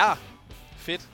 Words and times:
Ja, 0.00 0.14
fedt. 0.76 1.08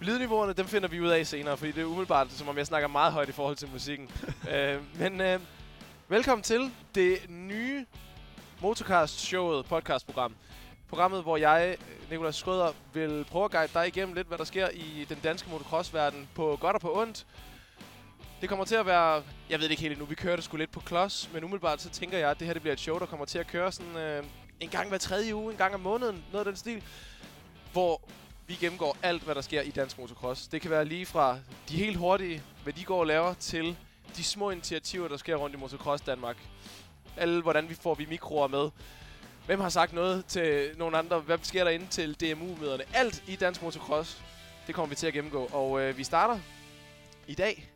Lydniveauerne, 0.00 0.52
dem 0.52 0.66
finder 0.66 0.88
vi 0.88 1.00
ud 1.00 1.08
af 1.08 1.26
senere, 1.26 1.56
fordi 1.56 1.72
det 1.72 1.80
er 1.80 1.84
umiddelbart, 1.84 2.32
som 2.32 2.48
om 2.48 2.58
jeg 2.58 2.66
snakker 2.66 2.88
meget 2.88 3.12
højt 3.12 3.28
i 3.28 3.32
forhold 3.32 3.56
til 3.56 3.68
musikken. 3.72 4.10
øh, 4.52 4.98
men 4.98 5.20
øh, 5.20 5.40
velkommen 6.08 6.42
til 6.42 6.70
det 6.94 7.18
nye 7.28 7.86
Motorcast-showet, 8.60 9.66
podcastprogram. 9.66 10.34
Programmet, 10.88 11.22
hvor 11.22 11.36
jeg, 11.36 11.76
Nikolaj 12.10 12.30
Skrøder, 12.30 12.72
vil 12.92 13.26
prøve 13.30 13.44
at 13.44 13.50
guide 13.50 13.70
dig 13.74 13.86
igennem 13.86 14.14
lidt, 14.14 14.28
hvad 14.28 14.38
der 14.38 14.44
sker 14.44 14.68
i 14.68 15.06
den 15.08 15.18
danske 15.24 15.50
motocross-verden 15.50 16.28
på 16.34 16.58
godt 16.60 16.74
og 16.74 16.80
på 16.80 17.00
ondt. 17.00 17.26
Det 18.40 18.48
kommer 18.48 18.64
til 18.64 18.74
at 18.74 18.86
være, 18.86 19.22
jeg 19.50 19.58
ved 19.58 19.64
det 19.64 19.70
ikke 19.70 19.82
helt 19.82 19.92
endnu, 19.92 20.06
vi 20.06 20.14
kører 20.14 20.36
det 20.36 20.44
sgu 20.44 20.56
lidt 20.56 20.72
på 20.72 20.80
klods, 20.80 21.30
men 21.32 21.44
umiddelbart 21.44 21.80
så 21.80 21.90
tænker 21.90 22.18
jeg, 22.18 22.30
at 22.30 22.38
det 22.38 22.46
her 22.46 22.52
det 22.52 22.62
bliver 22.62 22.72
et 22.72 22.80
show, 22.80 22.98
der 22.98 23.06
kommer 23.06 23.26
til 23.26 23.38
at 23.38 23.46
køre 23.46 23.72
sådan 23.72 23.96
øh, 23.96 24.24
en 24.60 24.68
gang 24.68 24.88
hver 24.88 24.98
tredje 24.98 25.34
uge, 25.34 25.52
en 25.52 25.58
gang 25.58 25.74
om 25.74 25.80
måneden, 25.80 26.24
noget 26.32 26.46
af 26.46 26.52
den 26.52 26.56
stil, 26.56 26.82
hvor 27.72 28.00
vi 28.46 28.54
gennemgår 28.54 28.96
alt, 29.02 29.22
hvad 29.22 29.34
der 29.34 29.40
sker 29.40 29.60
i 29.60 29.70
dansk 29.70 29.98
motocross. 29.98 30.48
Det 30.48 30.60
kan 30.60 30.70
være 30.70 30.84
lige 30.84 31.06
fra 31.06 31.38
de 31.68 31.76
helt 31.76 31.96
hurtige, 31.96 32.42
hvad 32.62 32.72
de 32.72 32.84
går 32.84 33.00
og 33.00 33.06
laver, 33.06 33.34
til 33.34 33.76
de 34.16 34.24
små 34.24 34.50
initiativer, 34.50 35.08
der 35.08 35.16
sker 35.16 35.36
rundt 35.36 35.56
i 35.56 35.58
motocross 35.58 36.02
Danmark. 36.02 36.36
Alle, 37.16 37.42
hvordan 37.42 37.68
vi 37.68 37.74
får 37.74 37.94
vi 37.94 38.06
mikroer 38.06 38.48
med. 38.48 38.70
Hvem 39.46 39.60
har 39.60 39.68
sagt 39.68 39.92
noget 39.92 40.26
til 40.26 40.74
nogle 40.76 40.98
andre? 40.98 41.20
Hvad 41.20 41.38
sker 41.42 41.64
der 41.64 41.70
inde 41.70 41.86
til 41.86 42.14
DMU-møderne? 42.14 42.84
Alt 42.94 43.24
i 43.26 43.36
dansk 43.36 43.62
motocross, 43.62 44.22
det 44.66 44.74
kommer 44.74 44.88
vi 44.88 44.94
til 44.94 45.06
at 45.06 45.12
gennemgå. 45.12 45.48
Og 45.52 45.80
øh, 45.80 45.98
vi 45.98 46.04
starter 46.04 46.38
i 47.26 47.34
dag, 47.34 47.70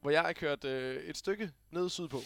hvor 0.00 0.10
jeg 0.10 0.22
har 0.22 0.32
kørt 0.32 0.64
øh, 0.64 1.02
et 1.02 1.16
stykke 1.16 1.50
ned 1.70 1.88
sydpå. 1.88 2.22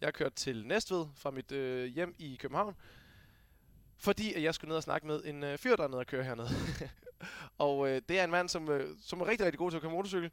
Jeg 0.00 0.06
har 0.06 0.10
kørt 0.10 0.34
til 0.34 0.66
Næstved 0.66 1.06
fra 1.14 1.30
mit 1.30 1.52
øh, 1.52 1.84
hjem 1.86 2.14
i 2.18 2.36
København, 2.40 2.74
fordi 3.98 4.32
at 4.32 4.42
jeg 4.42 4.54
skulle 4.54 4.68
ned 4.68 4.76
og 4.76 4.82
snakke 4.82 5.06
med 5.06 5.20
en 5.24 5.44
øh, 5.44 5.58
fyr, 5.58 5.76
der 5.76 5.84
er 5.84 5.88
nede 5.88 5.98
og 6.00 6.06
køre 6.06 6.24
hernede. 6.24 6.48
og 7.58 7.88
øh, 7.88 8.02
det 8.08 8.18
er 8.20 8.24
en 8.24 8.30
mand, 8.30 8.48
som, 8.48 8.68
øh, 8.70 8.96
som 9.02 9.20
er 9.20 9.26
rigtig, 9.26 9.44
rigtig 9.46 9.58
god 9.58 9.70
til 9.70 9.76
at 9.76 9.82
køre 9.82 9.92
motorcykel. 9.92 10.30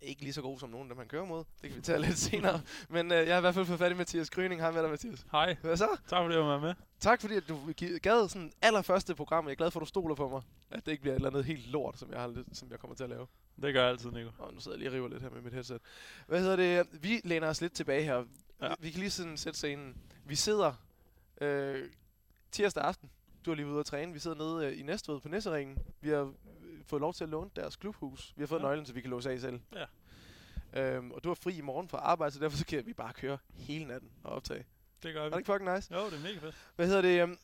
Ikke 0.00 0.22
lige 0.22 0.32
så 0.32 0.42
god 0.42 0.58
som 0.58 0.70
nogen 0.70 0.90
af 0.90 0.94
dem, 0.94 0.98
han 0.98 1.08
kører 1.08 1.24
mod. 1.24 1.44
Det 1.62 1.70
kan 1.70 1.76
vi 1.76 1.80
tage 1.82 1.98
lidt 1.98 2.18
senere. 2.18 2.60
Men 2.88 3.12
øh, 3.12 3.18
jeg 3.26 3.34
har 3.34 3.38
i 3.38 3.40
hvert 3.40 3.54
fald 3.54 3.66
fået 3.66 3.78
fat 3.78 3.92
i 3.92 3.94
Mathias 3.94 4.30
Gryning. 4.30 4.60
Hej 4.60 4.70
med 4.70 4.82
dig, 4.82 4.90
Mathias. 4.90 5.26
Hej. 5.32 5.56
Hvad 5.60 5.76
så? 5.76 5.88
Tak 6.08 6.22
fordi 6.22 6.34
du 6.34 6.42
var 6.42 6.60
med. 6.60 6.74
Tak 7.00 7.20
fordi 7.20 7.34
at 7.34 7.48
du 7.48 7.58
gad 8.02 8.28
sådan 8.28 8.52
allerførste 8.62 9.14
program. 9.14 9.44
Jeg 9.46 9.50
er 9.52 9.56
glad 9.56 9.70
for, 9.70 9.80
at 9.80 9.84
du 9.84 9.88
stoler 9.88 10.14
på 10.14 10.28
mig. 10.28 10.42
At 10.70 10.86
det 10.86 10.92
ikke 10.92 11.00
bliver 11.00 11.14
et 11.14 11.16
eller 11.18 11.30
andet 11.30 11.44
helt 11.44 11.66
lort, 11.66 11.98
som 11.98 12.10
jeg, 12.10 12.20
har, 12.20 12.26
lidt- 12.28 12.56
som 12.56 12.70
jeg 12.70 12.78
kommer 12.78 12.96
til 12.96 13.04
at 13.04 13.10
lave. 13.10 13.26
Det 13.62 13.74
gør 13.74 13.80
jeg 13.82 13.90
altid, 13.90 14.10
Nico. 14.10 14.30
Og 14.38 14.54
nu 14.54 14.60
sidder 14.60 14.76
jeg 14.76 14.78
lige 14.78 14.90
og 14.90 14.94
river 14.94 15.08
lidt 15.08 15.22
her 15.22 15.30
med 15.30 15.40
mit 15.42 15.52
headset. 15.52 15.80
Hvad 16.26 16.40
hedder 16.40 16.56
det? 16.56 16.86
Vi 17.02 17.20
læner 17.24 17.48
os 17.48 17.60
lidt 17.60 17.72
tilbage 17.72 18.02
her. 18.04 18.24
Ja. 18.60 18.68
Vi, 18.68 18.74
vi 18.80 18.90
kan 18.90 19.00
lige 19.00 19.10
sådan 19.10 19.36
sætte 19.36 19.56
scenen. 19.58 19.96
Vi 20.24 20.34
sidder 20.34 20.72
øh, 21.40 21.90
tirsdag 22.50 22.84
aften. 22.84 23.10
Du 23.46 23.50
er 23.50 23.54
lige 23.54 23.66
ude 23.66 23.80
at 23.80 23.86
træne. 23.86 24.12
Vi 24.12 24.18
sidder 24.18 24.36
nede 24.36 24.66
øh, 24.66 24.78
i 24.78 24.82
Næstved 24.82 25.20
på 25.20 25.28
Næsseringen. 25.28 25.78
Vi 26.00 26.08
har 26.08 26.20
øh, 26.22 26.32
fået 26.86 27.00
lov 27.00 27.14
til 27.14 27.24
at 27.24 27.30
låne 27.30 27.50
deres 27.56 27.76
klubhus. 27.76 28.32
Vi 28.36 28.42
har 28.42 28.46
fået 28.46 28.60
ja. 28.60 28.64
Nøglen, 28.64 28.86
så 28.86 28.92
vi 28.92 29.00
kan 29.00 29.10
låse 29.10 29.30
af 29.30 29.40
selv. 29.40 29.60
Ja. 29.74 29.84
Øhm, 30.96 31.10
og 31.12 31.24
du 31.24 31.30
er 31.30 31.34
fri 31.34 31.56
i 31.56 31.60
morgen 31.60 31.88
fra 31.88 31.98
arbejde, 31.98 32.34
så 32.34 32.40
derfor 32.40 32.56
så 32.56 32.66
kan 32.66 32.86
vi 32.86 32.92
bare 32.92 33.12
køre 33.12 33.38
hele 33.54 33.84
natten 33.86 34.10
og 34.24 34.32
optage. 34.32 34.64
Det 35.02 35.14
gør 35.14 35.20
Er 35.20 35.24
det 35.24 35.32
vi. 35.36 35.38
ikke 35.40 35.52
fucking 35.52 35.74
nice? 35.74 35.94
Jo, 35.94 36.04
det 36.06 36.14
er 36.14 36.20
mega 36.22 36.38
fedt. 36.38 36.54
Hvad 36.76 36.86
hedder 36.86 37.02
det? 37.02 37.22
Um, 37.22 37.38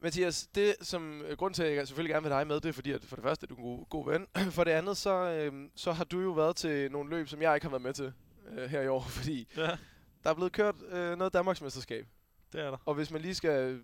Mathias, 0.00 0.46
det 0.54 0.74
som 0.80 1.22
øh, 1.22 1.36
grund 1.36 1.54
til, 1.54 1.62
at 1.62 1.74
jeg 1.76 1.86
selvfølgelig 1.88 2.12
gerne 2.14 2.22
vil 2.22 2.32
have 2.32 2.40
dig 2.40 2.46
med, 2.46 2.60
det 2.60 2.68
er 2.68 2.72
fordi, 2.72 2.92
at 2.92 3.04
for 3.04 3.16
det 3.16 3.22
første, 3.22 3.44
at 3.44 3.50
du 3.50 3.54
er 3.54 3.58
en 3.58 3.64
god, 3.64 3.86
god 3.88 4.10
ven. 4.12 4.26
For 4.56 4.64
det 4.64 4.70
andet, 4.70 4.96
så, 4.96 5.10
øhm, 5.10 5.70
så 5.74 5.92
har 5.92 6.04
du 6.04 6.20
jo 6.20 6.30
været 6.30 6.56
til 6.56 6.92
nogle 6.92 7.10
løb, 7.10 7.28
som 7.28 7.42
jeg 7.42 7.54
ikke 7.54 7.64
har 7.64 7.70
været 7.70 7.82
med 7.82 7.92
til 7.94 8.12
øh, 8.48 8.70
her 8.70 8.80
i 8.82 8.88
år, 8.88 9.00
fordi 9.18 9.48
Ja, 9.56 9.76
der 10.24 10.30
er 10.30 10.34
blevet 10.34 10.52
kørt 10.52 10.74
øh, 10.82 11.18
noget 11.18 11.32
Danmarksmesterskab. 11.32 12.06
det 12.52 12.60
er 12.60 12.70
der. 12.70 12.78
Og 12.84 12.94
hvis 12.94 13.10
man 13.10 13.20
lige 13.20 13.34
skal... 13.34 13.82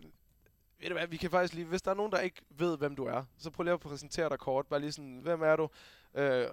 Ved 0.79 0.89
du 0.89 0.95
hvad, 0.95 1.07
vi 1.07 1.17
kan 1.17 1.31
faktisk 1.31 1.55
lige... 1.55 1.67
Hvis 1.67 1.83
der 1.83 1.91
er 1.91 1.95
nogen, 1.95 2.13
der 2.13 2.21
ikke 2.21 2.43
ved, 2.51 2.79
hvem 2.79 2.97
du 2.97 3.05
er, 3.05 3.25
så 3.39 3.51
prøv 3.51 3.63
lige 3.65 3.75
at 3.75 3.81
præsentere 3.81 4.29
dig 4.29 4.39
kort. 4.39 4.67
Bare 4.67 4.81
lige 4.81 4.93
sådan, 4.93 5.21
hvem 5.23 5.43
er 5.43 5.57
du? 5.57 5.69
Øh, 6.15 6.47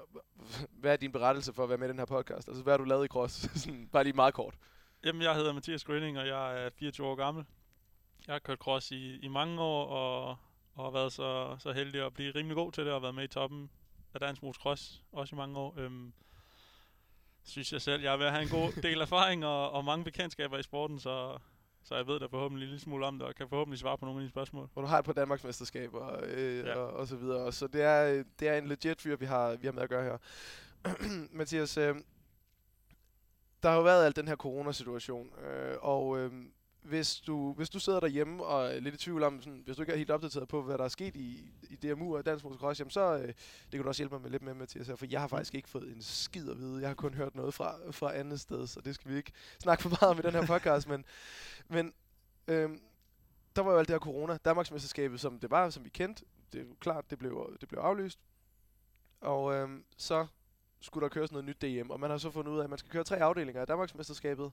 hvad 0.72 0.94
er 0.94 0.98
din 0.98 1.12
berettelse 1.12 1.54
for 1.54 1.64
at 1.64 1.70
være 1.70 1.78
med 1.78 1.88
i 1.88 1.90
den 1.90 2.00
her 2.00 2.06
podcast? 2.06 2.48
Altså, 2.48 2.64
hvad 2.64 2.74
har 2.74 2.78
du 2.78 2.84
lavet 2.84 3.06
i 3.06 3.08
cross? 3.08 3.34
sådan, 3.62 3.90
bare 3.92 4.04
lige 4.04 4.14
meget 4.14 4.34
kort. 4.34 4.56
Jamen, 5.06 5.22
jeg 5.22 5.36
hedder 5.36 5.54
Mathias 5.54 5.84
Grønning, 5.84 6.20
og 6.20 6.28
jeg 6.28 6.66
er 6.66 6.70
24 6.70 7.08
år 7.08 7.16
gammel. 7.16 7.46
Jeg 8.28 8.34
har 8.34 8.40
kørt 8.40 8.58
cross 8.58 8.92
i, 8.92 9.20
i 9.20 9.28
mange 9.28 9.62
år, 9.62 9.86
og, 9.86 10.38
og 10.74 10.84
har 10.84 10.92
været 10.92 11.14
så, 11.14 11.58
så 11.60 11.72
heldig 11.72 12.06
at 12.06 12.14
blive 12.14 12.32
rimelig 12.36 12.56
god 12.56 12.72
til 12.72 12.86
det, 12.86 12.94
og 12.94 13.02
været 13.02 13.16
med 13.16 13.24
i 13.24 13.28
toppen 13.28 13.70
af 14.14 14.20
dansk 14.20 14.44
motocross, 14.44 15.04
også 15.12 15.36
i 15.36 15.38
mange 15.38 15.60
år. 15.60 15.74
Øhm, 15.78 16.14
synes 17.48 17.74
jeg 17.74 17.82
selv, 17.82 18.02
jeg 18.02 18.14
er 18.14 18.18
ved 18.18 18.26
at 18.26 18.32
have 18.32 18.44
en 18.44 18.50
god 18.50 18.82
del 18.82 19.02
erfaring 19.02 19.46
og, 19.46 19.72
og 19.72 19.86
mange 19.86 20.04
bekendtskaber 20.04 20.58
i 20.58 20.64
sporten, 20.64 21.00
så, 21.00 21.38
så 21.84 21.96
jeg 21.96 22.08
ved 22.08 22.20
da 22.20 22.26
forhåbentlig 22.26 22.66
en 22.66 22.70
lille 22.70 22.82
smule 22.82 23.06
om 23.06 23.20
det, 23.20 23.28
og 23.28 23.36
kan 23.36 23.50
forhåbentlig 23.50 23.80
svare 23.80 23.98
på 23.98 24.06
nogle 24.06 24.20
af 24.20 24.22
dine 24.22 24.30
spørgsmål. 24.30 24.70
hvor 24.74 24.82
du 24.82 24.88
har 24.88 25.00
et 25.00 25.06
par 25.06 25.14
Danmarksmesterskaber 25.14 26.20
øh, 26.24 26.58
ja. 26.58 26.76
Og, 26.76 26.94
og 26.94 27.08
så 27.08 27.16
videre. 27.16 27.38
Og 27.38 27.54
så 27.54 27.68
det 27.68 27.82
er, 27.82 28.24
det 28.40 28.48
er 28.48 28.58
en 28.58 28.68
legit 28.68 29.02
fyr, 29.02 29.16
vi 29.16 29.26
har, 29.26 29.56
vi 29.56 29.68
har 29.68 29.72
med 29.72 29.84
at 29.84 29.90
gøre 29.90 30.04
her. 30.04 30.18
Mathias, 31.38 31.78
øh, 31.78 31.96
der 33.64 33.70
har 33.70 33.76
jo 33.76 33.84
været 33.84 34.06
alt 34.06 34.16
den 34.16 34.28
her 34.28 34.36
coronasituation, 34.36 35.30
øh, 35.46 35.76
og 35.82 36.20
øh, 36.20 36.32
hvis, 36.82 37.20
du, 37.20 37.54
hvis 37.54 37.70
du 37.70 37.80
sidder 37.80 38.00
derhjemme 38.00 38.44
og 38.44 38.66
er 38.66 38.80
lidt 38.80 38.96
i 38.96 38.98
tvivl 38.98 39.24
om, 39.24 39.42
sådan, 39.42 39.62
hvis 39.66 39.76
du 39.76 39.82
ikke 39.82 39.94
er 39.94 39.98
helt 39.98 40.12
opdateret 40.12 40.48
på, 40.48 40.62
hvad 40.62 40.78
der 40.78 40.84
er 40.84 40.90
sket 40.90 41.16
i, 41.16 41.52
i 41.70 41.76
DMU 41.76 42.18
og 42.18 42.26
Dansk 42.26 42.46
Motocross, 42.46 42.80
jamen 42.80 42.92
så 42.92 43.18
øh, 43.18 43.28
det 43.28 43.36
kan 43.72 43.82
du 43.82 43.88
også 43.88 44.02
hjælpe 44.02 44.16
mig 44.16 44.22
med 44.22 44.30
lidt 44.30 44.44
med, 44.44 44.54
Mathias, 44.54 44.88
her, 44.88 44.96
for 44.96 45.06
jeg 45.10 45.22
har 45.22 45.28
faktisk 45.28 45.56
ikke 45.56 45.70
fået 45.70 45.96
en 45.96 46.02
skid 46.02 46.50
at 46.50 46.58
vide. 46.58 46.82
Jeg 46.82 46.90
har 46.90 46.96
kun 46.96 47.14
hørt 47.14 47.36
noget 47.36 47.54
fra, 47.54 47.92
fra 47.92 48.16
andet 48.16 48.40
sted, 48.40 48.68
så 48.68 48.82
det 48.82 48.96
skal 48.96 49.12
vi 49.12 49.18
ikke 49.18 49.32
snakke 49.60 49.84
for 49.84 49.90
meget 49.90 50.04
om 50.04 50.20
i 50.20 50.22
den 50.22 50.32
her 50.32 50.46
podcast, 50.46 50.88
men, 50.88 51.06
men 51.68 51.94
øh, 52.48 52.70
der 53.56 53.62
var 53.62 53.72
jo 53.72 53.78
alt 53.78 53.88
det 53.88 53.94
her 53.94 54.00
corona. 54.00 54.38
Danmarksmesterskabet, 54.46 55.20
som 55.20 55.40
det 55.40 55.52
var, 55.52 55.70
som 55.70 55.84
vi 55.84 55.90
kendte, 55.90 56.26
det 56.54 56.62
er 56.62 56.66
jo 56.66 56.76
klart, 56.80 57.10
det 57.10 57.20
blev, 57.20 57.58
det 57.62 57.70
blev 57.70 57.82
aflyst. 57.82 58.20
Og 59.22 59.56
øh, 59.56 59.70
så 59.98 60.28
skulle 60.82 61.04
der 61.04 61.10
køres 61.10 61.32
noget 61.32 61.46
nyt 61.46 61.62
DM, 61.62 61.90
og 61.90 62.00
man 62.00 62.10
har 62.10 62.18
så 62.18 62.32
fundet 62.32 62.52
ud 62.52 62.60
af, 62.60 62.64
at 62.64 62.70
man 62.70 62.80
skal 62.80 62.92
køre 62.92 63.04
tre 63.04 63.18
afdelinger 63.18 63.62
af 63.62 63.68
Danmarksmesterskabet. 63.68 64.52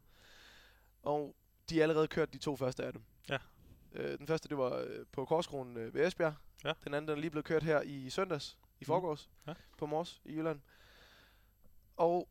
Og 1.02 1.34
de 1.70 1.76
har 1.76 1.82
allerede 1.82 2.08
kørt 2.08 2.32
de 2.32 2.38
to 2.38 2.56
første 2.56 2.84
af 2.84 2.92
dem. 2.92 3.02
Ja. 3.28 3.38
Øh, 3.92 4.18
den 4.18 4.26
første, 4.26 4.48
det 4.48 4.58
var 4.58 4.76
øh, 4.76 5.06
på 5.12 5.24
Korskronen 5.24 5.76
øh, 5.76 5.94
ved 5.94 6.06
Esbjerg. 6.06 6.34
Ja. 6.64 6.72
Den 6.84 6.94
anden, 6.94 7.08
den 7.08 7.16
er 7.16 7.20
lige 7.20 7.30
blevet 7.30 7.44
kørt 7.44 7.62
her 7.62 7.80
i 7.82 8.10
søndags, 8.10 8.58
i 8.62 8.66
Mhm. 8.80 8.86
forgårs, 8.86 9.30
Ja. 9.46 9.52
på 9.78 9.86
Mors 9.86 10.20
i 10.24 10.32
Jylland. 10.34 10.60
Og 11.96 12.28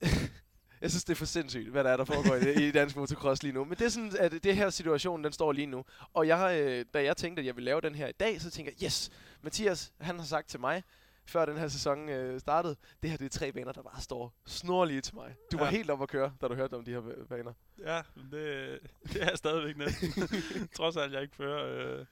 jeg 0.80 0.90
synes, 0.90 1.04
det 1.04 1.12
er 1.12 1.16
for 1.16 1.24
sindssygt, 1.24 1.70
hvad 1.70 1.84
der 1.84 1.90
er, 1.90 1.96
der 1.96 2.04
foregår 2.04 2.34
i, 2.34 2.68
i 2.68 2.70
dansk 2.70 2.96
motocross 2.96 3.42
lige 3.42 3.52
nu. 3.52 3.64
Men 3.64 3.78
det 3.78 3.84
er 3.84 3.88
sådan, 3.88 4.12
at 4.18 4.32
det 4.44 4.56
her 4.56 4.70
situation, 4.70 5.24
den 5.24 5.32
står 5.32 5.52
lige 5.52 5.66
nu. 5.66 5.84
Og 6.12 6.26
jeg, 6.26 6.60
øh, 6.60 6.84
da 6.94 7.04
jeg 7.04 7.16
tænkte, 7.16 7.40
at 7.40 7.46
jeg 7.46 7.56
ville 7.56 7.64
lave 7.64 7.80
den 7.80 7.94
her 7.94 8.08
i 8.08 8.12
dag, 8.12 8.40
så 8.40 8.50
tænker 8.50 8.72
jeg, 8.80 8.86
yes, 8.86 9.10
Mathias, 9.42 9.92
han 10.00 10.18
har 10.18 10.26
sagt 10.26 10.48
til 10.48 10.60
mig, 10.60 10.82
før 11.32 11.44
den 11.44 11.56
her 11.56 11.68
sæson 11.68 12.08
øh, 12.08 12.40
startede, 12.40 12.76
det 13.02 13.10
her 13.10 13.16
det 13.16 13.24
er 13.24 13.28
tre 13.38 13.52
baner, 13.52 13.72
der 13.72 13.82
bare 13.82 14.00
står 14.00 14.34
snorlige 14.46 15.00
til 15.00 15.14
mig. 15.14 15.34
Du 15.52 15.58
var 15.58 15.64
Ja. 15.64 15.70
helt 15.70 15.90
op 15.90 16.02
at 16.02 16.08
køre, 16.08 16.32
da 16.40 16.48
du 16.48 16.54
hørte 16.54 16.74
om 16.74 16.84
de 16.84 16.90
her 16.90 17.00
ba- 17.00 17.24
baner. 17.24 17.52
Ja, 17.78 18.02
men 18.14 18.24
det, 18.32 18.78
det 19.12 19.22
er 19.22 19.36
stadigvæk 19.36 19.76
næsten. 19.76 20.28
Trods 20.76 20.96
alt, 20.96 21.12
jeg 21.12 21.22
ikke 21.22 21.36
fører. 21.36 21.64
Øh, 21.98 22.06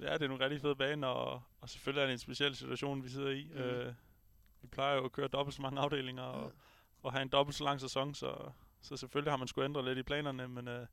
ja, 0.00 0.12
det 0.14 0.22
er 0.22 0.28
nogle 0.28 0.44
rigtig 0.44 0.60
fede 0.60 0.76
baner, 0.76 1.06
og, 1.08 1.42
og 1.60 1.68
selvfølgelig 1.68 2.02
er 2.02 2.06
det 2.06 2.12
en 2.12 2.18
speciel 2.18 2.56
situation, 2.56 3.04
vi 3.04 3.08
sidder 3.08 3.30
i. 3.30 3.50
Mm. 3.54 3.58
Øh, 3.60 3.92
vi 4.62 4.68
plejer 4.68 4.96
jo 4.96 5.04
at 5.04 5.12
køre 5.12 5.28
dobbelt 5.28 5.54
så 5.56 5.62
mange 5.62 5.80
afdelinger, 5.80 6.22
og, 6.22 6.52
og 7.02 7.12
have 7.12 7.22
en 7.22 7.28
dobbelt 7.28 7.56
så 7.56 7.64
lang 7.64 7.80
sæson, 7.80 8.14
så, 8.14 8.34
så 8.80 8.96
selvfølgelig 8.96 9.32
har 9.32 9.36
man 9.36 9.48
skulle 9.48 9.64
ændre 9.64 9.84
lidt 9.84 9.98
i 9.98 10.02
planerne, 10.02 10.48
men 10.48 10.68
øh, 10.68 10.86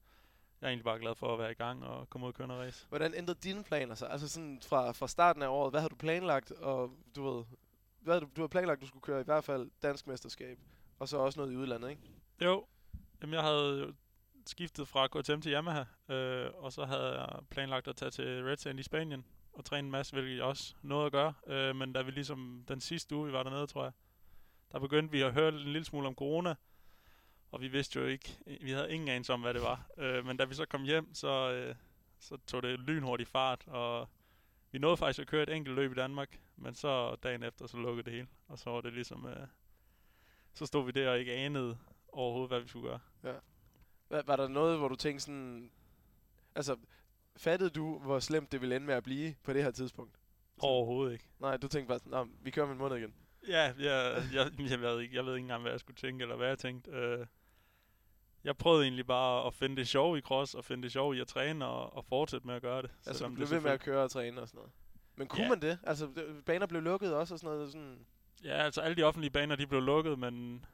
jeg 0.66 0.70
er 0.70 0.74
egentlig 0.74 0.86
bare 0.86 1.00
glad 1.00 1.16
for 1.16 1.34
at 1.34 1.40
være 1.40 1.52
i 1.52 1.56
gang 1.56 1.84
og 1.84 2.10
komme 2.10 2.28
ud 2.28 2.32
og 2.32 2.36
køre 2.36 2.48
noget 2.48 2.68
race. 2.68 2.86
Hvordan 2.90 3.14
ændrede 3.16 3.40
dine 3.44 3.64
planer 3.64 3.96
sig? 3.96 4.12
Altså 4.12 4.28
sådan 4.28 4.62
fra, 4.68 4.92
fra 4.92 5.08
starten 5.08 5.42
af 5.42 5.48
året, 5.48 5.74
hvad 5.74 5.82
har 5.82 5.88
du 5.88 5.96
planlagt? 5.96 6.52
Og 6.52 6.92
du 7.16 7.24
ved, 7.24 7.46
hvad 8.00 8.14
har 8.14 8.20
du, 8.20 8.28
du 8.36 8.42
har 8.42 8.48
planlagt, 8.48 8.82
du 8.82 8.88
skulle 8.88 9.02
køre 9.02 9.22
i 9.22 9.24
hvert 9.24 9.44
fald 9.44 9.72
dansk 9.82 10.08
mesterskab, 10.08 10.60
og 11.00 11.08
så 11.08 11.18
også 11.18 11.40
noget 11.40 11.54
i 11.54 11.56
udlandet, 11.56 11.90
ikke? 11.90 12.02
Jo, 12.42 12.66
jamen 13.22 13.34
jeg 13.34 13.44
havde 13.44 13.80
jo 13.80 13.94
skiftet 14.48 14.88
fra 14.88 15.08
KTM 15.08 15.42
til 15.42 15.52
Yamaha, 15.52 15.84
øh, 16.10 16.52
og 16.54 16.74
så 16.74 16.86
havde 16.86 17.22
jeg 17.22 17.30
planlagt 17.50 17.88
at 17.88 17.96
tage 17.96 18.12
til 18.12 18.44
Red 18.44 18.58
Sand 18.58 18.80
i 18.80 18.84
Spanien 18.84 19.26
og 19.54 19.66
træne 19.66 19.86
en 19.86 19.92
masse, 19.92 20.14
hvilket 20.14 20.36
jeg 20.36 20.44
også 20.44 20.76
nåede 20.82 21.06
at 21.06 21.12
gøre. 21.12 21.34
Øh, 21.48 21.76
men 21.76 21.94
da 21.94 22.02
vi 22.02 22.12
ligesom 22.12 22.64
den 22.68 22.82
sidste 22.82 23.16
uge, 23.16 23.28
vi 23.28 23.34
var 23.34 23.44
dernede, 23.44 23.68
tror 23.68 23.84
jeg, 23.84 23.92
der 24.72 24.80
begyndte 24.80 25.12
vi 25.12 25.22
at 25.22 25.34
høre 25.34 25.50
en 25.50 25.60
lille 25.60 25.86
smule 25.86 26.08
om 26.08 26.16
corona, 26.16 26.56
og 27.56 27.62
vi 27.62 27.68
vidste 27.68 28.00
jo 28.00 28.06
ikke, 28.06 28.38
vi 28.62 28.72
havde 28.72 28.94
ingen 28.94 29.10
anelse 29.10 29.34
om, 29.34 29.42
hvad 29.42 29.54
det 29.54 29.62
var. 29.62 29.86
Øh, 29.98 30.26
men 30.26 30.38
da 30.38 30.46
vi 30.46 30.54
så 30.56 30.66
kom 30.66 30.84
hjem, 30.84 31.14
så, 31.14 31.52
øh, 31.52 31.76
så 32.20 32.38
tog 32.48 32.64
det 32.64 32.80
lynhurtigt 32.80 33.30
fart, 33.30 33.64
og 33.68 34.10
vi 34.72 34.80
nåede 34.80 34.98
faktisk 34.98 35.20
at 35.20 35.28
køre 35.28 35.44
et 35.44 35.50
enkelt 35.50 35.76
løb 35.76 35.92
i 35.92 35.96
Danmark, 35.96 36.40
men 36.56 36.74
så 36.74 37.16
dagen 37.16 37.44
efter, 37.44 37.68
så 37.68 37.78
lukkede 37.78 38.06
det 38.06 38.14
hele, 38.14 38.28
og 38.48 38.60
så 38.60 38.70
var 38.70 38.82
det 38.82 38.94
ligesom, 38.94 39.26
øh, 39.26 39.48
så 40.54 40.66
stod 40.66 40.86
vi 40.86 40.92
der 40.92 41.10
og 41.10 41.20
ikke 41.20 41.34
anede 41.34 41.78
overhovedet, 42.08 42.50
hvad 42.50 42.60
vi 42.60 42.68
skulle 42.68 42.90
gøre. 42.90 43.00
Var, 44.10 44.24
var 44.26 44.36
der 44.36 44.48
noget, 44.48 44.78
hvor 44.78 44.88
du 44.88 44.96
tænkte 44.96 45.26
sådan... 45.26 45.72
Altså, 46.56 46.78
fattede 47.38 47.70
du, 47.70 48.00
hvor 48.00 48.20
slemt 48.20 48.52
det 48.52 48.62
ville 48.62 48.76
ende 48.76 48.88
med 48.88 48.96
at 48.96 49.04
blive 49.04 49.36
på 49.44 49.54
det 49.54 49.64
her 49.64 49.72
tidspunkt? 49.72 50.16
Overhovedet 50.60 51.14
ikke. 51.14 51.26
Nej, 51.40 51.58
du 51.58 51.68
tænkte 51.68 51.88
bare 51.88 52.00
sådan, 52.00 52.12
"Nå, 52.12 52.28
vi 52.42 52.52
kører 52.52 52.66
om 52.66 52.72
en 52.72 52.78
måned 52.78 52.98
igen. 52.98 53.14
Ja, 53.48 53.74
jeg, 53.80 54.24
jeg, 54.34 54.52
jeg, 54.72 54.80
ved 54.82 55.02
ikke, 55.02 55.16
jeg 55.16 55.26
ved 55.26 55.36
ikke 55.36 55.44
engang, 55.44 55.62
hvad 55.62 55.72
jeg 55.72 55.80
skulle 55.80 55.98
tænke, 55.98 56.22
eller 56.22 56.36
hvad 56.36 56.48
jeg 56.48 56.60
tænkte. 56.60 56.92
Øh, 56.92 57.26
jeg 58.46 58.58
prøvede 58.58 58.84
egentlig 58.84 59.08
bare 59.08 59.48
at 59.48 59.54
finde 59.54 59.76
det 59.76 59.88
sjov 59.88 60.18
i 60.18 60.22
cross, 60.22 60.54
og 60.54 60.66
finde 60.66 60.84
det 60.84 60.92
sjov 60.92 61.16
i 61.16 61.20
at 61.20 61.28
træne, 61.28 61.66
og, 61.66 61.96
og 61.98 62.06
fortsætte 62.06 62.48
med 62.48 62.56
at 62.56 62.62
gøre 62.62 62.82
det. 62.82 62.92
Altså, 63.06 63.28
du 63.28 63.34
blev 63.34 63.50
ved 63.50 63.62
med 63.62 63.72
at 63.72 63.80
køre 63.80 64.04
og 64.04 64.12
træne 64.12 64.42
og 64.42 64.48
sådan 64.48 64.58
noget. 64.58 64.72
Men 65.16 65.28
kunne 65.28 65.44
Ja. 65.44 65.50
man 65.50 65.62
det? 65.62 65.80
Altså, 65.84 66.06
det- 66.16 66.46
baner 66.46 66.66
blev 66.66 66.82
lukket 66.82 67.16
også 67.16 67.34
og 67.34 67.40
sådan 67.40 67.56
noget. 67.56 67.72
Sådan. 67.72 68.00
Ja, 68.44 68.50
altså 68.64 68.82
alle 68.82 68.96
de 68.98 69.04
offentlige 69.04 69.32
baner, 69.32 69.56
de 69.56 69.68
blev 69.68 69.82
lukket, 69.82 70.20
men 70.20 70.66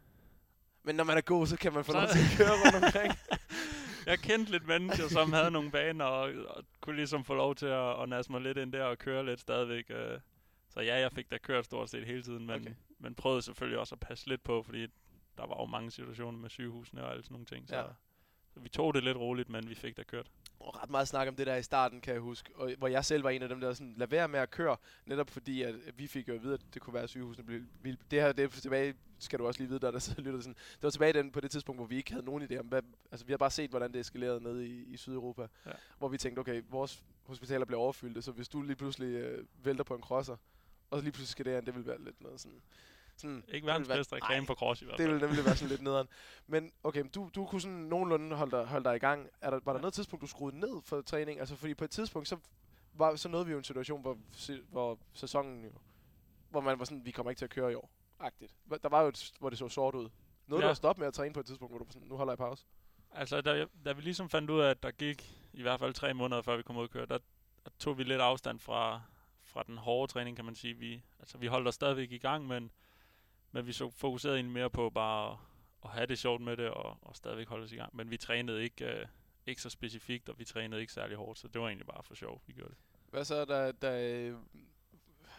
Men 0.83 0.95
når 0.95 1.03
man 1.03 1.17
er 1.17 1.21
god, 1.21 1.47
så 1.47 1.57
kan 1.57 1.73
man 1.73 1.83
få 1.85 1.93
lov 1.93 2.07
til 2.07 2.19
at 2.19 2.37
køre 2.37 2.49
rundt 2.65 2.85
omkring. 2.85 3.13
jeg 4.11 4.19
kendte 4.19 4.51
lidt 4.51 4.67
mennesker, 4.67 5.07
som 5.07 5.33
havde 5.33 5.51
nogle 5.51 5.71
baner, 5.71 6.05
og, 6.05 6.31
og 6.47 6.63
kunne 6.81 6.95
ligesom 6.95 7.25
få 7.25 7.33
lov 7.33 7.55
til 7.55 7.65
at, 7.65 8.01
at 8.01 8.09
nasse 8.09 8.31
mig 8.31 8.41
lidt 8.41 8.57
ind 8.57 8.73
der 8.73 8.83
og 8.83 8.97
køre 8.97 9.25
lidt 9.25 9.39
stadigvæk. 9.39 9.85
øh. 9.89 10.19
Så 10.69 10.79
ja, 10.81 10.99
jeg 10.99 11.11
fik 11.11 11.31
da 11.31 11.37
kørt 11.37 11.65
stort 11.65 11.89
set 11.89 12.05
hele 12.05 12.23
tiden, 12.23 12.45
men, 12.47 12.61
okay. 12.61 12.73
men 12.99 13.15
prøvede 13.15 13.41
selvfølgelig 13.41 13.79
også 13.79 13.95
at 13.95 13.99
passe 13.99 14.27
lidt 14.27 14.43
på, 14.43 14.63
fordi 14.63 14.87
der 15.41 15.47
var 15.47 15.57
jo 15.61 15.65
mange 15.65 15.91
situationer 15.91 16.39
med 16.39 16.49
sygehusene 16.49 17.03
og 17.03 17.11
alle 17.11 17.23
sådan 17.23 17.33
nogle 17.33 17.45
ting. 17.45 17.67
Så, 17.69 17.75
Ja. 17.75 17.83
så 18.53 18.59
vi 18.59 18.69
tog 18.69 18.93
det 18.93 19.03
lidt 19.03 19.17
roligt, 19.17 19.49
men 19.49 19.69
vi 19.69 19.75
fik 19.75 19.97
da 19.97 20.03
kørt. 20.03 20.31
Og 20.59 20.81
ret 20.83 20.89
meget 20.89 21.07
snak 21.07 21.27
om 21.27 21.35
det 21.35 21.47
der 21.47 21.55
i 21.55 21.63
starten, 21.63 22.01
kan 22.01 22.13
jeg 22.13 22.21
huske. 22.21 22.55
Og, 22.55 22.71
hvor 22.77 22.87
jeg 22.87 23.05
selv 23.05 23.23
var 23.23 23.29
en 23.29 23.41
af 23.41 23.49
dem, 23.49 23.59
der 23.61 23.73
sådan, 23.73 23.93
lad 23.97 24.07
være 24.07 24.27
med 24.27 24.39
at 24.39 24.51
køre. 24.51 24.77
Netop 25.05 25.29
fordi, 25.29 25.61
at 25.61 25.75
vi 25.95 26.07
fik 26.07 26.27
jo 26.27 26.33
at 26.35 26.43
vide, 26.43 26.53
at 26.53 26.61
det 26.73 26.81
kunne 26.81 26.93
være, 26.93 27.03
at 27.03 27.09
sygehusene 27.09 27.45
blev... 27.45 27.61
vi- 27.81 27.97
Det 28.11 28.21
her, 28.21 28.31
det 28.31 28.43
er 28.43 28.47
tilbage, 28.49 28.95
skal 29.19 29.39
du 29.39 29.47
også 29.47 29.59
lige 29.59 29.69
vide, 29.69 29.79
der, 29.79 29.91
der 29.91 29.99
sidder 29.99 30.21
lytter 30.21 30.39
sådan. 30.39 30.53
Det 30.73 30.83
var 30.83 30.89
tilbage 30.89 31.13
den, 31.13 31.31
på 31.31 31.39
det 31.39 31.51
tidspunkt, 31.51 31.79
hvor 31.79 31.85
vi 31.85 31.95
ikke 31.97 32.11
havde 32.11 32.25
nogen 32.25 32.43
idé 32.43 32.57
om, 32.57 32.65
hvad, 32.65 32.81
altså 33.11 33.25
vi 33.25 33.33
har 33.33 33.37
bare 33.37 33.51
set, 33.51 33.69
hvordan 33.69 33.93
det 33.93 33.99
eskalerede 33.99 34.43
nede 34.43 34.67
i, 34.67 34.83
i 34.83 34.97
Sydeuropa. 34.97 35.47
Ja. 35.65 35.71
Hvor 35.97 36.07
vi 36.07 36.17
tænkte, 36.17 36.39
okay, 36.39 36.63
vores 36.69 37.03
hospitaler 37.23 37.65
bliver 37.65 37.79
overfyldte, 37.79 38.21
så 38.21 38.31
hvis 38.31 38.49
du 38.49 38.61
lige 38.61 38.75
pludselig 38.75 39.07
øh, 39.15 39.45
vælter 39.63 39.83
på 39.83 39.95
en 39.95 40.01
crosser, 40.01 40.37
og 40.89 40.97
så 40.99 41.03
lige 41.03 41.11
pludselig 41.11 41.27
skal 41.31 41.45
det 41.45 41.53
her, 41.53 41.61
det 41.61 41.75
vil 41.75 41.85
være 41.87 42.01
lidt 42.03 42.21
noget 42.21 42.39
sådan... 42.41 42.61
sådan 43.21 43.43
Ikke 43.47 43.67
verdens 43.67 43.89
være- 43.89 43.97
bedste 43.97 44.15
reklame 44.15 44.45
for 44.47 44.53
cross 44.55 44.81
i 44.81 44.85
hvert 44.85 44.97
det 44.97 45.03
fald. 45.03 45.13
ville 45.13 45.27
nemlig 45.27 45.45
være 45.45 45.55
sådan 45.55 45.69
lidt 45.69 45.81
nederen. 45.81 46.07
Men 46.47 46.71
okay, 46.83 47.03
du, 47.15 47.29
du 47.35 47.45
kunne 47.45 47.61
sådan 47.61 47.77
nogenlunde 47.77 48.35
holde 48.35 48.51
dig, 48.57 48.65
holde 48.65 48.83
dig 48.89 48.95
i 48.95 48.99
gang. 48.99 49.27
Er 49.41 49.49
der, 49.49 49.59
var 49.65 49.71
der 49.73 49.79
Ja. 49.79 49.81
noget 49.81 49.93
tidspunkt, 49.93 50.21
du 50.21 50.27
skruede 50.27 50.59
ned 50.59 50.81
for 50.83 51.01
træning? 51.01 51.39
Altså 51.39 51.55
fordi 51.55 51.73
på 51.73 51.83
et 51.83 51.91
tidspunkt, 51.91 52.27
så, 52.27 52.37
var, 52.93 53.15
så 53.15 53.29
nåede 53.29 53.45
vi 53.45 53.51
jo 53.51 53.57
en 53.57 53.63
situation, 53.63 54.01
hvor, 54.01 54.17
hvor 54.69 54.99
sæsonen 55.13 55.63
jo, 55.63 55.71
hvor 56.49 56.61
man 56.61 56.79
var 56.79 56.85
sådan, 56.85 57.05
vi 57.05 57.11
kommer 57.11 57.29
ikke 57.31 57.39
til 57.39 57.45
at 57.45 57.49
køre 57.51 57.71
i 57.71 57.75
år. 57.75 57.89
Agtigt. 58.19 58.55
Der 58.83 58.89
var 58.89 59.01
jo 59.01 59.07
et, 59.07 59.31
hvor 59.39 59.49
det 59.49 59.57
så 59.59 59.67
sort 59.69 59.95
ud. 59.95 60.09
Nåede 60.47 60.61
ja. 60.63 60.67
Du 60.67 60.71
at 60.71 60.77
stoppe 60.77 60.99
med 60.99 61.07
at 61.07 61.13
træne 61.13 61.33
på 61.33 61.39
et 61.39 61.45
tidspunkt, 61.45 61.71
hvor 61.71 61.79
du 61.79 61.85
sådan, 61.91 62.07
nu 62.07 62.15
holder 62.17 62.33
jeg 62.33 62.37
pause? 62.37 62.65
Altså, 63.11 63.41
da, 63.41 63.65
da 63.85 63.91
vi 63.93 64.01
ligesom 64.01 64.29
fandt 64.29 64.49
ud 64.49 64.59
af, 64.59 64.69
at 64.69 64.83
der 64.83 64.91
gik 64.91 65.37
i 65.53 65.61
hvert 65.61 65.79
fald 65.79 65.93
tre 65.93 66.13
måneder, 66.13 66.41
før 66.41 66.57
vi 66.57 66.63
kom 66.63 66.77
ud 66.77 66.83
at 66.83 66.89
køre, 66.89 67.05
der, 67.05 67.17
der 67.65 67.71
tog 67.79 67.97
vi 67.97 68.03
lidt 68.03 68.21
afstand 68.21 68.59
fra, 68.59 69.01
fra 69.43 69.63
den 69.67 69.77
hårde 69.77 70.11
træning, 70.11 70.35
kan 70.35 70.45
man 70.45 70.55
sige. 70.55 70.73
Vi, 70.73 71.03
altså, 71.19 71.37
vi 71.37 71.47
holdt 71.47 71.67
os 71.67 71.75
stadigvæk 71.75 72.11
i 72.11 72.17
gang, 72.17 72.47
men, 72.47 72.71
men 73.51 73.67
vi 73.67 73.73
så 73.73 73.89
fokuserede 73.89 74.37
egentlig 74.37 74.53
mere 74.53 74.69
på 74.69 74.89
bare 74.89 75.31
at, 75.31 75.37
at 75.83 75.89
have 75.89 76.07
det 76.07 76.19
sjovt 76.19 76.41
med 76.41 76.57
det, 76.57 76.69
og, 76.69 76.97
og 77.01 77.15
stadigvæk 77.15 77.47
holde 77.47 77.63
os 77.63 77.71
i 77.71 77.75
gang. 77.75 77.95
Men 77.95 78.11
vi 78.11 78.17
trænede 78.17 78.63
ikke, 78.63 78.85
øh, 78.85 79.05
ikke 79.45 79.61
så 79.61 79.69
specifikt, 79.69 80.29
og 80.29 80.39
vi 80.39 80.45
trænede 80.45 80.81
ikke 80.81 80.93
særlig 80.93 81.17
hårdt, 81.17 81.39
så 81.39 81.47
det 81.47 81.61
var 81.61 81.67
egentlig 81.67 81.87
bare 81.87 82.03
for 82.03 82.15
sjov, 82.15 82.41
vi 82.47 82.53
gjorde 82.53 82.69
det. 82.69 82.77
Hvad 83.09 83.25
så, 83.25 83.45
der, 83.45 83.71
der, 83.71 84.35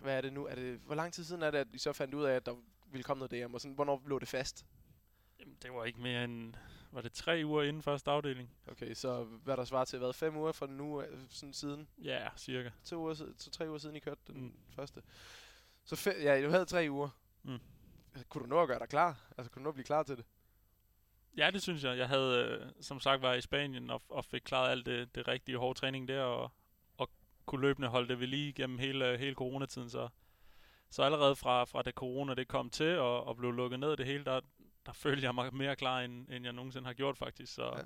hvad 0.00 0.16
er 0.16 0.20
det 0.20 0.32
nu? 0.32 0.46
Er 0.46 0.54
det, 0.54 0.78
hvor 0.78 0.94
lang 0.94 1.12
tid 1.12 1.24
siden 1.24 1.42
er 1.42 1.50
det, 1.50 1.58
at 1.58 1.66
I 1.72 1.78
så 1.78 1.92
fandt 1.92 2.14
ud 2.14 2.24
af, 2.24 2.34
at 2.34 2.46
der 2.46 2.54
ville 2.90 3.04
komme 3.04 3.26
noget 3.28 3.48
DM? 3.48 3.54
Og 3.54 3.60
sådan, 3.60 3.74
hvornår 3.74 4.02
lå 4.06 4.18
det 4.18 4.28
fast? 4.28 4.66
Jamen, 5.40 5.56
det 5.62 5.72
var 5.72 5.84
ikke 5.84 6.00
mere 6.00 6.24
end, 6.24 6.54
var 6.92 7.00
det 7.00 7.12
tre 7.12 7.42
uger 7.44 7.62
inden 7.62 7.82
første 7.82 8.10
afdeling? 8.10 8.50
Okay, 8.68 8.94
så 8.94 9.24
hvad 9.24 9.56
der 9.56 9.64
svarer 9.64 9.84
til, 9.84 9.98
hvad, 9.98 10.12
fem 10.12 10.36
uger 10.36 10.52
fra 10.52 10.66
nu 10.66 11.00
af, 11.00 11.08
sådan 11.28 11.52
siden? 11.52 11.88
Ja, 11.98 12.28
cirka. 12.36 12.70
to 12.84 12.96
uger 12.96 13.14
to, 13.14 13.50
tre 13.50 13.68
uger 13.68 13.78
siden, 13.78 13.96
I 13.96 13.98
kørte 13.98 14.20
den. 14.26 14.42
Mm. 14.42 14.54
første. 14.76 15.02
Så 15.84 15.94
fe- 16.10 16.22
ja, 16.22 16.42
du 16.44 16.50
havde 16.50 16.64
tre 16.64 16.86
uger. 16.90 17.08
Mm. 17.42 17.58
Kunne 18.28 18.42
du 18.44 18.48
nå 18.48 18.62
at 18.62 18.68
gøre 18.68 18.78
dig 18.78 18.88
klar? 18.88 19.16
Altså, 19.38 19.50
kunne 19.50 19.60
du 19.60 19.64
nå 19.64 19.68
at 19.68 19.74
blive 19.74 19.84
klar 19.84 20.02
til 20.02 20.16
det? 20.16 20.24
Ja, 21.36 21.50
det 21.50 21.62
synes 21.62 21.84
jeg. 21.84 21.98
Jeg 21.98 22.08
havde, 22.08 22.36
øh, 22.60 22.72
som 22.80 23.00
sagt, 23.00 23.22
været 23.22 23.38
i 23.38 23.40
Spanien 23.40 23.90
og, 23.90 24.02
og 24.08 24.24
fik 24.24 24.40
klaret 24.44 24.70
alt 24.70 24.86
det, 24.86 25.14
det 25.14 25.28
rigtige 25.28 25.58
hårde 25.58 25.78
træning 25.78 26.08
der, 26.08 26.22
og, 26.22 26.50
og 26.98 27.10
kunne 27.46 27.60
løbende 27.60 27.88
holde 27.88 28.08
det 28.08 28.20
ved 28.20 28.26
lige 28.26 28.52
gennem 28.52 28.78
hele, 28.78 29.18
hele 29.18 29.34
coronatiden. 29.34 29.90
Så, 29.90 30.08
så 30.90 31.02
allerede 31.02 31.36
fra, 31.36 31.64
fra 31.64 31.82
det 31.82 31.94
corona 31.94 32.34
det 32.34 32.48
kom 32.48 32.70
til 32.70 32.98
og, 32.98 33.24
og 33.24 33.36
blev 33.36 33.52
lukket 33.52 33.80
ned 33.80 33.96
det 33.96 34.06
hele, 34.06 34.24
der, 34.24 34.40
der 34.86 34.92
følte 34.92 35.24
jeg 35.24 35.34
mig 35.34 35.54
mere 35.54 35.76
klar, 35.76 36.00
end, 36.00 36.28
end 36.30 36.44
jeg 36.44 36.52
nogensinde 36.52 36.86
har 36.86 36.94
gjort 36.94 37.18
faktisk. 37.18 37.54
Så, 37.54 37.64
Ja. 37.76 37.82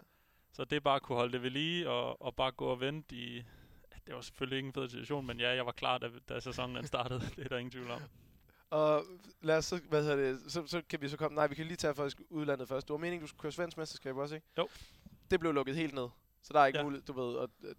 så 0.52 0.64
det 0.64 0.82
bare 0.82 0.96
at 0.96 1.02
kunne 1.02 1.16
holde 1.18 1.32
det 1.32 1.42
ved 1.42 1.50
lige 1.50 1.90
og, 1.90 2.22
og 2.22 2.36
bare 2.36 2.52
gå 2.52 2.66
og 2.66 2.80
vente 2.80 3.16
i... 3.16 3.42
Det 4.06 4.14
var 4.14 4.20
selvfølgelig 4.20 4.56
ikke 4.56 4.66
en 4.66 4.72
fed 4.72 4.88
situation, 4.88 5.26
men 5.26 5.40
ja, 5.40 5.54
jeg 5.54 5.66
var 5.66 5.72
klar, 5.72 5.98
da, 5.98 6.10
da 6.28 6.40
sæsonen 6.40 6.86
startede. 6.86 7.20
det 7.36 7.44
er 7.44 7.48
der 7.48 7.58
ingen 7.58 7.70
tvivl 7.70 7.90
om. 7.90 8.00
Og 8.70 9.04
lad 9.42 9.56
os 9.56 9.64
så, 9.64 9.80
hvad 9.88 10.02
hedder 10.02 10.16
det, 10.16 10.52
så, 10.52 10.66
så 10.66 10.82
kan 10.88 11.00
vi 11.02 11.08
så 11.08 11.16
komme, 11.16 11.34
nej, 11.34 11.46
vi 11.46 11.54
kan 11.54 11.66
lige 11.66 11.76
tage 11.76 11.94
faktisk 11.94 12.20
udlandet 12.30 12.68
først. 12.68 12.88
Det 12.88 12.92
var 12.92 12.98
meningen, 12.98 13.20
du 13.20 13.26
skulle 13.26 13.40
køre 13.40 13.52
svensk 13.52 13.76
mesterskab 13.76 14.16
også, 14.16 14.34
ikke? 14.34 14.46
Jo. 14.58 14.68
Det 15.30 15.40
blev 15.40 15.52
lukket 15.52 15.76
helt 15.76 15.94
ned. 15.94 16.08
Så 16.42 16.52
der 16.52 16.60
er 16.60 16.66
ikke 16.66 16.78
ja. 16.78 16.84
Mulighed, 16.84 17.06
du 17.06 17.12
ved, 17.12 17.34
og, 17.34 17.50
øh, 17.62 17.74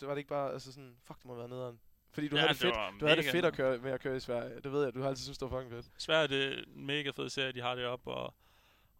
det 0.00 0.08
var 0.08 0.14
det 0.14 0.18
ikke 0.18 0.28
bare, 0.28 0.52
altså 0.52 0.72
sådan, 0.72 0.96
fuck, 1.04 1.18
det 1.18 1.26
må 1.26 1.34
været 1.34 1.50
nederen. 1.50 1.80
Fordi 2.10 2.28
du 2.28 2.36
Ja, 2.36 2.40
havde 2.40 2.54
det 2.54 2.62
det 2.62 2.74
fedt, 2.74 3.00
du 3.00 3.06
havde 3.06 3.22
det 3.22 3.30
fedt 3.30 3.44
at 3.44 3.54
køre, 3.54 3.78
med 3.78 3.90
at 3.90 4.00
køre 4.00 4.16
i 4.16 4.20
Sverige. 4.20 4.60
Det 4.60 4.72
ved 4.72 4.84
jeg, 4.84 4.94
du 4.94 5.00
har 5.00 5.08
altid 5.08 5.22
synes, 5.22 5.38
det 5.38 5.50
var 5.50 5.58
fucking 5.58 5.72
fedt. 5.72 6.02
Sverige 6.02 6.28
det 6.28 6.44
er 6.44 6.62
en 6.76 6.86
mega 6.86 7.10
fed 7.10 7.28
serie, 7.28 7.52
de 7.52 7.60
har 7.60 7.74
det 7.74 7.84
op 7.86 8.06
og, 8.06 8.34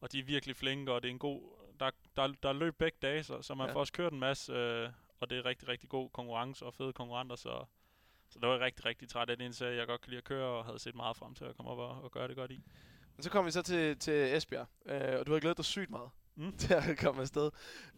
og 0.01 0.13
de 0.13 0.19
er 0.19 0.25
virkelig 0.25 0.57
flinke, 0.57 0.93
og 0.93 1.03
det 1.03 1.09
er 1.09 1.13
en 1.13 1.19
god... 1.19 1.43
Der, 1.81 1.91
der, 2.17 2.27
der 2.43 2.49
er 2.49 2.53
løb 2.53 2.79
begge 2.79 2.99
dage, 3.03 3.23
så, 3.23 3.43
så 3.43 3.55
man 3.55 3.67
ja. 3.67 3.75
får 3.75 3.81
også 3.81 3.93
kørt 3.93 4.13
en 4.13 4.19
masse, 4.19 4.53
øh, 4.53 4.91
og 5.21 5.31
det 5.31 5.39
er 5.39 5.45
rigtig, 5.45 5.69
rigtig 5.69 5.89
god 5.89 6.11
konkurrence 6.11 6.67
og 6.67 6.75
fede 6.75 6.93
konkurrenter, 6.93 7.37
så, 7.37 7.65
så 8.31 8.39
det 8.39 8.49
var 8.49 8.55
jeg 8.55 8.61
rigtig, 8.63 8.85
rigtig 8.85 9.09
træt 9.09 9.31
af. 9.31 9.37
Det 9.37 9.55
serie, 9.55 9.77
jeg 9.77 9.87
godt 9.87 10.01
kan 10.01 10.11
lide 10.11 10.19
at 10.19 10.25
køre, 10.25 10.47
og 10.47 10.65
havde 10.65 10.79
set 10.79 10.95
meget 10.95 11.17
frem 11.17 11.35
til 11.35 11.45
at 11.45 11.57
komme 11.57 11.71
op 11.71 11.79
og, 11.79 12.03
og 12.03 12.11
gøre 12.11 12.29
det 12.29 12.37
godt 12.37 12.51
i. 12.51 12.63
Men 13.17 13.23
så 13.23 13.31
kom 13.31 13.47
vi 13.47 13.51
så 13.51 13.63
til, 13.63 13.99
til 13.99 14.37
Esbjerg, 14.37 14.67
øh, 14.87 15.19
og 15.21 15.27
du 15.27 15.33
har 15.33 15.41
glædet 15.41 15.57
dig 15.57 15.65
sygt 15.65 15.91
meget 15.91 16.11
Mm. 16.39 16.57
til 16.63 16.75
at 16.75 16.99
komme 16.99 17.21
afsted 17.21 17.51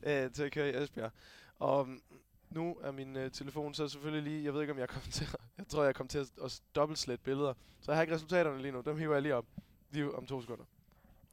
øh, 0.03 0.33
til 0.33 0.43
at 0.43 0.53
køre 0.53 0.71
i 0.71 0.83
Esbjerg. 0.83 1.13
Og 1.59 1.89
mm, 1.89 2.01
nu 2.51 2.77
er 2.83 2.91
min 2.91 3.17
øh, 3.17 3.31
telefon 3.31 3.75
så 3.75 3.89
selvfølgelig 3.89 4.33
lige, 4.33 4.45
jeg 4.45 4.55
ved 4.55 4.61
ikke 4.61 4.73
om 4.73 4.79
jeg 4.79 4.89
kom 4.89 5.03
til, 5.13 5.27
jeg 5.59 5.67
tror 5.67 5.85
jeg 5.85 5.95
kom 5.95 6.09
til 6.09 6.19
at, 6.19 6.31
at 6.45 6.63
dobbeltslette 6.75 7.25
billeder. 7.25 7.55
Så 7.81 7.93
jeg 7.93 7.97
har 7.97 8.03
ikke 8.03 8.15
resultaterne 8.15 8.63
lige 8.63 8.73
nu, 8.73 8.81
dem 8.81 8.99
hiver 8.99 9.15
jeg 9.15 9.23
lige 9.23 9.35
op, 9.35 9.47
lige 9.91 10.15
om 10.15 10.27
to 10.27 10.41
sekunder. 10.41 10.65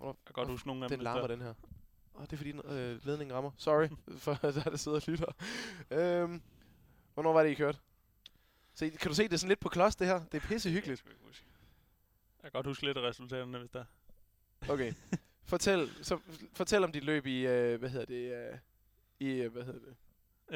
Jeg 0.04 0.14
kan 0.26 0.34
godt 0.34 0.50
huske 0.50 0.68
nogle 0.68 0.84
af 0.84 0.90
Den 0.90 1.00
dem. 1.00 1.04
larmer 1.04 1.28
den 1.28 1.42
her. 1.42 1.54
Åh, 2.16 2.22
det 2.22 2.34
er 2.34 2.38
fordi 2.38 2.52
den, 2.52 2.62
øh, 2.66 3.06
ledningen 3.06 3.36
rammer. 3.36 3.52
Sorry, 3.58 3.88
for 4.24 4.34
der 4.34 4.52
der 4.52 4.78
sidder 4.78 4.98
og 4.98 5.04
lytter. 5.08 5.32
Øhm, 5.92 6.42
hvornår 7.14 7.34
var 7.34 7.44
det, 7.44 7.50
I 7.50 7.54
kørte? 7.54 7.80
Se, 8.77 8.89
kan 8.89 9.09
du 9.09 9.15
se, 9.15 9.24
det 9.24 9.33
er 9.33 9.38
sådan 9.38 9.50
lidt 9.50 9.59
på 9.59 9.69
klods, 9.69 9.96
det 9.96 10.07
her? 10.07 10.25
Det 10.31 10.43
er 10.43 10.48
pisse 10.48 10.69
hyggeligt. 10.69 11.05
Jeg 11.05 11.15
jeg 12.43 12.51
kan 12.51 12.51
godt 12.51 12.65
huske 12.65 12.86
lidt 12.86 12.98
af 12.98 13.01
resultaterne, 13.01 13.57
hvis 13.57 13.69
der 13.72 13.86
Okay. 14.69 14.93
Fortæl, 15.51 15.89
så, 16.01 16.19
fortæl 16.53 16.84
om 16.84 16.91
dit 16.91 17.03
løb 17.03 17.25
i, 17.25 17.46
øh, 17.46 17.79
hvad 17.79 17.89
hedder 17.89 18.05
det, 18.05 18.34
øh, 18.34 18.57
i, 19.19 19.27
øh, 19.27 19.51
hvad 19.51 19.63
hedder 19.63 19.79
det, 19.79 19.96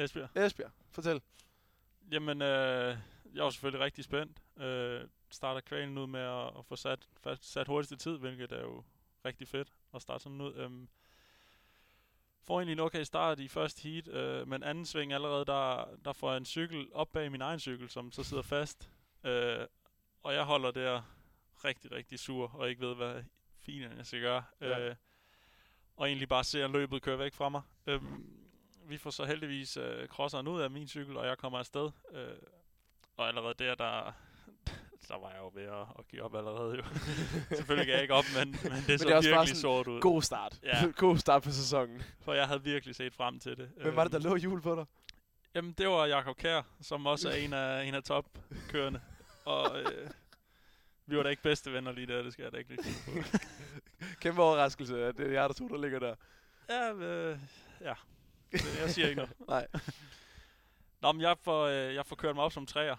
Esbjerg. 0.04 0.28
Esbjerg. 0.36 0.70
Fortæl. 0.90 1.22
Jamen, 2.12 2.42
øh, 2.42 2.96
jeg 3.34 3.44
var 3.44 3.50
selvfølgelig 3.50 3.80
rigtig 3.80 4.04
spændt. 4.04 4.42
Øh, 4.56 5.08
starter 5.30 5.60
kvalen 5.60 5.98
ud 5.98 6.06
med 6.06 6.20
at, 6.20 6.58
at 6.58 6.66
få 6.66 6.76
sat, 6.76 7.08
fast, 7.22 7.52
sat 7.52 7.66
hurtigste 7.66 7.96
tid, 7.96 8.18
hvilket 8.18 8.52
er 8.52 8.60
jo 8.60 8.84
rigtig 9.24 9.48
fedt 9.48 9.72
at 9.94 10.02
starte 10.02 10.22
sådan 10.22 10.40
ud. 10.40 10.54
Øhm, 10.54 10.88
får 12.42 12.60
egentlig 12.60 12.72
en 12.72 12.80
okay 12.80 13.02
start 13.02 13.40
i 13.40 13.48
første 13.48 13.88
heat, 13.88 14.08
øh, 14.08 14.48
men 14.48 14.62
anden 14.62 14.86
sving 14.86 15.12
allerede, 15.12 15.44
der, 15.44 15.84
der 16.04 16.12
får 16.12 16.30
jeg 16.30 16.36
en 16.36 16.44
cykel 16.44 16.88
op 16.92 17.12
bag 17.12 17.32
min 17.32 17.40
egen 17.40 17.60
cykel, 17.60 17.88
som 17.88 18.12
så 18.12 18.22
sidder 18.22 18.42
fast. 18.42 18.90
Øh, 19.24 19.66
og 20.22 20.34
jeg 20.34 20.44
holder 20.44 20.70
der 20.70 21.02
rigtig, 21.64 21.92
rigtig 21.92 22.18
sur, 22.18 22.54
og 22.54 22.70
ikke 22.70 22.86
ved, 22.86 22.94
hvad 22.94 23.22
fint 23.58 23.96
jeg 23.96 24.06
skal 24.06 24.20
gøre. 24.20 24.44
Ja. 24.60 24.80
Øh, 24.80 24.94
og 25.96 26.06
egentlig 26.06 26.28
bare 26.28 26.44
ser 26.44 26.66
løbet 26.68 27.02
køre 27.02 27.18
væk 27.18 27.34
fra 27.34 27.48
mig. 27.48 27.62
Øhm, 27.86 28.26
vi 28.84 28.96
får 28.98 29.10
så 29.10 29.24
heldigvis 29.24 29.76
øh, 29.76 30.08
crosseren 30.08 30.48
ud 30.48 30.60
af 30.60 30.70
min 30.70 30.88
cykel, 30.88 31.16
og 31.16 31.26
jeg 31.26 31.38
kommer 31.38 31.58
afsted. 31.58 31.90
Øh, 32.12 32.36
og 33.16 33.28
allerede 33.28 33.54
der, 33.58 33.74
der, 33.74 34.12
der 35.12 35.18
var 35.18 35.30
jeg 35.30 35.38
jo 35.38 35.50
ved 35.54 35.62
at, 35.62 35.86
at 35.98 36.08
give 36.08 36.22
op 36.22 36.34
allerede 36.34 36.76
jo. 36.76 36.82
Selvfølgelig 37.56 37.86
gav 37.86 37.94
jeg 37.94 38.02
ikke 38.02 38.14
op, 38.14 38.24
men, 38.38 38.56
men 38.62 38.72
det 38.72 38.86
det 38.86 39.00
så 39.00 39.08
er 39.08 39.16
også 39.16 39.30
bare 39.30 39.38
virkelig 39.38 39.56
sådan 39.56 39.60
sort 39.60 39.86
ud. 39.86 40.00
God 40.00 40.22
start. 40.22 40.60
Ja. 40.62 40.86
God 41.04 41.18
start 41.18 41.42
på 41.42 41.50
sæsonen. 41.50 42.02
For 42.20 42.32
jeg 42.32 42.46
havde 42.46 42.62
virkelig 42.62 42.94
set 42.94 43.14
frem 43.14 43.40
til 43.40 43.56
det. 43.56 43.70
Hvem 43.82 43.96
var 43.96 44.04
det, 44.04 44.12
der 44.12 44.18
Øhm, 44.18 44.28
lå 44.28 44.36
hjul 44.36 44.62
på 44.62 44.74
dig? 44.74 44.84
Jamen, 45.54 45.72
det 45.72 45.88
var 45.88 46.06
Jakob 46.06 46.36
Kær, 46.36 46.62
som 46.80 47.06
også 47.06 47.28
er 47.30 47.34
en 47.34 47.52
af, 47.52 47.84
en 47.84 47.94
af 47.94 48.02
topkørende. 48.02 49.00
Og 49.44 49.80
øh, 49.80 50.10
vi 51.06 51.16
var 51.16 51.22
da 51.22 51.28
ikke 51.28 51.42
bedste 51.42 51.72
venner 51.72 51.92
lige 51.92 52.06
der, 52.06 52.22
det 52.22 52.32
skal 52.32 52.42
jeg 52.42 52.52
da 52.52 52.56
ikke 52.56 52.70
lige 52.70 52.82
på. 53.04 53.38
Kæmpe 54.22 54.42
overraskelse, 54.42 55.04
at 55.04 55.16
det 55.16 55.26
er 55.26 55.32
jer, 55.32 55.46
der 55.46 55.54
to, 55.54 55.68
der 55.68 55.78
ligger 55.78 55.98
der. 55.98 56.14
Ja, 56.68 56.92
øh, 56.92 57.38
ja. 57.80 57.94
Jeg 58.52 58.90
siger 58.90 59.08
ikke 59.08 59.16
noget. 59.16 59.32
Nej. 59.48 59.66
Nå, 61.00 61.12
men 61.12 61.20
jeg 61.20 61.36
får, 61.38 61.64
øh, 61.66 61.94
jeg 61.94 62.06
får 62.06 62.16
kørt 62.16 62.34
mig 62.34 62.44
op 62.44 62.52
som 62.52 62.66
træer 62.66 62.96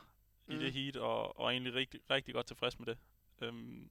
mm. 0.48 0.54
Mm. 0.54 0.62
i 0.62 0.64
det 0.64 0.74
heat, 0.74 0.96
og, 0.96 1.40
og 1.40 1.52
egentlig 1.52 1.74
rigtig, 1.74 2.00
rigtig 2.10 2.34
godt 2.34 2.46
tilfreds 2.46 2.80
med 2.80 2.88
det. 2.88 2.98
Øhm, 3.42 3.90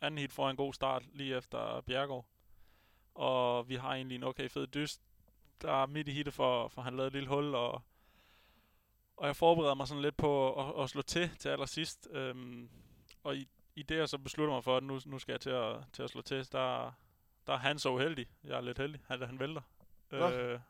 anden 0.00 0.18
heat 0.18 0.32
får 0.32 0.50
en 0.50 0.56
god 0.56 0.74
start 0.74 1.02
lige 1.12 1.36
efter 1.36 1.80
Bjergård. 1.80 2.26
Og 3.14 3.68
vi 3.68 3.74
har 3.74 3.94
egentlig 3.94 4.16
en 4.16 4.22
okay 4.22 4.48
fed 4.48 4.66
dyst. 4.66 5.02
Der 5.62 5.72
er 5.82 5.86
midt 5.86 6.08
i 6.08 6.12
heatet 6.12 6.34
for, 6.34 6.68
for 6.68 6.82
han 6.82 6.96
lavede 6.96 7.06
et 7.06 7.12
lille 7.12 7.28
hul, 7.28 7.54
og, 7.54 7.82
og 9.16 9.26
jeg 9.26 9.36
forbereder 9.36 9.74
mig 9.74 9.88
sådan 9.88 10.02
lidt 10.02 10.16
på 10.16 10.52
at, 10.52 10.82
at 10.82 10.90
slå 10.90 11.02
til 11.02 11.30
til 11.38 11.48
allersidst. 11.48 12.08
Øhm, 12.10 12.70
og 13.22 13.36
i, 13.36 13.48
i 13.74 13.82
det, 13.82 13.96
jeg 13.96 14.08
så 14.08 14.18
beslutter 14.18 14.54
mig 14.54 14.64
for, 14.64 14.76
at 14.76 14.82
nu, 14.82 15.00
nu 15.06 15.18
skal 15.18 15.32
jeg 15.32 15.40
til 15.40 15.50
at, 15.50 15.76
til 15.92 16.02
at 16.02 16.10
slå 16.10 16.22
til, 16.22 16.52
der, 16.52 16.92
der 17.46 17.52
er 17.52 17.56
han 17.56 17.78
så 17.78 17.90
uheldig. 17.90 18.26
Jeg 18.44 18.56
er 18.56 18.60
lidt 18.60 18.78
heldig, 18.78 19.00
at 19.08 19.26
han 19.26 19.38
vælter. 19.38 19.62
Nå. 20.10 20.30
Øh, 20.30 20.60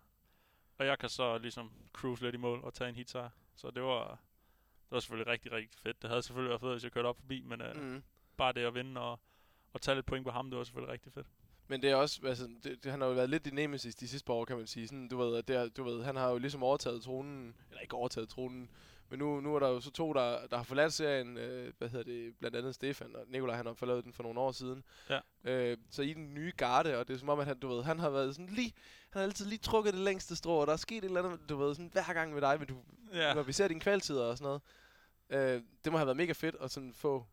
og 0.78 0.87
jeg 0.87 0.99
kan 0.99 1.09
så 1.09 1.38
ligesom 1.38 1.73
cruise 1.92 2.23
lidt 2.23 2.35
i 2.35 2.38
mål 2.38 2.61
og 2.64 2.75
tage 2.75 2.88
en 2.88 2.94
hit 2.94 3.11
sejr. 3.11 3.30
Så 3.56 3.71
det 3.71 3.83
var, 3.83 4.18
det 4.84 4.90
var 4.90 5.00
selvfølgelig 5.00 5.32
rigtig, 5.32 5.52
rigtig 5.52 5.80
fedt. 5.80 6.02
Det 6.02 6.10
havde 6.10 6.22
selvfølgelig 6.22 6.50
været 6.50 6.60
fedt, 6.60 6.72
hvis 6.72 6.84
jeg 6.84 6.92
kørte 6.92 7.06
op 7.06 7.16
forbi, 7.16 7.42
men 7.42 7.60
øh, 7.60 7.76
mm. 7.76 8.02
Bare 8.36 8.52
det 8.52 8.60
at 8.60 8.74
vinde 8.74 9.00
og, 9.00 9.20
og 9.72 9.80
tage 9.80 9.94
lidt 9.94 10.06
point 10.06 10.24
på 10.24 10.30
ham, 10.30 10.50
det 10.50 10.58
var 10.58 10.64
selvfølgelig 10.64 10.92
rigtig 10.92 11.12
fedt. 11.12 11.26
Men 11.68 11.82
det 11.82 11.90
er 11.90 11.94
også, 11.94 12.20
altså, 12.24 12.48
det, 12.64 12.84
det, 12.84 12.90
han 12.90 13.00
har 13.00 13.08
jo 13.08 13.14
været 13.14 13.30
lidt 13.30 13.46
i 13.46 13.50
nemesis 13.50 13.94
de 13.94 14.08
sidste 14.08 14.26
par 14.26 14.34
år, 14.34 14.44
kan 14.44 14.56
man 14.56 14.66
sige. 14.66 14.88
Sådan, 14.88 15.08
du 15.08 15.18
ved, 15.18 15.42
det 15.42 15.56
er, 15.56 15.68
du 15.68 15.84
ved, 15.84 16.04
han 16.04 16.16
har 16.16 16.30
jo 16.30 16.38
ligesom 16.38 16.62
overtaget 16.62 17.02
tronen, 17.02 17.54
eller 17.70 17.80
ikke 17.80 17.96
overtaget 17.96 18.28
tronen, 18.28 18.70
men 19.08 19.18
nu, 19.18 19.40
nu 19.40 19.54
er 19.54 19.58
der 19.61 19.68
jo 19.68 19.80
så 19.80 19.90
to, 19.90 20.12
der, 20.12 20.46
der 20.46 20.56
har 20.56 20.64
forladt 20.64 20.92
serien, 20.92 21.38
øh, 21.38 21.73
hvad 21.78 21.88
hedder 21.88 22.04
det, 22.04 22.34
blandt 22.38 22.56
andet 22.56 22.75
Stefan, 22.75 23.16
og 23.16 23.25
Nikolaj, 23.28 23.56
han 23.56 23.66
har 23.66 23.75
forladet 23.75 24.04
den 24.04 24.12
for 24.12 24.23
nogle 24.23 24.40
år 24.40 24.52
siden. 24.52 24.84
Ja. 25.11 25.20
Øh, 25.44 25.76
så 25.90 26.02
i 26.02 26.12
den 26.12 26.34
nye 26.34 26.52
garde, 26.56 26.99
og 26.99 27.08
det 27.08 27.14
er 27.14 27.18
som 27.18 27.28
om, 27.28 27.40
at 27.40 27.46
han, 27.46 27.58
du 27.58 27.68
ved, 27.68 27.82
han 27.84 27.99
har 27.99 28.11
været 28.11 28.34
sådan 28.34 28.49
lige, 28.49 28.73
han 29.11 29.20
har 29.20 29.26
altid 29.26 29.46
lige 29.46 29.58
trukket 29.58 29.94
det 29.94 30.02
længste 30.02 30.37
strå, 30.37 30.52
og 30.61 30.66
der 30.66 30.73
er 30.73 30.76
sket 30.76 30.99
et 30.99 31.04
eller 31.04 31.23
andet, 31.23 31.49
du 31.49 31.56
ved, 31.56 31.75
sådan 31.75 31.90
hver 31.92 32.12
gang 32.12 32.32
med 32.32 32.40
dig, 32.40 32.58
men 32.58 32.68
du, 32.68 32.76
Ja, 33.12 33.34
når 33.34 33.42
vi 33.42 33.52
ser 33.52 33.68
dine 33.68 33.80
kvaltider 33.80 34.25
og 34.25 34.38
sådan 34.38 34.44
noget. 34.44 34.62
Øh, 35.56 35.62
det 35.84 35.92
må 35.92 35.99
have 35.99 36.06
været 36.06 36.16
mega 36.16 36.32
fedt 36.32 36.56
at 36.61 36.70
sådan 36.70 36.92
få 36.94 37.26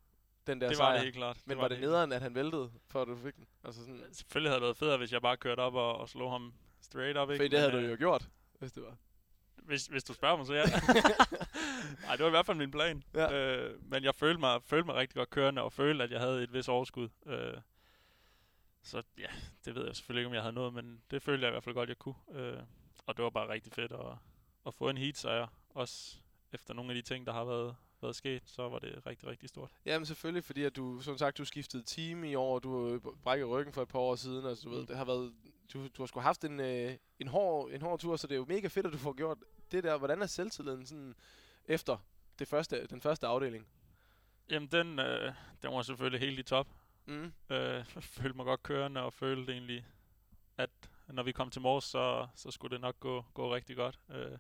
den 0.48 0.62
der 0.62 0.68
det 0.70 0.78
var 0.78 0.84
sejr. 0.84 0.94
det 0.94 1.02
helt 1.04 1.16
klart. 1.16 1.38
Men 1.46 1.58
var 1.58 1.68
det 1.68 1.78
helt 1.78 1.88
nederen, 1.90 2.12
at 2.12 2.22
han 2.22 2.36
væltede, 2.36 2.72
for 2.88 3.02
at 3.02 3.08
du 3.08 3.16
fik 3.16 3.36
den? 3.36 3.48
Altså 3.64 3.82
sådan. 3.82 4.04
Selvfølgelig 4.12 4.50
havde 4.50 4.60
det 4.60 4.64
været 4.66 4.78
federe, 4.78 4.98
hvis 4.98 5.12
jeg 5.12 5.22
bare 5.22 5.38
kørte 5.38 5.60
op 5.60 5.76
og, 5.76 5.98
og 5.98 6.10
slog 6.10 6.32
ham 6.32 6.54
straight 6.82 7.18
up. 7.18 7.30
Ikke? 7.30 7.40
fordi 7.44 7.50
det 7.50 7.60
havde 7.60 7.72
Men, 7.72 7.82
du 7.82 7.86
øh, 7.86 7.92
jo 7.92 7.98
gjort, 7.98 8.30
hvis 8.60 8.72
det 8.72 8.84
var. 8.84 8.96
Hvis, 9.56 9.86
hvis 9.86 10.04
du 10.04 10.14
spørger 10.14 10.38
mig, 10.38 10.46
så 10.46 10.54
ja. 10.54 10.64
Nej, 12.06 12.16
det 12.16 12.20
var 12.24 12.28
i 12.28 12.30
hvert 12.30 12.46
fald 12.46 12.58
min 12.58 12.72
plan. 12.72 13.04
Ja. 13.14 13.34
Øh, 13.34 13.84
men 13.92 14.04
jeg 14.04 14.16
følte 14.16 14.40
mig, 14.40 14.64
følte 14.64 14.86
mig 14.86 14.96
rigtig 14.96 15.16
godt 15.16 15.30
kørende, 15.30 15.62
og 15.62 15.74
følte, 15.74 16.04
at 16.04 16.12
jeg 16.12 16.20
havde 16.20 16.44
et 16.44 16.54
vis 16.54 16.68
overskud. 16.68 17.10
Øh, 17.26 17.54
så 18.84 19.04
ja, 19.18 19.28
det 19.66 19.76
ved 19.76 19.86
jeg 19.86 19.96
selvfølgelig 19.96 20.20
ikke, 20.22 20.28
om 20.28 20.34
jeg 20.34 20.42
havde 20.42 20.56
noget, 20.56 20.74
men 20.74 21.02
det 21.12 21.22
følte 21.22 21.42
jeg 21.46 21.50
i 21.50 21.54
hvert 21.54 21.64
fald 21.64 21.76
godt, 21.76 21.90
jeg 21.90 21.98
kunne. 21.98 22.16
Øh, 22.34 22.58
og 23.06 23.18
det 23.18 23.24
var 23.24 23.30
bare 23.30 23.50
rigtig 23.50 23.74
fedt 23.74 23.92
at, 23.92 24.00
at 24.68 24.74
få 24.74 24.90
en 24.90 24.98
heat 24.98 25.18
sejr. 25.18 25.48
Også 25.70 26.18
efter 26.54 26.74
nogle 26.74 26.92
af 26.92 26.96
de 26.96 27.02
ting, 27.02 27.26
der 27.26 27.34
har 27.34 27.44
været, 27.46 27.76
været 28.02 28.16
sket, 28.16 28.44
så 28.46 28.70
var 28.70 28.80
det 28.80 29.06
rigtig, 29.08 29.28
rigtig 29.30 29.50
stort. 29.50 29.70
Jamen 29.86 30.06
selvfølgelig, 30.06 30.44
fordi 30.44 30.64
at 30.64 30.76
du, 30.76 31.02
som 31.02 31.18
sagt, 31.18 31.38
du 31.38 31.46
skiftede 31.46 31.84
team 31.84 32.24
i 32.24 32.36
år, 32.36 32.60
du 32.60 32.92
har 32.92 33.00
brækket 33.24 33.48
ryggen 33.50 33.74
for 33.74 33.82
et 33.82 33.88
par 33.88 34.00
år 34.00 34.16
siden, 34.16 34.46
altså 34.46 34.64
du 34.64 34.70
ved, 34.70 34.80
Mm. 34.82 34.88
det 34.88 34.98
har 34.98 35.06
været, 35.06 35.34
du, 35.74 35.88
du 35.88 36.02
har 36.02 36.06
sgu 36.08 36.20
haft 36.20 36.44
en, 36.44 36.60
øh, 36.60 36.98
en, 37.20 37.28
hård, 37.28 37.70
en 37.72 37.82
hård 37.82 38.00
tur, 38.00 38.16
så 38.16 38.28
det 38.28 38.34
er 38.34 38.38
jo 38.40 38.46
mega 38.48 38.68
fedt, 38.68 38.86
at 38.86 38.94
du 38.94 38.98
får 38.98 39.14
gjort 39.14 39.38
det 39.72 39.84
der. 39.84 39.98
Hvordan 39.98 40.22
er 40.22 40.26
selvtilliden 40.26 40.86
sådan 40.86 41.16
efter 41.74 41.98
det 42.40 42.48
første, 42.48 42.88
den 42.88 43.02
første 43.02 43.28
afdeling? 43.28 43.68
Jamen, 44.50 44.68
den, 44.68 45.00
øh, 45.00 45.34
den 45.62 45.74
var 45.74 45.82
selvfølgelig 45.82 46.20
helt 46.20 46.40
i 46.40 46.44
top. 46.44 46.68
Mm. 47.06 47.34
Øh, 47.50 47.86
følte 48.18 48.38
mig 48.38 48.46
godt 48.46 48.64
kørende, 48.64 49.02
og 49.02 49.14
følte 49.14 49.52
egentlig, 49.52 49.86
at 50.58 50.70
når 51.08 51.24
vi 51.24 51.32
kom 51.32 51.50
til 51.50 51.62
Mors, 51.62 51.84
så, 51.84 52.28
så 52.36 52.52
skulle 52.52 52.74
det 52.74 52.82
nok 52.82 53.00
gå, 53.00 53.26
gå 53.34 53.56
rigtig 53.56 53.76
godt. 53.76 54.00
Øh, 54.10 54.38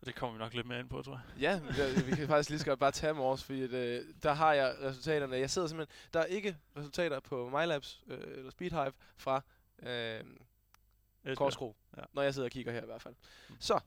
og 0.00 0.06
det 0.06 0.14
kommer 0.14 0.36
vi 0.36 0.38
nok 0.38 0.54
lidt 0.54 0.66
mere 0.66 0.80
ind 0.80 0.88
på, 0.88 1.02
tror 1.02 1.12
jeg. 1.12 1.40
Ja, 1.40 1.60
vi, 1.60 2.02
vi 2.10 2.16
kan 2.16 2.26
faktisk 2.26 2.50
lige 2.50 2.58
så 2.58 2.66
godt 2.66 2.78
bare 2.78 2.90
tage 2.90 3.14
Mors, 3.14 3.44
fordi 3.44 3.62
at, 3.62 3.72
øh, 3.72 4.04
der 4.22 4.32
har 4.32 4.52
jeg 4.52 4.76
resultaterne. 4.82 5.36
Jeg 5.36 5.50
sidder 5.50 5.68
simpelthen, 5.68 5.96
der 6.14 6.20
er 6.20 6.24
ikke 6.24 6.56
resultater 6.76 7.20
på 7.20 7.48
MyLabs 7.48 8.02
øh, 8.06 8.38
eller 8.38 8.50
Speedhive 8.50 8.92
fra 9.16 9.42
øh, 9.82 9.88
ja. 9.88 10.20
Ja. 11.96 12.02
når 12.12 12.22
jeg 12.22 12.34
sidder 12.34 12.46
og 12.46 12.52
kigger 12.52 12.72
her 12.72 12.82
i 12.82 12.86
hvert 12.86 13.02
fald. 13.02 13.14
Mm. 13.48 13.56
Så, 13.60 13.80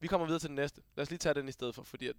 vi 0.00 0.06
kommer 0.08 0.26
videre 0.26 0.40
til 0.40 0.48
den 0.48 0.56
næste. 0.56 0.82
Lad 0.96 1.02
os 1.02 1.10
lige 1.10 1.18
tage 1.18 1.34
den 1.34 1.48
i 1.48 1.52
stedet 1.52 1.74
for, 1.74 1.82
fordi 1.82 2.08
at 2.08 2.16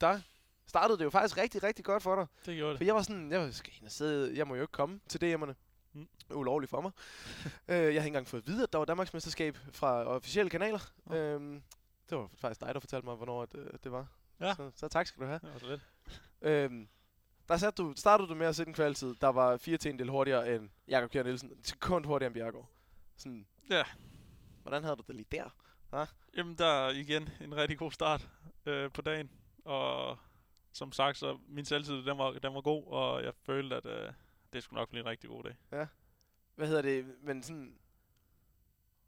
der 0.00 0.20
startede 0.66 0.98
det 0.98 1.04
jo 1.04 1.10
faktisk 1.10 1.36
rigtig, 1.38 1.62
rigtig 1.62 1.84
godt 1.84 2.02
for 2.02 2.14
dig. 2.14 2.26
Det 2.46 2.56
gjorde 2.56 2.74
For 2.74 2.78
det. 2.78 2.86
jeg 2.86 2.94
var 2.94 3.02
sådan, 3.02 3.32
jeg 3.32 3.54
skal 3.54 3.72
ind 3.78 3.84
og 3.86 3.92
sidde, 3.92 4.36
jeg 4.38 4.46
må 4.46 4.54
jo 4.54 4.60
ikke 4.60 4.72
komme 4.72 5.00
til 5.08 5.34
DM'erne. 5.34 5.52
Mm. 5.92 6.08
Ulovligt 6.30 6.70
for 6.70 6.80
mig. 6.80 6.92
øh, 7.68 7.76
jeg 7.76 7.82
har 7.84 7.88
ikke 7.88 8.06
engang 8.06 8.26
fået 8.28 8.40
at 8.42 8.46
vide, 8.46 8.62
at 8.62 8.72
der 8.72 8.78
var 8.78 8.84
Danmarksmesterskab 8.84 9.58
fra 9.72 10.04
officielle 10.04 10.50
kanaler. 10.50 10.78
Nå. 11.06 11.14
Øhm, 11.16 11.62
det 12.10 12.18
var 12.18 12.28
faktisk 12.38 12.60
dig, 12.60 12.74
der 12.74 12.80
fortalte 12.80 13.06
mig, 13.06 13.16
hvornår 13.16 13.42
at, 13.42 13.54
øh, 13.54 13.66
det 13.84 13.92
var. 13.92 14.06
Ja. 14.40 14.54
Så, 14.54 14.70
så 14.76 14.88
tak 14.88 15.06
skal 15.06 15.20
du 15.22 15.26
have. 15.26 15.38
Det 15.42 15.52
var 15.52 15.58
så 15.58 15.66
lidt. 15.66 15.80
Øhm, 16.42 16.88
der 17.48 17.56
satte 17.56 17.82
du, 17.82 17.92
startede 17.96 18.28
du 18.28 18.34
med 18.34 18.46
at 18.46 18.56
sætte 18.56 18.70
en 18.70 18.74
kvalitet, 18.74 19.20
der 19.20 19.28
var 19.28 19.56
fire 19.56 19.76
til 19.76 19.90
en 19.90 19.98
del 19.98 20.08
hurtigere 20.08 20.54
end 20.54 20.70
Jakob 20.88 21.10
Kjær 21.10 21.22
Nielsen. 21.22 21.52
Sekund 21.64 22.06
hurtigere 22.06 22.26
end 22.26 22.34
Bjergård. 22.34 22.68
Sådan, 23.16 23.46
Ja. 23.70 23.82
hvordan 24.62 24.82
havde 24.82 24.96
du 24.96 25.02
det 25.06 25.14
lige 25.16 25.26
der? 25.32 25.50
Jamen, 26.36 26.54
der 26.54 26.66
er 26.66 26.90
igen 26.90 27.28
en 27.40 27.56
rigtig 27.56 27.78
god 27.78 27.92
start 27.92 28.28
øh, 28.66 28.90
på 28.90 29.02
dagen. 29.02 29.30
Og 29.64 30.18
som 30.72 30.92
sagt, 30.92 31.18
så 31.18 31.38
min 31.48 31.64
selvtid, 31.64 31.94
den 31.94 32.18
var, 32.18 32.30
den 32.30 32.54
var 32.54 32.60
god, 32.60 32.86
og 32.86 33.24
jeg 33.24 33.32
følte, 33.34 33.76
at 33.76 33.86
øh, 33.86 34.12
det 34.52 34.62
skulle 34.62 34.78
nok 34.78 34.88
blive 34.88 35.00
en 35.00 35.06
rigtig 35.06 35.30
god 35.30 35.42
dag. 35.42 35.56
Hvad 36.54 36.66
hedder 36.66 36.82
det? 36.82 37.06
Men 37.22 37.42
sådan... 37.42 37.78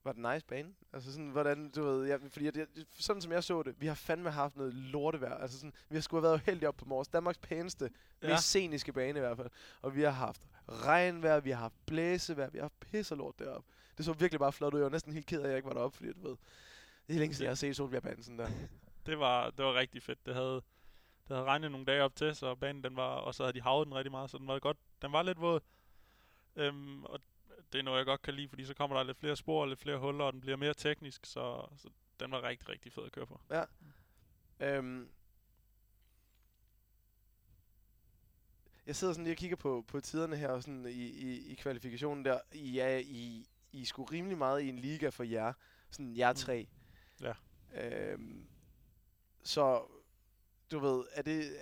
Var 0.04 0.12
det 0.12 0.32
nice 0.32 0.46
bane? 0.46 0.74
Altså 0.92 1.12
sådan, 1.12 1.28
hvordan, 1.28 1.70
du 1.70 1.82
ved, 1.82 2.06
jeg, 2.06 2.20
fordi 2.30 2.44
jeg, 2.44 2.66
sådan 2.98 3.22
som 3.22 3.32
jeg 3.32 3.44
så 3.44 3.62
det, 3.62 3.80
vi 3.80 3.86
har 3.86 3.94
fandme 3.94 4.30
haft 4.30 4.56
noget 4.56 4.74
lortevejr. 4.74 5.34
Altså 5.34 5.58
sådan, 5.58 5.72
vi 5.88 5.96
har 5.96 6.00
sgu 6.00 6.16
have 6.16 6.22
været 6.22 6.34
uheldige 6.34 6.68
op 6.68 6.76
på 6.76 6.84
Mors. 6.84 7.08
Danmarks 7.08 7.38
pæneste, 7.38 7.90
ja. 8.22 8.28
mest 8.28 8.44
sceniske 8.44 8.92
bane 8.92 9.18
i 9.18 9.20
hvert 9.20 9.36
fald. 9.36 9.48
Og 9.82 9.96
vi 9.96 10.02
har 10.02 10.10
haft 10.10 10.42
regnvejr, 10.68 11.40
vi 11.40 11.50
har 11.50 11.58
haft 11.58 11.86
blæsevejr, 11.86 12.50
vi 12.50 12.58
har 12.58 12.64
haft 12.64 12.80
pisselort 12.80 13.38
deroppe. 13.38 13.70
Det 13.96 14.04
så 14.04 14.12
virkelig 14.12 14.38
bare 14.38 14.52
flot 14.52 14.74
ud. 14.74 14.78
Jeg 14.78 14.84
var 14.84 14.90
næsten 14.90 15.12
helt 15.12 15.26
ked 15.26 15.40
af, 15.40 15.44
at 15.44 15.48
jeg 15.48 15.56
ikke 15.56 15.68
var 15.68 15.74
deroppe, 15.74 15.96
fordi 15.96 16.12
du 16.12 16.28
ved, 16.28 16.36
det 17.06 17.14
er 17.14 17.18
længe 17.18 17.34
siden, 17.34 17.44
jeg 17.44 17.50
har 17.50 17.54
set 17.56 17.76
Solbjergbanen 17.76 18.22
sådan 18.22 18.38
der. 18.38 18.50
Det 19.06 19.18
var, 19.18 19.50
det 19.50 19.64
var 19.64 19.74
rigtig 19.74 20.02
fedt. 20.02 20.26
Det 20.26 20.34
havde, 20.34 20.54
det 21.28 21.36
havde 21.36 21.44
regnet 21.44 21.70
nogle 21.70 21.86
dage 21.86 22.02
op 22.02 22.16
til, 22.16 22.36
så 22.36 22.54
banen 22.54 22.84
den 22.84 22.96
var, 22.96 23.14
og 23.14 23.34
så 23.34 23.42
havde 23.42 23.54
de 23.54 23.62
havet 23.62 23.86
den 23.86 23.94
rigtig 23.94 24.10
meget, 24.10 24.30
så 24.30 24.38
den 24.38 24.46
var 24.46 24.58
godt. 24.58 24.76
Den 25.02 25.12
var 25.12 25.22
lidt 25.22 25.40
våd. 25.40 25.60
Øhm, 26.56 27.04
og 27.04 27.20
det 27.72 27.78
er 27.78 27.82
noget, 27.82 27.98
jeg 27.98 28.06
godt 28.06 28.22
kan 28.22 28.34
lide, 28.34 28.48
fordi 28.48 28.64
så 28.64 28.74
kommer 28.74 28.96
der 28.96 29.04
lidt 29.04 29.18
flere 29.18 29.36
spor 29.36 29.66
lidt 29.66 29.80
flere 29.80 29.98
huller, 29.98 30.24
og 30.24 30.32
den 30.32 30.40
bliver 30.40 30.56
mere 30.56 30.74
teknisk, 30.74 31.26
så, 31.26 31.66
så 31.76 31.88
den 32.20 32.30
var 32.30 32.42
rigtig, 32.42 32.68
rigtig 32.68 32.92
fed 32.92 33.04
at 33.04 33.12
køre 33.12 33.26
på. 33.26 33.40
Øhm, 34.60 35.10
jeg 38.86 38.96
sidder 38.96 39.12
sådan 39.12 39.24
lige 39.24 39.34
og 39.34 39.38
kigger 39.38 39.56
på, 39.56 39.84
på 39.88 40.00
tiderne 40.00 40.36
her 40.36 40.48
og 40.48 40.62
sådan 40.62 40.86
i, 40.86 40.90
i, 40.90 41.52
i 41.52 41.54
kvalifikationen 41.54 42.24
der. 42.24 42.40
I 42.52 42.78
er, 42.78 42.96
I, 42.96 43.46
I 43.72 43.82
er 43.82 43.86
sgu 43.86 44.04
rimelig 44.04 44.38
meget 44.38 44.62
i 44.62 44.68
en 44.68 44.78
liga 44.78 45.08
for 45.08 45.24
jer. 45.24 45.52
Sådan 45.90 46.16
jer 46.16 46.32
Mm. 46.32 46.36
Ja. 47.20 47.32
Øhm, 47.74 48.46
så, 49.42 49.82
du 50.70 50.78
ved, 50.78 51.04
er 51.12 51.22
det... 51.22 51.56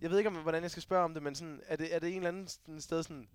Jeg 0.00 0.10
ved 0.10 0.18
ikke, 0.18 0.28
om, 0.30 0.36
hvordan 0.36 0.62
jeg 0.62 0.70
skal 0.70 0.82
spørge 0.82 1.04
om 1.04 1.14
det, 1.14 1.22
men 1.22 1.34
sådan, 1.34 1.60
er 1.66 1.76
det, 1.76 1.94
er 1.94 1.98
det 1.98 2.08
en 2.10 2.16
eller 2.16 2.28
anden 2.28 2.80
sted 2.80 3.02
sådan 3.02 3.28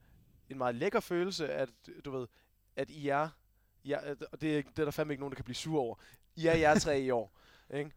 en 0.50 0.58
meget 0.58 0.76
lækker 0.76 1.00
følelse, 1.00 1.50
at 1.54 1.70
du 2.06 2.12
ved, 2.12 2.28
at 2.76 2.90
I 2.90 3.08
er, 3.08 3.30
ja, 3.86 4.12
og 4.32 4.42
det, 4.42 4.58
er- 4.58 4.62
det 4.64 4.80
er 4.80 4.84
der 4.84 4.92
fandme 4.92 5.14
ikke 5.14 5.22
nogen, 5.22 5.32
der 5.32 5.36
kan 5.36 5.46
blive 5.46 5.56
sur 5.56 5.80
over. 5.82 5.96
I 6.36 6.48
er 6.48 6.56
jer 6.56 6.80
tre 6.80 7.02
i 7.02 7.10
år, 7.10 7.40
ikke? 7.74 7.92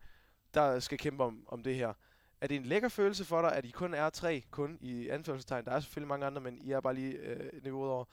der 0.55 0.81
skal 0.81 0.99
kæmpe 0.99 1.25
om, 1.25 1.45
om 1.49 1.63
det 1.63 1.75
her. 1.75 1.93
Er 2.41 2.47
det 2.47 2.57
en 2.57 2.67
lækker 2.67 2.89
følelse 2.89 3.25
for 3.25 3.41
dig, 3.43 3.53
at 3.53 3.65
I 3.65 3.71
kun 3.71 3.95
er 3.95 4.11
tre, 4.11 4.45
kun 4.51 4.79
i 4.81 5.09
anførselstegn? 5.09 5.65
Der 5.65 5.71
er 5.73 5.81
selvfølgelig 5.81 6.09
mange 6.09 6.27
andre, 6.27 6.41
men 6.41 6.59
I 6.63 6.71
er 6.73 6.81
bare 6.81 6.95
lige 6.95 7.13
øh, 7.17 7.63
niveauet 7.63 7.91
over. 7.91 8.05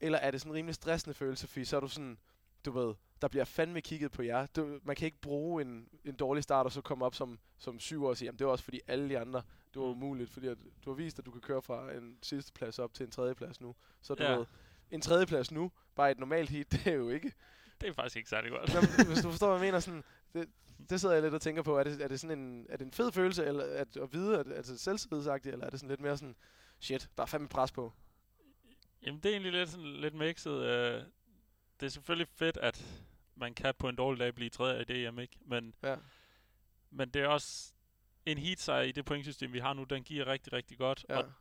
Eller 0.00 0.18
er 0.18 0.30
det 0.30 0.40
sådan 0.40 0.52
en 0.52 0.56
rimelig 0.56 0.74
stressende 0.74 1.14
følelse, 1.14 1.46
fordi 1.46 1.64
så 1.64 1.76
er 1.76 1.80
du 1.80 1.88
sådan, 1.88 2.18
du 2.64 2.70
ved, 2.70 2.94
der 3.22 3.28
bliver 3.28 3.44
fandme 3.44 3.80
kigget 3.80 4.12
på 4.12 4.22
jer. 4.22 4.46
Du, 4.46 4.80
man 4.84 4.96
kan 4.96 5.06
ikke 5.06 5.20
bruge 5.20 5.62
en, 5.62 5.88
en 6.04 6.14
dårlig 6.14 6.42
start 6.42 6.66
og 6.66 6.72
så 6.72 6.80
komme 6.80 7.04
op 7.04 7.14
som, 7.14 7.38
som 7.58 7.80
syv 7.80 8.02
og 8.02 8.16
sige, 8.16 8.26
jamen 8.26 8.38
det 8.38 8.44
er 8.44 8.48
også 8.48 8.64
fordi 8.64 8.80
alle 8.86 9.08
de 9.08 9.18
andre, 9.18 9.42
det 9.74 9.82
var 9.82 9.86
Mm. 9.86 9.90
umuligt, 10.02 10.30
fordi 10.30 10.46
at 10.46 10.58
du 10.84 10.90
har 10.90 10.94
vist, 10.96 11.18
at 11.18 11.26
du 11.26 11.30
kan 11.30 11.40
køre 11.40 11.62
fra 11.62 11.92
en 11.92 12.18
sidste 12.22 12.52
plads 12.52 12.78
op 12.78 12.94
til 12.94 13.04
en 13.04 13.10
tredje 13.10 13.34
plads 13.34 13.60
nu. 13.60 13.74
Så 14.02 14.14
du 14.14 14.22
Ja. 14.22 14.36
ved, 14.36 14.46
en 14.90 15.00
tredje 15.00 15.26
plads 15.26 15.50
nu, 15.50 15.72
bare 15.94 16.10
et 16.10 16.18
normalt 16.18 16.50
heat, 16.50 16.70
det 16.72 16.86
er 16.86 16.92
jo 16.92 17.08
ikke. 17.10 17.32
Det 17.80 17.88
er 17.88 17.92
faktisk 17.92 18.16
ikke 18.16 18.28
særlig 18.28 18.50
godt. 18.50 18.74
Nå, 18.74 18.80
men 18.98 19.06
hvis 19.06 19.22
du 19.24 19.30
forstår, 19.34 19.46
hvad 19.48 19.58
jeg 19.58 19.66
mener, 19.66 19.80
sådan, 19.80 20.04
det, 20.34 20.48
det 20.90 21.00
sidder 21.00 21.14
jeg 21.14 21.22
lidt 21.22 21.34
og 21.34 21.40
tænker 21.40 21.62
på. 21.62 21.76
Er 21.78 21.84
det, 21.84 22.00
er 22.02 22.08
det 22.08 22.20
sådan 22.20 22.38
en, 22.38 22.66
er 22.68 22.76
det 22.76 22.84
en 22.84 22.92
fed 22.92 23.12
følelse 23.12 23.44
eller 23.44 23.64
at, 23.64 23.96
at 23.96 24.12
vide, 24.12 24.38
at, 24.38 24.48
at 24.48 24.64
det 24.66 24.72
er 24.74 24.78
selvtillidsagtigt, 24.78 25.52
eller 25.52 25.66
er 25.66 25.70
det 25.70 25.80
sådan 25.80 25.88
lidt 25.90 26.00
mere 26.00 26.16
sådan, 26.16 26.36
shit, 26.80 27.10
der 27.16 27.22
er 27.22 27.26
fandme 27.26 27.48
pres 27.48 27.72
på? 27.72 27.92
Jamen, 29.06 29.20
det 29.20 29.26
er 29.28 29.32
egentlig 29.32 29.52
lidt, 29.52 29.68
sådan, 29.68 29.86
lidt 29.86 30.14
mixet. 30.14 30.62
Øh, 30.62 31.02
det 31.80 31.86
er 31.86 31.90
selvfølgelig 31.90 32.28
fedt, 32.28 32.56
at 32.56 33.04
man 33.34 33.54
kan 33.54 33.74
på 33.78 33.88
en 33.88 33.96
dårlig 33.96 34.20
dag 34.20 34.34
blive 34.34 34.50
tredje 34.50 34.82
i 34.82 34.84
DM, 35.10 35.18
ikke? 35.18 35.36
Men, 35.40 35.74
Ja. 35.82 35.96
men 36.90 37.10
det 37.10 37.22
er 37.22 37.26
også 37.28 37.72
en 38.26 38.38
heat 38.38 38.60
sejr 38.60 38.82
i 38.82 38.92
det 38.92 39.04
pointsystem, 39.04 39.52
vi 39.52 39.58
har 39.58 39.72
nu, 39.72 39.84
den 39.84 40.04
giver 40.04 40.26
rigtig, 40.26 40.52
rigtig 40.52 40.78
godt. 40.78 41.06
Ja. 41.08 41.16
Og 41.18 41.32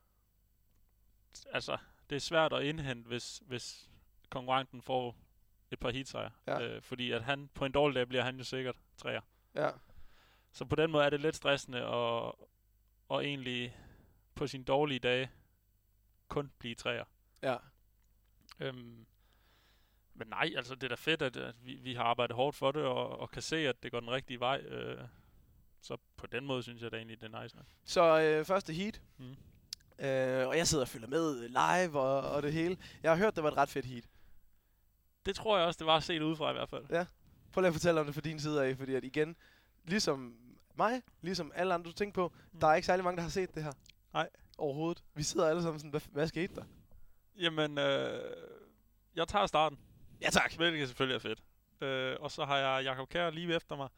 altså, 1.54 1.78
det 2.10 2.16
er 2.16 2.20
svært 2.20 2.54
at 2.54 2.64
indhente, 2.64 3.08
hvis, 3.08 3.42
hvis 3.46 3.90
konkurrenten 4.30 4.82
får 4.82 5.16
et 5.72 5.80
par 5.80 5.90
heat 5.92 6.08
sejre. 6.08 6.32
Ja. 6.48 6.62
Øh, 6.62 6.82
fordi 6.82 7.12
at 7.12 7.24
han, 7.24 7.48
på 7.54 7.66
en 7.66 7.72
dårlig 7.72 7.96
dag 7.96 8.08
bliver 8.08 8.24
han 8.24 8.38
jo 8.38 8.44
sikkert 8.44 8.76
træer. 8.98 9.22
ja. 9.56 9.72
Så 10.52 10.66
på 10.66 10.76
den 10.76 10.92
måde 10.92 11.06
er 11.06 11.10
det 11.10 11.20
lidt 11.22 11.36
stressende 11.36 11.78
at, 11.78 12.32
og 13.10 13.26
egentlig 13.26 13.78
på 14.36 14.48
sin 14.48 14.64
dårlige 14.64 15.00
dage 15.00 15.32
kun 16.28 16.52
blive 16.60 16.76
træer. 16.76 17.04
Ja. 17.42 17.58
Øhm, 18.60 19.06
men 20.18 20.28
nej, 20.28 20.54
altså 20.58 20.76
det 20.76 20.84
er 20.84 20.88
da 20.88 20.96
fedt, 20.96 21.22
at, 21.22 21.38
at 21.38 21.56
vi, 21.66 21.74
vi 21.76 21.94
har 21.94 22.04
arbejdet 22.04 22.36
hårdt 22.36 22.56
for 22.56 22.72
det, 22.72 22.84
og, 22.84 23.20
og 23.20 23.32
kan 23.32 23.42
se, 23.42 23.58
at 23.58 23.84
det 23.84 23.92
går 23.92 24.00
den 24.00 24.12
rigtige 24.12 24.40
vej. 24.40 24.58
Øh, 24.60 25.00
så 25.82 25.98
på 26.18 26.28
den 26.28 26.46
måde 26.46 26.64
synes 26.64 26.82
jeg 26.82 26.92
da 26.92 26.98
egentlig, 26.98 27.22
det 27.22 27.34
er 27.34 27.42
nice 27.44 27.56
nok. 27.56 27.66
Så 27.86 28.20
øh, 28.20 28.46
første 28.46 28.74
heat. 28.74 29.02
Mm. 29.18 29.36
Øh, 30.06 30.48
og 30.48 30.58
jeg 30.58 30.68
sidder 30.68 30.84
og 30.84 30.88
følger 30.88 31.08
med 31.08 31.48
live 31.50 32.00
og, 32.00 32.32
og 32.32 32.44
det 32.44 32.54
hele. 32.54 32.78
Jeg 33.04 33.12
har 33.12 33.18
hørt, 33.18 33.36
det 33.36 33.44
var 33.44 33.52
et 33.52 33.58
ret 33.58 33.70
fedt 33.70 33.86
heat. 33.86 34.04
Det 35.26 35.36
tror 35.36 35.58
jeg 35.58 35.66
også, 35.68 35.78
det 35.78 35.88
var 35.88 36.00
set 36.00 36.22
udefra 36.22 36.50
i 36.50 36.54
hvert 36.54 36.70
fald. 36.70 36.86
Prøv 37.52 37.62
lige 37.62 37.68
at 37.68 37.74
fortælle 37.74 38.00
om 38.00 38.06
det 38.06 38.16
fra 38.16 38.22
din 38.22 38.40
side 38.40 38.66
af, 38.66 38.78
fordi 38.78 38.96
at 38.96 39.04
igen, 39.04 39.36
ligesom 39.86 40.38
mig, 40.76 41.02
ligesom 41.22 41.52
alle 41.56 41.74
andre, 41.74 41.90
du 41.90 41.94
tænker 41.96 42.14
på, 42.14 42.34
Mm. 42.52 42.60
der 42.60 42.68
er 42.68 42.76
ikke 42.76 42.86
særlig 42.86 43.04
mange, 43.04 43.16
der 43.18 43.24
har 43.24 43.30
set 43.30 43.56
det 43.56 43.64
her. 43.64 43.72
Nej. 44.14 44.30
Overhovedet. 44.58 45.04
Vi 45.14 45.24
sidder 45.24 45.48
alle 45.50 45.62
sammen 45.62 45.80
sådan, 45.80 45.90
hvad, 45.92 46.02
hvad 46.12 46.28
skete 46.28 46.56
der? 46.56 46.64
Jamen, 47.40 47.78
øh, 47.78 48.22
jeg 49.16 49.28
tager 49.28 49.46
starten, 49.46 49.80
Ja 50.22 50.30
tak. 50.30 50.54
hvilket 50.56 50.88
selvfølgelig 50.88 51.16
er 51.16 51.20
fedt. 51.20 51.44
Øh, 51.82 52.18
og 52.20 52.32
så 52.32 52.46
har 52.46 52.58
jeg 52.58 52.84
Jakob 52.84 53.10
Kjær 53.10 53.30
lige 53.30 53.56
efter 53.56 53.76
mig, 53.76 53.90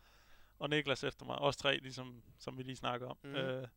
og 0.60 0.70
Niklas 0.70 1.04
efter 1.04 1.26
mig. 1.26 1.36
Også 1.40 1.60
tre, 1.60 1.78
ligesom, 1.78 2.24
som 2.40 2.58
vi 2.58 2.64
lige 2.64 2.76
snakker 2.76 3.08
om. 3.08 3.18
Mhm. 3.24 3.36
Øh, 3.36 3.68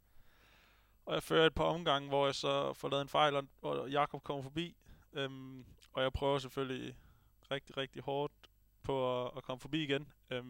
og 1.06 1.14
jeg 1.14 1.22
fører 1.22 1.46
et 1.46 1.54
par 1.54 1.64
omgange, 1.64 2.08
hvor 2.08 2.26
jeg 2.26 2.34
så 2.34 2.72
får 2.74 2.88
lavet 2.88 3.02
en 3.02 3.08
fejl, 3.08 3.36
og- 3.36 3.46
og 3.62 3.90
Jakob 3.90 4.22
kommer 4.22 4.42
forbi. 4.42 4.76
Øhm, 5.12 5.64
og 5.92 6.02
jeg 6.02 6.12
prøver 6.12 6.38
selvfølgelig 6.38 6.96
rigtig, 7.50 7.76
rigtig 7.76 8.02
hårdt 8.02 8.32
på 8.82 9.24
at, 9.26 9.30
at 9.36 9.42
komme 9.42 9.60
forbi 9.60 9.82
igen. 9.82 10.12
Øhm, 10.30 10.44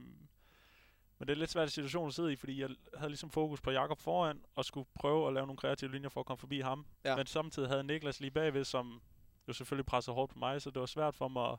men 1.18 1.28
det 1.28 1.28
er 1.28 1.32
en 1.34 1.38
lidt 1.38 1.50
svært 1.50 1.72
situation 1.72 2.08
at 2.08 2.14
sidde 2.14 2.32
i, 2.32 2.36
fordi 2.36 2.60
jeg 2.60 2.68
havde 2.96 3.10
ligesom 3.10 3.30
fokus 3.30 3.60
på 3.60 3.70
Jakob 3.70 3.98
foran, 4.00 4.44
og 4.54 4.64
skulle 4.64 4.88
prøve 4.94 5.28
at 5.28 5.34
lave 5.34 5.46
nogle 5.46 5.56
kreative 5.58 5.92
linjer 5.92 6.08
for 6.08 6.20
at 6.20 6.26
komme 6.26 6.38
forbi 6.38 6.60
ham. 6.60 6.86
Ja. 7.04 7.16
Men 7.16 7.26
samtidig 7.26 7.68
havde 7.68 7.84
Niklas 7.84 8.20
lige 8.20 8.30
bagved, 8.30 8.64
som 8.64 9.02
jo 9.48 9.52
selvfølgelig 9.52 9.86
pressede 9.86 10.14
hårdt 10.14 10.32
på 10.32 10.38
mig, 10.38 10.62
så 10.62 10.70
det 10.70 10.80
var 10.80 10.86
svært 10.86 11.14
for 11.14 11.28
mig 11.28 11.48
at, 11.52 11.58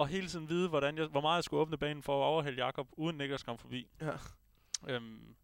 at 0.00 0.08
hele 0.08 0.28
tiden 0.28 0.48
vide, 0.48 0.68
hvordan 0.68 0.98
jeg, 0.98 1.06
hvor 1.06 1.20
meget 1.20 1.36
jeg 1.36 1.44
skulle 1.44 1.60
åbne 1.60 1.78
banen 1.78 2.02
for 2.02 2.22
at 2.22 2.26
overhælde 2.26 2.64
Jakob, 2.64 2.88
uden 2.92 3.18
Niklas 3.18 3.42
kom 3.42 3.58
forbi. 3.58 3.90
Ja. 4.00 4.12
Øhm, 4.88 5.36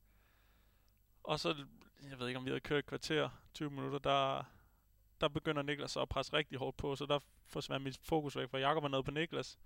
og 1.25 1.41
så, 1.41 1.55
jeg 2.11 2.19
ved 2.19 2.29
ikke 2.29 2.39
om 2.39 2.45
vi 2.45 2.51
havde 2.51 2.61
kørt 2.61 2.79
et 2.79 2.87
kvarter, 2.87 3.31
20 3.55 3.71
minutter, 3.71 3.99
der, 3.99 4.45
der 5.21 5.29
begynder 5.29 5.63
Niklas 5.63 5.97
at 5.97 6.09
presse 6.09 6.33
rigtig 6.33 6.59
hårdt 6.59 6.77
på, 6.77 6.97
så 6.97 7.07
der 7.07 7.19
forsvandt 7.47 7.85
mit 7.85 7.99
fokus 8.03 8.37
væk, 8.37 8.49
for 8.51 8.59
Jakob 8.59 8.83
var 8.83 8.89
nede 8.89 9.03
på 9.03 9.11
Niklas. 9.11 9.59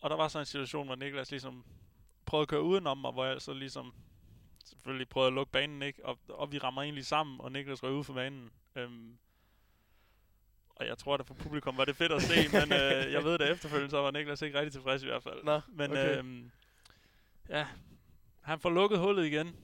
Og 0.00 0.10
der 0.10 0.16
var 0.16 0.28
så 0.28 0.38
en 0.38 0.46
situation, 0.46 0.86
hvor 0.86 0.96
Niklas 0.96 1.30
ligesom 1.30 1.64
prøvede 2.26 2.42
at 2.42 2.48
køre 2.48 2.62
udenom 2.62 2.98
mig, 2.98 3.12
hvor 3.12 3.24
jeg 3.24 3.42
så 3.42 3.52
ligesom 3.52 3.94
selvfølgelig 4.64 5.08
prøvede 5.08 5.26
at 5.26 5.32
lukke 5.32 5.52
banen, 5.52 5.82
ikke? 5.82 6.06
Og, 6.06 6.18
og 6.28 6.52
vi 6.52 6.58
rammer 6.58 6.82
egentlig 6.82 7.06
sammen, 7.06 7.40
og 7.40 7.52
Niklas 7.52 7.82
røg 7.82 7.92
ud 7.92 8.04
for 8.04 8.14
banen. 8.14 8.50
Øhm, 8.76 9.18
og 10.76 10.86
jeg 10.86 10.98
tror, 10.98 11.14
at 11.14 11.26
for 11.26 11.34
publikum 11.34 11.76
var 11.76 11.84
det 11.84 11.96
fedt 11.96 12.12
at 12.12 12.22
se, 12.22 12.48
men 12.52 12.72
øh, 12.72 13.12
jeg 13.14 13.24
ved 13.24 13.38
det 13.38 13.50
efterfølgende, 13.50 13.90
så 13.90 13.98
var 13.98 14.10
Niklas 14.10 14.42
ikke 14.42 14.58
rigtig 14.58 14.72
tilfreds 14.72 15.02
i 15.02 15.06
hvert 15.06 15.22
fald. 15.22 15.44
Nå, 15.44 15.60
Men 15.68 15.90
okay. 15.90 16.18
øhm, 16.18 16.50
ja, 17.48 17.66
han 18.40 18.60
får 18.60 18.70
lukket 18.70 18.98
hullet 18.98 19.26
igen, 19.26 19.56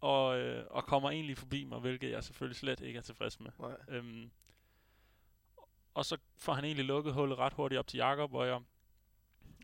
og, 0.00 0.38
øh, 0.38 0.66
og 0.70 0.84
kommer 0.84 1.10
egentlig 1.10 1.38
forbi 1.38 1.64
mig, 1.64 1.78
hvilket 1.78 2.10
jeg 2.10 2.24
selvfølgelig 2.24 2.56
slet 2.56 2.80
ikke 2.80 2.98
er 2.98 3.02
tilfreds 3.02 3.40
med. 3.40 3.50
Nej. 3.58 3.76
Øhm, 3.88 4.30
og 5.94 6.04
så 6.04 6.16
får 6.38 6.52
han 6.52 6.64
egentlig 6.64 6.84
lukket 6.84 7.14
hullet 7.14 7.38
ret 7.38 7.52
hurtigt 7.52 7.78
op 7.78 7.86
til 7.86 7.96
Jakob, 7.96 8.30
hvor 8.30 8.44
jeg... 8.44 8.60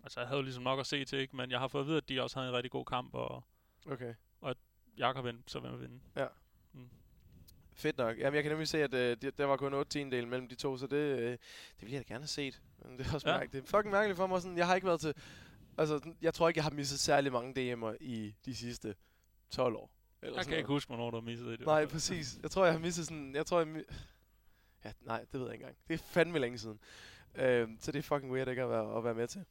Altså, 0.03 0.21
jeg 0.21 0.29
havde 0.29 0.43
ligesom 0.43 0.63
nok 0.63 0.81
at 0.81 0.87
se 0.87 1.05
til, 1.05 1.19
ikke? 1.19 1.37
Men 1.37 1.51
jeg 1.51 1.59
har 1.59 1.69
fået 1.69 1.83
at 1.83 1.87
vide, 1.87 1.97
at 1.97 2.09
de 2.09 2.23
også 2.23 2.39
havde 2.39 2.51
en 2.51 2.57
rigtig 2.57 2.71
god 2.71 2.85
kamp, 2.85 3.15
og 3.15 3.45
Okay. 3.87 4.15
Jakob 4.99 5.25
endte 5.27 5.51
så 5.51 5.61
med 5.61 5.71
at 5.71 5.81
vinde. 5.81 6.01
Fedt 7.75 7.99
nok. 7.99 8.19
Jamen, 8.19 8.35
jeg 8.35 8.43
kan 8.43 8.53
nemlig 8.53 8.69
se, 8.69 8.83
at 8.83 8.95
øh, 8.95 9.17
det- 9.23 9.39
der 9.39 9.45
var 9.45 9.57
kun 9.57 9.75
8 9.75 9.91
tiendel 9.91 10.29
mellem 10.29 10.49
de 10.49 10.55
to, 10.55 10.77
så 10.77 10.87
det, 10.87 10.97
øh, 10.97 11.31
det 11.31 11.39
ville 11.81 11.95
jeg 11.95 12.09
da 12.09 12.13
gerne 12.15 12.23
have 12.23 12.29
set. 12.29 12.61
Men 12.85 12.99
det 12.99 13.07
er 13.07 13.15
også 13.15 13.29
Ja. 13.29 13.39
mærkeligt. 13.39 13.53
Det 13.65 13.73
er 13.73 13.77
fucking 13.79 13.93
mærkeligt 13.93 14.17
for 14.17 14.27
mig. 14.27 14.43
Sådan, 14.43 14.59
jeg 14.59 14.67
har 14.67 14.75
ikke 14.75 14.87
været 14.87 15.01
til... 15.01 15.15
Altså, 15.79 15.95
sådan, 15.99 16.17
jeg 16.23 16.35
tror 16.35 16.49
ikke, 16.49 16.59
jeg 16.59 16.65
har 16.65 16.71
misset 16.71 16.99
særlig 17.01 17.33
mange 17.33 17.73
DM'er 17.73 17.97
i 18.01 18.35
de 18.45 18.55
sidste 18.57 18.95
12 19.51 19.77
år. 19.77 19.91
Eller 20.23 20.37
Jeg 20.37 20.45
kan 20.47 20.53
ikke 20.53 20.63
noget. 20.63 20.75
huske, 20.75 20.89
hvornår 20.89 21.11
du 21.11 21.17
har 21.17 21.23
misset 21.23 21.59
det. 21.59 21.67
Nej, 21.67 21.87
præcis. 21.87 22.39
Jeg 22.43 22.51
tror, 22.51 22.65
jeg 22.65 22.75
har 22.75 22.81
misset 22.81 23.05
sådan... 23.07 23.35
Jeg 23.35 23.47
tror, 23.47 23.59
jeg... 23.59 23.85
Ja, 24.85 24.93
nej, 25.01 25.21
det 25.21 25.41
ved 25.41 25.43
jeg 25.47 25.53
ikke 25.55 25.63
engang. 25.63 25.79
Det 25.89 25.95
er 25.95 25.99
fandme 25.99 26.39
længe 26.39 26.59
siden. 26.59 26.81
Øh, 27.35 27.69
så 27.81 27.93
det 27.93 27.99
er 27.99 28.03
fucking 28.03 28.33
weird 28.33 28.49
ikke 28.49 28.63
at 28.63 28.71
være, 28.71 28.97
at 28.99 29.05
være 29.05 29.15
med 29.15 29.29
til. 29.29 29.45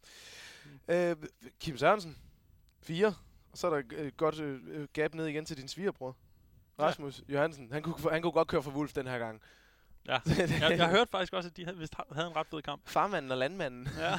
Mm. 0.66 0.94
Øh, 0.94 1.16
Kim 1.60 1.78
Sørensen. 1.78 2.18
4. 2.82 3.08
Og 3.52 3.58
så 3.58 3.68
er 3.68 3.82
der 3.82 3.98
et 3.98 4.18
godt 4.18 4.40
øh, 4.40 4.88
gap 4.94 5.14
ned 5.14 5.26
igen 5.28 5.46
til 5.46 5.58
din 5.58 5.68
svigerbror. 5.68 6.18
Rasmus 6.80 7.22
ja. 7.30 7.34
Johansen. 7.34 7.72
Han 7.72 7.84
kunne, 7.84 8.12
han 8.12 8.22
kunne 8.22 8.32
godt 8.32 8.48
køre 8.48 8.64
for 8.64 8.72
Wolf 8.72 8.94
den 8.94 9.08
her 9.08 9.18
gang. 9.18 9.42
Ja. 10.08 10.20
Jeg, 10.62 10.78
jeg 10.78 10.90
hørte 10.90 11.12
faktisk 11.12 11.34
også, 11.34 11.50
at 11.50 11.58
de 11.58 11.66
havde, 11.66 11.78
vist 11.78 11.96
ha- 11.96 12.14
havde 12.16 12.28
en 12.28 12.36
ret 12.36 12.48
fed 12.48 12.62
kamp. 12.62 12.82
Farmanden 12.90 13.32
og 13.32 13.38
landmanden. 13.38 13.88
Ja. 14.00 14.18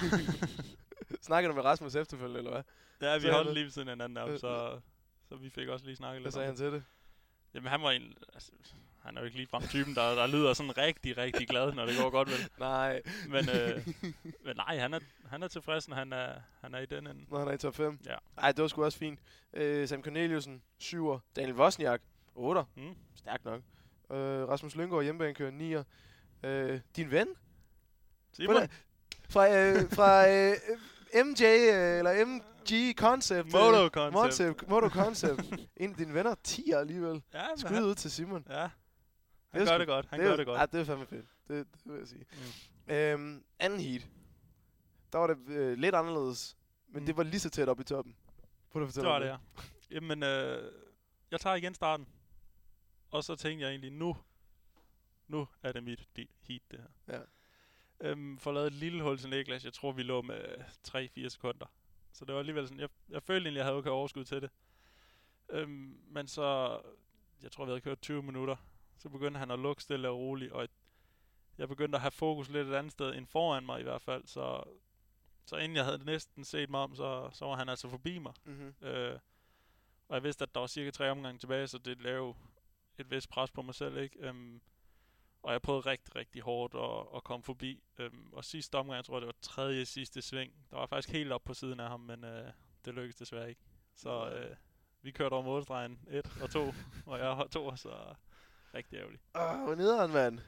Snakker 1.23 1.49
du 1.51 1.55
med 1.57 1.65
Rasmus 1.65 1.95
efterfølgende, 1.95 2.39
eller 2.39 2.51
hvad? 2.51 2.63
ja, 3.11 3.17
vi 3.17 3.23
Så 3.23 3.33
holdt 3.33 3.55
lige 3.55 3.65
ved 3.65 3.71
siden 3.71 3.89
af 3.89 3.95
hinanden 3.95 4.17
Øh, 4.19 4.23
deroppe, 4.23 4.39
så, 4.39 4.81
så 5.29 5.37
vi 5.37 5.51
fik 5.51 5.69
også 5.69 5.85
lige 5.87 5.97
snakket 5.97 6.21
Hvad 6.23 6.27
lidt 6.27 6.35
sagde 6.35 6.47
om 6.49 6.51
han 6.51 6.57
til 6.57 6.73
det? 6.73 6.85
Jamen, 7.55 7.69
han 7.71 7.83
var 7.83 7.91
en... 7.91 8.15
Altså, 8.35 8.53
han 9.05 9.17
er 9.17 9.21
jo 9.21 9.25
ikke 9.25 9.37
ligefrem 9.37 9.63
typen, 9.63 9.95
der, 9.95 10.15
der 10.15 10.27
lyder 10.27 10.53
sådan 10.53 10.79
rigtig, 10.79 11.17
rigtig 11.17 11.49
glad, 11.49 11.73
når 11.73 11.87
det 11.87 11.95
går 12.03 12.11
godt 12.11 12.29
vel. 12.29 12.49
Nej, 12.59 13.03
Men, 13.29 13.49
øh, 13.51 13.87
men 14.45 14.57
nej, 14.57 14.79
han 14.79 14.95
er, 14.95 14.99
han 15.29 15.43
er 15.43 15.49
tilfreds, 15.49 15.89
når 15.89 15.97
han 15.97 16.13
er, 16.13 16.35
han 16.61 16.75
er 16.75 16.79
i 16.79 16.87
den 16.87 17.07
ende. 17.07 17.25
når 17.29 17.39
han 17.39 17.49
er 17.49 17.53
i 17.53 17.59
top 17.59 17.75
5. 17.75 17.99
Ja. 18.07 18.17
Ej, 18.39 18.53
det 18.53 18.63
var 18.63 18.69
sgu 18.69 18.85
også 18.85 18.99
fint. 18.99 19.21
Øh, 19.55 19.89
Sam 19.89 20.03
Corneliusen, 20.03 20.63
7'er. 20.83 21.19
Daniel 21.37 21.55
Wozniak, 21.55 22.01
8'er. 22.37 22.65
Mm. 22.77 22.95
Stærkt 23.15 23.45
nok. 23.45 23.61
Øh, 24.11 24.49
Rasmus 24.49 24.77
Lyngård, 24.77 25.03
hjemmebane, 25.05 25.35
kører 25.35 25.83
9'er. 26.43 26.49
Øh, 26.49 26.81
din 26.97 27.11
ven? 27.11 27.29
Simon, 28.33 28.57
Fra, 29.29 29.49
øh, 29.57 29.91
fra 29.91 30.29
øh, 30.29 30.57
MJ, 31.25 31.43
øh, 31.45 31.99
eller 31.99 32.25
MG 32.27 32.95
Concept. 32.99 33.53
Moto 33.53 33.85
øh, 33.85 33.91
Concept. 33.91 34.17
Concept. 34.21 34.69
Moto 34.69 34.89
Concept. 34.89 35.41
en 35.77 35.91
af 35.91 35.97
dine 35.97 36.15
venner, 36.15 36.35
10'er 36.49 36.77
alligevel. 36.77 37.23
Ja, 37.35 37.45
Skud 37.57 37.71
han, 37.75 37.85
ud 37.85 37.95
til 37.95 38.11
Simon. 38.11 38.45
ja. 38.51 38.69
Han 39.51 39.61
Det 39.61 39.69
gør 39.69 39.75
sgu- 39.75 39.79
det 39.79 39.87
godt. 39.87 40.07
Han 40.07 40.19
det 40.21 40.25
gør 40.27 40.31
jo- 40.31 40.37
det 40.37 40.47
godt. 40.47 40.61
Ja, 40.61 40.67
det 40.67 40.81
er 40.81 40.85
fandme 40.85 41.07
fedt. 41.07 41.27
Det, 41.49 41.67
det 41.85 41.93
vil 41.93 41.99
jeg 41.99 42.09
sige. 42.09 42.25
Mm. 42.87 42.93
Øhm, 42.95 43.45
anden 43.59 43.81
heat. 43.81 44.07
Der 45.13 45.19
var 45.19 45.27
det 45.27 45.37
øh, 45.49 45.79
lidt 45.79 45.95
anderledes. 45.95 46.57
Men 46.89 47.01
Mm. 47.01 47.07
det 47.07 47.17
var 47.17 47.23
lige 47.23 47.41
så 47.41 47.51
tæt 47.51 47.69
op 47.69 47.81
i 47.81 47.85
toppen. 47.85 48.17
Prøv 48.71 48.83
at 48.83 48.87
Det 48.87 48.95
fortælle 48.95 49.09
var 49.09 49.17
om 49.17 49.23
det, 49.23 49.29
ja. 49.29 49.37
Jamen, 49.91 50.23
øh, 50.23 50.73
jeg 51.31 51.41
tager 51.41 51.57
igen 51.57 51.75
starten. 51.75 52.07
Og 53.15 53.25
så 53.25 53.37
tænkte 53.37 53.63
jeg 53.63 53.71
egentlig, 53.71 53.93
nu, 53.93 54.17
nu 55.29 55.49
er 55.63 55.73
det 55.73 55.85
mit 55.85 56.09
heat, 56.43 56.63
det 56.71 56.81
her. 56.81 57.17
Ja. 57.17 57.21
Øhm, 58.01 58.39
får 58.39 58.53
lavet 58.53 58.67
et 58.67 58.73
lille 58.73 59.03
hul 59.03 59.19
til 59.19 59.31
Niklas. 59.31 59.65
Jeg 59.65 59.73
tror, 59.73 59.93
vi 59.93 60.03
lå 60.03 60.23
med 60.23 60.45
3-4 60.89 61.29
sekunder. 61.29 61.67
Så 62.13 62.25
det 62.25 62.35
var 62.35 62.39
alligevel 62.39 62.69
sådan, 62.69 62.81
jeg, 62.81 62.89
jeg 63.09 63.23
følte 63.23 63.47
egentlig, 63.47 63.59
jeg 63.59 63.65
havde 63.65 63.77
okay 63.77 63.91
overskud 63.91 64.25
til 64.25 64.43
det. 64.43 64.51
Øhm, 65.49 66.01
men 66.07 66.29
så, 66.29 66.81
jeg 67.43 67.53
tror, 67.53 67.65
vi 67.65 67.71
havde 67.71 67.81
kørt 67.81 68.01
20 68.01 68.23
minutter. 68.23 68.57
Så 68.99 69.09
begyndte 69.09 69.39
han 69.39 69.51
at 69.51 69.59
lukke 69.59 69.83
stille 69.83 70.09
og 70.09 70.19
roligt, 70.19 70.53
og 70.53 70.69
jeg 71.59 71.69
begyndte 71.69 71.97
at 71.97 72.03
have 72.03 72.11
fokus 72.11 72.49
lidt 72.49 72.69
et 72.69 72.75
andet 72.75 72.93
sted 72.93 73.15
end 73.15 73.27
foran 73.27 73.67
mig 73.67 73.81
i 73.81 73.83
hvert 73.83 74.03
fald. 74.03 74.27
Så, 74.27 74.65
så 75.45 75.57
inden 75.57 75.77
jeg 75.77 75.85
havde 75.85 76.05
næsten 76.05 76.45
set 76.45 76.71
mig 76.71 76.81
om, 76.81 76.95
så, 76.95 77.31
så 77.33 77.45
var 77.45 77.57
han 77.57 77.69
altså 77.69 77.89
forbi 77.89 78.19
mig. 78.19 78.33
Mm-hmm. 78.45 78.87
Øh, 78.87 79.19
og 80.09 80.15
jeg 80.15 80.23
vidste, 80.23 80.43
at 80.43 80.55
der 80.55 80.61
var 80.61 80.67
cirka 80.67 80.91
tre 80.91 81.11
omgange 81.11 81.39
tilbage, 81.39 81.67
så 81.67 81.79
det 81.79 82.01
lavede 82.03 82.35
et 82.99 83.11
vist 83.11 83.29
pres 83.29 83.51
på 83.51 83.63
mig 83.63 83.75
selv, 83.75 83.97
ikke? 83.97 84.19
Øhm, 84.19 84.61
og 85.43 85.53
jeg 85.53 85.63
prøvede 85.63 85.91
rigtig, 85.91 86.17
rigtig 86.17 86.43
hårdt 86.43 86.75
at, 86.75 87.17
at 87.17 87.25
komme 87.25 87.43
forbi. 87.43 87.83
Øhm, 87.99 88.33
og 88.33 88.45
sidste 88.45 88.79
omgang, 88.79 88.97
jeg 88.97 89.05
tror, 89.05 89.21
det 89.21 89.27
var 89.27 89.35
tredje 89.43 89.85
sidste 89.85 90.23
sving. 90.23 90.53
Der 90.71 90.77
var 90.77 90.87
faktisk 90.87 91.13
helt 91.13 91.33
op 91.33 91.45
på 91.45 91.55
siden 91.55 91.81
af 91.81 91.89
ham, 91.89 92.01
men 92.01 92.25
øh, 92.25 92.51
det 92.85 92.95
lykkedes 92.95 93.17
desværre 93.17 93.49
ikke. 93.49 93.61
Så 93.95 94.31
øh, 94.31 94.57
vi 95.03 95.11
kørte 95.11 95.33
over 95.33 95.43
målstregen 95.43 95.99
1 96.11 96.39
og 96.43 96.51
2, 96.51 96.75
og 97.07 97.19
jeg 97.19 97.37
har 97.37 97.47
to, 97.47 97.77
så 97.77 98.15
rigtig 98.75 98.97
ærgerligt. 98.97 99.23
Åh, 99.35 99.65
hvor 99.65 99.75
nederen, 99.75 100.13
mand. 100.13 100.39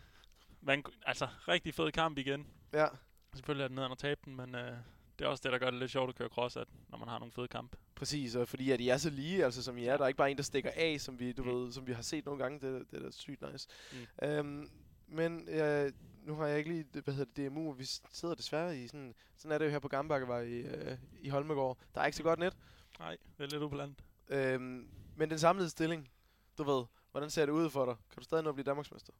Men 0.60 0.84
altså, 1.02 1.28
rigtig 1.48 1.74
fed 1.74 1.92
kamp 1.92 2.18
igen. 2.18 2.46
Ja. 2.72 2.86
Selvfølgelig 3.34 3.64
er 3.64 3.68
det 3.68 3.74
nederen 3.74 3.92
at 3.92 3.98
tabe 3.98 4.20
den, 4.24 4.36
men 4.36 4.54
øh, 4.54 4.76
det 5.18 5.24
er 5.24 5.28
også 5.28 5.42
det, 5.44 5.52
der 5.52 5.58
gør 5.58 5.70
det 5.70 5.78
lidt 5.80 5.90
sjovt 5.90 6.08
at 6.08 6.14
køre 6.14 6.28
cross, 6.28 6.56
at 6.56 6.68
når 6.88 6.98
man 6.98 7.08
har 7.08 7.18
nogle 7.18 7.32
fede 7.32 7.48
kampe. 7.48 7.76
Præcis, 7.94 8.34
og 8.36 8.48
fordi 8.48 8.70
at 8.70 8.80
I 8.80 8.88
er 8.88 8.96
så 8.96 9.10
lige, 9.10 9.44
altså 9.44 9.62
som 9.62 9.78
I 9.78 9.84
er. 9.84 9.96
Der 9.96 10.04
er 10.04 10.08
ikke 10.08 10.18
bare 10.18 10.30
en, 10.30 10.36
der 10.36 10.42
stikker 10.42 10.70
af, 10.76 11.00
som 11.00 11.18
vi, 11.20 11.32
du 11.32 11.42
Mm. 11.42 11.48
ved, 11.50 11.72
som 11.72 11.86
vi 11.86 11.92
har 11.92 12.02
set 12.02 12.24
nogle 12.26 12.42
gange. 12.42 12.60
Det, 12.60 12.90
det 12.90 12.98
er 12.98 13.02
da 13.02 13.10
sygt 13.10 13.52
nice. 13.52 13.68
Mm. 13.92 14.26
Øhm, 14.28 14.70
men 15.08 15.48
øh, 15.48 15.92
nu 16.24 16.34
har 16.34 16.46
jeg 16.46 16.58
ikke 16.58 16.70
lige, 16.70 16.84
hvad 17.04 17.14
hedder 17.14 17.32
det, 17.36 17.50
DMU, 17.50 17.72
vi 17.72 17.84
sidder 18.12 18.34
desværre 18.34 18.78
i 18.78 18.86
sådan, 18.86 19.14
sådan 19.36 19.52
er 19.52 19.58
det 19.58 19.64
jo 19.64 19.70
her 19.70 19.78
på 19.78 19.88
Gambakkevej 19.88 20.40
i, 20.42 20.58
øh, 20.60 20.98
i 21.20 21.28
Holmegård. 21.28 21.78
Der 21.94 22.00
er 22.00 22.06
ikke 22.06 22.16
så 22.16 22.22
godt 22.22 22.38
net. 22.38 22.56
Nej, 22.98 23.16
det 23.38 23.52
er 23.52 23.58
lidt 23.58 23.76
landet. 23.76 23.96
Øhm, 24.28 24.88
men 25.16 25.30
den 25.30 25.38
samlede 25.38 25.68
stilling, 25.70 26.10
du 26.58 26.62
ved, 26.64 26.84
hvordan 27.10 27.30
ser 27.30 27.46
det 27.46 27.52
ud 27.52 27.70
for 27.70 27.84
dig? 27.84 27.94
Kan 28.10 28.18
du 28.18 28.24
stadig 28.24 28.44
nå 28.44 28.48
at 28.50 28.54
blive 28.54 28.64
Danmarksmester? 28.64 29.12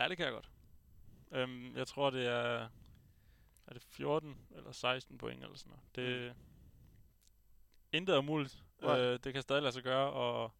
Ja, 0.00 0.08
det 0.08 0.16
kan 0.16 0.26
jeg 0.26 0.32
godt. 0.32 0.50
Øhm, 1.32 1.76
jeg 1.76 1.86
tror, 1.86 2.10
det 2.10 2.26
er... 2.26 2.68
Er 3.66 3.72
det 3.72 3.82
14 3.82 4.36
eller 4.56 4.72
16 4.72 5.18
point 5.18 5.42
eller 5.42 5.56
sådan 5.56 5.70
noget. 5.70 5.84
Det... 5.94 6.36
Mm. 6.36 6.42
Intet 7.92 8.14
er 8.14 8.18
umuligt. 8.18 8.64
Nej. 8.82 9.00
Øh, 9.00 9.18
det 9.24 9.32
kan 9.32 9.42
stadig 9.42 9.62
lade 9.62 9.72
sig 9.72 9.82
gøre, 9.82 10.10
og, 10.10 10.50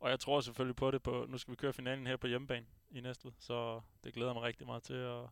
og 0.00 0.10
jeg 0.10 0.20
tror 0.20 0.40
selvfølgelig 0.40 0.76
på 0.76 0.90
det. 0.90 1.02
På, 1.02 1.26
nu 1.28 1.38
skal 1.38 1.52
vi 1.52 1.56
køre 1.56 1.72
finalen 1.72 2.06
her 2.06 2.16
på 2.16 2.26
hjemmebane 2.26 2.66
i 2.90 3.00
Næstved, 3.00 3.32
så 3.38 3.80
det 4.04 4.14
glæder 4.14 4.32
mig 4.32 4.42
rigtig 4.42 4.66
meget 4.66 4.82
til 4.82 4.94
at, 4.94 5.26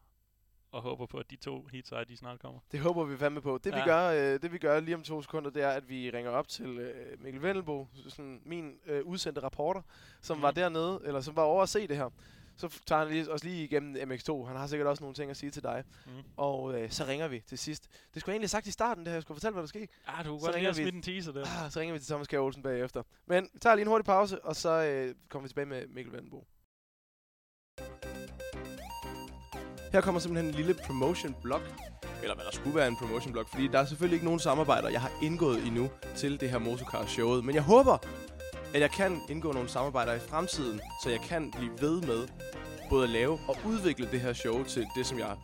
og 0.70 0.82
håber 0.82 1.06
på, 1.06 1.18
at 1.18 1.30
de 1.30 1.36
to 1.36 1.66
heats 1.72 1.92
de 2.08 2.16
snart 2.16 2.40
kommer. 2.40 2.60
Det 2.72 2.80
håber 2.80 3.04
vi 3.04 3.16
fandme 3.16 3.40
på. 3.40 3.58
Det, 3.64 3.70
ja. 3.70 3.76
vi 3.76 3.90
gør, 3.90 4.08
øh, 4.08 4.42
det 4.42 4.52
vi 4.52 4.58
gør 4.58 4.80
lige 4.80 4.94
om 4.94 5.02
to 5.02 5.22
sekunder, 5.22 5.50
det 5.50 5.62
er, 5.62 5.70
at 5.70 5.88
vi 5.88 6.10
ringer 6.10 6.30
op 6.30 6.48
til 6.48 6.78
øh, 6.78 7.22
Mikkel 7.22 7.42
Vendelbo, 7.42 7.88
sådan 8.08 8.42
min 8.44 8.78
øh, 8.86 9.04
udsendte 9.04 9.40
rapporter, 9.40 9.82
som 10.20 10.36
mm. 10.36 10.42
var 10.42 10.50
dernede, 10.50 11.00
eller 11.04 11.20
som 11.20 11.36
var 11.36 11.42
over 11.42 11.62
at 11.62 11.68
se 11.68 11.88
det 11.88 11.96
her. 11.96 12.10
Så 12.56 12.80
tager 12.86 12.98
han 12.98 13.12
lige, 13.12 13.32
os 13.32 13.44
lige 13.44 13.64
igennem 13.64 14.10
MX2. 14.10 14.46
Han 14.46 14.56
har 14.56 14.66
sikkert 14.66 14.88
også 14.88 15.02
nogle 15.02 15.14
ting 15.14 15.30
at 15.30 15.36
sige 15.36 15.50
til 15.50 15.62
dig. 15.62 15.84
Mm. 16.06 16.12
Og 16.36 16.80
øh, 16.80 16.90
så 16.90 17.04
ringer 17.04 17.28
vi 17.28 17.40
til 17.46 17.58
sidst. 17.58 17.88
Det 18.14 18.20
skulle 18.20 18.32
jeg 18.32 18.34
egentlig 18.34 18.50
sagt 18.50 18.66
i 18.66 18.70
starten, 18.70 19.04
det 19.04 19.10
her. 19.10 19.14
Jeg 19.14 19.22
skulle 19.22 19.36
fortælle, 19.36 19.52
hvad 19.52 19.62
der 19.62 19.68
skete. 19.68 19.88
Ja, 20.08 20.22
du 20.22 20.28
kunne 20.28 20.40
godt 20.40 20.58
lige 20.58 20.74
have 20.74 20.88
en 20.94 21.02
teaser 21.02 21.32
der. 21.32 21.64
Ah, 21.64 21.70
så 21.70 21.80
ringer 21.80 21.92
vi 21.92 21.98
til 21.98 22.08
Thomas 22.08 22.28
K. 22.28 22.32
Olsen 22.32 22.62
bagefter. 22.62 23.02
Men 23.26 23.48
vi 23.52 23.58
tager 23.58 23.74
lige 23.74 23.82
en 23.82 23.88
hurtig 23.88 24.04
pause, 24.04 24.44
og 24.44 24.56
så 24.56 24.70
øh, 24.70 25.14
kommer 25.28 25.44
vi 25.44 25.48
tilbage 25.48 25.66
med 25.66 25.86
Mikkel 25.86 26.12
Vendelbo. 26.12 26.46
Her 29.92 30.00
kommer 30.00 30.20
simpelthen 30.20 30.50
en 30.50 30.54
lille 30.54 30.74
promotion 30.86 31.36
blog 31.42 31.60
eller 32.22 32.34
hvad 32.34 32.44
der 32.44 32.50
skulle 32.50 32.76
være 32.76 32.88
en 32.88 32.96
promotion 32.96 33.32
blog, 33.32 33.48
fordi 33.48 33.68
der 33.68 33.78
er 33.78 33.84
selvfølgelig 33.84 34.16
ikke 34.16 34.24
nogen 34.24 34.40
samarbejder, 34.40 34.88
jeg 34.88 35.00
har 35.00 35.12
indgået 35.22 35.66
endnu 35.66 35.90
til 36.16 36.40
det 36.40 36.50
her 36.50 36.58
Motorcar 36.58 37.06
showet, 37.06 37.44
men 37.44 37.54
jeg 37.54 37.62
håber, 37.62 37.98
at 38.74 38.80
jeg 38.80 38.90
kan 38.90 39.20
indgå 39.28 39.52
nogle 39.52 39.68
samarbejder 39.68 40.12
i 40.14 40.18
fremtiden, 40.18 40.80
så 41.02 41.10
jeg 41.10 41.20
kan 41.20 41.50
blive 41.50 41.72
ved 41.80 42.02
med 42.02 42.28
både 42.90 43.04
at 43.04 43.10
lave 43.10 43.38
og 43.48 43.56
udvikle 43.66 44.08
det 44.10 44.20
her 44.20 44.32
show 44.32 44.64
til 44.64 44.86
det, 44.96 45.06
som 45.06 45.18
jeg 45.18 45.36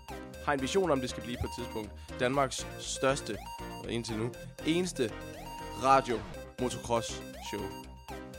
har 0.45 0.53
en 0.53 0.63
vision 0.63 0.91
om, 0.91 1.01
det 1.01 1.11
skal 1.11 1.23
blive 1.23 1.37
på 1.41 1.47
et 1.47 1.53
tidspunkt. 1.59 1.91
Danmarks 2.21 2.67
største, 2.79 3.37
og 3.85 3.91
indtil 3.91 4.19
nu, 4.19 4.31
eneste 4.67 5.13
radio 5.83 6.19
motocross 6.61 7.23
show. 7.51 7.63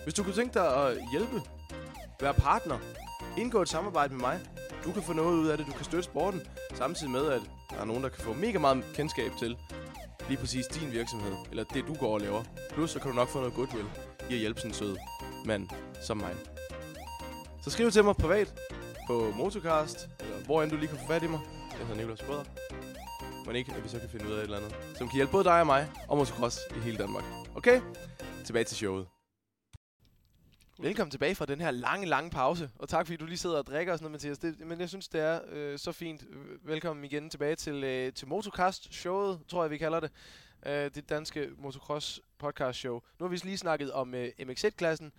Hvis 0.04 0.14
du 0.14 0.24
kunne 0.24 0.36
tænke 0.36 0.54
dig 0.54 0.88
at 0.88 0.98
hjælpe, 1.12 1.42
være 2.22 2.34
partner, 2.34 2.80
indgå 3.38 3.62
et 3.62 3.70
samarbejde 3.70 4.14
med 4.14 4.22
mig, 4.22 4.40
du 4.86 4.92
kan 4.92 5.04
få 5.04 5.14
noget 5.14 5.38
ud 5.38 5.48
af 5.48 5.58
det, 5.58 5.68
du 5.68 5.72
kan 5.72 5.86
støtte 5.86 6.04
sporten, 6.04 6.42
samtidig 6.74 7.12
med, 7.12 7.26
at 7.28 7.42
der 7.70 7.78
er 7.78 7.86
nogen, 7.86 8.04
der 8.04 8.10
kan 8.10 8.24
få 8.24 8.34
mega 8.34 8.60
meget 8.60 8.86
kendskab 8.94 9.32
til 9.40 9.58
lige 10.28 10.38
præcis 10.38 10.66
din 10.68 10.92
virksomhed, 10.92 11.34
eller 11.50 11.64
det, 11.64 11.88
du 11.88 11.94
går 11.94 12.14
og 12.14 12.20
laver. 12.22 12.44
Plus, 12.74 12.92
så 12.92 13.00
kan 13.00 13.12
du 13.12 13.16
nok 13.16 13.30
få 13.30 13.40
noget 13.40 13.54
goodwill 13.54 13.88
i 14.30 14.34
at 14.34 14.40
hjælpe 14.40 14.60
sådan 14.60 14.72
en 14.72 14.76
sød 14.76 14.98
mand 15.46 15.70
som 16.02 16.18
mig. 16.18 16.36
Så 17.64 17.70
skriv 17.70 17.92
til 17.92 18.04
mig 18.04 18.16
privat 18.16 18.54
på 19.08 19.32
Motocast, 19.38 20.10
eller 20.20 20.46
hvor 20.46 20.64
end 20.64 20.72
du 20.72 20.78
lige 20.78 20.88
kan 20.88 20.98
få 20.98 21.08
fat 21.08 21.24
i 21.24 21.28
mig. 21.28 21.40
Jeg 21.72 21.88
hedder 21.88 21.96
Nicolas 21.96 22.22
Brødder. 22.22 22.44
Men 23.46 23.56
ikke, 23.56 23.74
at 23.74 23.84
vi 23.84 23.90
så 23.90 24.00
kan 24.00 24.10
finde 24.10 24.28
ud 24.28 24.32
af 24.32 24.38
et 24.38 24.44
eller 24.44 24.58
andet, 24.58 24.76
som 24.98 25.08
kan 25.08 25.16
hjælpe 25.16 25.32
både 25.32 25.44
dig 25.44 25.60
og 25.60 25.66
mig 25.66 25.92
og 26.08 26.18
motocross 26.18 26.60
i 26.76 26.80
hele 26.80 26.98
Danmark. 26.98 27.24
Okay? 27.56 27.82
Tilbage 28.46 28.64
til 28.66 28.78
showet. 28.78 29.08
Velkommen 30.80 31.12
tilbage 31.12 31.36
fra 31.36 31.46
den 31.46 31.62
her 31.62 31.72
lange, 31.72 32.06
lange 32.06 32.30
pause. 32.30 32.70
Og 32.80 32.90
tak 32.90 33.06
fordi 33.06 33.18
du 33.18 33.26
lige 33.26 33.38
sidder 33.38 33.58
og 33.58 33.66
drikker 33.66 33.94
og 33.94 34.00
sådan 34.00 34.12
noget, 34.12 34.24
Mathias. 34.24 34.38
Det, 34.38 34.68
men 34.68 34.80
jeg 34.80 34.90
synes, 34.90 35.08
det 35.08 35.22
er 35.22 35.40
øh, 35.50 35.80
så 35.80 35.92
fint. 35.92 36.24
Velkommen 36.66 37.06
igen 37.06 37.30
tilbage 37.30 37.56
til, 37.56 37.84
øh, 37.84 38.14
til 38.14 38.28
Motocast-showet, 38.28 39.40
tror 39.48 39.64
jeg, 39.64 39.72
vi 39.72 39.78
kalder 39.78 40.00
det. 40.00 40.12
Øh, 40.66 40.92
det 40.96 41.10
danske 41.10 41.50
motocross 41.58 42.22
podcast 42.38 42.80
show. 42.80 42.94
Nu 43.20 43.26
har 43.26 43.28
vi 43.28 43.38
lige 43.38 43.58
snakket 43.58 43.92
om 43.92 44.14
øh, 44.16 44.30
MX1-klassen. 44.40 45.12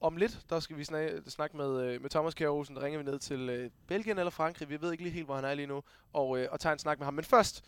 Om 0.00 0.16
lidt, 0.16 0.40
der 0.50 0.60
skal 0.60 0.76
vi 0.76 0.84
snak- 0.84 1.22
snakke 1.30 1.56
med, 1.56 1.80
øh, 1.82 2.02
med 2.02 2.10
Thomas 2.10 2.34
Kjær 2.34 2.48
Olsen. 2.48 2.76
Der 2.76 2.82
ringer 2.82 2.98
vi 2.98 3.04
ned 3.04 3.18
til 3.18 3.48
øh, 3.48 3.70
Belgien 3.86 4.18
eller 4.18 4.30
Frankrig. 4.30 4.68
Vi 4.68 4.80
ved 4.80 4.92
ikke 4.92 5.04
lige 5.04 5.12
helt, 5.12 5.26
hvor 5.26 5.34
han 5.34 5.44
er 5.44 5.54
lige 5.54 5.66
nu. 5.66 5.82
Og, 6.12 6.38
øh, 6.38 6.48
og 6.50 6.60
tager 6.60 6.72
en 6.72 6.78
snak 6.78 6.98
med 6.98 7.04
ham. 7.04 7.14
Men 7.14 7.24
først, 7.24 7.64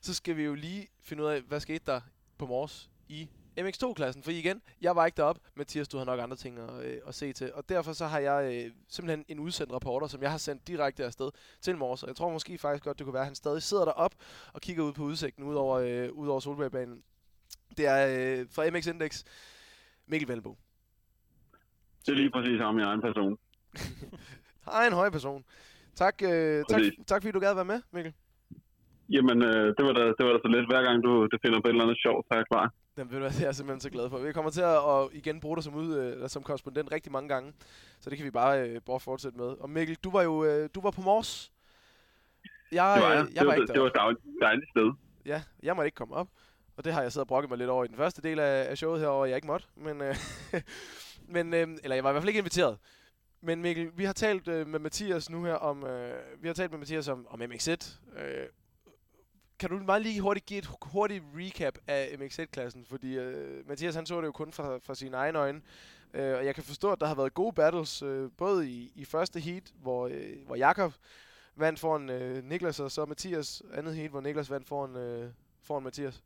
så 0.00 0.14
skal 0.14 0.36
vi 0.36 0.42
jo 0.44 0.54
lige 0.54 0.88
finde 1.02 1.22
ud 1.22 1.28
af, 1.28 1.40
hvad 1.40 1.60
skete 1.60 1.82
der 1.86 2.00
på 2.38 2.46
Mors 2.46 2.90
i 3.08 3.28
MX2-klassen, 3.60 4.22
for 4.22 4.30
igen, 4.30 4.62
jeg 4.80 4.96
var 4.96 5.06
ikke 5.06 5.16
derop, 5.16 5.38
Mathias, 5.54 5.88
du 5.88 5.98
har 5.98 6.04
nok 6.04 6.20
andre 6.20 6.36
ting 6.36 6.58
at, 6.58 6.86
øh, 6.86 6.96
at 7.06 7.14
se 7.14 7.32
til, 7.32 7.52
og 7.54 7.68
derfor 7.68 7.92
så 7.92 8.06
har 8.06 8.18
jeg 8.18 8.64
øh, 8.66 8.72
simpelthen 8.88 9.24
en 9.28 9.38
udsendt 9.38 9.72
rapporter, 9.72 10.06
som 10.06 10.22
jeg 10.22 10.30
har 10.30 10.38
sendt 10.38 10.68
direkte 10.68 11.04
afsted 11.04 11.30
til 11.60 11.76
Mors, 11.76 12.02
og 12.02 12.08
jeg 12.08 12.16
tror 12.16 12.32
måske 12.32 12.58
faktisk 12.58 12.84
godt, 12.84 12.98
det 12.98 13.04
kunne 13.04 13.14
være, 13.14 13.22
at 13.22 13.26
han 13.26 13.34
stadig 13.34 13.62
sidder 13.62 13.84
derop 13.84 14.14
og 14.52 14.60
kigger 14.60 14.84
ud 14.84 14.92
på 14.92 15.02
udsigten 15.02 15.44
ud 15.44 15.54
over, 15.54 15.78
øh, 15.78 16.12
ud 16.12 16.28
over 16.28 16.40
Solbergbanen. 16.40 17.02
Det 17.76 17.86
er 17.86 18.00
øh, 18.40 18.46
fra 18.50 18.70
MX 18.70 18.86
Index, 18.86 19.24
Mikkel 20.06 20.28
Valbo. 20.28 20.56
Det 22.06 22.12
er 22.12 22.16
lige 22.16 22.30
præcis 22.30 22.60
ham 22.60 22.78
i 22.78 22.82
egen 22.82 23.00
person. 23.00 23.38
Hej, 24.70 24.86
en 24.86 24.92
høj 24.92 25.10
person. 25.10 25.44
Tak, 25.94 26.22
øh, 26.22 26.64
tak, 26.68 26.82
tak 27.06 27.22
fordi 27.22 27.32
du 27.32 27.40
gad 27.40 27.54
være 27.54 27.64
med, 27.64 27.80
Mikkel. 27.92 28.14
Jamen, 29.08 29.42
øh, 29.42 29.66
det, 29.76 29.82
var 29.86 29.92
da, 29.92 30.04
det 30.18 30.22
var 30.26 30.32
da 30.32 30.38
så 30.44 30.48
lidt. 30.56 30.66
Hver 30.70 30.82
gang 30.82 31.04
du 31.04 31.26
det 31.30 31.38
finder 31.44 31.60
på 31.60 31.66
et 31.68 31.72
eller 31.72 31.84
andet 31.84 31.98
sjovt, 32.04 32.26
så 32.26 32.30
er 32.34 32.38
jeg 32.38 32.46
klar. 32.52 32.66
Den 32.96 33.10
vil 33.10 33.22
jeg 33.40 33.48
er 33.48 33.52
simpelthen 33.52 33.80
så 33.80 33.90
glad 33.90 34.10
for. 34.10 34.18
Vi 34.18 34.32
kommer 34.32 34.50
til 34.50 34.60
at, 34.60 34.76
at 34.76 35.08
igen 35.12 35.40
bruge 35.40 35.56
dig 35.56 35.64
som, 35.64 35.74
ud, 35.74 35.96
eller 35.96 36.28
som 36.28 36.42
korrespondent 36.42 36.92
rigtig 36.92 37.12
mange 37.12 37.28
gange, 37.28 37.52
så 38.00 38.10
det 38.10 38.18
kan 38.18 38.24
vi 38.24 38.30
bare, 38.30 38.68
øh, 38.68 38.80
bare 38.80 39.00
fortsætte 39.00 39.38
med. 39.38 39.46
Og 39.46 39.70
Mikkel, 39.70 39.96
du 40.04 40.10
var 40.10 40.22
jo 40.22 40.44
øh, 40.44 40.68
du 40.74 40.80
var 40.80 40.90
på 40.90 41.00
Mors. 41.00 41.52
Jeg, 42.72 42.96
det 42.96 43.02
var 43.02 43.12
jeg. 43.12 43.26
jeg 43.34 43.40
det, 43.40 43.46
var, 43.46 43.54
ikke 43.54 43.72
det 43.72 43.80
var 43.80 44.10
et 44.10 44.16
dejligt 44.40 44.70
sted. 44.70 44.92
Ja, 45.26 45.42
jeg 45.62 45.76
måtte 45.76 45.86
ikke 45.86 45.96
komme 45.96 46.14
op. 46.14 46.28
Og 46.76 46.84
det 46.84 46.92
har 46.92 47.02
jeg 47.02 47.12
siddet 47.12 47.24
og 47.24 47.28
brokket 47.28 47.50
mig 47.50 47.58
lidt 47.58 47.70
over 47.70 47.84
i 47.84 47.88
den 47.88 47.96
første 47.96 48.22
del 48.22 48.38
af, 48.38 48.70
af 48.70 48.76
showet 48.78 49.00
herovre, 49.00 49.28
jeg 49.28 49.36
ikke 49.36 49.46
måtte. 49.46 49.66
Men, 49.76 50.00
øh, 50.00 50.16
men 51.34 51.54
øh, 51.54 51.68
eller 51.82 51.94
jeg 51.94 52.04
var 52.04 52.10
i 52.10 52.12
hvert 52.12 52.22
fald 52.22 52.28
ikke 52.28 52.38
inviteret. 52.38 52.78
Men 53.40 53.62
Mikkel, 53.62 53.90
vi 53.96 54.04
har 54.04 54.12
talt 54.12 54.48
øh, 54.48 54.66
med 54.66 54.78
Mathias 54.78 55.30
nu 55.30 55.44
her 55.44 55.54
om, 55.54 55.84
øh, 55.84 56.14
vi 56.42 56.48
har 56.48 56.54
talt 56.54 56.70
med 56.70 56.78
Mathias 56.78 57.08
om, 57.08 57.26
om 57.30 57.42
MX1, 57.42 57.98
øh, 58.18 58.46
kan 59.60 59.70
du 59.70 59.76
meget 59.78 60.02
lige 60.02 60.20
hurtigt 60.20 60.46
give 60.46 60.58
et 60.58 60.68
hurtigt 60.92 61.24
recap 61.34 61.78
af 61.86 62.06
MX1-klassen? 62.06 62.84
Fordi 62.90 63.18
uh, 63.18 63.68
Mathias 63.68 63.94
han 63.94 64.06
så 64.06 64.20
det 64.20 64.26
jo 64.26 64.32
kun 64.32 64.52
fra, 64.52 64.78
fra 64.86 64.94
sine 64.94 65.16
egne 65.16 65.38
øjne. 65.38 65.60
Uh, 66.14 66.20
og 66.38 66.44
jeg 66.46 66.54
kan 66.54 66.64
forstå, 66.64 66.92
at 66.92 67.00
der 67.00 67.06
har 67.06 67.14
været 67.14 67.34
gode 67.34 67.52
battles, 67.52 68.02
uh, 68.02 68.30
både 68.38 68.70
i, 68.70 68.92
i 68.94 69.04
første 69.04 69.40
heat, 69.40 69.72
hvor, 69.82 70.06
uh, 70.06 70.46
hvor 70.46 70.56
Jakob 70.56 70.92
vandt 71.56 71.80
foran 71.80 72.10
uh, 72.10 72.44
Niklas, 72.44 72.80
og 72.80 72.90
så 72.90 73.04
Mathias 73.04 73.62
andet 73.74 73.94
heat, 73.94 74.10
hvor 74.10 74.20
Niklas 74.20 74.50
vandt 74.50 74.68
foran, 74.68 74.90
uh, 74.90 75.30
foran 75.62 75.82
Mathias. 75.82 76.22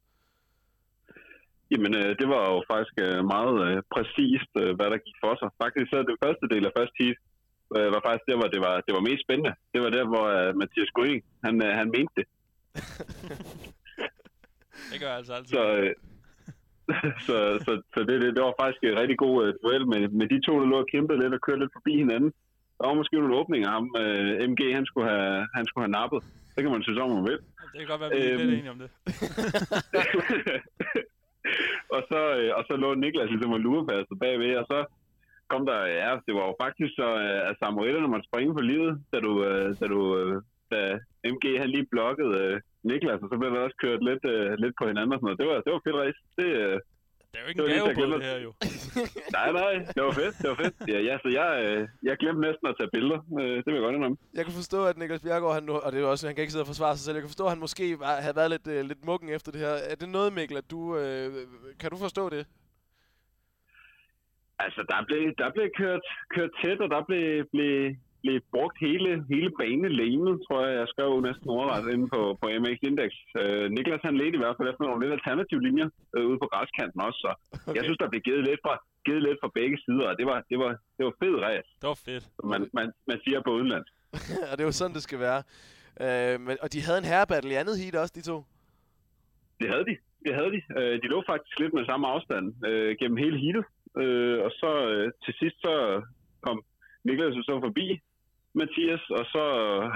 Jamen, 1.72 1.92
øh, 2.00 2.10
det 2.20 2.26
var 2.34 2.42
jo 2.52 2.58
faktisk 2.72 2.96
øh, 3.06 3.20
meget 3.34 3.56
øh, 3.66 3.76
præcist, 3.94 4.52
øh, 4.62 4.70
hvad 4.76 4.88
der 4.92 5.04
gik 5.06 5.18
for 5.24 5.34
sig. 5.40 5.48
Faktisk 5.62 5.86
så 5.90 5.98
det 6.10 6.16
første 6.24 6.46
del 6.52 6.64
af 6.68 6.72
første 6.78 6.96
heat 7.02 7.18
øh, 7.76 7.88
var 7.94 8.02
faktisk 8.06 8.26
der, 8.30 8.36
hvor 8.40 8.50
det 8.54 8.60
var, 8.66 8.74
det 8.86 8.92
var 8.96 9.08
mest 9.08 9.22
spændende. 9.26 9.52
Det 9.72 9.80
var 9.84 9.90
der, 9.96 10.04
hvor 10.12 10.26
øh, 10.36 10.50
Mathias 10.60 10.90
Grøn, 10.96 11.22
han, 11.46 11.54
øh, 11.66 11.72
han 11.80 11.88
mente 11.96 12.14
det 12.18 12.26
det 14.90 14.96
gør 15.00 15.08
jeg 15.12 15.16
altså 15.16 15.32
altid. 15.32 15.56
Så, 15.56 15.62
øh, 15.76 15.94
så, 17.26 17.36
så, 17.64 17.72
så 17.94 17.98
det, 18.08 18.16
det, 18.22 18.28
det 18.36 18.42
var 18.46 18.60
faktisk 18.62 18.82
en 18.84 19.00
rigtig 19.02 19.18
god 19.24 19.34
uh, 19.42 19.54
duel 19.62 19.84
med, 19.92 20.02
med 20.08 20.26
de 20.32 20.38
to, 20.46 20.52
der 20.60 20.66
lå 20.66 20.78
og 20.84 20.88
kæmpede 20.92 21.20
lidt 21.20 21.34
og 21.34 21.40
kørte 21.46 21.60
lidt 21.60 21.76
forbi 21.78 21.92
hinanden. 21.96 22.30
Der 22.78 22.86
var 22.86 22.94
måske 22.94 23.16
nogle 23.16 23.36
åbninger 23.40 23.68
ham. 23.70 23.86
Uh, 23.98 24.04
øh, 24.04 24.48
MG, 24.50 24.62
han 24.78 24.86
skulle, 24.86 25.08
have, 25.10 25.48
han 25.54 25.64
skulle 25.66 25.84
have 25.84 25.96
nappet. 26.00 26.20
Det 26.54 26.60
kan 26.62 26.72
man 26.72 26.82
synes 26.82 26.98
om, 26.98 27.10
man 27.10 27.24
vil. 27.30 27.38
Det 27.72 27.78
kan 27.80 27.90
godt 27.92 28.00
være, 28.00 28.10
at 28.12 28.16
vi 28.16 28.22
er 28.22 28.36
lidt 28.36 28.40
øhm. 28.40 28.58
enige 28.58 28.70
om 28.74 28.78
det. 28.82 28.90
og, 31.96 32.02
så, 32.10 32.20
øh, 32.38 32.50
og 32.58 32.62
så 32.68 32.74
lå 32.82 32.88
Niklas 32.94 33.30
ligesom 33.30 33.52
og 33.56 33.60
lurepasset 33.60 34.18
bagved, 34.20 34.56
og 34.62 34.66
så 34.72 34.78
kom 35.48 35.66
der, 35.66 35.80
ja, 36.02 36.10
det 36.26 36.34
var 36.38 36.44
jo 36.48 36.54
faktisk 36.64 36.92
så, 37.00 37.08
at 37.50 37.56
Samuel, 37.62 38.00
når 38.00 38.12
man 38.16 38.26
springer 38.28 38.54
på 38.54 38.60
livet, 38.60 38.92
da 39.12 39.20
du, 39.20 39.30
da 39.80 39.86
du 39.94 40.00
da 40.74 40.80
MG 41.32 41.44
han 41.62 41.70
lige 41.74 41.86
blokkede 41.94 42.34
øh, 42.42 42.60
Niklas, 42.88 43.22
og 43.24 43.28
så 43.30 43.36
blev 43.38 43.50
der 43.54 43.60
også 43.66 43.78
kørt 43.84 44.02
lidt, 44.08 44.24
øh, 44.34 44.50
lidt 44.62 44.74
på 44.78 44.84
hinanden 44.90 45.12
og 45.12 45.18
sådan 45.18 45.26
noget. 45.28 45.40
Det 45.40 45.48
var, 45.50 45.56
det 45.64 45.72
var 45.72 45.82
fedt 45.84 46.00
race. 46.02 46.20
Det, 46.38 46.48
øh, 46.64 46.76
det 47.30 47.38
er 47.38 47.42
jo 47.44 47.48
ikke 47.48 47.62
en 47.62 47.68
gave 47.70 47.94
på 47.94 48.16
det 48.16 48.24
her, 48.30 48.38
jo. 48.46 48.50
nej, 49.38 49.48
nej, 49.60 49.72
det 49.94 50.02
var 50.06 50.14
fedt, 50.22 50.34
det 50.42 50.48
var 50.52 50.58
fedt. 50.62 50.74
Ja, 50.92 50.98
ja 51.08 51.14
så 51.22 51.28
jeg, 51.40 51.50
øh, 51.64 51.88
jeg 52.08 52.16
glemte 52.22 52.40
næsten 52.40 52.66
at 52.70 52.74
tage 52.78 52.90
billeder. 52.96 53.20
Øh, 53.40 53.56
det 53.56 53.66
vil 53.66 53.74
jeg 53.78 53.86
godt 53.86 53.94
indrømme. 53.96 54.18
Jeg 54.38 54.44
kan 54.44 54.54
forstå, 54.54 54.80
at 54.90 54.98
Niklas 54.98 55.24
Bjergaard, 55.26 55.54
han, 55.54 55.68
og 55.86 55.92
det 55.92 56.00
er 56.00 56.06
også, 56.06 56.26
han 56.26 56.34
kan 56.34 56.42
ikke 56.42 56.52
sidde 56.52 56.66
og 56.66 56.72
forsvare 56.74 56.94
sig 56.96 57.04
selv, 57.04 57.16
jeg 57.16 57.22
kan 57.22 57.34
forstå, 57.34 57.44
at 57.44 57.54
han 57.54 57.64
måske 57.66 57.84
havde 58.24 58.36
været 58.40 58.50
lidt, 58.54 58.66
øh, 58.74 58.80
lidt 58.90 59.04
muggen 59.04 59.28
efter 59.36 59.52
det 59.52 59.60
her. 59.60 59.74
Er 59.92 59.96
det 60.00 60.08
noget, 60.08 60.32
Mikkel, 60.32 60.56
at 60.56 60.70
du, 60.70 60.80
øh, 61.00 61.28
kan 61.80 61.90
du 61.90 61.96
forstå 61.96 62.24
det? 62.34 62.42
Altså, 64.64 64.80
der 64.92 64.98
blev, 65.08 65.22
der 65.38 65.48
blev 65.56 65.66
kørt, 65.80 66.04
kørt 66.34 66.50
tæt, 66.62 66.80
og 66.84 66.90
der 66.94 67.02
blev, 67.08 67.24
blev, 67.54 67.74
blev 68.24 68.36
brugt 68.54 68.76
hele, 68.86 69.10
hele 69.32 69.50
banelænet, 69.60 70.34
tror 70.44 70.60
jeg, 70.66 70.72
jeg 70.80 70.88
skrev 70.92 71.10
næsten 71.28 71.48
overret 71.56 71.86
inde 71.94 72.06
på, 72.14 72.20
på 72.40 72.46
MX 72.62 72.78
Index. 72.88 73.12
Øh, 73.40 73.66
Niklas 73.74 74.06
han 74.08 74.16
ledte 74.20 74.36
i 74.38 74.42
hvert 74.42 74.56
fald 74.56 74.68
efter 74.72 74.84
nogle 74.84 75.00
lidt 75.02 75.16
alternative 75.18 75.62
linjer 75.66 75.88
øh, 76.14 76.24
ude 76.30 76.38
på 76.42 76.48
græskanten 76.52 77.00
også, 77.06 77.20
så 77.24 77.30
okay. 77.32 77.76
jeg 77.76 77.82
synes, 77.86 77.98
der 78.02 78.08
blev 78.12 78.22
givet 78.28 78.42
lidt 78.48 78.60
fra, 78.64 78.74
givet 79.06 79.22
lidt 79.26 79.38
fra 79.42 79.50
begge 79.58 79.76
sider, 79.84 80.06
og 80.10 80.14
det 80.20 80.26
var, 80.30 80.38
det 80.50 80.58
var, 80.62 80.72
det 80.96 81.02
var 81.08 81.14
fed 81.22 81.34
ræs. 81.44 81.66
Det 81.82 81.88
var 81.92 82.00
fedt. 82.08 82.24
Man, 82.52 82.60
man, 82.78 82.86
man 83.10 83.18
siger 83.24 83.40
på 83.46 83.50
udenland. 83.58 83.84
og 84.50 84.54
det 84.58 84.64
var 84.68 84.74
sådan, 84.80 84.94
det 84.98 85.04
skal 85.08 85.20
være. 85.28 85.40
Øh, 86.04 86.34
men, 86.46 86.54
og 86.64 86.68
de 86.72 86.80
havde 86.86 86.98
en 87.02 87.10
herrebattle 87.12 87.50
i 87.52 87.60
andet 87.62 87.76
heat 87.80 87.94
også, 88.02 88.14
de 88.18 88.22
to? 88.30 88.36
Det 89.60 89.68
havde 89.72 89.86
de. 89.90 89.96
Det 90.26 90.32
havde 90.38 90.52
de. 90.56 90.60
Øh, 90.78 90.94
de 91.02 91.06
lå 91.14 91.18
faktisk 91.32 91.54
lidt 91.62 91.74
med 91.74 91.84
samme 91.86 92.06
afstand 92.14 92.44
øh, 92.68 92.90
gennem 93.00 93.18
hele 93.24 93.38
heatet. 93.44 93.64
Øh, 94.02 94.38
og 94.46 94.50
så 94.60 94.70
øh, 94.92 95.06
til 95.24 95.34
sidst 95.40 95.56
så 95.66 95.74
kom 96.46 96.56
Niklas 97.04 97.34
så 97.48 97.54
forbi 97.66 97.86
Mathias, 98.54 99.04
og 99.18 99.24
så 99.34 99.44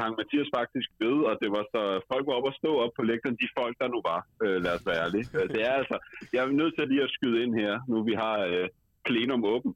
hang 0.01 0.13
Mathias 0.21 0.51
faktisk 0.59 0.89
ved, 1.05 1.19
og 1.31 1.35
det 1.43 1.51
var 1.57 1.65
så, 1.75 1.83
folk 2.11 2.25
var 2.27 2.37
oppe 2.39 2.51
og 2.53 2.59
stå 2.61 2.71
op 2.85 2.93
på 2.97 3.03
lægteren, 3.11 3.37
de 3.43 3.49
folk, 3.59 3.75
der 3.83 3.89
nu 3.95 3.99
var, 4.11 4.21
øh, 4.45 4.57
lad 4.65 4.73
os 4.77 4.87
være 4.89 5.03
ærlige. 5.05 5.27
Øh, 5.37 5.47
det 5.55 5.63
er 5.69 5.73
altså, 5.81 5.97
jeg 6.33 6.41
er 6.43 6.59
nødt 6.61 6.75
til 6.75 6.89
lige 6.89 7.07
at 7.07 7.15
skyde 7.17 7.43
ind 7.45 7.53
her, 7.63 7.73
nu 7.91 7.97
vi 8.11 8.15
har 8.25 8.37
øh, 8.51 8.69
plenum 9.07 9.45
åben. 9.55 9.73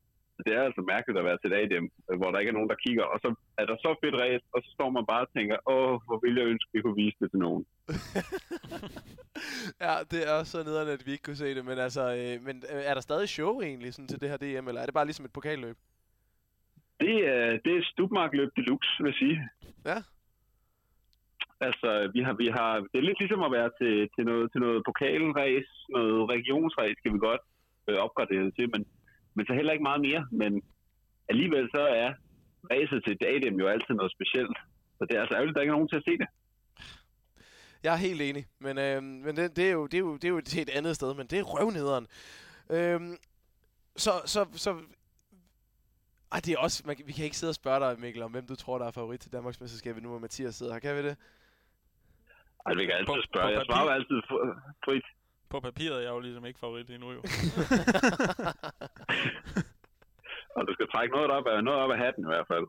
det 0.46 0.52
er 0.58 0.62
altså 0.68 0.82
mærkeligt 0.92 1.18
at 1.18 1.26
være 1.28 1.38
til 1.38 1.52
et 1.52 1.58
ADM, 1.60 1.86
øh, 2.08 2.16
hvor 2.18 2.30
der 2.30 2.38
ikke 2.38 2.52
er 2.52 2.58
nogen, 2.58 2.72
der 2.72 2.82
kigger. 2.86 3.04
Og 3.12 3.18
så 3.24 3.28
er 3.60 3.66
der 3.70 3.76
så 3.84 3.90
fedt 4.02 4.16
race, 4.22 4.44
og 4.54 4.58
så 4.64 4.70
står 4.76 4.90
man 4.96 5.04
bare 5.12 5.24
og 5.26 5.32
tænker, 5.36 5.56
åh, 5.74 5.94
hvor 6.06 6.18
ville 6.24 6.40
jeg 6.40 6.48
ønske, 6.52 6.68
vi 6.74 6.82
kunne 6.82 7.00
vise 7.04 7.18
det 7.20 7.28
til 7.30 7.40
nogen. 7.46 7.64
ja, 9.86 9.94
det 10.12 10.20
er 10.32 10.38
så 10.52 10.58
nederen, 10.68 10.88
at 10.96 11.06
vi 11.06 11.10
ikke 11.12 11.26
kunne 11.26 11.42
se 11.44 11.54
det. 11.56 11.64
Men, 11.70 11.78
altså, 11.86 12.04
øh, 12.20 12.34
men 12.46 12.56
øh, 12.72 12.82
er 12.90 12.94
der 12.94 13.00
stadig 13.08 13.28
show 13.28 13.52
egentlig 13.60 13.94
sådan, 13.94 14.08
til 14.08 14.20
det 14.20 14.28
her 14.32 14.38
DM, 14.42 14.68
eller 14.68 14.80
er 14.80 14.86
det 14.86 14.98
bare 14.98 15.08
ligesom 15.10 15.24
et 15.24 15.36
pokalløb? 15.38 15.76
Det 17.00 17.14
er, 17.34 17.58
det 17.64 17.72
er 17.76 17.88
Stubmark-løb 17.90 18.50
deluxe, 18.56 19.02
vil 19.02 19.12
jeg 19.12 19.18
sige. 19.24 19.36
Ja. 19.90 19.98
Altså, 21.60 22.10
vi 22.14 22.20
har, 22.26 22.34
vi 22.42 22.48
har, 22.56 22.70
det 22.90 22.98
er 22.98 23.08
lidt 23.08 23.20
ligesom 23.20 23.42
at 23.42 23.52
være 23.58 23.70
til, 23.80 23.94
til 24.14 24.24
noget, 24.30 24.46
til 24.52 24.60
noget 24.60 24.82
pokalrace, 24.88 25.72
noget 25.96 26.30
regionsrace, 26.34 27.00
kan 27.02 27.14
vi 27.14 27.18
godt 27.18 27.42
øh, 27.88 27.96
opgradere 28.06 28.44
det 28.46 28.54
til, 28.58 28.66
men, 28.74 28.82
men 29.34 29.46
så 29.46 29.52
heller 29.54 29.72
ikke 29.72 29.88
meget 29.90 30.02
mere. 30.08 30.22
Men 30.32 30.52
alligevel 31.28 31.64
så 31.76 31.82
er 32.04 32.10
racet 32.70 33.00
til 33.06 33.16
Datum 33.24 33.60
jo 33.62 33.66
altid 33.74 33.94
noget 33.94 34.12
specielt. 34.16 34.56
Så 34.98 35.02
det 35.04 35.16
er 35.16 35.20
altså 35.20 35.34
ærgerligt, 35.34 35.54
at 35.54 35.56
der 35.56 35.62
ikke 35.62 35.72
er 35.74 35.78
nogen 35.78 35.92
til 35.92 36.02
at 36.02 36.08
se 36.08 36.14
det. 36.22 36.28
Jeg 37.82 37.92
er 37.92 38.06
helt 38.08 38.22
enig, 38.22 38.44
men, 38.58 38.78
øh, 38.78 39.02
men 39.02 39.36
det, 39.36 39.56
det, 39.56 39.64
er 39.68 39.72
jo, 39.72 39.86
det, 39.86 39.94
er 39.94 40.04
jo, 40.08 40.14
det 40.14 40.24
er 40.24 40.28
jo 40.28 40.38
et 40.38 40.70
andet 40.78 40.94
sted, 40.96 41.14
men 41.14 41.26
det 41.26 41.38
er 41.38 41.42
røvnederen. 41.42 42.06
Øh, 42.70 43.00
så, 43.96 44.10
så, 44.24 44.40
så 44.52 44.70
ej, 46.32 46.40
det 46.40 46.52
er 46.54 46.58
også, 46.58 46.82
man, 46.86 46.96
vi 47.06 47.12
kan 47.12 47.24
ikke 47.24 47.36
sidde 47.36 47.50
og 47.50 47.54
spørge 47.54 47.80
dig, 47.80 48.00
Mikkel, 48.00 48.22
om 48.22 48.30
hvem 48.30 48.46
du 48.46 48.54
tror, 48.56 48.78
der 48.78 48.86
er 48.86 48.90
favorit 48.90 49.20
til 49.20 49.32
Danmarks 49.32 49.60
mesterskab 49.60 50.02
nu, 50.02 50.08
hvor 50.08 50.18
Mathias 50.18 50.54
sidder 50.54 50.72
her. 50.72 50.80
Kan 50.80 50.96
vi 50.96 51.02
det? 51.08 51.16
Ej, 52.66 52.72
vi 52.74 52.84
kan 52.84 52.92
altid 52.94 53.06
På- 53.06 53.22
spørge. 53.24 53.46
på 53.46 53.50
Jeg 53.52 53.62
svarer 53.66 53.84
jo 53.84 53.90
altid 53.90 54.16
fr- 54.30 54.60
frit. 54.84 55.04
På 55.48 55.60
papiret 55.60 55.96
er 55.96 56.00
jeg 56.00 56.10
jo 56.10 56.20
ligesom 56.20 56.46
ikke 56.46 56.58
favorit 56.60 56.90
endnu, 56.90 57.12
jo. 57.12 57.22
Og 60.56 60.66
du 60.68 60.72
skal 60.74 60.88
trække 60.94 61.14
noget 61.14 61.30
op 61.30 61.46
af, 61.46 61.64
noget 61.64 61.80
op 61.80 61.90
af 61.90 61.98
hatten 61.98 62.24
i 62.24 62.26
hvert 62.26 62.46
fald. 62.46 62.66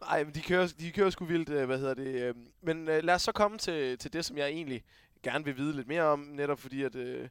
Nej, 0.00 0.24
men 0.24 0.34
de 0.34 0.42
kører, 0.42 0.74
de 0.78 0.92
kører 0.92 1.10
sgu 1.10 1.24
vildt, 1.24 1.48
øh, 1.50 1.66
hvad 1.66 1.78
hedder 1.78 1.94
det. 1.94 2.22
Øh, 2.22 2.34
men 2.62 2.88
øh, 2.88 3.02
lad 3.04 3.14
os 3.14 3.22
så 3.22 3.32
komme 3.32 3.58
til, 3.58 3.98
til 3.98 4.12
det, 4.12 4.24
som 4.24 4.36
jeg 4.38 4.46
egentlig 4.48 4.84
gerne 5.22 5.44
vil 5.44 5.56
vide 5.56 5.76
lidt 5.76 5.88
mere 5.88 6.02
om, 6.02 6.18
netop 6.18 6.58
fordi, 6.60 6.82
at, 6.82 6.94
øh, 6.94 7.28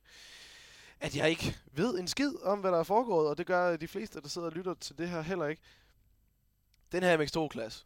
at 1.01 1.15
jeg 1.15 1.29
ikke 1.29 1.57
ved 1.73 1.99
en 1.99 2.07
skid 2.07 2.31
om, 2.43 2.59
hvad 2.59 2.71
der 2.71 2.79
er 2.79 2.83
foregået, 2.83 3.29
og 3.29 3.37
det 3.37 3.45
gør 3.47 3.77
de 3.77 3.87
fleste, 3.87 4.21
der 4.21 4.27
sidder 4.27 4.47
og 4.47 4.53
lytter 4.53 4.73
til 4.73 4.97
det 4.97 5.09
her 5.09 5.21
heller 5.21 5.45
ikke. 5.47 5.61
Den 6.91 7.03
her 7.03 7.17
MX2-klasse. 7.17 7.85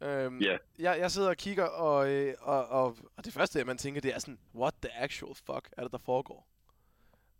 Øhm, 0.00 0.38
Ja. 0.40 0.56
jeg, 0.78 0.98
jeg 0.98 1.10
sidder 1.10 1.28
og 1.28 1.36
kigger, 1.36 1.64
og, 1.64 2.10
øh, 2.10 2.34
og, 2.40 2.66
og, 2.68 2.96
og 3.16 3.24
det 3.24 3.32
første, 3.32 3.64
man 3.64 3.78
tænker, 3.78 4.00
det 4.00 4.14
er 4.14 4.18
sådan, 4.18 4.38
what 4.54 4.74
the 4.82 4.92
actual 4.96 5.34
fuck 5.34 5.68
er 5.72 5.82
det, 5.82 5.92
der 5.92 5.98
foregår? 5.98 6.46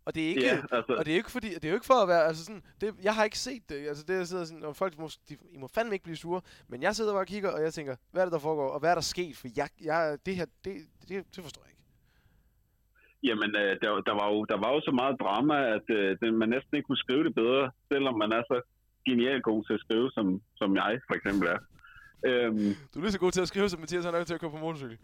Og 0.05 0.15
det 0.15 0.23
er 0.25 0.29
ikke, 0.29 0.41
Ja, 0.45 0.61
altså, 0.71 0.95
og 0.97 1.05
det 1.05 1.11
er 1.11 1.15
ikke 1.15 1.31
fordi, 1.31 1.53
det 1.53 1.65
er 1.65 1.69
jo 1.69 1.75
ikke 1.75 1.85
for 1.85 1.93
at 2.01 2.07
være, 2.07 2.25
altså 2.25 2.45
sådan, 2.45 2.63
det, 2.81 2.95
jeg 3.01 3.15
har 3.15 3.23
ikke 3.23 3.39
set 3.39 3.69
det, 3.69 3.87
altså 3.87 4.03
det 4.03 4.13
jeg 4.13 4.27
sidder 4.27 4.45
sådan, 4.45 4.63
og 4.63 4.75
folk 4.75 4.97
må, 4.97 5.09
de, 5.29 5.37
I 5.51 5.57
må 5.57 5.67
fandme 5.67 5.95
ikke 5.95 6.03
blive 6.03 6.17
sure, 6.17 6.41
men 6.67 6.81
jeg 6.81 6.95
sidder 6.95 7.11
bare 7.13 7.21
og 7.21 7.27
kigger, 7.27 7.49
og 7.51 7.61
jeg 7.61 7.73
tænker, 7.73 7.95
hvad 8.11 8.21
er 8.21 8.25
det, 8.25 8.31
der 8.33 8.39
foregår, 8.39 8.69
og 8.69 8.79
hvad 8.79 8.89
er 8.91 8.95
der 8.95 9.01
sket, 9.01 9.37
for 9.37 9.47
jeg, 9.55 9.69
jeg 9.81 10.17
det 10.25 10.35
her, 10.35 10.45
det, 10.63 10.87
det, 11.07 11.35
det 11.35 11.43
forstår 11.43 11.61
jeg 11.61 11.69
ikke. 11.71 11.76
Jamen, 13.23 13.49
øh, 13.55 13.71
der, 13.81 13.89
der, 14.07 14.15
var 14.21 14.27
jo, 14.33 14.45
der 14.51 14.57
var 14.63 14.71
jo 14.75 14.79
så 14.87 14.91
meget 15.01 15.15
drama, 15.23 15.55
at 15.75 15.85
øh, 15.97 16.17
det, 16.21 16.33
man 16.33 16.49
næsten 16.49 16.73
ikke 16.75 16.87
kunne 16.87 17.03
skrive 17.05 17.23
det 17.23 17.35
bedre, 17.35 17.71
selvom 17.91 18.17
man 18.17 18.31
er 18.31 18.43
så 18.51 18.57
genialt 19.09 19.43
god 19.43 19.63
til 19.65 19.73
at 19.73 19.79
skrive, 19.85 20.11
som, 20.11 20.41
som 20.55 20.75
jeg 20.75 20.99
for 21.07 21.15
eksempel 21.19 21.47
er. 21.55 21.59
Øhm, 22.27 22.71
Du 22.93 22.95
er 22.99 23.03
lige 23.03 23.11
så 23.11 23.19
god 23.19 23.31
til 23.31 23.41
at 23.41 23.47
skrive, 23.47 23.69
som 23.69 23.79
Mathias 23.79 24.05
han 24.05 24.13
er 24.15 24.23
til 24.23 24.33
at 24.33 24.39
køre 24.41 24.51
på 24.51 24.57
motorcykel. 24.57 24.97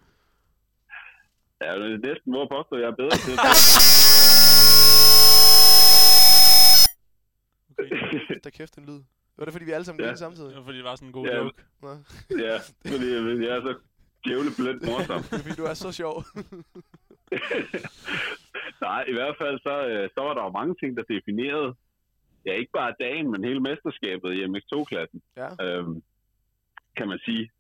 ja, 1.61 1.71
det 1.79 1.91
er 1.93 1.97
næsten 2.09 2.31
hvor 2.33 2.41
jeg 2.45 2.49
påstår, 2.57 2.77
jeg 2.77 2.89
er 2.93 2.95
bedre 3.01 3.17
til 3.25 3.33
Okay. 7.79 8.39
Der 8.43 8.49
kæft 8.49 8.77
en 8.77 8.85
lyd. 8.85 9.01
Var 9.37 9.45
det 9.45 9.51
fordi, 9.53 9.65
vi 9.65 9.71
alle 9.71 9.85
sammen 9.85 9.99
Ja. 9.99 10.05
griner 10.05 10.17
samtidig? 10.17 10.49
Det 10.49 10.57
var 10.57 10.63
fordi, 10.63 10.77
det 10.77 10.85
var 10.85 10.95
sådan 10.95 11.07
en 11.07 11.13
god 11.13 11.25
Ja. 11.27 11.37
joke. 11.37 11.61
Nå. 11.81 11.89
ja, 12.47 12.57
fordi 12.91 13.05
jeg, 13.45 13.57
er 13.57 13.61
så 13.61 13.73
djævligt 14.25 14.55
blindt 14.57 14.85
morsom. 14.85 15.23
Fordi, 15.43 15.55
du 15.55 15.63
er 15.63 15.73
så 15.73 15.91
sjov. 15.91 16.23
Nej, 18.87 19.03
i 19.11 19.13
hvert 19.13 19.35
fald 19.41 19.59
så, 19.59 19.75
øh, 19.87 20.09
så 20.13 20.19
var 20.27 20.33
der 20.33 20.43
jo 20.43 20.49
mange 20.59 20.75
ting, 20.79 20.97
der 20.97 21.03
definerede, 21.03 21.75
ja 22.45 22.53
ikke 22.53 22.71
bare 22.71 22.93
dagen, 22.99 23.31
men 23.31 23.43
hele 23.43 23.59
mesterskabet 23.59 24.29
i 24.33 24.45
MX2-klassen, 24.45 25.21
ja. 25.37 25.49
øhm, 25.65 26.03
kan 26.97 27.07
man 27.07 27.19
sige. 27.25 27.51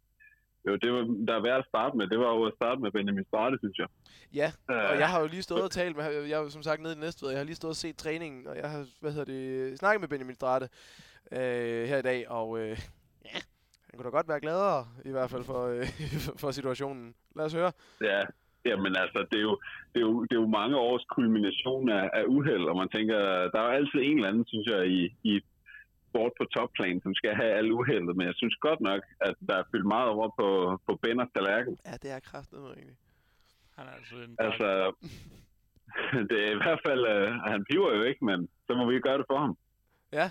Jo, 0.67 0.75
det 0.75 0.93
var, 0.93 1.01
der 1.27 1.35
er 1.35 1.41
værd 1.41 1.59
at 1.59 1.65
starte 1.67 1.97
med. 1.97 2.07
Det 2.07 2.19
var 2.19 2.31
jo 2.35 2.43
at 2.43 2.53
starte 2.55 2.81
med 2.81 2.91
Benjamin 2.91 3.25
Strate, 3.25 3.57
synes 3.57 3.77
jeg. 3.77 3.87
Ja, 4.33 4.51
Øh, 4.69 4.89
og 4.91 4.99
jeg 4.99 5.09
har 5.09 5.19
jo 5.21 5.27
lige 5.27 5.41
stået 5.41 5.63
og 5.63 5.71
talt 5.71 5.95
med, 5.95 6.23
jeg 6.23 6.43
er 6.43 6.49
som 6.49 6.63
sagt 6.63 6.81
nede 6.81 6.95
i 6.95 6.99
Næstved, 6.99 7.29
jeg 7.29 7.39
har 7.39 7.45
lige 7.45 7.55
stået 7.55 7.69
og 7.69 7.75
set 7.75 7.97
træningen, 7.97 8.47
og 8.47 8.55
jeg 8.57 8.69
har, 8.69 8.85
hvad 8.99 9.11
hedder 9.11 9.25
det, 9.25 9.79
snakket 9.79 10.01
med 10.01 10.09
Benjamin 10.09 10.35
Strate 10.35 10.69
øh, 11.31 11.87
her 11.87 11.97
i 11.97 12.01
dag, 12.01 12.29
og 12.29 12.59
øh, 12.59 12.79
ja, 13.25 13.39
han 13.89 13.97
kunne 13.97 14.03
da 14.03 14.09
godt 14.09 14.27
være 14.27 14.39
gladere, 14.39 14.87
i 15.05 15.11
hvert 15.11 15.29
fald 15.29 15.43
for, 15.43 15.67
øh, 15.67 15.87
for 16.41 16.51
situationen. 16.51 17.15
Lad 17.35 17.45
os 17.45 17.53
høre. 17.53 17.71
Ja, 18.01 18.21
jamen 18.65 18.93
altså, 19.03 19.19
det 19.31 19.37
er 19.41 19.45
jo, 19.49 19.55
det 19.93 19.99
er 20.01 20.07
jo, 20.09 20.23
det 20.27 20.33
er 20.35 20.41
jo 20.41 20.57
mange 20.59 20.77
års 20.77 21.05
kulmination 21.15 21.89
af, 21.89 22.09
af 22.13 22.23
uheld, 22.27 22.65
og 22.71 22.75
man 22.81 22.89
tænker, 22.95 23.17
der 23.51 23.59
er 23.59 23.65
jo 23.67 23.77
altid 23.79 23.99
en 23.99 24.17
eller 24.17 24.29
anden, 24.29 24.45
synes 24.47 24.67
jeg, 24.73 24.81
i, 24.87 25.01
i 25.31 25.33
sport 26.09 26.31
på 26.39 26.45
topplan, 26.55 27.01
som 27.01 27.13
skal 27.19 27.33
have 27.35 27.51
alle 27.57 27.73
uheldet, 27.73 28.15
men 28.17 28.25
jeg 28.29 28.35
synes 28.37 28.55
godt 28.67 28.81
nok, 28.89 29.01
at 29.27 29.35
der 29.47 29.55
er 29.57 29.69
fyldt 29.71 29.87
meget 29.95 30.09
over 30.15 30.27
på, 30.39 30.47
på 30.87 30.91
Benners 31.03 31.31
tallerken. 31.35 31.77
Ja, 31.85 31.95
det 32.03 32.09
er 32.15 32.19
kraftet 32.19 32.59
egentlig. 32.59 32.97
Han 33.77 33.85
er 33.89 33.93
altså 33.99 34.15
en 34.25 34.35
Altså, 34.45 34.67
det 36.29 36.37
er 36.47 36.51
i 36.57 36.61
hvert 36.63 36.81
fald, 36.87 37.01
øh, 37.15 37.27
han 37.51 37.65
piver 37.69 37.91
jo 37.97 38.03
ikke, 38.03 38.25
men 38.25 38.39
så 38.67 38.71
må 38.77 38.83
vi 38.89 38.99
gøre 39.07 39.17
det 39.17 39.25
for 39.31 39.39
ham. 39.45 39.57
Ja. 40.19 40.27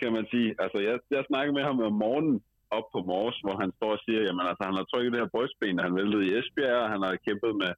Kan 0.00 0.12
man 0.12 0.26
sige. 0.32 0.54
Altså, 0.58 0.78
jeg, 0.78 0.98
jeg 1.10 1.24
snakkede 1.30 1.54
med 1.58 1.64
ham 1.68 1.80
om 1.80 1.92
morgenen 1.92 2.42
op 2.78 2.86
på 2.94 3.00
Mors, 3.10 3.38
hvor 3.44 3.56
han 3.62 3.70
står 3.78 3.90
og 3.96 4.00
siger, 4.04 4.20
jamen 4.26 4.44
altså, 4.50 4.62
han 4.68 4.76
har 4.78 4.86
trykket 4.92 5.12
det 5.12 5.20
her 5.22 5.34
brystben, 5.34 5.84
han 5.86 5.96
væltede 5.98 6.26
i 6.26 6.34
Esbjerg, 6.38 6.82
og 6.84 6.90
han 6.94 7.02
har 7.06 7.24
kæmpet 7.26 7.52
med 7.62 7.72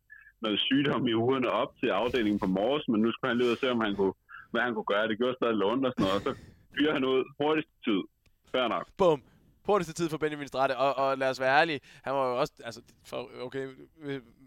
noget 0.44 0.58
sygdom 0.68 1.02
i 1.10 1.14
ugerne 1.22 1.50
op 1.62 1.70
til 1.80 1.88
afdelingen 2.00 2.40
på 2.44 2.48
Mors, 2.56 2.84
men 2.88 2.98
nu 3.04 3.08
skulle 3.12 3.30
han 3.30 3.38
lige 3.38 3.48
ud 3.48 3.56
og 3.56 3.62
se, 3.62 3.70
om 3.76 3.80
han 3.86 3.94
kunne, 3.98 4.14
hvad 4.50 4.62
han 4.66 4.74
kunne 4.74 4.90
gøre. 4.92 5.08
Det 5.08 5.18
gjorde 5.18 5.36
stadig 5.40 5.56
lånt 5.62 5.86
og 5.86 5.92
sådan 5.92 6.04
noget, 6.06 6.18
og 6.18 6.24
så 6.26 6.32
fyrer 6.74 6.92
han 6.96 7.04
ud 7.12 7.20
hurtigst 7.40 7.70
tid. 7.86 8.00
Fair 8.52 8.68
nok. 8.74 8.86
Bum. 8.98 9.22
Hurtigste 9.68 9.94
tid 9.94 10.08
for 10.08 10.18
Benjamin 10.18 10.48
Strate, 10.48 10.76
og, 10.76 10.90
og 11.02 11.18
lad 11.18 11.30
os 11.30 11.40
være 11.40 11.60
ærlige, 11.60 11.80
han 12.04 12.14
var 12.14 12.28
jo 12.30 12.40
også, 12.40 12.52
altså, 12.64 12.80
for, 13.10 13.30
okay, 13.46 13.68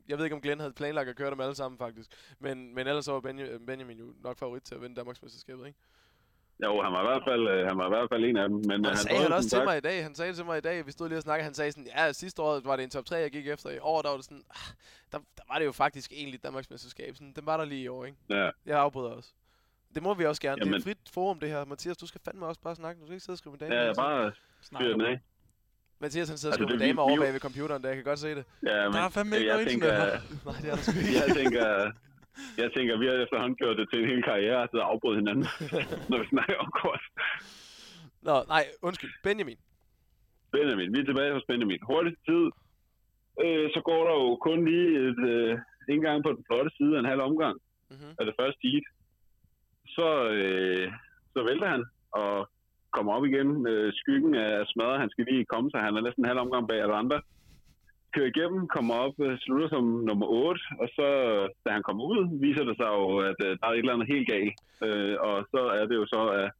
jeg 0.09 0.17
ved 0.17 0.25
ikke, 0.25 0.35
om 0.35 0.41
Glenn 0.41 0.59
havde 0.59 0.73
planlagt 0.73 1.09
at 1.09 1.15
køre 1.15 1.31
dem 1.31 1.39
alle 1.39 1.55
sammen, 1.55 1.77
faktisk. 1.77 2.09
Men, 2.39 2.75
men 2.75 2.87
ellers 2.87 3.05
så 3.05 3.11
var 3.11 3.19
Benjamin, 3.19 3.65
Benjamin 3.65 3.97
jo 3.97 4.05
nok 4.23 4.37
favorit 4.37 4.63
til 4.63 4.75
at 4.75 4.81
vinde 4.81 4.95
Danmarksmesterskabet, 4.95 5.67
ikke? 5.67 5.79
Jo, 6.63 6.81
han 6.81 6.91
var 6.93 7.01
i 7.03 7.07
hvert 7.07 7.23
fald, 7.27 7.47
øh, 7.47 7.67
han 7.67 7.77
var 7.77 7.85
i 7.85 7.89
hvert 7.89 8.09
fald 8.11 8.23
en 8.25 8.37
af 8.37 8.49
dem. 8.49 8.57
Men, 8.57 8.71
Og 8.71 8.77
øh, 8.79 8.85
han 8.85 8.97
sagde 8.97 9.09
prøvede 9.15 9.23
han 9.29 9.33
også 9.37 9.49
til 9.49 9.63
mig 9.63 9.77
i 9.77 9.81
dag. 9.81 10.03
Han 10.03 10.15
sagde 10.15 10.33
til 10.33 10.45
mig 10.45 10.57
i 10.57 10.61
dag. 10.61 10.85
Vi 10.85 10.91
stod 10.91 11.07
lige 11.09 11.17
og 11.17 11.21
snakkede. 11.23 11.43
Han 11.43 11.53
sagde 11.53 11.71
sådan, 11.71 11.87
ja, 11.97 12.13
sidste 12.13 12.41
år 12.41 12.59
var 12.63 12.75
det 12.75 12.83
en 12.83 12.89
top 12.89 13.05
3, 13.05 13.15
jeg 13.15 13.31
gik 13.31 13.47
efter. 13.47 13.69
I 13.69 13.77
år, 13.81 14.01
der 14.01 14.09
var 14.09 14.15
det 14.15 14.25
sådan, 14.25 14.43
ah, 14.49 14.73
der, 15.11 15.17
der 15.37 15.43
var 15.51 15.59
det 15.59 15.65
jo 15.65 15.71
faktisk 15.71 16.11
egentlig 16.13 16.43
Danmarksmesterskab. 16.43 17.15
Sådan, 17.15 17.33
den 17.35 17.45
var 17.45 17.57
der 17.57 17.65
lige 17.65 17.81
i 17.81 17.87
år, 17.87 18.05
ikke? 18.05 18.17
Ja. 18.29 18.49
Jeg 18.65 18.79
afbryder 18.79 19.09
også. 19.09 19.29
Det 19.95 20.03
må 20.03 20.13
vi 20.13 20.25
også 20.25 20.41
gerne. 20.41 20.55
Jamen. 20.59 20.73
Det 20.73 20.77
er 20.87 20.91
et 20.91 20.97
frit 20.97 21.13
forum, 21.13 21.39
det 21.39 21.49
her. 21.49 21.65
Mathias, 21.65 21.97
du 21.97 22.07
skal 22.07 22.21
fandme 22.25 22.45
også 22.45 22.61
bare 22.61 22.75
snakke. 22.75 23.01
Du 23.01 23.05
skal 23.05 23.13
ikke 23.13 23.23
sidde 23.25 23.33
og 23.33 23.37
skrive 23.37 23.51
med 23.51 23.59
damer. 23.59 23.75
Ja, 23.75 23.81
tiden. 23.83 23.95
bare 23.95 24.31
fyr 24.79 24.91
den 24.91 25.01
af. 25.01 25.19
Mathias, 25.99 26.29
han 26.29 26.37
sidder 26.37 26.55
og 26.55 26.59
Altså, 26.61 26.67
skriver 26.67 26.69
med 26.69 26.79
det 26.79 26.83
er 26.85 26.87
damer 26.87 27.01
over 27.01 27.17
bag 27.19 27.33
ved 27.33 27.39
computeren, 27.39 27.81
der 27.83 27.89
jeg 27.89 27.95
kan 27.95 28.03
godt 28.05 28.19
se 28.19 28.29
det. 28.35 28.45
Ja, 28.67 28.83
men 28.83 28.93
Der 28.93 28.99
er 28.99 29.09
fandme 29.09 29.35
ikke 29.35 29.47
jeg 29.47 29.55
noget 29.55 29.69
tænker, 29.69 29.87
internet. 29.93 30.21
Nej, 30.45 30.55
det 30.61 30.69
er 30.71 30.75
der 30.75 30.81
sgu 30.81 30.99
ikke. 30.99 31.13
jeg 31.27 31.35
tænker, 31.35 31.91
jeg 32.61 32.69
tænker, 32.75 32.97
vi 33.01 33.05
har 33.07 33.13
efterhånden 33.13 33.55
gjort 33.61 33.77
det 33.77 33.87
til 33.89 33.99
en 34.01 34.09
hel 34.11 34.23
karriere, 34.23 34.63
at 34.63 34.69
afbryde 34.73 35.19
hinanden, 35.21 35.45
når 36.09 36.17
vi 36.21 36.27
snakker 36.33 36.55
om 36.63 36.71
kort. 36.81 37.03
Nå, 38.27 38.35
nej, 38.53 38.63
undskyld. 38.87 39.11
Benjamin. 39.23 39.57
Benjamin, 40.51 40.93
vi 40.93 40.99
er 40.99 41.05
tilbage 41.05 41.33
hos 41.33 41.45
Benjamin. 41.51 41.79
Hurtigst 41.91 42.21
tid, 42.29 42.45
øh, 43.43 43.65
så 43.73 43.79
går 43.89 44.01
der 44.07 44.13
jo 44.23 44.35
kun 44.47 44.59
lige 44.69 44.89
et, 45.07 45.19
øh, 45.33 45.57
en 45.93 46.01
gang 46.01 46.17
på 46.23 46.29
den 46.35 46.43
flotte 46.47 46.71
side 46.77 46.95
af 46.95 46.99
en 46.99 47.11
halv 47.13 47.21
omgang 47.21 47.57
Mm-hmm. 47.91 48.13
af 48.19 48.25
det 48.25 48.35
første 48.39 48.63
heat. 48.67 48.85
Så, 49.95 50.07
øh, 50.37 50.87
så 51.33 51.39
vælter 51.49 51.67
han 51.75 51.83
og 52.21 52.49
kommer 52.95 53.11
op 53.13 53.25
igen. 53.25 53.67
Øh, 53.67 53.93
skyggen 53.93 54.33
er 54.35 54.65
smadret, 54.67 54.99
han 54.99 55.09
skal 55.09 55.25
lige 55.25 55.45
komme 55.45 55.71
sig. 55.71 55.79
Han 55.81 55.95
er 55.97 56.01
næsten 56.01 56.23
en 56.23 56.27
halv 56.31 56.39
omgang 56.39 56.67
bag 56.67 56.81
alle 56.81 56.95
andre. 57.03 57.21
Kører 58.13 58.29
igennem, 58.35 58.67
kommer 58.75 58.93
op, 59.05 59.15
øh, 59.25 59.37
slutter 59.39 59.69
som 59.69 59.83
nummer 60.09 60.27
8, 60.27 60.61
og 60.81 60.87
så, 60.97 61.07
da 61.65 61.69
han 61.77 61.83
kommer 61.83 62.03
ud, 62.11 62.21
viser 62.45 62.63
det 62.69 62.75
sig 62.81 62.89
jo, 62.99 63.19
at 63.29 63.35
øh, 63.45 63.51
der 63.59 63.65
er 63.67 63.71
et 63.73 63.77
eller 63.79 63.93
andet 63.93 64.07
helt 64.13 64.27
galt. 64.33 64.55
Øh, 64.87 65.15
og 65.27 65.35
så 65.53 65.61
er 65.79 65.85
det 65.89 65.95
jo 66.01 66.05
så, 66.15 66.21
at 66.41 66.51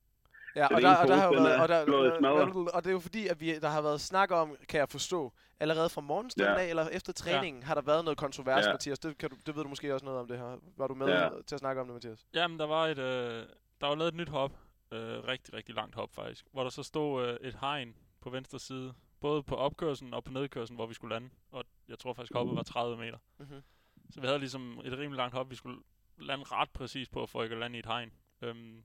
Ja, 0.56 0.66
og 0.76 0.82
der, 0.82 0.96
og 1.02 1.08
der 1.08 1.16
har 1.16 1.26
jo 1.26 1.32
været, 1.42 1.62
og, 1.62 1.68
der, 1.70 2.74
og, 2.76 2.84
det 2.84 2.90
er 2.90 2.94
jo 2.94 3.00
fordi, 3.00 3.28
at 3.28 3.42
vi, 3.42 3.60
der 3.60 3.68
har 3.68 3.82
været 3.82 4.02
snak 4.02 4.32
om, 4.32 4.56
kan 4.70 4.80
jeg 4.80 4.90
forstå, 4.90 5.34
allerede 5.60 5.90
fra 5.90 6.02
morgenstunden 6.02 6.54
Ja. 6.56 6.62
af, 6.62 6.70
eller 6.70 6.88
efter 6.90 7.14
træningen, 7.14 7.64
har 7.64 7.74
der 7.76 7.82
været 7.82 8.04
noget 8.06 8.18
kontrovers, 8.18 8.66
Ja. 8.66 8.72
Mathias. 8.72 9.00
Det, 9.00 9.18
kan 9.18 9.30
du, 9.30 9.36
det 9.46 9.56
ved 9.56 9.64
du 9.64 9.70
måske 9.70 9.94
også 9.94 10.06
noget 10.06 10.20
om 10.20 10.28
det 10.28 10.38
her. 10.38 10.58
Var 10.78 10.88
du 10.88 10.94
med 10.96 11.08
Ja. 11.08 11.30
til 11.48 11.56
at 11.56 11.60
snakke 11.60 11.82
om 11.82 11.88
det, 11.88 11.94
Mathias? 11.94 12.26
Jamen, 12.34 12.60
der 12.60 12.68
var 12.68 12.86
et, 12.86 12.98
øh, 13.00 13.44
der 13.82 13.88
var 13.88 13.96
lavet 13.96 14.08
et 14.12 14.16
nyt 14.16 14.30
hop. 14.30 14.52
Øh, 14.94 15.00
rigtig, 15.00 15.54
rigtig 15.54 15.76
langt 15.76 15.96
hop 15.96 16.10
faktisk. 16.16 16.46
Hvor 16.54 16.64
der 16.64 16.70
så 16.70 16.84
stod 16.84 17.28
øh, 17.28 17.48
et 17.48 17.58
hegn 17.62 17.96
på 18.22 18.30
venstre 18.30 18.60
side. 18.60 18.94
Både 19.20 19.44
på 19.44 19.56
opkørslen 19.56 20.14
og 20.14 20.24
på 20.24 20.32
nedkørslen, 20.32 20.76
hvor 20.76 20.86
vi 20.86 20.94
skulle 20.94 21.16
lande. 21.16 21.30
Og 21.52 21.66
jeg 21.88 22.00
tror 22.00 22.14
faktisk, 22.14 22.34
hoppet 22.34 22.56
var 22.56 22.64
30 22.64 22.98
meter. 22.98 23.18
Mm-hmm. 23.38 23.62
Så 24.10 24.22
vi 24.22 24.28
havde 24.28 24.40
ligesom 24.40 24.80
et 24.86 24.94
rimelig 24.94 25.18
langt 25.18 25.36
hop. 25.36 25.50
Vi 25.50 25.56
skulle 25.56 25.80
lande 26.18 26.44
ret 26.44 26.70
præcis 26.70 27.10
på, 27.10 27.26
for 27.26 27.44
ikke 27.44 27.54
at 27.54 27.60
lande 27.60 27.78
i 27.78 27.80
et 27.80 27.86
hegn. 27.86 28.14
Øhm, 28.42 28.84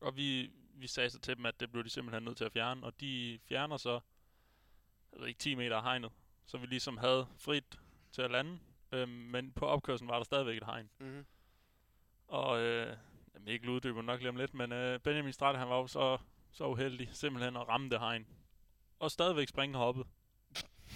og 0.00 0.16
vi, 0.16 0.50
vi 0.74 0.86
sagde 0.86 1.10
så 1.10 1.18
til 1.18 1.36
dem, 1.36 1.46
at 1.46 1.60
det 1.60 1.72
blev 1.72 1.84
de 1.84 1.90
simpelthen 1.90 2.22
nødt 2.22 2.36
til 2.36 2.44
at 2.44 2.52
fjerne, 2.52 2.86
og 2.86 3.00
de 3.00 3.38
fjerner 3.48 3.76
så, 3.76 4.00
jeg 5.12 5.20
ved 5.20 5.28
ikke, 5.28 5.38
10 5.38 5.54
meter 5.54 5.76
af 5.76 5.82
hegnet, 5.82 6.12
så 6.46 6.58
vi 6.58 6.66
ligesom 6.66 6.96
havde 6.96 7.26
frit 7.38 7.80
til 8.12 8.22
at 8.22 8.30
lande, 8.30 8.58
øhm, 8.92 9.10
men 9.10 9.52
på 9.52 9.66
opkørslen 9.66 10.08
var 10.08 10.16
der 10.16 10.24
stadigvæk 10.24 10.56
et 10.56 10.64
hegn. 10.64 10.90
Mm-hmm. 10.98 11.26
Og 12.26 12.60
øh, 12.60 12.96
jamen, 13.34 13.48
ikke 13.48 13.70
uddyber 13.70 14.02
nok 14.02 14.20
lige 14.20 14.28
om 14.28 14.36
lidt, 14.36 14.54
men 14.54 14.72
øh, 14.72 15.00
Benjamin 15.00 15.32
Strate, 15.32 15.58
han 15.58 15.68
var 15.68 15.76
jo 15.76 15.86
så, 15.86 16.18
så 16.50 16.66
uheldig 16.66 17.08
simpelthen 17.12 17.56
at 17.56 17.68
ramme 17.68 17.90
det 17.90 17.98
hegn. 17.98 18.26
Og 19.00 19.10
stadigvæk 19.10 19.48
springe 19.48 19.76
hoppet. 19.76 20.06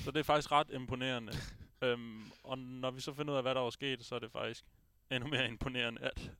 Så 0.04 0.10
det 0.10 0.20
er 0.20 0.24
faktisk 0.32 0.52
ret 0.52 0.70
imponerende. 0.70 1.32
øhm, 1.84 2.22
og 2.44 2.58
når 2.58 2.90
vi 2.90 3.00
så 3.00 3.14
finder 3.14 3.32
ud 3.32 3.36
af, 3.36 3.44
hvad 3.44 3.54
der 3.54 3.60
var 3.60 3.70
sket, 3.70 4.04
så 4.04 4.14
er 4.14 4.18
det 4.18 4.32
faktisk 4.32 4.64
endnu 5.12 5.30
mere 5.30 5.48
imponerende, 5.48 6.00
at 6.00 6.30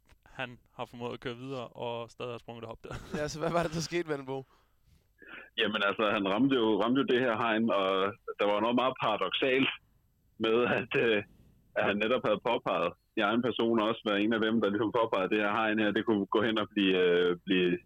han 0.41 0.59
har 0.77 0.85
formået 0.85 1.13
at 1.13 1.21
køre 1.21 1.37
videre 1.37 1.69
og 1.69 2.11
stadig 2.11 2.33
har 2.33 2.39
sprunget 2.39 2.63
det 2.63 2.69
hop 2.69 2.83
der. 2.85 2.95
Ja, 3.19 3.29
så 3.29 3.39
hvad 3.41 3.53
var 3.57 3.63
det, 3.63 3.73
der 3.75 3.81
skete, 3.81 4.09
Vandenbo? 4.09 4.39
Jamen 5.61 5.83
altså, 5.89 6.05
han 6.17 6.25
ramte 6.33 6.55
jo, 6.57 6.67
ramte 6.83 6.99
jo 7.01 7.07
det 7.13 7.21
her 7.21 7.37
hegn, 7.37 7.71
og 7.71 7.89
der 8.39 8.47
var 8.51 8.61
noget 8.61 8.77
meget 8.83 8.95
paradoxalt 9.03 9.71
med, 10.39 10.57
at, 10.79 10.93
øh, 11.05 11.23
at 11.79 11.85
han 11.89 11.97
netop 11.97 12.23
havde 12.27 12.45
påpeget 12.49 12.93
i 13.17 13.21
egen 13.21 13.43
person 13.43 13.81
også, 13.81 14.01
var 14.05 14.17
en 14.17 14.33
af 14.33 14.41
dem, 14.41 14.61
der 14.61 14.69
ligesom 14.69 14.93
påpegede 14.99 15.31
det 15.33 15.41
her 15.43 15.53
hegn 15.59 15.79
her, 15.79 15.91
det 15.93 16.07
kunne 16.07 16.27
gå 16.27 16.41
hen 16.43 16.59
og 16.59 16.69
blive, 16.73 16.97
øh, 17.07 17.37
blive, 17.45 17.79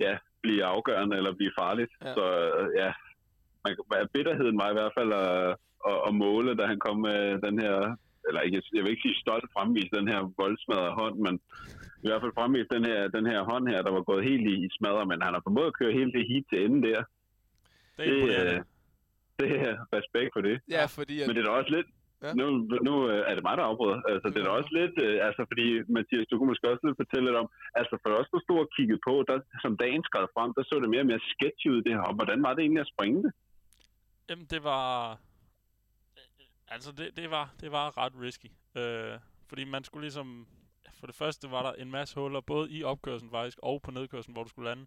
ja, 0.00 0.14
blive 0.52 0.64
afgørende 0.74 1.16
eller 1.16 1.38
blive 1.40 1.54
farligt. 1.62 1.92
Ja. 2.04 2.14
Så 2.16 2.24
øh, 2.44 2.66
ja, 2.80 2.90
man, 3.64 3.72
bitterheden 4.14 4.56
var 4.62 4.68
i 4.70 4.76
hvert 4.78 4.94
fald 4.98 5.10
at, 5.24 5.30
at, 5.90 5.98
at 6.08 6.12
måle, 6.24 6.52
da 6.60 6.64
han 6.72 6.78
kom 6.86 6.98
med 7.08 7.20
den 7.46 7.56
her, 7.62 7.76
eller 8.28 8.40
ikke, 8.40 8.62
jeg 8.76 8.82
vil 8.82 8.92
ikke 8.94 9.06
sige 9.06 9.22
stolt 9.24 9.48
fremvise 9.56 9.96
den 9.98 10.08
her 10.12 10.20
voldsmadrede 10.42 10.98
hånd, 11.00 11.16
men 11.26 11.34
i 12.04 12.06
hvert 12.08 12.22
fald 12.22 12.38
fremvise 12.38 12.74
den 12.76 12.84
her, 12.90 13.00
den 13.16 13.26
her 13.32 13.40
hånd 13.50 13.64
her, 13.72 13.80
der 13.86 13.92
var 13.96 14.04
gået 14.10 14.28
helt 14.30 14.46
i, 14.52 14.54
i 14.66 14.68
smadret, 14.76 15.08
men 15.08 15.18
han 15.26 15.34
har 15.34 15.42
formået 15.46 15.70
at 15.72 15.78
køre 15.80 15.92
hele 15.98 16.12
det 16.16 16.24
heat 16.30 16.44
til 16.50 16.58
enden 16.64 16.82
der. 16.88 17.00
Det 17.96 18.08
er 18.08 18.12
Det, 18.12 18.54
øh, 18.54 18.60
det 19.40 19.50
er 19.68 19.74
respekt 19.96 20.30
for 20.36 20.42
det. 20.48 20.56
Ja, 20.76 20.84
fordi... 20.96 21.14
At, 21.20 21.26
Men 21.26 21.36
det 21.36 21.42
er 21.42 21.48
da 21.48 21.54
også 21.60 21.72
lidt... 21.76 21.90
Ja. 22.24 22.32
Nu, 22.40 22.46
nu 22.88 22.94
øh, 23.10 23.22
er 23.28 23.34
det 23.34 23.44
mig, 23.48 23.56
der 23.58 23.64
afbryder. 23.70 23.98
Altså, 24.12 24.26
det 24.32 24.38
er 24.40 24.46
da 24.46 24.52
også 24.60 24.72
lidt... 24.80 24.94
Øh, 25.06 25.26
altså, 25.26 25.42
fordi, 25.50 25.66
Mathias, 25.96 26.26
du 26.30 26.34
kunne 26.36 26.52
måske 26.52 26.70
også 26.72 26.84
lidt 26.84 27.00
fortælle 27.02 27.26
lidt 27.28 27.40
om... 27.42 27.48
Altså, 27.80 27.94
for 28.02 28.10
os, 28.20 28.28
der 28.32 28.40
stod 28.46 28.58
og 28.64 28.70
kiggede 28.76 29.00
på, 29.08 29.14
der, 29.28 29.36
som 29.64 29.72
dagen 29.84 30.02
skred 30.08 30.26
frem, 30.34 30.50
der 30.56 30.62
så 30.62 30.74
det 30.82 30.90
mere 30.94 31.04
og 31.06 31.10
mere 31.12 31.26
sketchy 31.32 31.68
ud, 31.74 31.80
det 31.86 31.92
her. 31.96 32.04
Og 32.10 32.14
hvordan 32.18 32.38
var 32.46 32.52
det 32.54 32.62
egentlig 32.62 32.84
at 32.86 32.92
springe 32.94 33.20
det? 33.24 33.32
Jamen, 34.28 34.46
det 34.52 34.60
var... 34.70 34.86
Altså, 36.74 36.90
det, 36.98 37.08
det, 37.16 37.30
var, 37.36 37.46
det 37.62 37.70
var 37.72 37.86
ret 38.02 38.14
risky. 38.26 38.50
Øh, 38.80 39.14
fordi 39.48 39.64
man 39.64 39.84
skulle 39.84 40.04
ligesom... 40.08 40.28
For 41.00 41.06
det 41.06 41.16
første 41.22 41.50
var 41.50 41.62
der 41.62 41.72
en 41.72 41.90
masse 41.90 42.20
huller, 42.20 42.40
både 42.40 42.70
i 42.70 42.84
opkørslen 42.84 43.30
faktisk, 43.30 43.58
og 43.62 43.82
på 43.82 43.90
nedkørslen, 43.90 44.34
hvor 44.34 44.42
du 44.42 44.48
skulle 44.48 44.68
lande. 44.68 44.86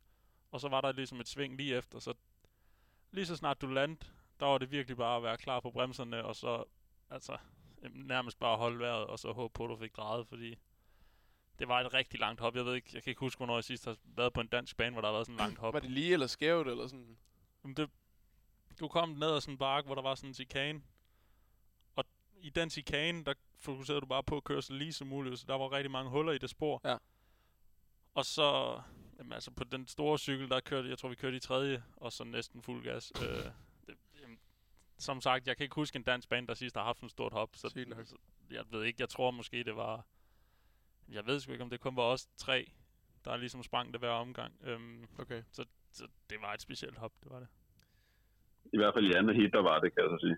Og 0.51 0.59
så 0.59 0.67
var 0.69 0.81
der 0.81 0.91
ligesom 0.91 1.19
et 1.19 1.27
sving 1.27 1.57
lige 1.57 1.75
efter, 1.75 1.99
så 1.99 2.13
lige 3.11 3.25
så 3.25 3.35
snart 3.35 3.61
du 3.61 3.67
landede, 3.67 3.99
der 4.39 4.45
var 4.45 4.57
det 4.57 4.71
virkelig 4.71 4.97
bare 4.97 5.17
at 5.17 5.23
være 5.23 5.37
klar 5.37 5.59
på 5.59 5.71
bremserne, 5.71 6.25
og 6.25 6.35
så 6.35 6.63
altså 7.09 7.37
nærmest 7.89 8.39
bare 8.39 8.57
holde 8.57 8.79
vejret, 8.79 9.07
og 9.07 9.19
så 9.19 9.31
håbe 9.31 9.53
på, 9.53 9.63
at 9.63 9.69
du 9.69 9.75
fik 9.75 9.95
drejet, 9.95 10.27
fordi 10.27 10.55
det 11.59 11.67
var 11.67 11.81
et 11.81 11.93
rigtig 11.93 12.19
langt 12.19 12.41
hop. 12.41 12.55
Jeg 12.55 12.65
ved 12.65 12.75
ikke, 12.75 12.89
jeg 12.93 13.03
kan 13.03 13.11
ikke 13.11 13.19
huske, 13.19 13.39
hvornår 13.39 13.55
jeg 13.55 13.63
sidst 13.63 13.85
har 13.85 13.97
været 14.03 14.33
på 14.33 14.41
en 14.41 14.47
dansk 14.47 14.77
bane, 14.77 14.91
hvor 14.91 15.01
der 15.01 15.07
har 15.07 15.13
været 15.13 15.25
sådan 15.25 15.35
en 15.35 15.39
langt 15.39 15.59
hop. 15.59 15.73
var 15.73 15.79
det 15.79 15.91
lige 15.91 16.13
eller 16.13 16.27
skævt, 16.27 16.67
eller 16.67 16.87
sådan? 16.87 17.17
Jamen 17.63 17.77
det, 17.77 17.89
du 18.79 18.87
kom 18.87 19.09
ned 19.09 19.31
ad 19.31 19.41
sådan 19.41 19.53
en 19.53 19.57
bakke, 19.57 19.87
hvor 19.87 19.95
der 19.95 20.01
var 20.01 20.15
sådan 20.15 20.29
en 20.29 20.33
chikane. 20.33 20.81
Og 21.95 22.05
i 22.37 22.49
den 22.49 22.69
chikane, 22.69 23.23
der 23.23 23.33
fokuserede 23.59 24.01
du 24.01 24.05
bare 24.05 24.23
på 24.23 24.37
at 24.37 24.43
køre 24.43 24.61
så 24.61 24.73
lige 24.73 24.93
som 24.93 25.07
muligt. 25.07 25.39
Så 25.39 25.45
der 25.47 25.55
var 25.55 25.71
rigtig 25.71 25.91
mange 25.91 26.11
huller 26.11 26.31
i 26.31 26.37
det 26.37 26.49
spor. 26.49 26.81
Ja. 26.83 26.97
Og 28.13 28.25
så, 28.25 28.81
jamen 29.17 29.33
altså 29.33 29.51
på 29.51 29.63
den 29.63 29.87
store 29.87 30.17
cykel, 30.19 30.49
der 30.49 30.59
kørte, 30.59 30.89
jeg 30.89 30.97
tror 30.97 31.09
vi 31.09 31.15
kørte 31.15 31.37
i 31.37 31.39
tredje, 31.39 31.83
og 31.95 32.13
så 32.13 32.23
næsten 32.23 32.61
fuld 32.61 32.83
gas. 32.83 33.11
øh, 33.21 33.51
som 34.97 35.21
sagt, 35.21 35.47
jeg 35.47 35.57
kan 35.57 35.63
ikke 35.63 35.75
huske 35.75 35.95
en 35.95 36.03
dansk 36.03 36.29
bane, 36.29 36.47
der 36.47 36.53
sidst 36.53 36.75
har 36.75 36.83
haft 36.83 37.01
en 37.01 37.09
stort 37.09 37.33
hop. 37.33 37.49
Så, 37.55 37.69
så, 37.69 38.15
jeg 38.51 38.63
ved 38.71 38.83
ikke, 38.83 39.01
jeg 39.01 39.09
tror 39.09 39.31
måske 39.31 39.63
det 39.63 39.75
var, 39.75 40.05
jeg 41.09 41.25
ved 41.25 41.39
sgu 41.39 41.51
ikke, 41.51 41.63
om 41.63 41.69
det 41.69 41.79
kun 41.79 41.95
var 41.95 42.03
os 42.03 42.27
tre, 42.37 42.71
der 43.25 43.37
ligesom 43.37 43.63
sprang 43.63 43.91
det 43.91 43.99
hver 43.99 44.09
omgang. 44.09 44.53
Øhm, 44.63 45.07
Okay. 45.19 45.43
så 45.51 45.65
det 46.29 46.37
var 46.41 46.53
et 46.53 46.61
specielt 46.61 46.97
hop, 46.97 47.11
det 47.23 47.31
var 47.31 47.39
det. 47.39 47.47
I 48.73 48.77
hvert 48.77 48.93
fald 48.93 49.05
i 49.05 49.13
andet 49.17 49.35
hit, 49.35 49.53
der 49.53 49.61
var 49.61 49.79
det, 49.79 49.95
kan 49.95 50.03
jeg 50.03 50.09
så 50.09 50.19
sige. 50.25 50.37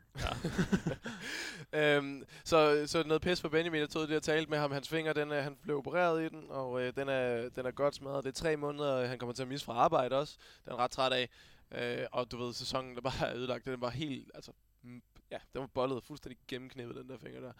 øhm, 1.98 2.24
så, 2.44 2.88
så 2.88 3.04
noget 3.08 3.22
pis 3.22 3.42
for 3.42 3.50
Benjamin. 3.50 3.80
Jeg 3.80 3.90
troede, 3.90 4.08
det 4.08 4.14
jeg 4.14 4.22
talte 4.22 4.50
med 4.50 4.58
ham. 4.58 4.72
Hans 4.72 4.90
finger, 4.90 5.14
den 5.14 5.32
er, 5.32 5.42
han 5.42 5.58
blev 5.64 5.78
opereret 5.78 6.26
i 6.26 6.30
den, 6.30 6.46
og 6.50 6.82
øh, 6.82 6.94
den, 6.96 7.10
er, 7.10 7.50
den 7.50 7.66
er 7.66 7.72
godt 7.72 7.96
smadret. 7.96 8.24
Det 8.24 8.30
er 8.30 8.34
tre 8.34 8.58
måneder, 8.58 9.08
han 9.08 9.20
kommer 9.20 9.34
til 9.34 9.42
at 9.42 9.48
misse 9.48 9.66
fra 9.66 9.74
arbejde 9.74 10.16
også. 10.16 10.38
Den 10.66 10.74
er 10.74 10.78
ret 10.78 10.92
træt 10.92 11.14
af. 11.14 11.30
Øh, 11.72 12.06
og 12.12 12.32
du 12.32 12.38
ved, 12.38 12.54
sæsonen 12.54 12.96
der 12.96 13.02
bare 13.02 13.28
er 13.30 13.36
ødelagt. 13.36 13.66
Den 13.66 13.82
var 13.82 13.90
helt, 13.90 14.32
altså, 14.36 14.52
mm, 14.84 15.02
ja, 15.32 15.38
den 15.54 15.62
var 15.62 15.68
bollet 15.68 16.04
fuldstændig 16.04 16.38
gennemknippet, 16.48 16.96
den 16.96 17.10
der 17.10 17.18
finger 17.18 17.42
der. 17.42 17.54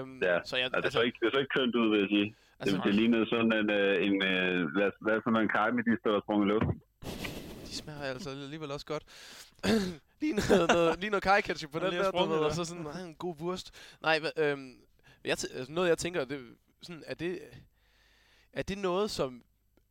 Øhm, 0.00 0.22
Ja, 0.22 0.40
så 0.44 0.56
jeg, 0.56 0.64
Altså, 0.64 0.80
det, 0.80 0.92
så 0.92 1.00
ikke, 1.00 1.18
det 1.22 1.32
så 1.32 1.38
ikke 1.38 1.50
kønt 1.58 1.74
ud, 1.74 1.90
vil 1.90 2.00
jeg 2.00 2.08
sige. 2.08 2.34
altså, 2.60 2.76
det, 2.76 2.84
det 2.84 2.94
lignede 2.94 3.26
sådan 3.26 3.52
en, 3.52 3.70
øh, 3.70 4.06
en 4.06 4.22
øh, 4.24 4.72
hvad, 4.72 4.90
hvad 5.00 5.20
for 5.24 5.30
en 5.30 5.48
karme, 5.48 5.82
de 5.82 5.96
stod 6.00 6.12
og 6.14 6.22
sprunget 6.22 6.46
i 6.46 6.50
luften. 6.50 6.80
de 7.66 7.74
smager 7.74 8.00
altså 8.02 8.30
alligevel 8.30 8.70
også 8.70 8.86
godt. 8.86 9.04
lige 10.20 10.34
noget, 10.34 10.68
noget, 10.68 11.00
lige 11.00 11.10
noget 11.10 11.22
kaj 11.22 11.40
ketchup 11.40 11.72
på 11.72 11.78
den 11.78 11.92
der, 11.92 12.10
du 12.10 12.24
ved, 12.24 12.38
og 12.38 12.44
der. 12.50 12.54
så 12.54 12.64
sådan 12.64 12.82
nej, 12.82 13.00
en 13.02 13.14
god 13.14 13.36
wurst. 13.40 13.96
Nej, 14.02 14.20
øhm, 14.36 14.76
jeg 15.24 15.32
t- 15.32 15.56
altså 15.58 15.72
noget 15.72 15.88
jeg 15.88 15.98
tænker, 15.98 16.24
det, 16.24 16.40
sådan, 16.82 17.02
er 17.06 17.14
det, 17.14 17.40
er 18.52 18.62
det 18.62 18.78
noget, 18.78 19.10
som, 19.10 19.42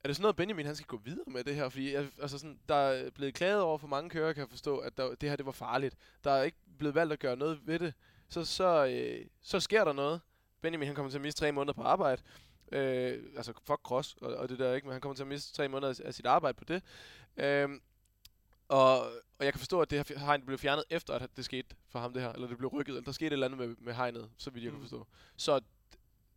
er 0.06 0.08
det 0.08 0.15
sådan 0.15 0.24
noget, 0.24 0.36
Benjamin 0.36 0.65
han 0.65 0.76
skal 0.76 0.88
gå 0.88 0.98
videre 0.98 1.26
med 1.28 1.44
det 1.44 1.56
her? 1.56 1.70
Fordi 1.70 1.94
jeg, 1.94 2.08
altså 2.22 2.38
sådan, 2.38 2.60
der 2.70 2.76
er 2.76 3.10
blevet 3.10 3.34
klaget 3.34 3.62
over 3.62 3.78
for 3.78 3.88
mange 3.88 4.10
kører, 4.10 4.34
kan 4.34 4.41
jeg 4.41 4.50
forstå, 4.50 4.78
at 4.78 4.98
der, 4.98 5.15
det 5.15 5.30
her 5.30 5.36
det 5.36 5.46
var 5.46 5.52
farligt. 5.52 5.96
Der 6.24 6.32
er 6.32 6.44
ikke 6.44 6.58
blevet 6.78 6.96
valgt 6.96 7.13
at 7.13 7.20
gøre 7.20 7.36
noget 7.36 7.60
ved 7.68 7.80
det. 7.80 7.94
Så, 8.30 8.46
så, 8.46 8.86
øh, 8.86 9.26
så 9.41 9.60
sker 9.60 9.84
der 9.84 9.94
noget. 9.94 10.22
Benjamin 10.62 10.88
han 10.88 10.96
kommer 10.96 11.10
til 11.10 11.18
at 11.18 11.22
miste 11.22 11.39
tre 11.39 11.52
måneder 11.52 11.74
på 11.74 11.82
arbejde. 11.82 12.22
Øh, 12.72 13.24
altså 13.36 13.54
fuck 13.54 13.80
cross 13.84 14.15
og, 14.22 14.36
og 14.36 14.50
det 14.50 14.60
der 14.60 14.74
ikke, 14.74 14.88
men 14.88 14.91
han 14.91 15.02
kommer 15.02 15.15
til 15.15 15.24
at 15.24 15.28
miste 15.28 15.54
tre 15.54 15.68
måneder 15.68 16.02
af, 16.06 16.13
sit 16.13 16.26
arbejde 16.26 16.58
på 16.58 16.63
det. 16.63 16.84
Øhm, 17.38 17.82
og, 18.68 19.00
og 19.39 19.46
jeg 19.46 19.54
kan 19.54 19.60
forstå, 19.60 19.82
at 19.82 19.89
det 19.89 20.08
her 20.08 20.20
hegn 20.20 20.46
blev 20.46 20.58
fjernet 20.58 20.86
efter, 20.89 21.13
at 21.13 21.30
det 21.38 21.46
skete 21.46 21.76
for 21.89 22.00
ham 22.00 22.13
det 22.13 22.22
her. 22.22 22.32
Eller 22.32 22.48
det 22.48 22.58
blev 22.58 22.70
rykket, 22.70 22.91
eller 22.91 23.06
der 23.06 23.12
skete 23.12 23.28
et 23.28 23.34
eller 23.34 23.48
andet 23.48 23.60
med, 23.60 23.76
med 23.80 23.94
hegnet, 23.94 24.30
så 24.38 24.50
vidt 24.50 24.63
jeg. 24.63 24.72
Mm. 24.72 24.78
kan 24.78 24.82
forstå. 24.82 25.08
Så 25.38 25.60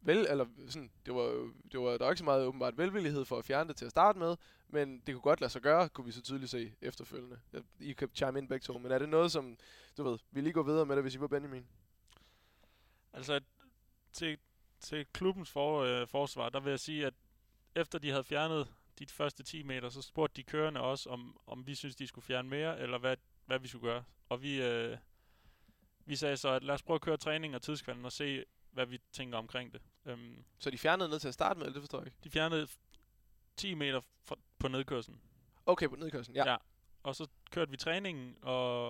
vel, 0.00 0.26
eller 0.30 0.46
sådan, 0.68 0.90
det 1.06 1.14
var, 1.14 1.50
det 1.72 1.80
var, 1.80 1.90
der 1.90 2.04
var 2.04 2.10
ikke 2.10 2.18
så 2.18 2.24
meget 2.24 2.46
åbenbart 2.46 2.78
velvillighed 2.78 3.24
for 3.24 3.38
at 3.38 3.44
fjerne 3.44 3.68
det 3.68 3.76
til 3.76 3.84
at 3.84 3.90
starte 3.90 4.18
med, 4.18 4.36
men 4.68 5.02
det 5.06 5.14
kunne 5.14 5.22
godt 5.22 5.40
lade 5.40 5.52
sig 5.52 5.62
gøre, 5.62 5.88
kunne 5.88 6.04
vi 6.04 6.12
så 6.12 6.22
tydeligt 6.22 6.50
se 6.50 6.74
efterfølgende. 6.80 7.38
I 7.80 7.92
kan 7.92 8.08
chime 8.14 8.38
ind 8.38 8.48
begge 8.48 8.64
to, 8.64 8.78
men 8.78 8.92
er 8.92 8.98
det 8.98 9.08
noget, 9.08 9.32
som, 9.32 9.56
du 9.96 10.02
ved, 10.02 10.18
vi 10.30 10.40
lige 10.40 10.52
går 10.52 10.62
videre 10.62 10.86
med 10.86 10.96
det, 10.96 11.04
hvis 11.04 11.14
I 11.14 11.20
var 11.20 11.26
Benjamin? 11.26 11.66
Altså, 13.12 13.40
til, 14.12 14.38
til 14.80 15.06
klubbens 15.12 15.50
for, 15.50 15.82
øh, 15.82 16.06
forsvar, 16.08 16.48
der 16.48 16.60
vil 16.60 16.70
jeg 16.70 16.80
sige, 16.80 17.06
at 17.06 17.14
efter 17.74 17.98
de 17.98 18.10
havde 18.10 18.24
fjernet 18.24 18.68
de 18.98 19.06
første 19.06 19.42
10 19.42 19.62
meter, 19.62 19.88
så 19.88 20.02
spurgte 20.02 20.36
de 20.36 20.42
kørende 20.42 20.80
også, 20.80 21.10
om, 21.10 21.40
om 21.46 21.66
vi 21.66 21.74
synes, 21.74 21.96
de 21.96 22.06
skulle 22.06 22.24
fjerne 22.24 22.48
mere, 22.48 22.80
eller 22.80 22.98
hvad, 22.98 23.16
hvad 23.46 23.58
vi 23.58 23.68
skulle 23.68 23.88
gøre. 23.88 24.04
Og 24.28 24.42
vi, 24.42 24.62
øh, 24.62 24.96
vi 26.04 26.16
sagde 26.16 26.36
så, 26.36 26.48
at 26.48 26.62
lad 26.62 26.74
os 26.74 26.82
prøve 26.82 26.94
at 26.94 27.00
køre 27.00 27.16
træning 27.16 27.54
og 27.54 27.62
tidskvalden 27.62 28.04
og 28.04 28.12
se, 28.12 28.44
hvad 28.78 28.86
vi 28.86 28.98
tænker 29.12 29.38
omkring 29.38 29.72
det. 29.72 29.82
Øhm, 30.06 30.44
Så 30.58 30.70
de 30.70 30.78
fjernede 30.78 31.08
ned 31.08 31.18
til 31.18 31.28
at 31.28 31.34
starte 31.34 31.58
med, 31.58 31.66
eller 31.66 31.72
det 31.74 31.82
forstår 31.82 31.98
jeg 31.98 32.06
ikke? 32.06 32.18
de 32.24 32.30
fjernede 32.30 32.64
f- 32.64 32.78
10 33.56 33.74
meter 33.74 34.00
fra, 34.24 34.36
på 34.58 34.68
nedkørslen. 34.68 35.20
Okay, 35.66 35.88
på 35.88 35.96
nedkørslen, 35.96 36.36
ja. 36.36 36.50
Ja. 36.50 36.56
Og 37.02 37.14
så 37.14 37.26
kørte 37.50 37.70
vi 37.70 37.76
træningen, 37.76 38.36
og, 38.42 38.86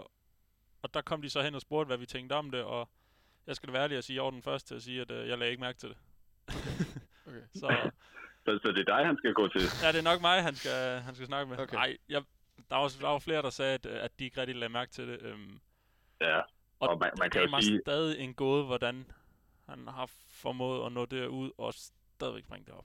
og 0.83 0.94
der 0.94 1.01
kom 1.01 1.22
de 1.22 1.31
så 1.31 1.42
hen 1.42 1.55
og 1.55 1.61
spurgte, 1.61 1.87
hvad 1.87 1.96
vi 1.98 2.07
tænkte 2.07 2.33
om 2.35 2.51
det, 2.51 2.62
og 2.62 2.88
jeg 3.46 3.57
skal 3.57 3.66
da 3.66 3.72
være 3.72 3.83
ærlig 3.83 3.98
at 3.98 4.05
sige, 4.05 4.16
jeg 4.16 4.24
var 4.24 4.31
den 4.31 4.42
første 4.42 4.68
til 4.68 4.74
at 4.74 4.83
sige, 4.83 5.01
at 5.01 5.11
øh, 5.11 5.29
jeg 5.29 5.38
lagde 5.38 5.51
ikke 5.51 5.61
mærke 5.61 5.79
til 5.79 5.88
det. 5.88 5.96
Okay. 7.27 7.42
så 7.55 7.90
Så, 8.44 8.59
så 8.62 8.72
det 8.72 8.88
er 8.88 8.96
dig, 8.96 9.07
han 9.07 9.16
skal 9.16 9.33
gå 9.35 9.48
til. 9.48 9.61
ja, 9.83 9.88
det 9.92 9.98
er 9.98 10.03
nok 10.03 10.20
mig, 10.20 10.42
han 10.42 10.55
skal, 10.55 11.01
han 11.01 11.14
skal 11.14 11.27
snakke 11.27 11.51
med. 11.51 11.59
Okay. 11.59 11.74
Nej, 11.77 11.96
jeg, 12.09 12.22
der, 12.70 12.77
var, 12.77 12.88
der 13.01 13.09
var 13.09 13.18
flere, 13.18 13.42
der 13.42 13.51
sagde, 13.51 13.74
at, 13.74 13.87
øh, 13.87 14.05
at 14.05 14.18
de 14.18 14.24
ikke 14.24 14.40
rigtig 14.40 14.57
lagde 14.57 14.72
mærke 14.72 14.90
til 14.90 15.09
det. 15.09 15.22
Øhm, 15.22 15.61
Ja, 16.20 16.38
og 16.81 16.88
Og 16.88 16.98
man- 16.98 17.11
man 17.18 17.24
det 17.24 17.33
kan 17.33 17.42
er 17.42 17.57
jo 17.57 17.61
sige- 17.62 17.81
stadig 17.85 18.18
en 18.18 18.34
gåde, 18.34 18.64
hvordan 18.64 19.11
han 19.69 19.79
har 19.89 20.11
formået 20.43 20.87
at 20.87 20.93
nå 20.93 21.05
derud 21.05 21.51
og 21.59 21.75
stadigvæk 21.75 22.45
springe 22.45 22.66
det 22.66 22.75
op. 22.75 22.85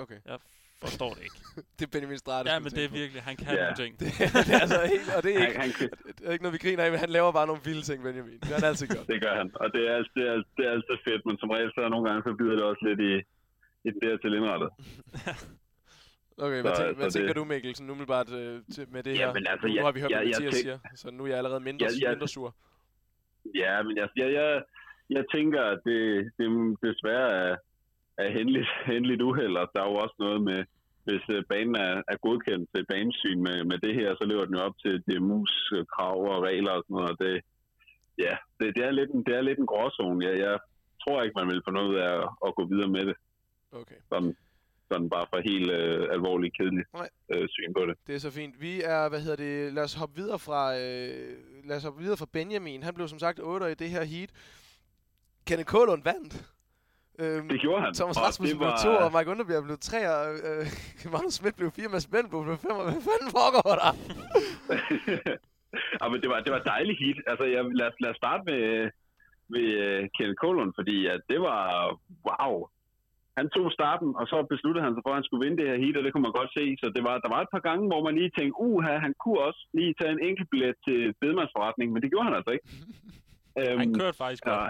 Okay. 0.00 0.18
Jeg 0.26 0.38
forstår 0.80 1.10
det 1.14 1.22
ikke. 1.22 1.36
Det 1.78 1.82
er 1.86 1.90
Benjamin 1.92 2.18
Strate, 2.18 2.50
ja, 2.50 2.58
men 2.58 2.70
det 2.76 2.84
er 2.84 2.88
virkelig, 2.88 3.22
han 3.22 3.36
kan 3.36 3.46
Ja. 3.54 3.62
nogle 3.62 3.76
ting. 3.76 3.92
Det, 4.00 4.06
det 4.46 4.54
er 4.54 4.60
altså 4.64 4.80
helt, 4.94 5.08
og 5.16 5.22
det 5.22 5.32
er 5.36 5.40
han, 5.40 5.48
ikke, 5.48 5.60
han, 5.60 5.70
kan- 5.78 5.90
det 6.18 6.26
er 6.28 6.32
ikke 6.32 6.44
noget, 6.44 6.52
vi 6.58 6.62
griner 6.68 6.84
af, 6.84 6.90
men 6.90 7.00
han 7.00 7.10
laver 7.18 7.32
bare 7.32 7.46
nogle 7.46 7.62
vilde 7.64 7.82
ting, 7.82 8.02
Benjamin. 8.02 8.38
Det 8.40 8.44
har 8.44 8.54
han 8.54 8.64
altid 8.64 8.86
gjort. 8.94 9.06
det 9.06 9.22
gør 9.22 9.34
han. 9.40 9.48
Og 9.62 9.66
det 9.74 9.82
er, 9.92 9.98
det, 10.16 10.24
er, 10.32 10.36
det 10.56 10.62
er 10.66 10.70
altid 10.76 10.96
fedt, 11.08 11.22
men 11.26 11.38
som 11.38 11.50
regel 11.50 11.70
så 11.74 11.80
er 11.80 11.88
nogle 11.88 12.04
gange, 12.08 12.22
så 12.26 12.30
bider 12.38 12.54
det 12.58 12.64
også 12.70 12.82
lidt 12.88 13.00
i, 13.10 13.12
i 13.88 13.90
det 13.94 14.00
der 14.02 14.16
til 14.22 14.34
indrettet. 14.38 14.70
Okay, 16.46 16.60
hvad, 16.62 16.74
Så- 16.76 16.92
hvad 16.96 17.10
så 17.10 17.18
tænker 17.18 17.32
det- 17.32 17.36
du, 17.36 17.44
Mikkel, 17.44 17.74
sådan 17.76 17.90
umiddelbart 17.90 18.32
øh, 18.32 18.62
til, 18.74 18.86
med 18.88 19.02
det 19.02 19.16
her? 19.18 19.26
Jamen, 19.26 19.46
altså, 19.46 19.66
nu 19.66 19.74
jeg- 19.74 19.84
har 19.84 19.92
vi 19.92 20.00
hørt, 20.00 20.10
hvad 20.12 20.18
jeg- 20.20 20.26
jeg 20.30 20.34
Mathias 20.42 20.54
tænk- 20.54 20.62
siger, 20.62 20.78
så 20.96 21.10
nu 21.10 21.22
er 21.24 21.28
jeg 21.28 21.38
allerede 21.38 21.60
mindre, 21.60 21.84
Jeg- 21.86 22.02
jeg- 22.02 22.10
mindre 22.10 22.28
sur. 22.28 22.54
Ja, 23.54 23.82
men 23.82 23.96
jeg, 23.96 24.08
jeg, 24.16 24.32
jeg, 24.32 24.62
jeg 25.10 25.24
tænker, 25.34 25.62
at 25.62 25.80
det, 25.84 26.02
det 26.38 26.48
desværre 26.82 27.30
er, 27.44 27.56
er 28.18 28.30
hendeligt, 28.38 28.68
hendeligt 28.86 29.22
uheld, 29.28 29.56
og 29.56 29.70
der 29.74 29.80
er 29.82 29.90
jo 29.90 29.96
også 30.04 30.16
noget 30.18 30.42
med, 30.42 30.60
hvis 31.06 31.24
øh, 31.36 31.44
banen 31.52 31.76
er, 31.76 31.94
er 32.12 32.16
godkendt 32.26 32.70
til 32.74 32.86
banesyn 32.92 33.40
med, 33.48 33.58
med 33.70 33.78
det 33.78 33.94
her, 33.94 34.10
så 34.14 34.24
lever 34.24 34.44
den 34.44 34.56
jo 34.56 34.62
op 34.68 34.76
til 34.84 34.94
DMU's 35.08 35.54
øh, 35.76 35.84
krav 35.94 36.18
og 36.34 36.42
regler 36.48 36.72
og 36.72 36.82
sådan 36.84 36.94
noget. 36.94 37.10
Og 37.12 37.18
det, 37.24 37.34
ja, 38.24 38.34
det, 38.58 38.66
det, 38.76 38.84
er 38.84 38.90
lidt 38.90 39.10
en, 39.10 39.22
det 39.26 39.34
er 39.36 39.40
lidt 39.40 39.58
en 39.58 39.70
gråzone. 39.72 40.26
Jeg, 40.26 40.34
jeg 40.46 40.58
tror 41.02 41.22
ikke, 41.22 41.38
man 41.40 41.50
vil 41.52 41.62
få 41.66 41.70
noget 41.70 41.94
af 41.98 42.12
at, 42.22 42.28
at 42.46 42.54
gå 42.58 42.64
videre 42.72 42.90
med 42.96 43.04
det. 43.08 43.16
Okay. 43.72 43.98
Sådan, 44.12 44.36
sådan 44.90 45.10
bare 45.10 45.26
for 45.32 45.40
helt 45.50 45.70
øh, 45.70 46.06
alvorligt 46.16 46.56
kedeligt 46.56 46.88
Nej. 46.94 47.08
øh, 47.32 47.48
syn 47.48 47.72
på 47.78 47.82
det. 47.86 47.94
Det 48.06 48.14
er 48.14 48.18
så 48.18 48.30
fint. 48.30 48.54
Vi 48.60 48.72
er, 48.94 49.08
hvad 49.08 49.20
hedder 49.20 49.36
det, 49.36 49.72
lad 49.72 49.84
os 49.84 49.94
hoppe 49.94 50.16
videre 50.16 50.38
fra, 50.38 50.62
øh, 50.82 51.36
lad 51.68 51.76
os 51.76 51.84
hoppe 51.84 52.00
videre 52.02 52.16
fra 52.16 52.32
Benjamin. 52.32 52.82
Han 52.82 52.94
blev 52.94 53.08
som 53.08 53.18
sagt 53.18 53.40
8 53.42 53.70
i 53.70 53.74
det 53.74 53.90
her 53.90 54.04
heat. 54.04 54.30
Kenneth 55.48 55.70
Kålund 55.72 56.02
vandt. 56.10 56.32
Øhm, 57.22 57.48
Det 57.52 57.58
gjorde 57.64 57.82
han. 57.84 57.90
Thomas 58.00 58.16
og 58.18 58.22
Rasmussen 58.26 58.54
det 58.58 58.60
blev 58.64 58.72
to, 58.86 58.92
og 59.04 59.08
Mike 59.16 59.30
Underbjerg 59.32 59.64
blev 59.68 59.78
tre, 59.90 60.00
og 60.14 60.22
øh, 60.48 60.64
Magnus 61.14 61.34
Schmidt 61.38 61.56
blev 61.60 61.68
fire, 61.78 61.88
Mads 61.94 62.06
Bent 62.12 62.28
blev 62.30 62.42
fem, 62.66 62.74
og 62.80 62.84
hvad 62.88 63.00
fanden 63.08 63.30
foregår 63.38 63.72
der? 63.82 63.90
ja, 66.00 66.04
men 66.12 66.18
det 66.22 66.28
var, 66.32 66.38
det 66.46 66.52
var 66.56 66.62
dejligt 66.74 66.98
hit. 67.04 67.18
Altså, 67.30 67.44
jeg, 67.54 67.62
lad, 67.80 67.86
os- 67.90 68.00
lad 68.04 68.10
os 68.14 68.20
starte 68.22 68.42
med, 68.50 68.62
med 69.54 69.64
uh, 69.86 70.00
Kenneth 70.16 70.38
Kålund, 70.42 70.72
fordi 70.78 70.98
at 71.14 71.20
det 71.32 71.40
var, 71.48 71.60
wow. 72.28 72.54
Han 73.38 73.46
tog 73.56 73.66
starten, 73.78 74.08
og 74.20 74.24
så 74.32 74.36
besluttede 74.52 74.84
han 74.86 74.94
sig 74.94 75.02
for, 75.04 75.10
at 75.12 75.18
han 75.20 75.26
skulle 75.28 75.42
vinde 75.44 75.58
det 75.60 75.66
her 75.70 75.78
heat, 75.82 75.96
og 75.98 76.02
det 76.04 76.10
kunne 76.12 76.26
man 76.28 76.36
godt 76.40 76.50
se. 76.58 76.64
Så 76.82 76.86
det 76.96 77.02
var, 77.08 77.14
der 77.24 77.30
var 77.34 77.40
et 77.46 77.50
par 77.54 77.62
gange, 77.68 77.84
hvor 77.90 78.00
man 78.06 78.14
lige 78.20 78.32
tænkte, 78.38 78.56
uha, 78.68 78.94
han 79.06 79.12
kunne 79.22 79.40
også 79.48 79.60
lige 79.78 79.92
tage 80.00 80.12
en 80.16 80.22
enkelt 80.28 80.48
billet 80.52 80.74
til 80.86 80.98
bedemandsforretning, 81.20 81.88
men 81.92 82.00
det 82.02 82.08
gjorde 82.12 82.26
han 82.28 82.36
altså 82.38 82.52
ikke. 82.56 82.66
Øhm, 83.60 83.78
Han 83.82 83.88
kørte 84.00 84.18
faktisk 84.24 84.42
godt. 84.44 84.56
ja, 84.64 84.66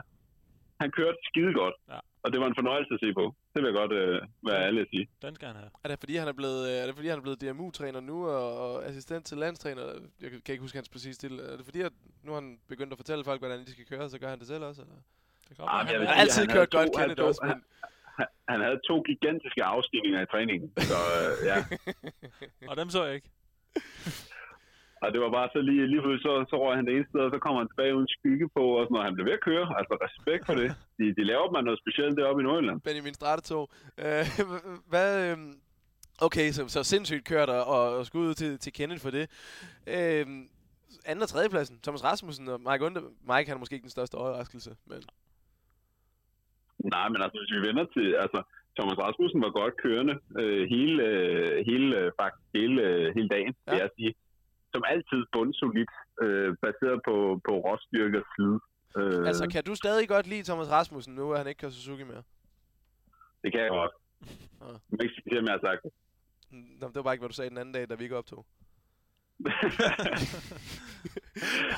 han 0.80 0.90
kørte 0.90 1.18
skide 1.30 1.52
godt, 1.62 1.74
Ja. 1.92 1.98
og 2.22 2.32
det 2.32 2.40
var 2.40 2.46
en 2.46 2.54
fornøjelse 2.60 2.94
at 2.94 3.00
se 3.04 3.12
på. 3.20 3.24
Det 3.54 3.58
vil 3.62 3.68
jeg 3.70 3.74
godt 3.82 3.92
øh, 3.92 4.20
være 4.48 4.60
ærlig 4.66 4.80
at 4.80 4.88
sige. 4.90 5.08
Den 5.22 5.34
skal 5.34 5.46
han 5.48 5.56
have. 5.56 5.70
Er 5.84 5.88
det 5.88 5.98
fordi, 5.98 6.14
han 6.16 6.28
er 6.28 6.32
blevet, 6.40 6.60
øh, 6.70 6.74
er 6.82 6.86
det 6.86 6.94
fordi, 6.94 7.08
han 7.08 7.18
er 7.18 7.22
blevet 7.22 7.40
DMU-træner 7.42 8.00
nu, 8.00 8.16
og, 8.28 8.46
og 8.64 8.86
assistent 8.86 9.26
til 9.26 9.36
landstræner? 9.38 9.82
Jeg 10.22 10.30
kan 10.30 10.40
ikke 10.54 10.60
huske 10.66 10.76
hans 10.78 10.88
præcis 10.88 11.18
til. 11.18 11.32
Er 11.40 11.56
det 11.56 11.64
fordi, 11.64 11.80
at 11.80 11.92
nu 12.24 12.32
har 12.32 12.40
han 12.40 12.58
begyndt 12.68 12.92
at 12.92 12.98
fortælle 12.98 13.24
folk, 13.24 13.40
hvordan 13.40 13.60
de 13.66 13.70
skal 13.72 13.86
køre, 13.86 14.10
så 14.10 14.18
gør 14.18 14.28
han 14.28 14.38
det 14.38 14.46
selv 14.46 14.64
også? 14.64 14.82
Eller? 14.82 14.94
Det 15.48 15.56
kan 15.56 15.64
Ah, 15.68 15.86
Han 15.86 15.96
han 15.96 16.06
har 16.06 16.14
altid 16.14 16.42
han 16.42 16.48
kørt 16.56 16.56
havde 16.56 16.84
godt, 16.86 16.92
to- 16.94 16.98
han 16.98 17.08
Kenneth 17.08 17.28
også, 17.28 17.40
men... 17.44 17.64
Han, 18.18 18.26
han 18.48 18.60
havde 18.60 18.80
to 18.88 18.96
gigantiske 19.02 19.64
afstigninger 19.64 20.20
i 20.22 20.26
træningen, 20.26 20.72
så 20.76 20.98
øh, 21.18 21.46
ja. 21.50 21.56
Og 22.70 22.76
dem 22.76 22.90
så 22.90 23.04
jeg 23.04 23.14
ikke. 23.14 23.28
Og 25.02 25.08
det 25.12 25.20
var 25.24 25.30
bare 25.38 25.48
så 25.54 25.60
lige, 25.68 25.86
lige 25.92 26.02
pludselig, 26.02 26.26
så, 26.26 26.32
så 26.50 26.56
røg 26.62 26.76
han 26.76 26.86
det 26.86 26.94
ene 26.94 27.08
sted, 27.10 27.20
og 27.20 27.30
så 27.34 27.38
kommer 27.44 27.58
han 27.60 27.68
tilbage 27.68 27.96
uden 27.96 28.08
skygge 28.16 28.46
på, 28.56 28.62
og 28.76 28.82
sådan 28.84 28.94
noget. 28.94 29.08
Han 29.08 29.14
blev 29.14 29.26
ved 29.26 29.38
at 29.40 29.46
køre. 29.50 29.66
Altså 29.78 29.94
respekt 30.06 30.42
for 30.48 30.54
det. 30.60 30.68
De, 30.98 31.04
de 31.18 31.24
laver 31.32 31.48
man 31.56 31.64
noget 31.64 31.80
specielt 31.82 32.16
deroppe 32.18 32.40
i 32.42 32.44
Nordjylland. 32.44 32.80
Benjamin 32.80 33.14
Stratetog. 33.14 33.64
Øh, 34.04 34.24
hvad, 34.92 35.10
øh, 35.26 35.36
okay, 36.26 36.46
så, 36.56 36.62
så 36.74 36.80
sindssygt 36.92 37.24
kørt 37.32 37.48
og, 37.48 37.64
og, 37.98 38.06
skud 38.06 38.28
ud 38.28 38.34
til, 38.34 38.58
til 38.58 38.72
Kenneth 38.72 39.02
for 39.04 39.10
det. 39.10 39.24
Øh, 39.94 40.26
anden 41.10 41.22
og 41.26 41.28
tredjepladsen, 41.28 41.76
Thomas 41.84 42.04
Rasmussen 42.04 42.48
og 42.48 42.60
Mike 42.68 42.84
Under. 42.86 43.02
Mike 43.30 43.48
han 43.48 43.56
er 43.56 43.62
måske 43.62 43.74
ikke 43.76 43.88
den 43.90 43.96
største 43.98 44.14
overraskelse, 44.14 44.70
men 44.90 45.02
Nej, 46.94 47.08
men 47.08 47.22
altså, 47.22 47.36
hvis 47.40 47.54
vi 47.56 47.68
vender 47.68 47.84
til... 47.96 48.06
Altså, 48.24 48.42
Thomas 48.78 48.98
Rasmussen 48.98 49.40
var 49.42 49.50
godt 49.60 49.74
kørende 49.84 50.14
øh, 50.40 50.68
hele, 50.74 51.02
øh, 51.02 51.66
hele, 51.66 51.96
øh, 51.98 52.12
faktisk 52.20 52.44
hele, 52.54 52.82
øh, 52.82 53.14
hele 53.16 53.28
dagen. 53.28 53.54
Ja. 53.66 53.72
vil 53.72 53.80
jeg 53.80 53.90
sige. 53.98 54.14
Som 54.72 54.82
altid 54.92 55.20
bundsolidt, 55.32 55.90
øh, 56.22 56.56
baseret 56.64 56.98
på, 57.08 57.14
på 57.46 57.52
råstyrke 57.66 58.18
og 58.22 58.26
slid. 58.34 58.54
Øh, 58.98 59.26
altså 59.30 59.44
kan 59.54 59.64
du 59.64 59.74
stadig 59.74 60.08
godt 60.08 60.26
lide 60.26 60.42
Thomas 60.48 60.70
Rasmussen 60.70 61.14
nu, 61.14 61.32
at 61.32 61.38
han 61.38 61.46
ikke 61.48 61.58
kører 61.60 61.72
Suzuki 61.72 62.04
mere? 62.12 62.22
Det 63.42 63.52
kan 63.52 63.60
jeg 63.60 63.70
godt. 63.80 63.92
Nå. 64.60 64.66
Jeg 64.90 65.02
ikke 65.02 65.14
sige, 65.24 65.38
om 65.38 65.44
jeg 65.48 65.52
har 65.58 65.64
sagt 65.68 65.80
det. 65.84 65.92
Nå, 66.80 66.86
det 66.88 66.94
var 66.94 67.02
bare 67.02 67.14
ikke, 67.14 67.22
hvad 67.22 67.28
du 67.28 67.34
sagde 67.40 67.50
den 67.50 67.58
anden 67.58 67.74
dag, 67.74 67.84
da 67.90 67.94
vi 67.94 68.02
ikke 68.04 68.16
optog. 68.16 68.46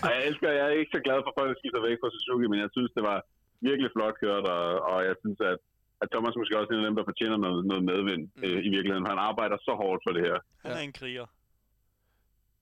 Ej, 0.04 0.10
jeg 0.16 0.22
elsker, 0.28 0.48
jeg 0.58 0.64
er 0.70 0.74
ikke 0.80 0.94
så 0.96 1.00
glad 1.06 1.18
for, 1.24 1.30
at 1.32 1.38
folk 1.40 1.52
skifter 1.60 1.80
væk 1.88 1.98
fra 2.02 2.10
Suzuki, 2.14 2.46
men 2.52 2.58
jeg 2.64 2.70
synes, 2.76 2.90
det 2.96 3.02
var 3.10 3.18
virkelig 3.68 3.90
flot 3.96 4.16
kørt, 4.22 4.44
og, 4.56 4.64
og 4.90 4.98
jeg 5.08 5.14
synes, 5.22 5.38
at, 5.50 5.56
at 6.02 6.08
Thomas 6.14 6.34
måske 6.40 6.58
også 6.60 6.70
er 6.72 6.76
en 6.76 6.84
af 6.84 6.88
dem, 6.90 6.98
der 7.00 7.10
fortjener 7.10 7.38
noget, 7.46 7.60
noget 7.70 7.82
medvind 7.92 8.22
Mm. 8.36 8.44
øh, 8.46 8.58
i 8.66 8.70
virkeligheden. 8.76 9.06
Han 9.12 9.18
arbejder 9.30 9.56
så 9.68 9.72
hårdt 9.82 10.00
for 10.06 10.12
det 10.16 10.22
her. 10.28 10.38
Han 10.64 10.72
er 10.78 10.84
en 10.88 10.96
kriger. 11.00 11.26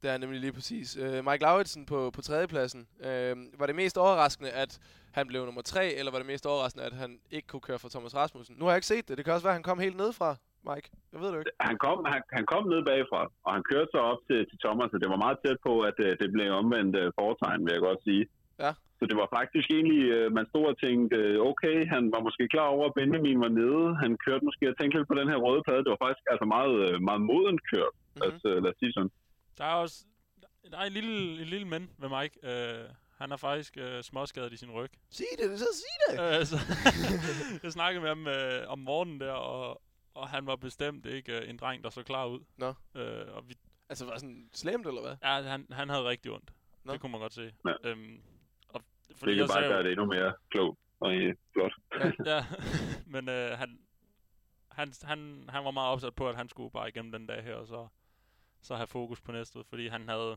Det 0.02 0.10
er 0.10 0.18
nemlig 0.18 0.40
lige 0.40 0.52
præcis. 0.58 0.88
Øh, 1.02 1.18
Mike 1.28 1.42
Lauritsen 1.46 1.82
på, 1.92 1.98
på 2.16 2.20
tredjepladsen. 2.28 2.82
Øh, 3.08 3.36
var 3.60 3.66
det 3.66 3.76
mest 3.82 3.96
overraskende, 3.98 4.50
at 4.50 4.72
han 5.18 5.24
blev 5.30 5.40
nummer 5.44 5.62
tre, 5.72 5.84
eller 5.98 6.10
var 6.12 6.18
det 6.22 6.26
mest 6.32 6.46
overraskende, 6.46 6.84
at 6.90 6.92
han 7.02 7.10
ikke 7.36 7.48
kunne 7.48 7.64
køre 7.68 7.78
for 7.78 7.88
Thomas 7.94 8.14
Rasmussen? 8.20 8.54
Nu 8.58 8.64
har 8.64 8.72
jeg 8.72 8.78
ikke 8.80 8.92
set 8.94 9.08
det. 9.08 9.16
Det 9.16 9.24
kan 9.24 9.34
også 9.34 9.46
være, 9.46 9.56
at 9.56 9.60
han 9.60 9.68
kom 9.70 9.78
helt 9.86 9.96
ned 10.02 10.10
fra, 10.20 10.30
Mike. 10.68 10.88
Jeg 11.12 11.20
ved 11.22 11.28
det 11.32 11.38
ikke. 11.38 11.50
Han 11.70 11.76
kom, 11.86 11.98
han, 12.12 12.22
han 12.36 12.44
kom 12.52 12.62
ned 12.72 12.80
bagfra, 12.90 13.22
og 13.46 13.50
han 13.56 13.62
kørte 13.70 13.88
så 13.94 14.00
op 14.12 14.20
til, 14.28 14.38
til 14.50 14.58
Thomas, 14.64 14.90
og 14.94 14.98
det 15.02 15.08
var 15.14 15.20
meget 15.24 15.38
tæt 15.44 15.58
på, 15.68 15.72
at 15.90 15.96
øh, 16.06 16.10
det 16.20 16.28
blev 16.34 16.46
omvendt 16.62 16.94
øh, 17.02 17.06
foretegn, 17.20 17.60
vil 17.64 17.72
jeg 17.76 17.82
godt 17.88 18.00
sige. 18.08 18.24
Ja. 18.64 18.72
Så 18.98 19.04
det 19.10 19.16
var 19.22 19.28
faktisk 19.38 19.66
egentlig, 19.76 20.02
øh, 20.16 20.26
man 20.38 20.46
stod 20.52 20.64
og 20.72 20.76
tænkte, 20.84 21.16
øh, 21.24 21.34
okay, 21.50 21.76
han 21.94 22.02
var 22.14 22.20
måske 22.26 22.44
klar 22.54 22.68
over, 22.76 22.84
at 22.88 22.96
Benjamin 23.00 23.40
var 23.44 23.52
nede. 23.60 23.84
Han 24.02 24.12
kørte 24.26 24.44
måske 24.48 24.64
og 24.70 24.76
tænkte 24.78 24.94
lidt 24.98 25.10
på 25.12 25.18
den 25.20 25.28
her 25.32 25.38
røde 25.46 25.62
plade. 25.66 25.82
Det 25.84 25.92
var 25.94 26.02
faktisk 26.04 26.24
altså 26.32 26.46
meget, 26.56 26.74
øh, 26.86 26.94
meget 27.08 27.22
modent 27.30 27.60
kørt, 27.72 27.94
Mhm. 27.94 28.02
mm-hmm. 28.04 28.26
altså, 28.28 28.48
lad 28.64 28.70
os 28.74 28.78
sige 28.82 28.92
sådan. 28.96 29.12
Der 29.58 29.64
er 29.64 29.72
også 29.74 30.04
der 30.70 30.78
er 30.78 30.82
en 30.84 30.92
lille, 30.92 31.40
en 31.42 31.48
lille 31.48 31.66
men 31.68 31.90
med 31.98 32.08
Mike. 32.20 32.38
Uh, 32.42 32.94
han 33.18 33.32
er 33.32 33.36
faktisk 33.36 33.76
uh, 33.80 34.00
småskadet 34.00 34.52
i 34.52 34.56
sin 34.56 34.70
ryg. 34.70 34.90
Sig 35.10 35.26
det, 35.38 35.58
så 35.58 35.66
sig 35.74 36.18
det! 36.18 36.40
Uh, 36.40 36.46
så 36.46 36.56
jeg 37.62 37.72
snakkede 37.72 38.02
med 38.02 38.08
ham 38.08 38.26
uh, 38.66 38.72
om 38.72 38.78
morgenen 38.78 39.20
der, 39.20 39.32
og, 39.32 39.82
og 40.14 40.28
han 40.28 40.46
var 40.46 40.56
bestemt 40.56 41.06
ikke 41.06 41.42
uh, 41.42 41.48
en 41.50 41.56
dreng, 41.56 41.84
der 41.84 41.90
så 41.90 42.02
klar 42.02 42.26
ud. 42.26 42.40
Nå. 42.56 42.68
Uh, 42.68 43.34
og 43.36 43.48
vi, 43.48 43.54
Altså, 43.88 44.04
var 44.06 44.18
sådan 44.18 44.48
slemt, 44.52 44.86
eller 44.86 45.00
hvad? 45.00 45.16
ja, 45.22 45.42
han, 45.42 45.66
han 45.72 45.88
havde 45.88 46.04
rigtig 46.04 46.32
ondt. 46.32 46.50
Nå. 46.84 46.92
Det 46.92 47.00
kunne 47.00 47.12
man 47.12 47.20
godt 47.20 47.34
se. 47.34 47.52
Ja. 47.84 47.92
Um, 47.92 48.20
og 48.68 48.82
Det 49.24 49.36
kan 49.36 49.48
bare 49.48 49.68
gøre 49.68 49.82
det 49.82 49.90
endnu 49.90 50.06
mere 50.06 50.34
klogt 50.50 50.78
og 51.00 51.14
øh, 51.14 51.34
flot. 51.52 51.72
ja, 52.26 52.44
men 53.14 53.28
øh, 53.28 53.58
han, 53.58 53.78
han, 54.70 54.92
han, 55.02 55.44
han 55.48 55.64
var 55.64 55.70
meget 55.70 55.92
opsat 55.92 56.14
på, 56.14 56.28
at 56.28 56.36
han 56.36 56.48
skulle 56.48 56.70
bare 56.70 56.88
igennem 56.88 57.12
den 57.12 57.26
dag 57.26 57.42
her, 57.42 57.54
og 57.54 57.66
så, 57.66 57.88
så 58.62 58.76
have 58.76 58.86
fokus 58.86 59.20
på 59.20 59.32
næstet, 59.32 59.66
fordi 59.68 59.88
han 59.88 60.08
havde, 60.08 60.36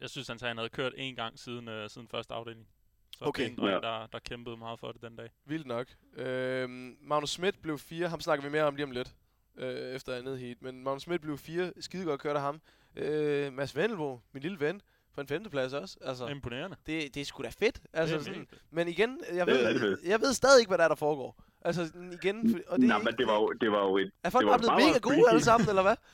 jeg 0.00 0.10
synes, 0.10 0.28
han 0.28 0.38
sagde, 0.38 0.50
han 0.50 0.56
havde 0.58 0.68
kørt 0.68 0.92
en 0.96 1.16
gang 1.16 1.38
siden, 1.38 1.68
øh, 1.68 1.90
siden 1.90 2.08
første 2.08 2.34
afdeling. 2.34 2.66
Så 3.18 3.24
Okay. 3.24 3.50
det 3.50 3.58
er 3.58 3.68
Ja. 3.68 3.74
der, 3.80 4.06
der 4.06 4.18
kæmpede 4.18 4.56
meget 4.56 4.80
for 4.80 4.92
det 4.92 5.02
den 5.02 5.16
dag. 5.16 5.28
Vildt 5.44 5.66
nok. 5.66 5.86
Øhm, 6.16 6.96
Magnus 7.00 7.30
Schmidt 7.30 7.62
blev 7.62 7.78
fire. 7.78 8.08
Ham 8.08 8.20
snakker 8.20 8.44
vi 8.44 8.50
mere 8.50 8.62
om 8.64 8.74
lige 8.76 8.84
om 8.84 8.90
lidt. 8.90 9.14
Øh, 9.56 9.94
efter 9.94 10.14
andet 10.16 10.38
heat. 10.38 10.62
Men 10.62 10.82
Magnus 10.82 11.02
Schmidt 11.02 11.22
blev 11.22 11.38
fire. 11.38 11.72
Skide 11.80 12.04
godt 12.04 12.20
kørt 12.20 12.36
af 12.36 12.42
ham. 12.42 12.60
Øh, 12.96 13.52
Mads 13.52 13.76
Vendelbo, 13.76 14.20
min 14.32 14.42
lille 14.42 14.60
ven, 14.60 14.82
på 15.14 15.20
en 15.20 15.26
femteplads 15.28 15.72
også. 15.72 15.96
Altså, 16.00 16.26
Imponerende. 16.26 16.76
det, 16.86 17.14
det 17.14 17.20
er 17.20 17.24
sgu 17.24 17.42
da 17.42 17.48
fedt. 17.48 17.80
Altså, 17.92 18.14
det 18.14 18.20
er 18.20 18.24
sådan, 18.24 18.48
men 18.70 18.88
igen, 18.88 19.20
jeg 19.34 19.46
ved, 19.46 19.98
jeg 20.04 20.20
ved 20.20 20.32
stadig 20.32 20.60
ikke, 20.60 20.70
hvad 20.70 20.78
der 20.78 20.84
er, 20.84 20.88
der 20.88 20.94
foregår. 20.94 21.36
Altså, 21.60 21.92
igen, 22.12 22.50
for- 22.50 22.58
og 22.72 22.78
det, 22.78 22.88
Nej, 22.88 22.98
men 23.02 23.16
det 23.18 23.26
var 23.26 23.34
jo, 23.34 23.52
det 23.52 23.70
var 23.72 23.84
jo 23.84 23.96
et, 23.98 24.10
er 24.22 24.30
folk 24.30 24.42
det 24.42 24.46
var 24.46 24.52
bare 24.52 24.58
blevet 24.58 24.72
meget, 24.72 24.86
mega 24.88 24.98
gode 25.22 25.30
alle 25.30 25.42
sammen, 25.44 25.68
eller 25.68 25.82
hvad? 25.82 25.96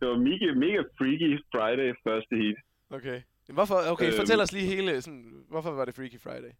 det 0.00 0.08
var 0.08 0.18
mega, 0.30 0.46
mega 0.64 0.80
freaky 0.98 1.30
Friday 1.52 1.90
første 2.06 2.34
heat. 2.42 2.58
Okay. 2.98 3.18
Hvorfor, 3.58 3.78
okay, 3.92 4.08
Øhm. 4.10 4.18
fortæl 4.20 4.40
os 4.44 4.52
lige 4.56 4.68
hele, 4.74 5.02
sådan, 5.02 5.26
hvorfor 5.52 5.70
var 5.78 5.84
det 5.84 5.94
Freaky 5.98 6.20
Friday? 6.26 6.52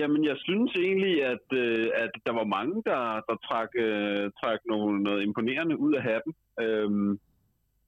Jamen, 0.00 0.20
jeg 0.30 0.36
synes 0.46 0.70
egentlig, 0.86 1.14
at, 1.32 1.46
øh, 1.62 1.86
at 2.04 2.10
der 2.26 2.32
var 2.40 2.46
mange, 2.56 2.74
der, 2.90 3.00
der 3.28 3.36
trak, 3.48 3.70
øh, 3.86 4.24
trak 4.40 4.60
nogle, 4.72 5.02
noget 5.06 5.22
imponerende 5.22 5.74
ud 5.84 5.92
af 5.98 6.02
hatten. 6.10 6.32
Øhm, 6.64 7.10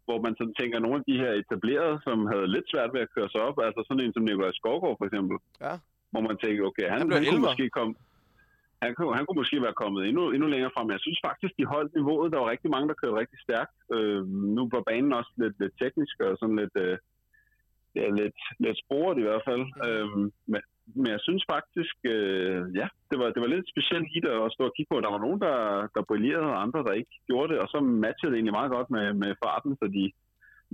hvor 0.07 0.19
man 0.25 0.35
sådan 0.39 0.55
tænker, 0.61 0.79
nogle 0.81 0.99
af 1.01 1.05
de 1.11 1.17
her 1.23 1.33
etablerede, 1.43 1.97
som 2.07 2.17
havde 2.33 2.49
lidt 2.55 2.67
svært 2.73 2.91
ved 2.95 3.01
at 3.07 3.13
køre 3.17 3.29
sig 3.33 3.41
op, 3.49 3.57
altså 3.67 3.81
sådan 3.89 4.05
en 4.05 4.13
som 4.13 4.23
Nikolaj 4.23 4.53
Skovgaard 4.61 4.97
for 5.01 5.07
eksempel, 5.09 5.37
Ja. 5.67 5.75
hvor 6.11 6.23
man 6.29 6.37
tænker, 6.45 6.63
okay, 6.71 6.87
han, 6.93 6.99
Han 7.01 7.13
han, 7.13 7.25
kunne 7.31 7.47
måske 7.49 7.67
komme 7.79 7.93
han 8.83 8.95
kunne, 8.95 9.17
han 9.17 9.25
kunne 9.27 9.41
måske 9.43 9.63
være 9.67 9.81
kommet 9.83 10.01
endnu, 10.09 10.23
endnu 10.31 10.49
længere 10.49 10.75
frem. 10.75 10.91
Jeg 10.91 11.01
synes 11.01 11.21
faktisk, 11.29 11.53
de 11.59 11.73
holdt 11.75 11.95
niveauet. 11.95 12.33
Der 12.33 12.39
var 12.39 12.51
rigtig 12.51 12.71
mange, 12.71 12.89
der 12.89 13.01
kørte 13.01 13.21
rigtig 13.23 13.39
stærkt. 13.47 13.77
Øh, 13.95 14.23
nu 14.57 14.63
var 14.73 14.89
banen 14.91 15.13
også 15.13 15.33
lidt, 15.43 15.57
lidt 15.61 15.75
teknisk 15.83 16.17
og 16.21 16.37
sådan 16.41 16.57
lidt, 16.63 16.77
øh, 16.85 16.97
ja, 17.99 18.07
lidt, 18.21 18.39
lidt 18.65 18.79
sporet 18.85 19.17
i 19.19 19.27
hvert 19.27 19.45
fald. 19.49 19.65
Mhm. 19.69 19.87
Øh, 19.87 20.09
men, 20.53 20.61
men 21.01 21.09
jeg 21.15 21.21
synes 21.27 21.45
faktisk, 21.55 21.97
øh, 22.15 22.61
ja, 22.81 22.87
det 23.11 23.17
var, 23.21 23.29
det 23.35 23.41
var 23.43 23.51
lidt 23.55 23.71
specielt 23.73 24.07
specielt 24.07 24.09
hit 24.15 24.25
at 24.25 24.53
stå 24.57 24.63
og 24.69 24.75
kigge 24.77 24.91
på. 24.91 25.01
Der 25.01 25.15
var 25.15 25.25
nogen, 25.27 25.41
der, 25.47 25.59
der 25.95 26.09
brillerede, 26.09 26.53
og 26.55 26.63
andre, 26.65 26.81
der 26.87 27.01
ikke 27.01 27.15
gjorde 27.29 27.49
det. 27.53 27.59
Og 27.63 27.69
så 27.73 27.79
matchede 27.81 28.31
det 28.31 28.39
egentlig 28.39 28.59
meget 28.59 28.75
godt 28.77 28.89
med, 28.97 29.07
med 29.23 29.31
farten, 29.45 29.73
så 29.81 29.87
de 29.97 30.05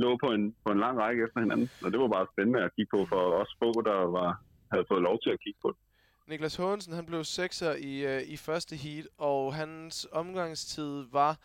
lå 0.02 0.10
på 0.22 0.28
en, 0.36 0.44
på 0.64 0.72
en 0.72 0.80
lang 0.84 0.96
række 1.02 1.22
efter 1.24 1.40
hinanden. 1.40 1.68
Og 1.84 1.88
det 1.92 2.00
var 2.00 2.08
bare 2.16 2.32
spændende 2.32 2.60
at 2.66 2.74
kigge 2.76 2.90
på 2.96 3.00
for 3.12 3.22
os 3.40 3.52
få, 3.60 3.68
der 3.90 3.98
var, 4.18 4.30
havde 4.72 4.88
fået 4.90 5.02
lov 5.08 5.16
til 5.22 5.30
at 5.30 5.42
kigge 5.44 5.60
på 5.62 5.68
det. 5.74 5.80
Niklas 6.26 6.56
Hågensen, 6.56 6.92
han 6.92 7.06
blev 7.06 7.24
sekser 7.24 7.72
i, 7.74 8.16
øh, 8.16 8.22
i 8.22 8.36
første 8.36 8.76
heat, 8.76 9.06
og 9.18 9.54
hans 9.54 10.08
omgangstid 10.12 11.04
var 11.12 11.38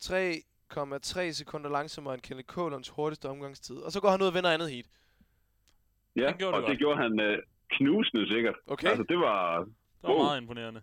3,3 0.00 1.32
sekunder 1.32 1.70
langsommere 1.70 2.14
end 2.14 2.22
Kenneth 2.22 2.46
Kålunds 2.46 2.88
hurtigste 2.88 3.28
omgangstid. 3.28 3.76
Og 3.76 3.92
så 3.92 4.00
går 4.00 4.10
han 4.10 4.22
ud 4.22 4.26
og 4.26 4.34
vinder 4.34 4.50
andet 4.50 4.70
heat. 4.70 4.86
Ja, 6.16 6.26
Han 6.28 6.38
gjorde 6.38 6.52
det 6.52 6.56
og 6.56 6.60
godt. 6.62 6.70
det 6.70 6.78
gjorde 6.78 7.02
han 7.02 7.20
øh, 7.20 7.38
knusende 7.70 8.28
sikkert. 8.28 8.54
Okay? 8.66 8.88
Altså, 8.88 9.04
det 9.08 9.18
var... 9.18 9.58
Det 9.58 9.68
var 10.02 10.10
Wow. 10.10 10.22
meget 10.22 10.40
imponerende. 10.40 10.82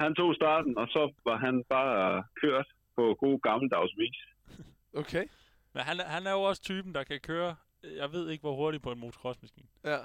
Han 0.00 0.14
tog 0.14 0.34
starten, 0.34 0.78
og 0.78 0.86
så 0.88 1.12
var 1.24 1.36
han 1.36 1.64
bare 1.68 2.24
kørt 2.42 2.66
på 2.96 3.14
god 3.18 3.40
gammeldags 3.40 3.92
vis. 3.98 4.18
Okay. 5.02 5.24
Men 5.72 5.82
han, 5.82 6.00
er- 6.00 6.04
han 6.04 6.26
er 6.26 6.30
jo 6.32 6.42
også 6.42 6.62
typen, 6.62 6.94
der 6.94 7.04
kan 7.04 7.20
køre, 7.20 7.56
jeg 7.82 8.12
ved 8.12 8.30
ikke 8.30 8.42
hvor 8.42 8.54
hurtigt 8.56 8.82
på 8.82 8.92
en 8.92 8.98
motocrossmaskine. 9.00 9.66
Ja. 9.84 9.98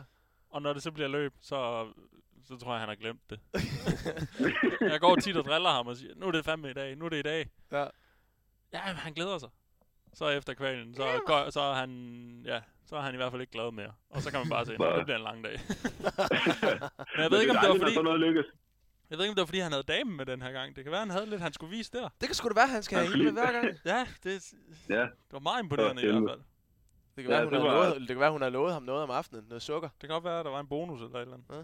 Og 0.50 0.62
når 0.62 0.74
det 0.74 0.84
så 0.84 0.92
bliver 0.92 1.08
løb, 1.10 1.34
så, 1.42 1.88
så 2.48 2.58
tror 2.58 2.72
jeg, 2.72 2.80
han 2.80 2.90
har 2.90 2.96
glemt 2.96 3.30
det. 3.30 3.40
jeg 4.92 5.00
går 5.00 5.16
tit 5.16 5.38
og 5.38 5.46
driller 5.46 5.70
ham 5.70 5.88
og 5.88 5.98
siger, 5.98 6.14
nu 6.16 6.28
er 6.28 6.32
det 6.32 6.46
fandme 6.46 6.70
i 6.70 6.74
dag, 6.74 6.96
nu 6.96 7.06
er 7.06 7.10
det 7.10 7.18
i 7.20 7.22
dag. 7.22 7.50
Ja. 7.72 7.86
Ja, 8.74 8.80
han 8.80 9.14
glæder 9.14 9.38
sig. 9.38 9.50
Så 10.14 10.28
efter 10.30 10.54
kvalen, 10.54 10.96
så, 10.96 11.06
Ja. 11.06 11.18
går, 11.26 11.50
så 11.50 11.62
er 11.62 11.74
han, 11.74 11.90
ja, 12.46 12.62
så 12.86 12.96
er 12.96 13.02
han 13.02 13.14
i 13.14 13.18
hvert 13.18 13.32
fald 13.32 13.42
ikke 13.42 13.52
glad 13.54 13.72
mere. 13.72 13.94
Og 14.10 14.22
så 14.22 14.32
kan 14.32 14.40
man 14.40 14.50
bare 14.50 14.66
se, 14.66 14.74
at 14.74 14.80
det 14.98 15.06
bliver 15.06 15.18
en 15.18 15.24
lang 15.24 15.44
dag. 15.44 15.60
Men 17.16 17.22
jeg 17.24 17.32
ved 17.32 17.42
ikke, 17.42 17.52
om 17.52 17.58
det 17.62 17.70
var 17.70 17.78
fordi, 17.88 17.96
noget 18.02 18.20
lykkes. 18.20 18.46
jeg 19.10 19.18
ved 19.18 19.26
ikke, 19.26 19.32
om 19.32 19.36
det 19.36 19.42
var 19.42 19.46
fordi, 19.46 19.60
han 19.60 19.72
havde 19.72 19.84
damen 19.84 20.18
med 20.18 20.26
den 20.26 20.42
her 20.42 20.52
gang. 20.52 20.76
Det 20.76 20.84
kan 20.84 20.92
være, 20.92 21.00
han 21.00 21.10
havde 21.10 21.26
lidt, 21.30 21.42
han 21.42 21.54
skulle 21.54 21.78
vise 21.78 21.92
der. 21.92 22.10
Det 22.22 22.28
kan 22.30 22.36
sgu 22.36 22.50
da 22.50 22.54
være, 22.54 22.68
han 22.68 22.84
skal 22.84 22.98
have 22.98 23.08
Han 23.10 23.18
hende 23.20 23.32
med 23.32 23.42
hver 23.42 23.52
gang. 23.52 23.68
Ja, 23.86 24.08
det, 24.24 24.54
Ja, 24.90 25.02
det 25.02 25.32
var 25.32 25.40
meget 25.40 25.64
imponerende 25.64 26.02
i 26.02 26.06
Det 26.06 26.14
var 26.14 26.20
hvert 26.20 26.32
fald. 26.32 26.42
Det 27.16 27.24
kan, 27.24 27.32
Ja, 27.32 27.38
være, 27.38 27.46
hun 27.46 27.54
det 27.54 27.62
har 27.62 27.68
var- 27.78 27.84
lovet, 27.90 28.00
det 28.02 28.08
kan 28.08 28.20
være, 28.20 28.32
hun 28.32 28.42
har 28.42 28.50
lovet 28.50 28.74
ham 28.74 28.84
noget 28.84 29.04
om 29.04 29.10
aftenen. 29.12 29.46
Noget 29.50 29.62
sukker. 29.62 29.90
Det 29.90 30.00
kan 30.00 30.10
godt 30.10 30.24
være, 30.24 30.40
at 30.40 30.46
der 30.46 30.52
var 30.52 30.60
en 30.60 30.68
bonus 30.68 31.02
eller 31.02 31.16
et 31.16 31.22
eller 31.22 31.34
andet. 31.34 31.46
ja. 31.50 31.64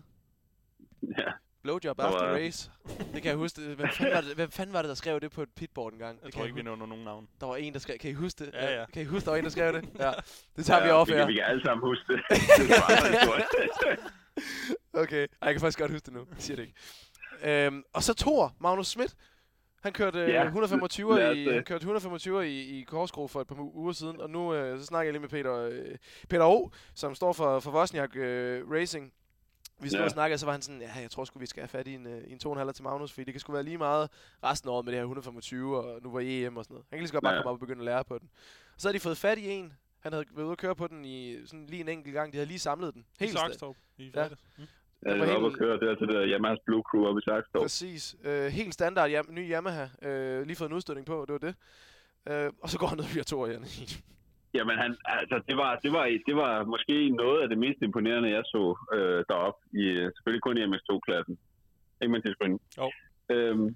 Blowjob 1.63 1.97
Der 1.97 2.03
after 2.03 2.25
var- 2.25 2.33
race. 2.33 2.71
Det 3.13 3.21
kan 3.21 3.25
jeg 3.25 3.35
huske. 3.35 3.61
Hvem 3.61 3.89
fanden, 3.89 4.13
var 4.15 4.21
det, 4.21 4.35
hvem 4.35 4.51
fanden 4.51 4.73
var 4.73 4.81
det, 4.81 4.89
der 4.89 4.95
skrev 4.95 5.19
det 5.19 5.31
på 5.31 5.41
et 5.41 5.49
pitboard 5.55 5.93
en 5.93 5.99
gang? 5.99 6.17
Jeg 6.17 6.25
Det 6.25 6.33
tror 6.33 6.39
kan 6.39 6.45
ikke, 6.47 6.55
vi 6.55 6.61
nævner 6.61 6.85
nogen 6.85 7.03
navn. 7.03 7.27
Der 7.41 7.47
var 7.47 7.55
en, 7.55 7.73
der 7.73 7.79
skrev... 7.79 7.97
Kan 7.97 8.09
I 8.09 8.13
huske 8.13 8.45
det? 8.45 8.53
Ja, 8.53 8.79
ja. 8.79 8.85
Kan 8.85 9.01
I 9.01 9.05
huske, 9.05 9.25
der 9.25 9.31
var 9.31 9.37
en, 9.37 9.43
der 9.43 9.49
skrev 9.49 9.73
det? 9.73 9.89
Ja. 9.99 10.11
Det 10.55 10.65
tager 10.65 10.81
vi 10.81 10.87
ja, 10.87 10.93
off 10.93 11.09
vi, 11.09 11.13
her. 11.13 11.19
kan, 11.19 11.27
vi 11.27 11.33
kan 11.33 11.43
alle 11.43 11.63
sammen 11.63 11.87
huske 11.89 12.13
det. 12.13 12.21
er. 12.29 13.95
Okay. 14.93 15.21
Ej, 15.21 15.27
jeg 15.41 15.53
kan 15.53 15.59
faktisk 15.61 15.79
godt 15.79 15.91
huske 15.91 16.05
det 16.05 16.13
nu. 16.13 16.19
Jeg 16.19 16.37
siger 16.39 16.55
det 16.55 16.63
ikke. 16.63 17.65
Øhm, 17.65 17.83
og 17.93 18.03
så 18.03 18.13
Thor, 18.13 18.55
Magnus 18.59 18.87
Schmidt. 18.87 19.15
Han 19.83 19.93
kørte 19.93 20.19
øh, 20.19 20.29
Ja, 20.29 20.43
125 20.43 21.15
lad 21.19 21.29
os, 21.29 21.37
i, 21.37 21.49
han 21.49 21.63
kørte 21.63 21.81
125 21.81 22.49
i, 22.49 22.79
i 22.79 22.83
Korsgro 22.83 23.27
for 23.27 23.41
et 23.41 23.47
par 23.47 23.55
uger 23.59 23.91
siden, 23.93 24.21
og 24.21 24.29
nu 24.29 24.53
øh, 24.53 24.79
så 24.79 24.85
snakker 24.85 25.05
jeg 25.05 25.13
lige 25.13 25.21
med 25.21 25.29
Peter, 25.29 25.55
øh, 25.55 25.95
Peter 26.29 26.45
O, 26.45 26.69
som 26.95 27.15
står 27.15 27.33
for, 27.33 27.59
for 27.59 27.71
Vosniak 27.71 28.15
øh, 28.15 28.71
Racing. 28.71 29.11
Vi 29.81 29.87
stod 29.89 29.99
Ja. 29.99 30.05
og 30.05 30.11
snakkede, 30.11 30.37
så 30.37 30.45
var 30.45 30.51
han 30.53 30.61
sådan, 30.61 30.81
ja, 30.81 30.91
jeg 31.01 31.11
tror 31.11 31.23
sgu, 31.25 31.39
vi 31.39 31.45
skal 31.45 31.61
have 31.61 31.67
fat 31.67 31.87
i 31.87 31.93
en, 31.93 32.07
øh, 32.07 32.23
i 32.27 32.31
en 32.31 32.39
2,5 32.39 32.71
til 32.71 32.83
Magnus, 32.83 33.11
fordi 33.11 33.25
det 33.25 33.33
kan 33.33 33.39
sgu 33.41 33.51
være 33.53 33.63
lige 33.63 33.77
meget 33.77 34.09
resten 34.43 34.69
af 34.69 34.73
året 34.73 34.85
med 34.85 34.91
det 34.91 34.97
her 34.97 35.03
125, 35.03 35.77
og 35.77 35.99
nu 36.03 36.11
var 36.11 36.19
EM 36.23 36.57
og 36.57 36.63
sådan 36.63 36.73
noget. 36.73 36.85
Han 36.89 36.97
kan 36.97 36.99
lige 37.01 37.07
så 37.07 37.13
godt 37.13 37.23
bare 37.23 37.33
Ja. 37.33 37.39
komme 37.39 37.49
op 37.49 37.53
og 37.55 37.59
begynde 37.59 37.79
at 37.81 37.85
lære 37.85 38.03
på 38.03 38.17
den. 38.17 38.29
Så 38.77 38.87
havde 38.87 38.93
de 38.97 39.03
fået 39.03 39.17
fat 39.17 39.37
i 39.37 39.49
en, 39.49 39.73
han 39.99 40.13
havde 40.13 40.25
været 40.31 40.43
ude 40.45 40.51
og 40.53 40.57
køre 40.57 40.75
på 40.75 40.87
den 40.87 41.05
i 41.05 41.45
sådan 41.45 41.65
lige 41.65 41.81
en 41.81 41.89
enkelt 41.89 42.13
gang. 42.13 42.31
De 42.33 42.37
havde 42.37 42.47
lige 42.47 42.59
samlet 42.59 42.93
den. 42.93 43.05
Helt 43.19 43.33
I 43.33 43.37
Saxtorp 43.37 43.75
i 43.97 44.11
Ja. 44.15 44.21
fredags. 44.23 44.41
Mm. 44.57 44.63
Ja, 45.05 45.09
var 45.09 45.15
jeg 45.17 45.19
var 45.27 45.35
oppe 45.35 45.47
helt- 45.47 45.53
og 45.53 45.59
køre 45.59 45.79
der 45.89 45.95
til 45.95 46.07
det 46.07 46.15
der 46.15 46.37
Yamaha's 46.37 46.63
Blue 46.65 46.83
Crew 46.91 47.05
oppe 47.05 47.19
i 47.19 47.23
Saxtorp. 47.29 47.61
Præcis. 47.61 48.15
Øh, 48.23 48.45
helt 48.47 48.73
standard 48.73 49.09
jam- 49.09 49.31
ny 49.31 49.51
Yamaha. 49.51 49.87
Øh, 50.01 50.45
lige 50.47 50.55
fået 50.55 50.69
en 50.69 50.75
udstødning 50.75 51.07
på, 51.07 51.25
det 51.27 51.33
var 51.33 51.39
det. 51.39 51.55
Øh, 52.29 52.51
og 52.61 52.69
så 52.69 52.77
går 52.79 52.87
han 52.87 52.97
ned 52.97 53.05
og 53.05 53.09
bliver 53.11 53.23
to 53.23 53.45
igen. 53.45 53.65
Jamen, 54.53 54.75
han, 54.83 54.91
altså, 55.05 55.35
det, 55.47 55.55
var, 55.61 55.71
det, 55.83 55.91
var, 55.97 56.03
det 56.27 56.35
var 56.43 56.53
måske 56.73 57.09
noget 57.09 57.41
af 57.43 57.49
det 57.49 57.57
mest 57.65 57.79
imponerende, 57.81 58.29
jeg 58.37 58.43
så 58.45 58.63
øh, 58.95 59.19
deroppe. 59.29 59.59
I, 59.81 59.83
selvfølgelig 60.15 60.41
kun 60.47 60.57
i 60.57 60.65
MX2-klassen. 60.71 61.35
Ikke 62.01 62.11
man 62.11 62.21
til 62.21 62.35
Jo. 62.77 62.87
Øhm, 63.33 63.67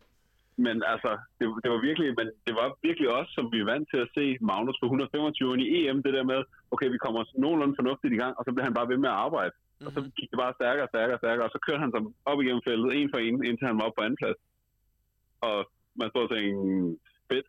men 0.66 0.76
altså, 0.94 1.12
det, 1.40 1.46
det, 1.64 1.70
var 1.74 1.80
virkelig, 1.90 2.10
men 2.20 2.28
det 2.48 2.54
var 2.62 2.68
virkelig 2.88 3.10
også, 3.18 3.32
som 3.38 3.46
vi 3.54 3.60
er 3.60 3.70
vant 3.74 3.88
til 3.94 4.00
at 4.06 4.10
se 4.18 4.26
Magnus 4.52 4.78
på 4.80 4.86
125 4.86 5.60
i 5.66 5.66
EM, 5.88 6.04
det 6.04 6.14
der 6.18 6.24
med, 6.32 6.40
okay, 6.74 6.90
vi 6.96 6.98
kommer 7.06 7.22
nogenlunde 7.44 7.76
fornuftigt 7.80 8.14
i 8.14 8.18
gang, 8.24 8.34
og 8.38 8.44
så 8.46 8.52
bliver 8.52 8.68
han 8.70 8.78
bare 8.80 8.90
ved 8.92 8.98
med 8.98 9.10
at 9.10 9.20
arbejde. 9.28 9.54
Og 9.86 9.92
så 9.96 10.00
Mhm. 10.00 10.12
gik 10.18 10.30
det 10.32 10.40
bare 10.44 10.54
stærkere 10.60 10.86
og 10.88 10.92
stærkere 10.94 11.16
og 11.18 11.24
stærkere, 11.24 11.46
og 11.48 11.52
så 11.56 11.60
kørte 11.66 11.84
han 11.86 11.92
sig 11.94 12.02
op 12.32 12.40
igennem 12.42 12.62
feltet, 12.68 12.90
en 12.92 13.10
for 13.14 13.20
en, 13.28 13.36
indtil 13.50 13.68
han 13.70 13.78
var 13.78 13.86
oppe 13.88 13.98
på 13.98 14.04
anden 14.06 14.22
plads. 14.22 14.40
Og 15.48 15.58
man 16.00 16.10
stod 16.10 16.24
og 16.28 16.32
tænkte, 16.34 16.54
"Mm, 16.66 16.92
fedt. 17.32 17.48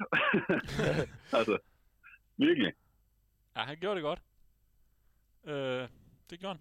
altså, 1.38 1.54
virkelig. 2.46 2.72
Ja, 3.56 3.60
han 3.60 3.76
gjorde 3.76 3.94
det 3.94 4.02
godt. 4.02 4.20
Øh, 5.46 5.88
det 6.30 6.40
gjorde 6.40 6.54
han. 6.54 6.60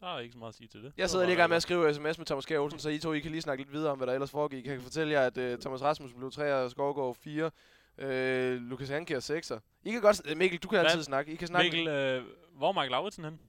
Der 0.00 0.14
er 0.16 0.18
ikke 0.18 0.32
så 0.32 0.38
meget 0.38 0.52
at 0.52 0.54
sige 0.54 0.68
til 0.68 0.82
det. 0.82 0.92
Jeg 0.96 1.10
sidder 1.10 1.24
lige 1.24 1.34
i 1.34 1.36
gang 1.36 1.48
med 1.48 1.56
at 1.56 1.62
skrive 1.62 1.94
sms 1.94 2.18
med 2.18 2.26
Thomas 2.26 2.46
Kjær 2.46 2.58
Olsen, 2.58 2.78
så 2.78 2.88
I 2.90 2.98
to 2.98 3.12
I 3.12 3.20
kan 3.20 3.30
lige 3.30 3.42
snakke 3.42 3.62
lidt 3.62 3.72
videre 3.72 3.92
om, 3.92 3.98
hvad 3.98 4.06
der 4.06 4.12
ellers 4.12 4.30
foregik. 4.30 4.66
Jeg 4.66 4.74
kan 4.74 4.82
fortælle 4.82 5.12
jer, 5.12 5.26
at 5.26 5.36
uh, 5.38 5.58
Thomas 5.58 5.82
Rasmussen 5.82 6.18
blev 6.18 6.30
3 6.30 6.54
og 6.54 6.70
Skovgaard 6.70 7.14
4. 7.14 7.50
Uh, 7.98 8.62
Lukas 8.70 8.88
Hanke 8.88 9.14
er 9.14 9.20
6'er. 9.20 9.58
I 9.84 9.90
kan 9.92 10.00
godt... 10.00 10.36
Mikkel, 10.36 10.58
du 10.58 10.68
kan 10.68 10.78
Hvad? 10.78 10.90
altid 10.90 11.02
snakke. 11.02 11.32
I 11.32 11.36
kan 11.36 11.48
snakke... 11.48 11.70
Mikkel, 11.70 11.88
øh, 11.88 12.22
hvor 12.58 12.68
er 12.68 12.80
Mike 12.80 12.90
Lauritsen 12.90 13.24
hen? 13.24 13.40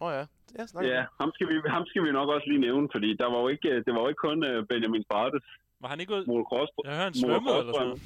Åh 0.00 0.08
oh, 0.08 0.12
ja. 0.14 0.24
Ja, 0.58 0.66
snak 0.66 0.84
Ja, 0.84 1.04
ham 1.20 1.30
skal, 1.34 1.48
vi, 1.48 1.54
ham 1.68 1.86
skal 1.86 2.02
vi 2.04 2.12
nok 2.12 2.28
også 2.28 2.46
lige 2.48 2.60
nævne, 2.60 2.88
fordi 2.94 3.16
der 3.16 3.28
var 3.32 3.40
jo 3.44 3.48
ikke, 3.48 3.68
det 3.84 3.92
var 3.94 4.00
jo 4.00 4.08
ikke 4.08 4.24
kun 4.28 4.44
øh, 4.44 4.66
Benjamin 4.66 5.02
Strates 5.02 5.44
Var 5.80 5.88
han 5.88 6.00
ikke 6.00 6.14
ud? 6.14 6.26
motocross. 6.26 6.70
Jeg 6.84 6.92
hører, 6.92 7.04
han 7.04 7.14
svømmede 7.14 7.58
eller 7.58 7.72
sådan 7.72 7.86
noget. 7.88 8.02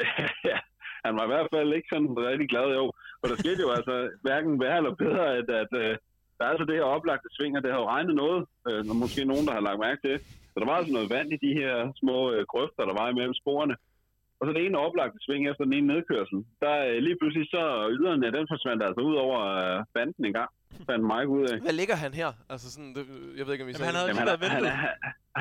ja, 0.52 0.58
han 1.04 1.12
var 1.18 1.24
i 1.24 1.32
hvert 1.32 1.48
fald 1.54 1.70
ikke 1.78 1.88
sådan 1.92 2.08
rigtig 2.30 2.48
glad, 2.52 2.68
jo. 2.80 2.84
For 3.20 3.26
der 3.30 3.36
skete 3.44 3.60
jo 3.66 3.70
altså 3.78 3.94
hverken 4.26 4.52
værre 4.62 4.76
eller 4.80 4.94
bedre, 5.04 5.24
at, 5.38 5.48
at 5.62 5.72
øh, 5.82 5.92
der 6.36 6.42
er 6.44 6.50
altså 6.54 6.64
det 6.68 6.76
her 6.78 6.92
oplagte 6.96 7.28
sving, 7.36 7.52
og 7.56 7.62
det 7.64 7.70
har 7.72 7.80
jo 7.82 7.88
regnet 7.94 8.14
noget, 8.22 8.40
øh, 8.68 8.80
og 8.90 8.96
måske 9.02 9.20
nogen, 9.32 9.46
der 9.48 9.54
har 9.58 9.64
lagt 9.68 9.80
mærke 9.86 10.00
til. 10.06 10.16
Så 10.52 10.56
der 10.60 10.66
var 10.70 10.76
altså 10.80 10.92
noget 10.96 11.10
vand 11.16 11.28
i 11.36 11.38
de 11.46 11.52
her 11.60 11.74
små 12.00 12.16
øh, 12.32 12.42
grøfter, 12.52 12.82
der 12.90 12.94
var 13.00 13.06
imellem 13.08 13.34
sporene. 13.42 13.76
Og 14.38 14.42
så 14.46 14.50
det 14.56 14.62
ene 14.66 14.78
oplagte 14.86 15.18
sving 15.24 15.42
efter 15.50 15.64
den 15.64 15.74
ene 15.78 15.86
nedkørsel. 15.92 16.38
Der 16.64 16.74
øh, 16.88 16.96
lige 17.06 17.16
pludselig 17.20 17.46
så 17.56 17.62
yderne, 17.96 18.26
den 18.38 18.46
forsvandt 18.52 18.82
altså 18.88 19.00
ud 19.10 19.16
over 19.24 19.38
øh, 19.62 19.76
banden 19.94 20.24
en 20.28 20.32
gang. 20.40 20.50
Fandt 20.88 21.04
Mike 21.12 21.30
ud 21.36 21.44
af. 21.52 21.56
Hvad 21.68 21.76
ligger 21.80 21.96
han 22.04 22.12
her? 22.20 22.30
Altså 22.52 22.66
sådan, 22.74 22.92
det, 22.96 23.02
jeg 23.38 23.44
ved 23.46 23.52
ikke, 23.54 23.64
om 23.64 23.70
I 23.70 23.72
Jamen, 23.72 23.86
han 23.90 23.94
havde 23.98 24.08
det. 24.08 24.14
lige 24.14 24.20
han, 24.20 24.28
været 24.28 24.52
han, 24.54 24.62
væltet. 24.62 24.72
han, 24.84 24.90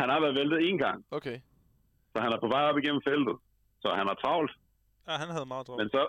han 0.02 0.08
har 0.14 0.20
været 0.24 0.36
væltet 0.40 0.58
en 0.70 0.78
gang, 0.86 0.98
Okay. 1.18 1.38
så 2.14 2.18
han 2.26 2.32
er 2.36 2.40
på 2.46 2.50
vej 2.56 2.64
op 2.70 2.78
igennem 2.82 3.02
feltet. 3.10 3.36
Så 3.84 3.88
han 4.00 4.06
har 4.12 4.18
travlt. 4.24 4.52
Ja, 5.08 5.14
han 5.24 5.30
havde 5.36 5.48
meget 5.54 5.68
drømme. 5.68 5.84
Men 5.84 5.90
så 5.96 6.04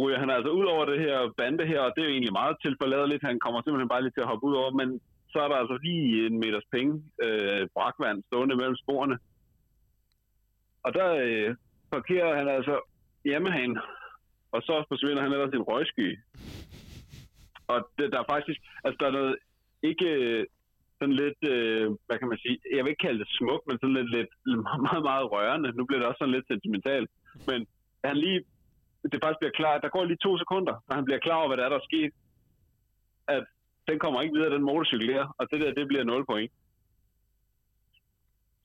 ryger 0.00 0.18
han 0.18 0.30
altså 0.30 0.50
ud 0.58 0.66
over 0.74 0.84
det 0.84 0.98
her 1.06 1.18
bande 1.38 1.66
her, 1.72 1.80
og 1.86 1.90
det 1.94 2.00
er 2.00 2.08
jo 2.08 2.14
egentlig 2.16 2.38
meget 2.42 2.56
tilforladeligt. 2.64 3.28
Han 3.30 3.38
kommer 3.44 3.60
simpelthen 3.60 3.92
bare 3.92 4.02
lige 4.02 4.14
til 4.14 4.24
at 4.24 4.30
hoppe 4.32 4.46
ud 4.46 4.54
over, 4.62 4.70
men 4.80 4.88
så 5.32 5.38
er 5.44 5.48
der 5.48 5.56
altså 5.62 5.76
lige 5.86 6.26
en 6.26 6.38
meters 6.42 6.68
penge 6.74 6.92
øh, 7.24 7.62
brakvand 7.74 8.22
stående 8.28 8.56
mellem 8.56 8.76
sporene. 8.76 9.16
Og 10.84 10.90
der 10.98 11.08
øh, 11.24 11.56
parkerer 11.92 12.36
han 12.38 12.48
altså 12.48 12.74
Yamahaen, 13.26 13.78
og 14.54 14.60
så 14.62 14.74
forsvinder 14.88 15.22
han 15.22 15.32
ellers 15.32 15.54
i 15.54 15.56
en 15.56 15.68
røgsky. 15.70 16.08
Og 17.72 17.78
det, 17.98 18.12
der 18.12 18.18
er 18.20 18.32
faktisk, 18.34 18.60
altså 18.84 18.96
der 19.00 19.06
er 19.06 19.18
noget 19.18 19.36
ikke 19.82 20.08
øh, 20.24 20.46
sådan 20.98 21.16
lidt, 21.22 21.40
øh, 21.54 21.86
hvad 22.06 22.16
kan 22.18 22.28
man 22.28 22.38
sige, 22.38 22.58
jeg 22.74 22.84
vil 22.84 22.92
ikke 22.92 23.06
kalde 23.06 23.22
det 23.22 23.36
smukt, 23.38 23.64
men 23.66 23.76
sådan 23.78 23.98
lidt, 23.98 24.10
lidt 24.16 24.32
meget, 24.66 24.82
meget, 24.88 25.02
meget 25.10 25.26
rørende. 25.34 25.68
Nu 25.76 25.84
bliver 25.84 26.00
det 26.00 26.08
også 26.08 26.20
sådan 26.20 26.36
lidt 26.36 26.50
sentimentalt. 26.52 27.10
Men 27.48 27.60
han 28.04 28.16
lige, 28.16 28.40
det 29.12 29.18
faktisk 29.24 29.40
bliver 29.40 29.56
klar, 29.60 29.78
der 29.78 29.88
går 29.88 30.04
lige 30.04 30.24
to 30.26 30.38
sekunder, 30.38 30.74
når 30.88 30.94
han 30.98 31.04
bliver 31.04 31.20
klar 31.26 31.36
over, 31.36 31.48
hvad 31.48 31.56
der 31.58 31.64
er, 31.64 31.68
der 31.68 31.80
er 31.82 31.88
sket, 31.90 32.12
at 33.28 33.44
den 33.88 33.98
kommer 33.98 34.22
ikke 34.22 34.34
videre, 34.36 34.54
den 34.56 34.62
motorcykel 34.70 35.08
der, 35.08 35.34
og 35.38 35.44
det 35.50 35.60
der, 35.60 35.74
det 35.78 35.88
bliver 35.88 36.04
0 36.04 36.26
point. 36.26 36.52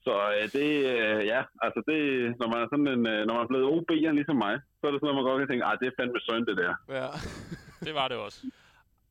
Så 0.04 0.14
øh, 0.36 0.46
det, 0.56 0.68
øh, 0.94 1.26
ja, 1.32 1.40
altså 1.64 1.80
det, 1.90 2.00
når 2.40 2.48
man 2.52 2.58
er 2.62 2.68
sådan 2.72 2.88
en, 2.96 3.02
øh, 3.12 3.20
når 3.26 3.34
man 3.34 3.42
er 3.44 3.50
blevet 3.52 3.66
OB'er 3.74 4.12
ligesom 4.18 4.36
mig, 4.36 4.54
så 4.78 4.82
er 4.86 4.90
det 4.90 4.98
sådan 5.00 5.06
noget, 5.06 5.18
man 5.18 5.24
godt 5.30 5.40
kan 5.40 5.48
tænke, 5.48 5.64
ah, 5.64 5.78
det 5.80 5.86
er 5.86 5.96
fandme 5.98 6.20
synd, 6.20 6.46
det 6.46 6.56
der. 6.62 6.72
Ja. 6.98 7.08
Det 7.86 7.94
var 7.94 8.08
det 8.08 8.16
også. 8.16 8.40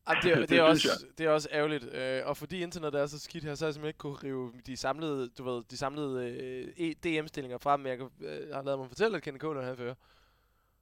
Ej, 0.06 0.14
det, 0.22 0.32
er, 0.32 0.36
det, 0.40 0.48
Det 0.50 0.58
er 0.58 0.62
også, 0.62 1.06
det 1.18 1.26
er 1.26 1.30
også 1.30 1.48
ærgerligt. 1.52 1.84
Øh, 1.94 2.20
og 2.24 2.36
fordi 2.36 2.62
internettet 2.62 3.00
er 3.00 3.06
så 3.06 3.18
skidt 3.18 3.44
her, 3.44 3.54
så 3.54 3.64
har 3.64 3.68
jeg 3.68 3.74
simpelthen 3.74 3.88
ikke 3.88 3.98
kunne 3.98 4.18
rive 4.24 4.52
de 4.66 4.76
samlede, 4.76 5.28
du 5.38 5.42
ved, 5.44 5.62
de 5.70 5.76
samlede 5.76 6.14
øh, 6.30 6.88
E- 6.88 6.98
DM-stillinger 7.04 7.58
frem, 7.58 7.80
men 7.80 7.88
jeg 7.88 7.98
kan, 7.98 8.08
øh, 8.20 8.54
har 8.54 8.62
lavet 8.62 8.78
mig 8.78 8.88
fortælle, 8.88 9.16
at 9.16 9.22
Kenny 9.22 9.38
Kohler 9.38 9.62
han 9.62 9.76
fører. 9.76 9.94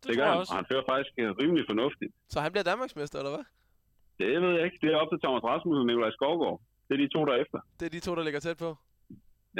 Det, 0.02 0.08
Det 0.08 0.16
tror 0.16 0.24
gør 0.24 0.30
han, 0.30 0.38
også. 0.40 0.52
og 0.52 0.56
han 0.60 0.66
fører 0.70 0.84
faktisk 0.92 1.12
øh, 1.18 1.30
rimelig 1.42 1.64
fornuftigt. 1.68 2.12
Så 2.28 2.40
han 2.40 2.52
bliver 2.52 2.64
Danmarksmester, 2.70 3.18
eller 3.18 3.30
hvad? 3.36 3.44
Det 4.20 4.42
ved 4.42 4.52
jeg 4.56 4.64
ikke. 4.64 4.78
Det 4.82 4.88
er 4.92 4.96
op 5.02 5.08
til 5.12 5.20
Thomas 5.24 5.44
Rasmussen 5.50 5.80
og 5.80 5.86
Nikolaj 5.86 6.10
Skovgaard. 6.10 6.60
Det 6.88 6.92
er 6.94 6.98
de 7.04 7.08
to, 7.16 7.20
der 7.26 7.32
er 7.32 7.40
efter. 7.44 7.58
Det 7.80 7.86
er 7.86 7.90
de 7.90 8.00
to, 8.00 8.14
der 8.14 8.22
ligger 8.22 8.40
tæt 8.40 8.56
på. 8.56 8.70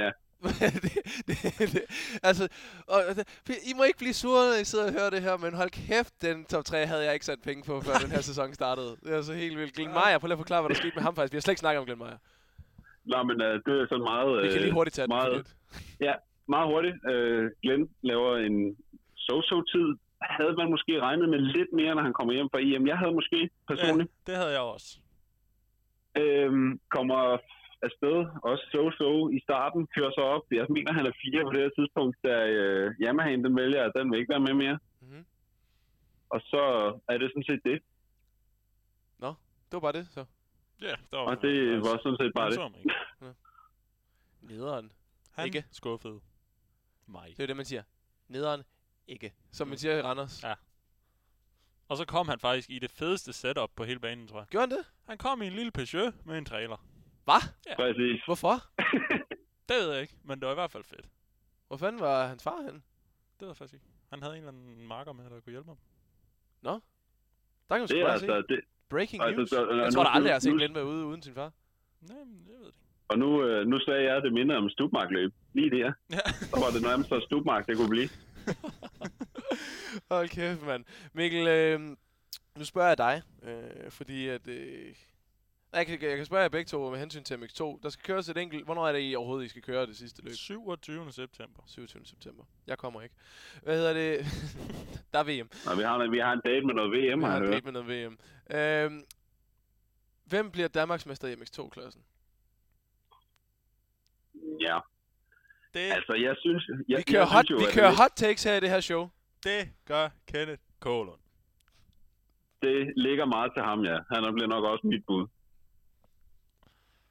Ja. 0.03 0.11
det, 0.84 0.93
det, 1.28 1.36
det, 1.74 1.82
altså, 2.22 2.45
og, 2.95 2.99
I 3.70 3.72
må 3.76 3.82
ikke 3.84 3.99
blive 3.99 4.12
sure, 4.22 4.43
når 4.51 4.61
I 4.61 4.64
sidder 4.64 4.86
og 4.86 4.93
hører 4.99 5.11
det 5.11 5.22
her, 5.22 5.36
men 5.36 5.55
hold 5.55 5.70
kæft, 5.70 6.14
den 6.22 6.45
top 6.45 6.64
3 6.64 6.86
havde 6.86 7.05
jeg 7.05 7.14
ikke 7.14 7.26
sat 7.26 7.39
penge 7.49 7.62
på, 7.68 7.80
før 7.80 7.93
den 8.05 8.11
her 8.16 8.20
sæson 8.30 8.55
startede. 8.55 8.91
Det 9.05 9.11
er 9.16 9.22
så 9.22 9.34
helt 9.34 9.59
vildt. 9.59 9.74
Glenn 9.74 9.93
Meyer, 9.99 10.18
prøv 10.18 10.26
lige 10.28 10.39
at 10.41 10.45
forklare, 10.45 10.62
hvad 10.62 10.68
der 10.68 10.74
skete 10.82 10.95
med 10.99 11.03
ham 11.03 11.14
faktisk. 11.16 11.32
Vi 11.32 11.36
har 11.36 11.41
slet 11.41 11.53
ikke 11.53 11.61
snakket 11.66 11.80
om 11.80 11.86
Glenn 11.86 11.99
Meyer. 12.05 12.18
Nå, 13.12 13.18
men 13.28 13.36
øh, 13.47 13.55
det 13.66 13.74
er 13.82 13.86
sådan 13.93 14.07
meget... 14.12 14.30
Vi 14.43 14.49
kan 14.49 14.57
øh, 14.57 14.62
lige 14.66 14.72
hurtigt 14.78 14.95
tage 14.97 15.07
den. 15.07 15.14
meget- 15.16 15.36
fordi- 15.36 16.20
meget 16.55 16.66
hurtigt. 16.72 16.97
Øh, 17.12 17.51
Glenn 17.62 17.84
laver 18.11 18.32
en 18.49 18.57
so-so-tid. 19.26 19.89
Havde 20.22 20.54
man 20.60 20.70
måske 20.70 21.00
regnet 21.00 21.28
med 21.28 21.38
lidt 21.38 21.72
mere, 21.72 21.94
når 21.94 22.02
han 22.02 22.12
kommer 22.12 22.32
hjem 22.34 22.48
fra 22.52 22.60
EM? 22.60 22.86
Jeg 22.86 22.98
havde 22.98 23.14
måske 23.14 23.50
personligt. 23.68 24.10
Det 24.26 24.36
havde 24.36 24.52
jeg 24.52 24.60
også. 24.60 24.98
Ja. 26.16 26.22
Øhm, 26.22 26.80
kommer 26.96 27.38
afsted, 27.82 28.16
også 28.42 28.64
so-so 28.72 29.10
i 29.36 29.40
starten, 29.46 29.86
kører 29.96 30.10
så 30.10 30.20
op. 30.20 30.42
Jeg 30.50 30.66
mener, 30.68 30.92
han 30.92 31.06
er 31.06 31.12
fire 31.22 31.42
på 31.44 31.50
det 31.54 31.60
her 31.60 31.70
tidspunkt, 31.78 32.16
da 32.24 32.34
øh, 32.46 32.94
Yamahaen 33.02 33.44
den 33.44 33.56
vælger, 33.56 33.84
at 33.84 33.92
den 33.96 34.10
vil 34.10 34.18
ikke 34.20 34.30
være 34.30 34.40
med 34.48 34.54
mere. 34.54 34.78
Mhm. 35.00 35.24
Og 36.30 36.40
så 36.40 36.62
er 37.08 37.18
det 37.18 37.30
sådan 37.30 37.48
set 37.50 37.60
det. 37.64 37.78
Det 39.70 39.76
var 39.76 39.80
bare 39.80 39.92
det, 39.92 40.06
så. 40.10 40.24
Ja, 40.82 40.94
der 41.10 41.16
var, 41.16 41.24
Og 41.24 41.42
det 41.42 41.78
var 41.78 41.98
sådan 42.02 42.16
set 42.20 42.32
bare 42.36 42.50
det. 42.50 43.36
Nederen. 44.40 44.92
Han 45.32 45.46
Ikke? 45.46 45.64
skuffede 45.70 46.20
mig. 47.06 47.34
Det 47.36 47.42
er 47.42 47.46
det, 47.46 47.56
man 47.56 47.64
siger. 47.64 47.82
Nederen. 48.28 48.62
Ikke. 49.09 49.32
Som 49.52 49.68
man 49.68 49.78
siger 49.78 49.96
i 49.98 50.02
Randers. 50.02 50.42
Ja. 50.44 50.54
Og 51.88 51.96
så 51.96 52.04
kom 52.04 52.28
han 52.28 52.38
faktisk 52.38 52.70
i 52.70 52.78
det 52.78 52.90
fedeste 52.90 53.32
setup 53.32 53.70
på 53.76 53.84
hele 53.84 54.00
banen, 54.00 54.28
tror 54.28 54.38
jeg. 54.38 54.46
Gjorde 54.50 54.66
han 54.68 54.78
det? 54.78 54.86
Han 55.09 55.18
kom 55.18 55.42
i 55.42 55.46
en 55.46 55.52
lille 55.52 55.70
Peugeot 55.70 56.26
med 56.26 56.38
en 56.38 56.44
trailer. 56.44 56.76
Hvad? 57.24 57.42
Præcis. 57.76 58.22
Hvorfor? 58.24 58.54
Det 59.68 59.76
ved 59.76 59.92
jeg 59.92 60.02
ikke, 60.02 60.14
men 60.24 60.40
det 60.40 60.46
var 60.46 60.52
i 60.52 60.54
hvert 60.54 60.70
fald 60.70 60.84
fedt. 60.84 61.06
Hvor 61.68 61.76
fanden 61.76 62.00
var 62.00 62.26
hans 62.26 62.42
far 62.42 62.56
henne? 62.62 62.82
Det 63.40 63.40
ved 63.40 63.48
jeg 63.48 63.56
faktisk 63.56 63.74
ikke. 63.74 63.86
Han 64.11 64.22
havde 64.22 64.34
en 64.34 64.38
eller 64.38 64.52
anden 64.52 64.86
marker 64.86 65.12
med, 65.12 65.24
der 65.30 65.40
kunne 65.40 65.50
hjælpe 65.50 65.68
ham. 65.68 65.78
Der 66.64 66.80
kan 67.70 67.80
man 67.80 67.88
sgu 67.88 67.94
Det 67.96 68.02
er 68.02 68.06
bare 68.09 68.18
se. 68.18 68.26
altså, 68.32 68.54
det, 68.54 68.61
Breaking 68.88 69.22
altså, 69.22 69.36
news. 69.38 69.50
så- 69.50 69.68
Jeg 69.74 69.84
nu- 69.84 69.90
tror 69.90 70.04
da 70.04 70.11
aldrig, 70.11 70.28
jeg 70.28 70.34
har 70.34 70.40
set 70.40 70.52
Glenn 70.52 70.74
være 70.74 70.86
ude 70.86 71.04
uden 71.06 71.22
sin 71.22 71.34
far. 71.34 71.52
Nej, 72.00 72.16
men 72.24 72.42
jeg 72.46 72.54
ved 72.54 72.61
det 72.61 72.66
ikke. 72.66 72.78
og 73.09 73.18
nu, 73.18 73.44
øh, 73.44 73.66
nu 73.66 73.78
sagde 73.80 74.02
jeg, 74.02 74.16
at 74.16 74.22
det 74.22 74.32
minder 74.32 74.56
om 74.56 74.68
stubmarkløb. 74.70 75.32
Lige 75.52 75.70
der. 75.70 75.92
Ja. 76.11 76.18
Så 76.32 76.56
var 76.64 76.70
det 76.74 76.82
nærmest 76.82 77.09
så 77.09 77.20
stubmark, 77.26 77.66
det 77.66 77.76
kunne 77.76 77.88
blive. 77.88 78.09
Hold 80.11 80.28
kæft, 80.28 80.62
mand. 80.62 80.84
Mikkel, 81.12 81.46
øh, 81.48 81.80
nu 82.59 82.64
spørger 82.64 82.88
jeg 82.88 82.98
dig, 82.98 83.22
øh, 83.42 83.90
fordi 83.90 84.28
at... 84.28 84.48
Øh, 84.48 84.94
jeg, 85.72 85.86
kan, 85.86 86.02
jeg 86.02 86.16
kan 86.16 86.26
spørge 86.26 86.42
jer 86.42 86.48
begge 86.48 86.68
to 86.68 86.90
med 86.90 86.98
hensyn 86.98 87.24
til 87.24 87.34
MX2. 87.34 87.80
Der 87.82 87.88
skal 87.88 88.02
køres 88.04 88.28
et 88.28 88.36
enkelt... 88.36 88.64
Hvornår 88.64 88.88
er 88.88 88.92
det 88.92 89.11
I 89.11 89.14
overhovedet, 89.14 89.46
I 89.46 89.48
skal 89.48 89.62
køre 89.62 89.86
det 89.86 89.96
sidste 89.96 90.22
løb? 90.22 90.32
27. 90.34 91.12
september. 91.12 91.62
27. 91.66 92.06
september. 92.06 92.44
Jeg 92.66 92.78
kommer 92.78 93.02
ikke. 93.02 93.14
Hvad 93.62 93.76
hedder 93.76 93.92
det? 93.92 94.26
der 95.12 95.18
er 95.18 95.24
VM. 95.24 95.50
Og 95.70 95.78
vi 95.78 95.82
har, 95.82 96.11
vi 96.11 96.18
har 96.18 96.32
en 96.32 96.40
date 96.44 96.66
med 96.66 96.74
noget 96.74 96.90
VM, 96.92 97.18
Vi 97.18 97.24
har 97.24 97.30
har 97.30 97.38
jeg 97.38 97.46
en 97.46 97.52
date 97.52 97.64
med 97.64 97.72
noget 97.72 97.88
VM. 97.88 98.18
Øhm, 98.56 99.04
hvem 100.24 100.50
bliver 100.50 100.68
Danmarksmester 100.68 101.28
i 101.28 101.34
MX2-klassen? 101.34 102.02
Ja, 104.61 104.78
Det, 105.74 105.92
altså 105.92 106.14
jeg 106.14 106.36
synes... 106.38 106.70
Jeg, 106.88 106.98
Vi 106.98 107.02
kører, 107.02 107.20
jeg 107.22 107.28
hot, 107.28 107.46
synes 107.46 107.62
jo, 107.62 107.66
vi 107.66 107.72
kører 107.72 107.88
det, 107.88 107.96
hot 107.96 108.12
takes 108.16 108.44
her 108.44 108.54
i 108.54 108.61
det 108.61 108.70
her 108.70 108.80
show. 108.80 109.11
Det 109.45 109.61
gør 109.84 110.09
Kenneth 110.26 110.62
Kålund. 110.80 111.20
det 112.62 112.93
ligger 112.97 113.24
meget 113.24 113.53
til 113.57 113.62
ham, 113.62 113.84
ja. 113.84 113.99
Han 114.12 114.34
bliver 114.34 114.49
nok 114.49 114.64
også 114.64 114.86
mit 114.86 115.05
bud. 115.07 115.26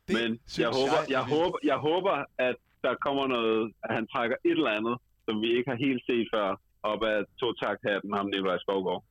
Det 0.07 0.13
Men 0.17 0.39
jeg 0.57 0.67
håber, 0.79 0.97
er 1.01 1.05
jeg, 1.09 1.23
vildt. 1.25 1.41
håber, 1.43 1.57
jeg 1.63 1.77
håber, 1.77 2.25
at 2.37 2.55
der 2.83 2.95
kommer 3.05 3.27
noget, 3.27 3.73
at 3.83 3.95
han 3.95 4.07
trækker 4.07 4.35
et 4.45 4.51
eller 4.51 4.71
andet, 4.71 4.95
som 5.25 5.41
vi 5.41 5.47
ikke 5.57 5.69
har 5.71 5.77
helt 5.77 6.03
set 6.09 6.27
før, 6.33 6.61
op 6.83 7.03
af 7.03 7.17
to 7.39 7.53
hatten 7.83 8.13
ham 8.13 8.25
Nikolaj 8.25 8.57
Skovgaard. 8.57 9.03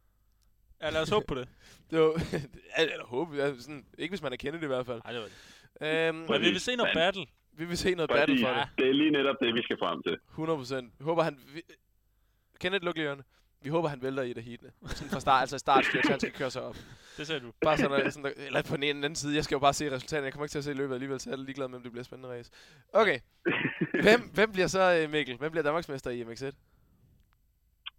Ja, 0.82 0.90
lad 0.90 1.02
os 1.02 1.10
håbe 1.10 1.26
på 1.28 1.34
det. 1.34 1.48
Det 1.90 1.98
var, 2.00 2.12
eller 2.80 3.06
håbe, 3.06 3.36
ja, 3.36 3.54
sådan, 3.58 3.86
ikke 3.98 4.12
hvis 4.12 4.22
man 4.22 4.32
er 4.32 4.36
kendt 4.36 4.62
i 4.62 4.66
hvert 4.66 4.86
fald. 4.86 5.00
Nej, 5.04 5.12
det 5.12 5.20
var 5.20 5.28
det. 5.28 6.08
Øhm, 6.08 6.16
Men 6.30 6.40
vi 6.40 6.48
vil 6.56 6.60
se 6.60 6.76
noget 6.76 6.92
battle. 6.94 7.26
vi 7.52 7.64
vil 7.64 7.78
se 7.78 7.94
noget 7.94 8.10
Fordi 8.10 8.20
battle 8.20 8.38
for 8.46 8.52
det. 8.54 8.68
det 8.78 8.88
er 8.88 8.92
lige 8.92 9.10
netop 9.10 9.36
det, 9.42 9.54
vi 9.54 9.62
skal 9.62 9.76
frem 9.78 10.02
til. 10.02 10.16
100 10.30 10.58
procent. 10.58 10.92
Håber 11.00 11.22
han... 11.22 11.38
Kenneth, 12.60 12.84
luk 12.84 12.96
lige 12.96 13.06
ørerne. 13.06 13.22
Vi 13.62 13.68
håber, 13.70 13.88
han 13.88 14.02
vælter 14.02 14.22
i 14.22 14.30
et 14.30 14.36
af 14.36 14.42
heatene. 14.42 14.70
Sådan 14.86 15.10
fra 15.10 15.20
start, 15.20 15.40
altså 15.40 15.58
startstyrt, 15.58 16.04
så 16.04 16.10
han 16.10 16.20
skal 16.20 16.32
køre 16.32 16.50
sig 16.50 16.62
op. 16.62 16.76
Det 17.16 17.26
sagde 17.26 17.40
du. 17.40 17.52
Bare 17.60 17.76
sådan, 17.78 18.04
der, 18.04 18.10
sådan 18.10 18.24
der, 18.24 18.46
eller 18.46 18.62
på 18.62 18.76
den 18.76 18.82
ene 18.82 18.90
eller 18.90 19.04
anden 19.04 19.16
side. 19.16 19.34
Jeg 19.34 19.44
skal 19.44 19.54
jo 19.54 19.58
bare 19.58 19.74
se 19.74 19.90
resultaterne. 19.90 20.24
Jeg 20.24 20.32
kommer 20.32 20.44
ikke 20.44 20.52
til 20.52 20.58
at 20.58 20.64
se 20.64 20.72
løbet 20.72 20.94
alligevel, 20.94 21.20
så 21.20 21.30
jeg 21.30 21.38
er 21.38 21.42
ligeglad 21.42 21.68
med, 21.68 21.76
om 21.76 21.82
det 21.82 21.92
bliver 21.92 22.04
spændende 22.04 22.34
race. 22.34 22.50
Okay. 22.92 23.18
Hvem, 24.02 24.20
hvem 24.34 24.52
bliver 24.52 24.66
så 24.66 24.82
øh, 25.02 25.10
Mikkel? 25.10 25.36
Hvem 25.36 25.50
bliver 25.50 25.62
Danmarksmester 25.64 26.10
i 26.10 26.22
MX1? 26.22 26.52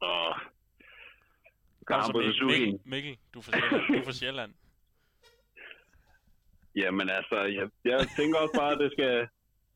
Åh. 0.01 0.35
Kom 1.87 2.01
så. 2.01 2.43
Mikkel, 2.45 2.79
Mikkel, 2.85 3.17
du 3.33 3.39
er 3.39 3.43
fra 3.43 3.51
Sjælland. 3.51 3.87
Du 3.93 3.99
er 3.99 4.03
fra 4.05 4.11
Sjælland. 4.11 4.53
Jamen 6.75 7.09
altså, 7.09 7.37
jeg, 7.57 7.69
jeg 7.85 8.07
tænker 8.17 8.39
også 8.39 8.55
bare, 8.61 8.71
at 8.71 8.79
det 8.79 8.91
skal, 8.95 9.27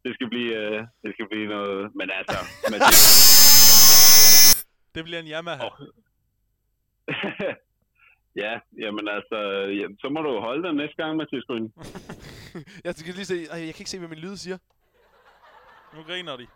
det 0.06 0.12
skal 0.16 0.28
blive, 0.30 0.52
øh, 0.62 0.80
det 1.04 1.12
skal 1.16 1.28
blive 1.32 1.48
noget, 1.48 1.96
men 1.96 2.08
altså, 2.20 2.38
Mathias, 2.72 3.81
Det 4.96 5.04
bliver 5.04 5.20
en 5.20 5.28
Yamaha. 5.28 5.66
Åh. 5.66 5.72
ja, 8.44 8.60
jamen 8.80 9.08
altså, 9.08 9.38
ja, 9.80 9.86
så 10.02 10.10
må 10.10 10.22
du 10.22 10.40
holde 10.40 10.68
den 10.68 10.76
næste 10.76 10.96
gang, 11.04 11.18
Mathias 11.18 11.44
Grøn. 11.48 11.74
jeg 12.86 12.96
skal 12.96 13.14
lige 13.14 13.26
se. 13.26 13.46
Ej, 13.46 13.58
jeg 13.58 13.74
kan 13.74 13.82
ikke 13.82 13.90
se, 13.90 14.00
hvad 14.00 14.10
min 14.10 14.20
lyd 14.20 14.36
siger. 14.36 14.58
Nu 15.96 16.04
griner 16.04 16.38
de, 16.38 16.48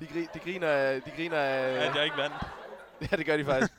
De, 0.00 0.06
gri, 0.06 0.20
de 0.34 0.38
griner 0.38 0.68
af... 0.68 1.02
De 1.02 1.10
griner 1.16 1.36
af... 1.36 1.88
at 1.88 1.96
jeg 1.96 2.04
ikke 2.04 2.16
vandt. 2.16 2.36
Ja, 3.12 3.16
det 3.16 3.26
gør 3.26 3.36
de 3.36 3.44
faktisk. 3.44 3.72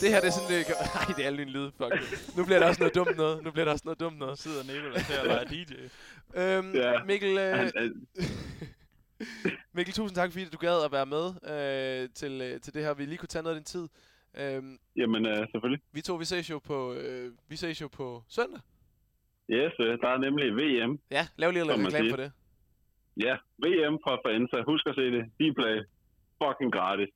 det 0.00 0.10
her, 0.10 0.20
det 0.20 0.26
er 0.26 0.30
sådan, 0.30 0.50
det 0.58 0.66
gør... 0.66 0.74
Ej, 0.74 1.14
det 1.16 1.22
er 1.22 1.26
alle 1.26 1.38
mine 1.38 1.50
lyde. 1.50 1.72
Fuck. 1.76 2.36
Nu 2.36 2.44
bliver 2.44 2.58
der 2.58 2.66
også 2.66 2.80
noget 2.80 2.94
dumt 2.94 3.16
noget. 3.16 3.44
Nu 3.44 3.50
bliver 3.50 3.64
der 3.64 3.72
også 3.72 3.82
noget 3.84 4.00
dumt 4.00 4.18
noget. 4.18 4.38
sidder 4.38 4.62
Nicolai 4.64 5.02
til 5.04 5.12
at 5.12 5.28
være 5.28 5.44
DJ. 5.44 5.72
Øhm, 6.34 6.74
Ja. 6.74 7.04
Mikkel, 7.04 7.38
øh, 7.38 7.70
Mikkel, 9.76 9.94
tusind 9.94 10.16
tak, 10.16 10.32
fordi 10.32 10.44
du 10.44 10.58
gad 10.58 10.84
at 10.84 10.92
være 10.92 11.06
med 11.06 11.26
øh, 11.52 12.08
til, 12.14 12.32
øh, 12.42 12.60
til 12.60 12.74
det 12.74 12.82
her. 12.84 12.94
Vi 12.94 13.04
lige 13.04 13.18
kunne 13.18 13.28
tage 13.34 13.42
noget 13.42 13.56
af 13.56 13.60
din 13.60 13.64
tid. 13.64 13.88
Øhm, 14.40 14.78
jamen 14.96 15.26
øh, 15.26 15.38
selvfølgelig. 15.52 15.80
vi 15.92 16.00
to, 16.00 16.14
vi 16.14 16.24
ses 16.24 16.50
jo 16.50 16.58
på, 16.58 16.92
øh, 16.92 17.32
vi 17.48 17.56
ses 17.56 17.80
jo 17.80 17.88
på 17.88 18.22
søndag. 18.28 18.60
Yes, 19.50 19.72
øh, 19.80 19.98
der 20.02 20.08
er 20.08 20.18
nemlig 20.18 20.46
VM. 20.60 21.00
Ja, 21.10 21.26
lav 21.36 21.50
lige 21.50 21.64
lidt 21.64 21.86
reklame 21.86 22.10
for 22.10 22.16
det. 22.16 22.32
Ja, 23.16 23.34
VM 23.64 23.96
fra 24.04 24.14
Faenza. 24.24 24.58
Husk 24.70 24.86
at 24.86 24.94
se 24.94 25.04
det. 25.16 25.24
Dplay. 25.40 25.76
Fucking 26.42 26.72
gratis. 26.72 27.08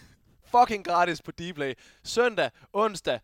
Fucking 0.54 0.84
gratis 0.84 1.22
på 1.22 1.30
Dplay. 1.32 1.72
Søndag, 2.04 2.50
onsdag, 2.72 3.20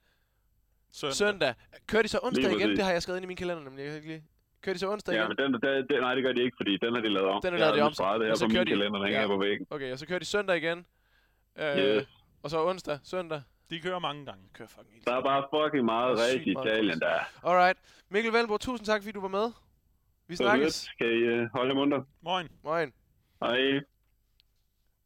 Søndag. 0.93 1.15
søndag. 1.15 1.55
Kører 1.87 2.03
de 2.03 2.09
så 2.09 2.19
onsdag 2.23 2.43
Lige 2.45 2.57
igen? 2.57 2.69
præcis. 2.69 2.77
Det 2.79 2.85
har 2.85 2.93
jeg 2.93 3.03
skrevet 3.03 3.19
ind 3.19 3.25
i 3.25 3.29
min 3.29 3.37
kalender, 3.37 3.65
nemlig. 3.65 3.83
Jeg 3.83 3.89
kan 3.91 3.97
ikke 3.97 4.09
lige. 4.09 4.25
Kører 4.63 4.75
de 4.75 4.79
så 4.79 4.91
onsdag 4.93 5.13
Ja, 5.15 5.19
igen? 5.21 5.29
men 5.29 5.37
den, 5.53 5.63
den, 5.63 5.89
den, 5.91 6.01
nej, 6.01 6.15
det 6.15 6.25
gør 6.25 6.33
de 6.33 6.43
ikke, 6.43 6.57
fordi 6.57 6.77
den 6.77 6.95
har 6.95 7.01
de 7.01 7.09
lavet 7.09 7.29
om. 7.29 7.43
Den 7.43 7.49
er 7.55 7.59
Jeg 7.59 7.61
lavet 7.61 7.75
de 7.75 7.79
har 7.81 7.87
om, 7.87 7.93
så- 7.93 7.97
sparet 7.97 8.21
det 8.21 8.27
her 8.27 8.33
og 8.33 8.37
så 8.39 8.47
på 8.47 8.51
kører 8.53 8.61
min 8.65 8.67
de- 8.67 8.73
kalender, 8.73 8.99
der 8.99 9.07
hænger 9.07 9.21
ja. 9.21 9.27
på 9.27 9.39
væggen. 9.39 9.67
Okay, 9.71 9.93
og 9.93 9.99
så 9.99 10.07
kører 10.07 10.19
de 10.19 10.25
søndag 10.25 10.57
igen. 10.57 10.87
Øh, 11.59 11.77
Yes. 11.79 12.07
Og 12.43 12.51
så 12.51 12.67
onsdag, 12.69 12.99
søndag. 13.05 13.43
De 13.71 13.81
kører 13.81 13.99
mange 13.99 14.27
gange. 14.27 14.43
Kører 14.53 14.69
fucking 14.69 14.95
helt 14.95 15.07
Der 15.07 15.15
er 15.15 15.23
bare 15.23 15.43
fucking 15.55 15.85
meget 15.85 16.19
Der 16.19 16.29
sygt 16.33 16.47
i 16.47 16.51
Italien, 16.51 17.01
der 17.01 17.09
er. 17.09 17.25
Alright. 17.49 17.79
Mikkel 18.09 18.33
Valborg, 18.33 18.61
tusind 18.61 18.87
tak, 18.87 19.03
fordi 19.03 19.13
du 19.13 19.21
var 19.21 19.29
med. 19.29 19.53
Vi 20.27 20.37
Så 20.37 20.43
snakkes. 20.43 20.89
lidt. 20.89 20.99
Kan 20.99 21.07
I 21.07 21.21
øh, 21.35 21.49
holde 21.55 21.75
munter? 21.75 22.03
Moin. 22.21 22.49
Moin. 22.65 22.93
Hej. 23.43 23.81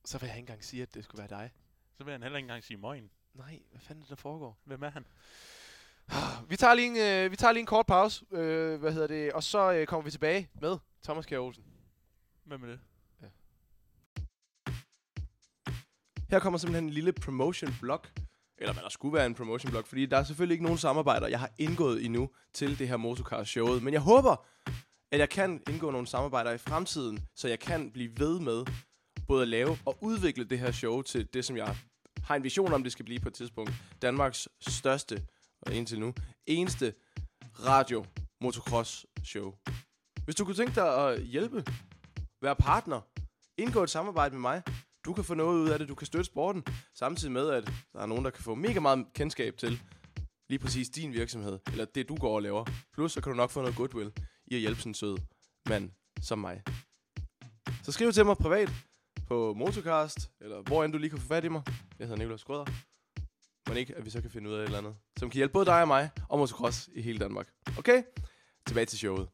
Så 0.05 0.19
vil 0.19 0.27
jeg 0.27 0.37
ikke 0.37 0.43
engang 0.43 0.65
sige, 0.65 0.83
at 0.83 0.95
det 0.95 1.05
skulle 1.05 1.19
være 1.31 1.41
dig. 1.41 1.51
Så 1.99 2.05
vil 2.05 2.13
han 2.13 2.23
heller 2.23 2.37
ikke 2.39 2.45
engang 2.45 2.65
sige 2.65 2.77
moin. 2.77 3.11
Nej, 3.35 3.59
hvad 3.71 3.81
fanden 3.81 4.03
er 4.03 4.05
det, 4.05 4.11
der 4.11 4.17
foregår? 4.17 4.59
Hvem 4.65 4.83
er 4.83 4.91
han? 4.91 5.07
Vi 6.51 6.57
tager 6.57 6.75
lige 6.75 6.87
en, 6.87 7.25
øh, 7.25 7.31
vi 7.31 7.37
tager 7.37 7.53
lige 7.53 7.61
en 7.61 7.67
kort 7.67 7.87
pause, 7.87 8.25
øh, 8.33 8.81
hvad 8.81 8.93
hedder 8.93 9.07
det, 9.07 9.33
og 9.33 9.43
så 9.43 9.73
øh, 9.73 9.87
kommer 9.87 10.05
vi 10.05 10.11
tilbage 10.11 10.49
med 10.61 10.77
Thomas 11.05 11.27
Kjær 11.27 11.39
Olsen. 11.39 11.65
Hvem 12.45 12.63
er 12.63 12.67
det? 12.67 12.81
Her 16.31 16.39
kommer 16.39 16.59
simpelthen 16.59 16.85
en 16.85 16.91
lille 16.91 17.13
promotion 17.13 17.75
blog, 17.81 18.01
eller 18.59 18.73
hvad 18.73 18.83
der 18.83 18.89
skulle 18.89 19.15
være 19.15 19.27
en 19.27 19.35
promotion 19.35 19.71
blog, 19.71 19.87
fordi 19.87 20.07
der 20.07 20.17
er 20.17 20.25
selvfølgelig 20.25 20.55
ikke 20.55 20.65
nogen 20.65 20.79
samarbejder, 20.79 21.27
jeg 21.27 21.41
har 21.41 21.51
indgået 21.59 22.05
endnu 22.05 22.31
til 22.53 22.79
det 22.79 22.89
her 22.89 22.97
Motocars 22.97 23.49
showet, 23.49 23.83
men 23.83 23.93
jeg 23.93 24.01
håber, 24.01 24.47
at 25.13 25.19
jeg 25.19 25.29
kan 25.29 25.63
indgå 25.69 25.91
nogle 25.91 26.07
samarbejder 26.07 26.53
i 26.53 26.59
fremtiden, 26.59 27.27
så 27.35 27.49
jeg 27.49 27.59
kan 27.59 27.91
blive 27.91 28.11
ved 28.19 28.41
med 28.41 28.65
både 29.29 29.43
at 29.43 29.49
lave 29.49 29.79
og 29.85 29.99
udvikle 30.01 30.45
det 30.45 30.59
her 30.59 30.71
show 30.71 31.03
til 31.03 31.29
det, 31.35 31.45
som 31.45 31.57
jeg 31.57 31.77
har 32.23 32.37
en 32.37 32.45
vision 32.45 32.73
om, 32.73 32.83
det 32.83 32.93
skal 32.93 33.05
blive 33.05 33.21
på 33.21 33.29
et 33.29 33.35
tidspunkt. 33.35 33.73
Danmarks 34.03 34.49
største, 34.61 35.23
indtil 35.73 36.01
nu, 36.01 36.15
eneste 36.47 36.95
radio 37.65 38.05
motocross 38.41 39.07
show. 39.25 39.55
Hvis 40.25 40.35
du 40.35 40.45
kunne 40.45 40.57
tænke 40.57 40.75
dig 40.75 41.09
at 41.09 41.23
hjælpe, 41.23 41.65
være 42.43 42.57
partner, 42.57 43.01
indgå 43.59 43.83
et 43.83 43.91
samarbejde 43.91 44.35
med 44.35 44.41
mig, 44.41 44.63
du 45.05 45.13
kan 45.13 45.25
få 45.25 45.35
noget 45.35 45.59
ud 45.59 45.69
af 45.69 45.79
det, 45.79 45.89
du 45.89 45.95
kan 45.95 46.07
støtte 46.07 46.25
sporten, 46.25 46.65
samtidig 46.95 47.33
med, 47.33 47.51
at 47.51 47.73
der 47.93 48.01
er 48.01 48.07
nogen, 48.07 48.25
der 48.25 48.31
kan 48.31 48.45
få 48.45 48.55
mega 48.55 48.81
meget 48.81 49.07
kendskab 49.15 49.57
til 49.57 49.81
lige 50.49 50.59
præcis 50.59 50.89
din 50.89 51.13
virksomhed, 51.13 51.59
eller 51.67 51.85
det, 51.85 52.09
du 52.09 52.17
går 52.17 52.35
og 52.35 52.43
laver. 52.43 52.65
Plus, 52.95 53.13
så 53.13 53.21
kan 53.21 53.31
du 53.33 53.37
nok 53.37 53.51
få 53.51 53.61
noget 53.61 53.77
goodwill 53.77 54.13
i 54.47 54.55
at 54.55 54.61
hjælpe 54.61 54.81
sådan 54.81 54.91
en 54.91 54.95
sød 54.95 55.19
mand 55.69 55.91
som 56.23 56.39
mig. 56.39 56.63
Så 57.83 57.93
skriv 57.93 58.13
til 58.13 58.25
mig 58.27 58.37
privat 58.37 58.71
på 59.27 59.55
Motocast, 59.55 60.31
eller 60.41 60.63
hvor 60.63 60.85
end 60.85 60.93
du 60.93 60.99
lige 60.99 61.11
kan 61.11 61.19
få 61.19 61.27
fat 61.27 61.45
i 61.45 61.49
mig. 61.49 61.63
Jeg 61.99 62.07
hedder 62.07 62.19
Nicolas 62.19 62.41
Skrøder. 62.41 62.65
Men 63.69 63.77
ikke, 63.77 63.95
at 63.97 64.05
vi 64.05 64.11
så 64.11 64.21
kan 64.21 64.31
finde 64.31 64.51
ud 64.51 64.55
af 64.55 64.59
et 64.59 64.65
eller 64.65 64.79
andet, 64.79 64.97
som 65.19 65.31
kan 65.31 65.37
hjælpe 65.37 65.53
både 65.53 65.67
dig 65.67 65.83
og 65.83 65.89
mig 65.89 66.11
og 66.29 66.39
motocross 66.39 66.89
i 66.93 67.03
hele 67.03 67.19
Danmark. 67.19 67.49
Okay? 67.79 68.03
Tilbage 68.67 68.87
til 68.87 68.99
showet. 68.99 69.29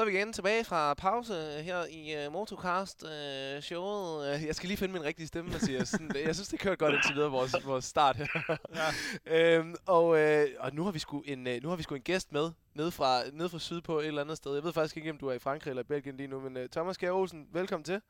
Så 0.00 0.04
er 0.04 0.10
vi 0.10 0.16
igen 0.16 0.32
tilbage 0.32 0.64
fra 0.64 0.94
pause 0.94 1.34
her 1.62 1.84
i 1.90 2.26
uh, 2.26 2.32
Motocast 2.32 3.02
uh, 3.02 3.62
showet. 3.62 4.34
Uh, 4.34 4.46
jeg 4.46 4.54
skal 4.54 4.68
lige 4.68 4.76
finde 4.76 4.92
min 4.92 5.04
rigtige 5.04 5.26
stemme, 5.26 5.50
Mathias. 5.50 5.88
Sådan, 5.88 6.10
jeg 6.24 6.34
synes, 6.34 6.48
det 6.48 6.60
kørte 6.60 6.76
godt 6.76 6.94
indtil 6.94 7.14
videre, 7.14 7.30
vores, 7.30 7.66
vores 7.66 7.84
start 7.84 8.16
her. 8.16 8.56
Ja. 8.74 9.56
øhm, 9.58 9.74
og, 9.86 10.18
øh, 10.18 10.48
og 10.58 10.74
nu 10.74 10.84
har 10.84 10.90
vi 10.90 10.98
sgu 10.98 11.22
en 11.26 11.46
øh, 11.46 11.62
nu 11.62 11.68
har 11.68 11.76
vi 11.76 11.82
sgu 11.82 11.94
en 11.94 12.02
gæst 12.02 12.32
med 12.32 12.50
nede 12.74 12.90
fra 12.90 13.22
nede 13.32 13.48
fra 13.48 13.58
syd 13.58 13.80
på 13.80 13.98
et 13.98 14.06
eller 14.06 14.22
andet 14.22 14.36
sted. 14.36 14.54
Jeg 14.54 14.64
ved 14.64 14.72
faktisk 14.72 14.96
ikke 14.96 15.10
om 15.10 15.18
du 15.18 15.28
er 15.28 15.32
i 15.32 15.38
Frankrig 15.38 15.70
eller 15.70 15.82
Belgien 15.82 16.16
lige 16.16 16.26
nu, 16.26 16.40
men 16.40 16.56
øh, 16.56 16.68
Thomas 16.68 16.96
Kjær 16.96 17.12
Olsen, 17.12 17.48
velkommen 17.52 17.84
til. 17.84 18.00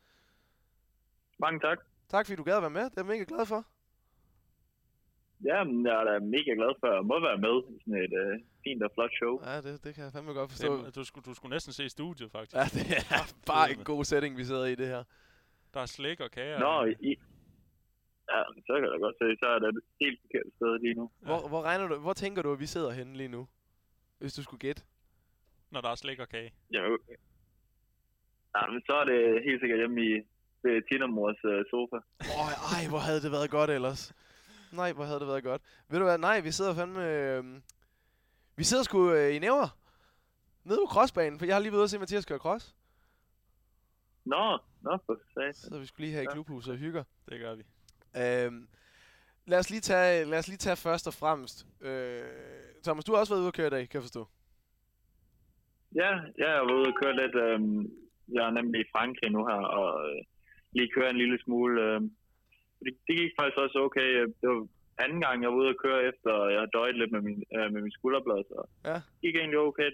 Mange 1.38 1.60
tak. 1.60 1.78
Tak 2.10 2.26
fordi 2.26 2.36
du 2.36 2.42
gad 2.42 2.56
at 2.56 2.62
være 2.62 2.70
med. 2.70 2.84
Det 2.84 2.90
er 2.90 3.02
jeg 3.02 3.06
mega 3.06 3.24
glad 3.28 3.46
for. 3.46 3.64
Ja, 5.44 5.64
men 5.64 5.86
jeg 5.86 6.00
er 6.00 6.04
da 6.04 6.14
mega 6.18 6.52
glad 6.60 6.72
for 6.80 6.88
at 6.98 7.06
må 7.06 7.16
være 7.28 7.38
med 7.46 7.56
i 7.72 7.76
sådan 7.82 8.02
et 8.04 8.14
øh, 8.22 8.40
fint 8.64 8.82
og 8.82 8.90
flot 8.94 9.12
show. 9.20 9.34
Ja, 9.48 9.56
det, 9.66 9.84
det 9.84 9.94
kan 9.94 10.04
jeg 10.04 10.12
fandme 10.12 10.32
godt 10.32 10.50
forstå. 10.50 10.72
Det, 10.84 10.94
du, 10.94 11.04
skulle, 11.04 11.24
du 11.24 11.34
skulle 11.34 11.54
næsten 11.56 11.72
se 11.72 11.88
studiet, 11.88 12.30
faktisk. 12.36 12.56
Ja, 12.60 12.64
det 12.76 12.84
er 13.16 13.24
bare 13.52 13.66
en 13.74 13.84
god 13.84 14.04
setting, 14.04 14.36
vi 14.36 14.44
sidder 14.44 14.66
i 14.66 14.74
det 14.74 14.86
her. 14.86 15.02
Der 15.74 15.80
er 15.80 15.86
slik 15.86 16.20
og 16.20 16.30
kager. 16.30 16.58
Nå, 16.58 16.94
I, 17.00 17.16
Ja, 18.32 18.42
så 18.66 18.72
kan 18.80 18.88
jeg 18.92 19.00
godt 19.06 19.16
se, 19.22 19.26
så 19.42 19.46
er 19.54 19.58
det 19.58 19.68
et 19.68 19.82
helt 20.00 20.18
forkert 20.22 20.48
sted 20.56 20.78
lige 20.84 20.94
nu. 20.94 21.10
Hvor, 21.28 21.48
hvor, 21.48 21.62
regner 21.62 21.88
du, 21.88 21.94
hvor 22.06 22.12
tænker 22.12 22.42
du, 22.42 22.52
at 22.52 22.60
vi 22.60 22.66
sidder 22.66 22.90
henne 22.90 23.16
lige 23.16 23.28
nu? 23.28 23.48
Hvis 24.18 24.34
du 24.34 24.42
skulle 24.42 24.60
gætte. 24.66 24.82
Når 25.70 25.80
der 25.80 25.88
er 25.88 25.94
slik 25.94 26.18
og 26.20 26.28
kage. 26.28 26.50
Ja, 26.72 26.82
jo. 26.88 26.98
ja, 28.56 28.62
men 28.72 28.80
så 28.86 28.92
er 29.02 29.04
det 29.04 29.20
helt 29.44 29.60
sikkert 29.60 29.78
hjemme 29.78 30.00
i 30.10 30.12
ved 30.62 30.82
Tina 30.88 31.06
Mors 31.06 31.40
øh, 31.44 31.64
sofa. 31.70 31.98
Åh, 32.38 32.50
ej, 32.76 32.82
hvor 32.92 32.98
havde 32.98 33.20
det 33.24 33.32
været 33.32 33.50
godt 33.50 33.70
ellers. 33.70 34.02
Nej, 34.72 34.92
hvor 34.92 35.04
havde 35.04 35.20
det 35.20 35.28
været 35.28 35.44
godt. 35.44 35.62
Ved 35.88 35.98
du 35.98 36.04
hvad, 36.04 36.18
nej, 36.18 36.40
vi 36.40 36.50
sidder 36.50 36.74
fandme... 36.74 37.06
Øh, 37.06 37.44
vi 38.56 38.64
sidder 38.64 38.82
sgu 38.82 39.12
øh, 39.12 39.34
i 39.36 39.38
næver. 39.38 39.78
Nede 40.64 40.78
på 40.86 40.92
crossbanen, 40.92 41.38
for 41.38 41.46
jeg 41.46 41.54
har 41.54 41.60
lige 41.60 41.72
været 41.72 41.78
ude 41.78 41.84
at 41.84 41.90
se 41.90 41.98
Mathias 41.98 42.24
køre 42.24 42.38
cross. 42.38 42.74
Nå, 44.24 44.58
nå, 44.80 44.98
for 45.06 45.20
satan. 45.34 45.54
Så 45.54 45.78
vi 45.78 45.86
skulle 45.86 46.06
lige 46.06 46.16
her 46.16 46.22
i 46.22 46.32
klubhuset 46.32 46.72
og 46.72 46.78
hygger. 46.78 47.04
Det 47.28 47.40
gør 47.40 47.54
vi. 47.54 47.62
Øhm, 48.16 48.68
lad, 49.46 49.58
os 49.58 49.70
lige 49.70 49.80
tage, 49.80 50.24
lad 50.24 50.38
os 50.38 50.48
lige 50.48 50.58
tage 50.58 50.76
først 50.76 51.06
og 51.06 51.14
fremmest. 51.14 51.66
Øh, 51.80 52.22
Thomas, 52.84 53.04
du 53.04 53.12
har 53.12 53.20
også 53.20 53.32
været 53.32 53.40
ude 53.40 53.48
at 53.48 53.54
køre 53.54 53.66
i 53.66 53.70
dag, 53.70 53.88
kan 53.88 53.98
jeg 53.98 54.02
forstå. 54.02 54.28
Ja, 55.94 56.10
jeg 56.38 56.50
var 56.66 56.74
ude 56.74 56.86
og 56.92 56.98
køre 57.02 57.16
lidt. 57.16 57.34
Øh, 57.34 57.60
jeg 58.34 58.46
er 58.46 58.50
nemlig 58.50 58.80
i 58.80 58.90
Frankrig 58.92 59.30
nu 59.30 59.46
her, 59.46 59.60
og 59.78 60.08
øh, 60.08 60.24
lige 60.72 60.90
køre 60.96 61.10
en 61.10 61.16
lille 61.16 61.38
smule. 61.44 61.82
Øh, 61.82 62.00
det, 62.84 62.92
det 63.06 63.14
gik 63.20 63.32
faktisk 63.38 63.58
også 63.64 63.78
okay. 63.86 64.08
Det 64.40 64.46
var 64.52 64.66
anden 65.04 65.20
gang, 65.20 65.36
jeg 65.42 65.50
var 65.50 65.56
ude 65.62 65.68
at 65.74 65.78
køre 65.84 66.00
efter, 66.10 66.30
jeg 66.54 66.60
har 66.60 66.70
døjet 66.76 66.96
lidt 66.98 67.12
med 67.12 67.20
min, 67.28 67.38
øh, 67.56 67.72
med 67.74 67.80
min 67.82 67.92
skulderblad, 67.98 68.44
så 68.50 68.58
Ja. 68.90 68.94
det 68.94 69.20
gik 69.24 69.36
egentlig 69.36 69.58
okay. 69.58 69.88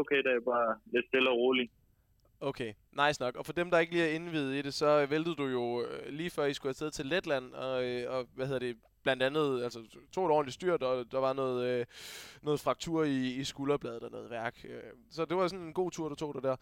Okay, 0.00 0.16
det 0.24 0.30
er 0.32 0.40
bare 0.54 0.68
lidt 0.94 1.06
stille 1.10 1.30
og 1.30 1.36
roligt. 1.36 1.72
Okay, 2.40 2.72
nice 3.06 3.22
nok. 3.22 3.36
Og 3.36 3.46
for 3.46 3.52
dem, 3.52 3.70
der 3.70 3.78
ikke 3.78 3.92
lige 3.92 4.04
er 4.08 4.14
indvidet 4.14 4.54
i 4.58 4.62
det, 4.62 4.74
så 4.74 5.06
væltede 5.06 5.36
du 5.36 5.46
jo 5.46 5.82
øh, 5.84 6.12
lige 6.12 6.30
før 6.30 6.44
I 6.44 6.54
skulle 6.54 6.70
afsted 6.70 6.90
til 6.90 7.06
Letland, 7.06 7.52
og, 7.54 7.84
øh, 7.84 8.10
og 8.14 8.26
hvad 8.34 8.46
hedder 8.46 8.66
det, 8.66 8.76
blandt 9.02 9.22
andet, 9.22 9.62
altså 9.64 9.80
tog 10.12 10.26
et 10.26 10.32
ordentligt 10.32 10.54
styrt, 10.54 10.82
og 10.82 11.12
der 11.12 11.18
var 11.20 11.32
noget, 11.32 11.80
øh, 11.80 11.86
noget 12.42 12.60
fraktur 12.60 13.04
i, 13.04 13.34
i 13.40 13.44
skulderbladet 13.44 14.02
og 14.02 14.10
noget 14.10 14.30
værk. 14.30 14.64
Øh, 14.64 14.82
så 15.10 15.24
det 15.24 15.36
var 15.36 15.48
sådan 15.48 15.66
en 15.66 15.72
god 15.74 15.90
tur, 15.90 16.08
du 16.08 16.14
tog 16.14 16.34
det 16.34 16.42
der. 16.42 16.56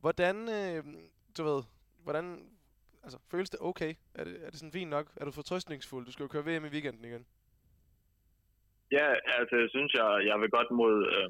Hvordan, 0.00 0.36
øh, 0.48 0.84
du 1.38 1.44
ved, 1.44 1.62
hvordan, 2.04 2.46
altså 3.04 3.18
føles 3.30 3.50
det 3.50 3.60
okay? 3.60 3.94
Er 4.14 4.24
det, 4.24 4.34
er 4.44 4.50
det 4.50 4.58
sådan 4.58 4.72
fint 4.72 4.90
nok? 4.90 5.06
Er 5.16 5.24
du 5.24 5.30
fortrøstningsfuld? 5.32 6.06
Du 6.06 6.12
skal 6.12 6.24
jo 6.24 6.28
køre 6.34 6.44
VM 6.48 6.64
i 6.64 6.68
weekenden 6.76 7.04
igen. 7.04 7.26
Ja, 8.92 9.06
altså, 9.38 9.54
jeg 9.62 9.68
synes, 9.70 9.90
jeg, 9.94 10.08
jeg 10.30 10.36
vil 10.40 10.50
godt 10.50 10.70
mod 10.70 10.94
øh, 11.16 11.28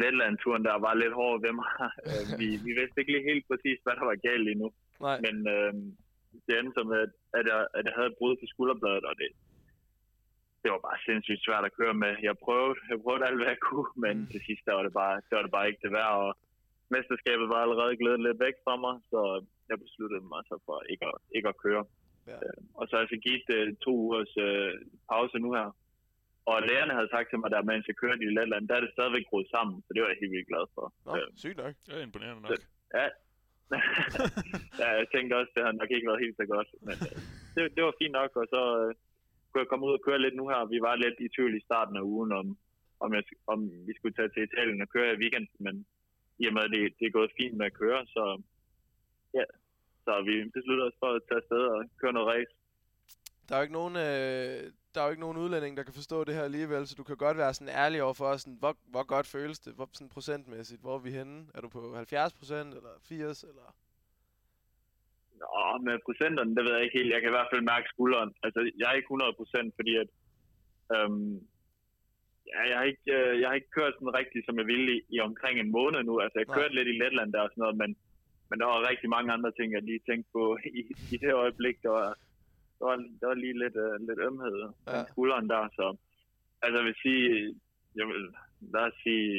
Letland-turen, 0.00 0.64
der 0.68 0.76
var 0.86 0.94
lidt 0.94 1.14
hård 1.20 1.36
ved 1.46 1.52
mig. 1.60 1.70
Øh, 2.10 2.24
vi, 2.40 2.46
vi 2.66 2.72
vidste 2.80 2.98
ikke 3.00 3.12
lige 3.12 3.30
helt 3.32 3.46
præcis, 3.50 3.78
hvad 3.84 3.94
der 3.98 4.04
var 4.10 4.18
galt 4.28 4.48
endnu. 4.52 4.68
Nej. 5.06 5.16
Men 5.26 5.36
øh, 5.54 5.72
det 6.46 6.52
endte 6.58 6.74
som, 6.78 6.88
at, 7.02 7.10
at, 7.38 7.44
jeg, 7.52 7.60
at 7.78 7.84
jeg 7.88 7.94
havde 7.96 8.10
et 8.12 8.18
brud 8.18 8.34
på 8.40 8.46
skulderbladet, 8.52 9.04
og 9.10 9.14
det, 9.20 9.28
det 10.62 10.68
var 10.74 10.80
bare 10.88 10.98
sindssygt 11.08 11.44
svært 11.46 11.64
at 11.68 11.76
køre 11.80 11.94
med. 12.04 12.12
Jeg 12.28 12.36
prøvede, 12.44 12.74
jeg 12.90 12.98
prøvede 13.04 13.26
alt, 13.28 13.38
hvad 13.40 13.50
jeg 13.54 13.60
kunne, 13.70 13.90
men 14.04 14.14
Mm. 14.20 14.26
til 14.32 14.40
sidst 14.46 14.62
der 14.66 14.74
var, 14.78 14.82
det 14.86 14.92
bare, 15.02 15.14
der 15.28 15.34
var 15.36 15.42
det 15.46 15.54
bare 15.56 15.68
ikke 15.68 15.82
det 15.84 15.92
værd. 15.98 16.12
Og 16.24 16.30
mesterskabet 16.96 17.46
var 17.52 17.60
allerede 17.64 17.98
glædet 18.00 18.20
lidt 18.26 18.38
væk 18.46 18.56
fra 18.64 18.74
mig, 18.84 18.94
så 19.12 19.20
jeg 19.70 19.76
besluttede 19.84 20.24
mig 20.32 20.42
så 20.50 20.56
for 20.66 20.76
ikke 20.92 21.04
at, 21.12 21.16
ikke 21.36 21.48
at 21.52 21.60
køre. 21.64 21.84
Ja. 22.30 22.36
Øh, 22.44 22.58
og 22.78 22.82
så 22.86 22.92
har 22.94 23.02
jeg 23.04 23.12
så 23.14 23.18
givet 23.26 23.46
øh, 23.58 23.66
to 23.84 23.92
ugers 24.04 24.32
øh, 24.46 24.72
pause 25.12 25.36
nu 25.44 25.50
her. 25.58 25.68
Og 26.50 26.56
lægerne 26.70 26.94
havde 26.98 27.12
sagt 27.14 27.26
til 27.30 27.38
mig, 27.40 27.50
der 27.54 27.68
mens 27.70 27.88
jeg 27.90 27.96
kørte 28.02 28.22
i 28.26 28.34
Letland, 28.36 28.64
der 28.68 28.74
er 28.76 28.84
det 28.84 28.94
stadigvæk 28.96 29.24
groet 29.30 29.48
sammen, 29.54 29.76
så 29.84 29.90
det 29.94 30.00
var 30.02 30.08
jeg 30.10 30.20
helt 30.22 30.34
vildt 30.36 30.50
glad 30.52 30.64
for. 30.76 30.84
Nå, 31.06 31.10
Øh, 31.16 31.26
sygt 31.42 31.58
nok. 31.62 31.74
Det 31.86 31.92
er 31.98 32.02
imponerende 32.08 32.42
nok. 32.42 32.60
ja. 32.98 33.06
ja, 34.82 34.88
jeg 35.00 35.06
tænkte 35.14 35.34
også, 35.40 35.52
det 35.56 35.62
har 35.66 35.72
nok 35.80 35.90
ikke 35.94 36.08
været 36.10 36.24
helt 36.24 36.36
så 36.40 36.46
godt. 36.54 36.68
Men 36.86 36.96
øh, 37.08 37.18
det, 37.54 37.60
det 37.76 37.82
var 37.86 37.94
fint 38.02 38.14
nok, 38.20 38.30
og 38.40 38.46
så 38.54 38.62
øh, 38.82 38.90
kunne 39.48 39.62
jeg 39.64 39.70
komme 39.70 39.86
ud 39.88 39.98
og 39.98 40.02
køre 40.06 40.22
lidt 40.24 40.36
nu 40.40 40.44
her. 40.52 40.60
Vi 40.74 40.80
var 40.86 40.94
lidt 41.04 41.18
i 41.26 41.28
tvivl 41.36 41.52
i 41.56 41.66
starten 41.68 41.94
af 42.00 42.04
ugen, 42.14 42.32
om, 42.40 42.46
om, 43.04 43.10
jeg, 43.16 43.24
om 43.52 43.58
vi 43.88 43.92
skulle 43.96 44.14
tage 44.16 44.32
til 44.32 44.42
Italien 44.48 44.82
og 44.84 44.88
køre 44.96 45.12
i 45.14 45.20
weekenden, 45.22 45.56
men 45.66 45.74
i 46.42 46.46
og 46.48 46.54
med, 46.54 46.62
at 46.66 46.72
det, 46.74 46.80
det 46.98 47.06
er 47.06 47.16
gået 47.18 47.36
fint 47.40 47.56
med 47.56 47.66
at 47.66 47.78
køre, 47.82 48.00
så 48.14 48.24
ja, 49.38 49.44
så 50.04 50.12
vi 50.28 50.34
besluttede 50.56 50.88
os 50.90 50.98
for 51.02 51.10
at 51.16 51.22
tage 51.28 51.40
afsted 51.42 51.62
og 51.72 51.78
køre 52.00 52.12
noget 52.12 52.28
race. 52.34 52.54
Der 53.46 53.52
er 53.54 53.58
jo 53.58 53.66
ikke 53.66 53.80
nogen, 53.80 53.96
øh, 54.06 54.60
der 54.92 54.98
er 55.00 55.06
jo 55.06 55.10
ikke 55.14 55.26
nogen 55.26 55.42
udlænding, 55.44 55.76
der 55.76 55.82
kan 55.82 56.00
forstå 56.00 56.24
det 56.24 56.34
her 56.34 56.44
alligevel, 56.50 56.86
så 56.86 56.94
du 56.94 57.04
kan 57.04 57.16
godt 57.16 57.36
være 57.36 57.54
sådan 57.54 57.74
ærlig 57.84 58.02
over 58.02 58.14
for 58.20 58.26
os, 58.32 58.40
sådan, 58.42 58.58
hvor, 58.62 58.74
hvor 58.92 59.04
godt 59.14 59.26
føles 59.26 59.58
det, 59.58 59.72
hvor 59.74 59.88
sådan 59.92 60.14
procentmæssigt, 60.16 60.80
hvor 60.80 60.94
er 60.94 61.04
vi 61.06 61.10
henne? 61.10 61.38
Er 61.54 61.60
du 61.60 61.68
på 61.68 61.80
70 61.94 62.32
procent, 62.32 62.68
eller 62.78 62.92
80, 63.08 63.42
eller? 63.50 63.68
Nå, 65.42 65.78
med 65.86 65.96
procenterne, 66.06 66.54
det 66.56 66.64
ved 66.64 66.72
jeg 66.74 66.84
ikke 66.84 66.98
helt. 66.98 67.12
Jeg 67.12 67.20
kan 67.20 67.30
i 67.30 67.36
hvert 67.38 67.52
fald 67.52 67.70
mærke 67.72 67.88
skulderen. 67.88 68.30
Altså, 68.42 68.60
jeg 68.78 68.86
er 68.90 68.96
ikke 68.98 69.12
100 69.12 69.32
procent, 69.40 69.74
fordi 69.78 69.92
at, 70.02 70.08
øhm, 70.94 71.34
ja, 72.50 72.60
jeg, 72.70 72.76
har 72.78 72.84
ikke, 72.92 73.08
øh, 73.18 73.32
jeg 73.40 73.46
har 73.48 73.54
ikke 73.60 73.76
kørt 73.78 73.94
sådan 73.94 74.18
rigtigt, 74.20 74.46
som 74.46 74.58
jeg 74.60 74.66
ville 74.72 74.88
i, 74.96 74.98
i 75.14 75.16
omkring 75.28 75.56
en 75.58 75.70
måned 75.78 76.00
nu. 76.02 76.14
Altså, 76.24 76.36
jeg 76.38 76.46
Nej. 76.48 76.56
kørte 76.58 76.74
lidt 76.74 76.88
i 76.92 76.98
Letland 77.02 77.32
der 77.32 77.40
og 77.46 77.50
sådan 77.50 77.62
noget, 77.64 77.76
men, 77.82 77.90
men 78.50 78.56
der 78.60 78.66
var 78.66 78.88
rigtig 78.90 79.08
mange 79.16 79.32
andre 79.36 79.52
ting, 79.58 79.68
jeg 79.72 79.82
lige 79.82 80.06
tænkte 80.08 80.28
på 80.36 80.42
i, 80.78 80.80
i 81.14 81.16
det 81.24 81.32
øjeblik. 81.42 81.76
Der 81.82 81.92
var, 81.98 82.08
der 82.78 82.84
var, 82.88 82.96
der 83.20 83.26
var 83.30 83.38
lige 83.44 83.58
lidt, 83.64 83.76
øh, 83.84 83.94
lidt 84.08 84.20
ømhed 84.28 84.54
Ja. 84.62 84.98
ja. 84.98 85.04
skulderen 85.12 85.48
der, 85.54 85.62
så 85.78 85.86
altså, 86.62 86.76
jeg 86.80 86.86
vil 86.88 86.96
sige, 87.04 87.26
jeg 87.98 88.06
vil, 88.10 88.20
lad 88.74 88.84
os 88.90 88.96
sige, 89.06 89.30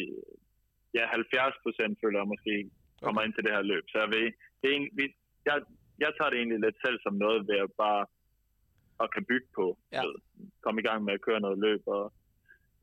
ja, 0.98 1.04
70 1.08 1.56
procent 1.64 1.94
føler 2.02 2.20
jeg 2.20 2.28
måske 2.34 2.54
kommer 3.02 3.22
Okay. 3.22 3.26
ind 3.28 3.34
til 3.36 3.44
det 3.46 3.54
her 3.56 3.62
løb. 3.72 3.86
Så 3.92 3.98
jeg 4.04 4.10
vil, 4.16 4.26
det 4.62 4.68
er 4.72 4.76
en, 4.80 4.90
vi, 5.00 5.06
jeg, 5.50 5.58
jeg 6.04 6.12
tager 6.18 6.30
det 6.30 6.38
egentlig 6.40 6.60
lidt 6.66 6.78
selv 6.86 6.98
som 7.06 7.14
noget 7.26 7.40
ved 7.50 7.58
at 7.66 7.72
bare 7.86 8.02
at 9.04 9.08
kan 9.16 9.26
bygge 9.32 9.48
på. 9.60 9.66
Ja. 9.92 10.02
Komme 10.64 10.82
i 10.82 10.84
gang 10.88 11.00
med 11.04 11.14
at 11.14 11.22
køre 11.28 11.40
noget 11.46 11.60
løb, 11.60 11.82
og 11.88 12.14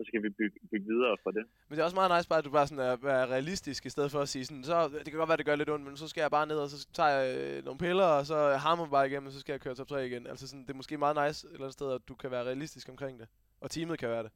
så 0.00 0.04
skal 0.08 0.22
vi 0.24 0.30
bygge, 0.40 0.58
bygge 0.70 0.86
videre 0.92 1.16
for 1.24 1.30
det. 1.36 1.44
Men 1.66 1.72
det 1.74 1.80
er 1.80 1.88
også 1.88 2.00
meget 2.00 2.12
nice 2.14 2.28
bare, 2.30 2.40
at 2.42 2.48
du 2.48 2.56
bare 2.58 2.68
sådan 2.70 2.84
er, 2.88 2.94
er 3.20 3.26
realistisk, 3.36 3.80
i 3.86 3.92
stedet 3.94 4.10
for 4.14 4.20
at 4.24 4.28
sige 4.32 4.44
sådan, 4.44 4.64
så 4.70 4.74
det 5.04 5.10
kan 5.10 5.20
godt 5.20 5.30
være, 5.32 5.40
det 5.42 5.48
gør 5.50 5.60
lidt 5.60 5.72
ondt, 5.74 5.86
men 5.86 5.96
så 6.02 6.08
skal 6.08 6.22
jeg 6.24 6.36
bare 6.38 6.46
ned, 6.50 6.58
og 6.64 6.68
så 6.72 6.78
tager 6.98 7.12
jeg 7.16 7.26
øh, 7.38 7.64
nogle 7.66 7.82
piller, 7.84 8.10
og 8.18 8.24
så 8.30 8.36
hammer 8.64 8.86
bare 8.96 9.06
igennem, 9.08 9.26
og 9.28 9.34
så 9.36 9.40
skal 9.40 9.52
jeg 9.52 9.60
køre 9.64 9.74
top 9.74 9.88
3 9.88 10.06
igen. 10.10 10.26
Altså 10.32 10.44
sådan, 10.48 10.64
det 10.66 10.72
er 10.72 10.80
måske 10.82 11.02
meget 11.04 11.16
nice 11.22 11.38
et 11.40 11.52
eller 11.52 11.66
andet 11.66 11.78
sted, 11.78 11.88
at 11.98 12.02
du 12.10 12.14
kan 12.22 12.30
være 12.34 12.44
realistisk 12.50 12.86
omkring 12.94 13.14
det. 13.20 13.28
Og 13.62 13.70
teamet 13.70 13.98
kan 14.02 14.08
være 14.14 14.24
det. 14.26 14.32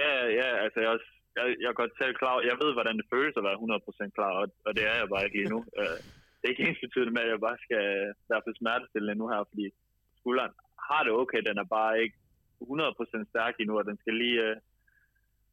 Ja, 0.00 0.10
ja, 0.40 0.48
altså 0.64 0.78
jeg, 0.80 0.88
er 0.90 0.94
også, 0.96 1.10
jeg, 1.36 1.44
jeg 1.62 1.68
er 1.72 1.80
godt 1.82 1.94
selv 2.00 2.14
klar. 2.20 2.34
Jeg 2.50 2.56
ved, 2.62 2.70
hvordan 2.76 2.96
det 3.00 3.06
føles 3.14 3.34
at 3.36 3.46
være 3.48 3.60
100% 4.08 4.16
klar, 4.16 4.32
og, 4.40 4.46
og 4.66 4.70
det 4.76 4.84
er 4.90 4.96
jeg 5.00 5.08
bare 5.14 5.24
ikke 5.26 5.38
lige 5.40 5.54
nu. 5.54 5.60
Øh, 5.80 5.98
det 6.36 6.44
er 6.44 6.54
ikke 6.54 6.68
ens 6.68 6.84
betydende 6.86 7.14
med, 7.16 7.22
at 7.26 7.32
jeg 7.34 7.46
bare 7.48 7.58
skal 7.66 7.86
være 8.30 8.42
for 8.44 8.52
smertestillende 8.60 9.14
nu 9.20 9.26
her, 9.32 9.42
fordi 9.50 9.66
skulderen 10.20 10.52
har 10.88 11.00
det 11.04 11.12
okay, 11.22 11.40
den 11.48 11.56
er 11.62 11.68
bare 11.78 11.92
ikke 12.02 12.16
100% 12.60 13.28
stærk 13.30 13.54
endnu, 13.60 13.78
og 13.78 13.84
den 13.84 13.96
skal 13.98 14.14
lige, 14.14 14.40
øh, 14.42 14.56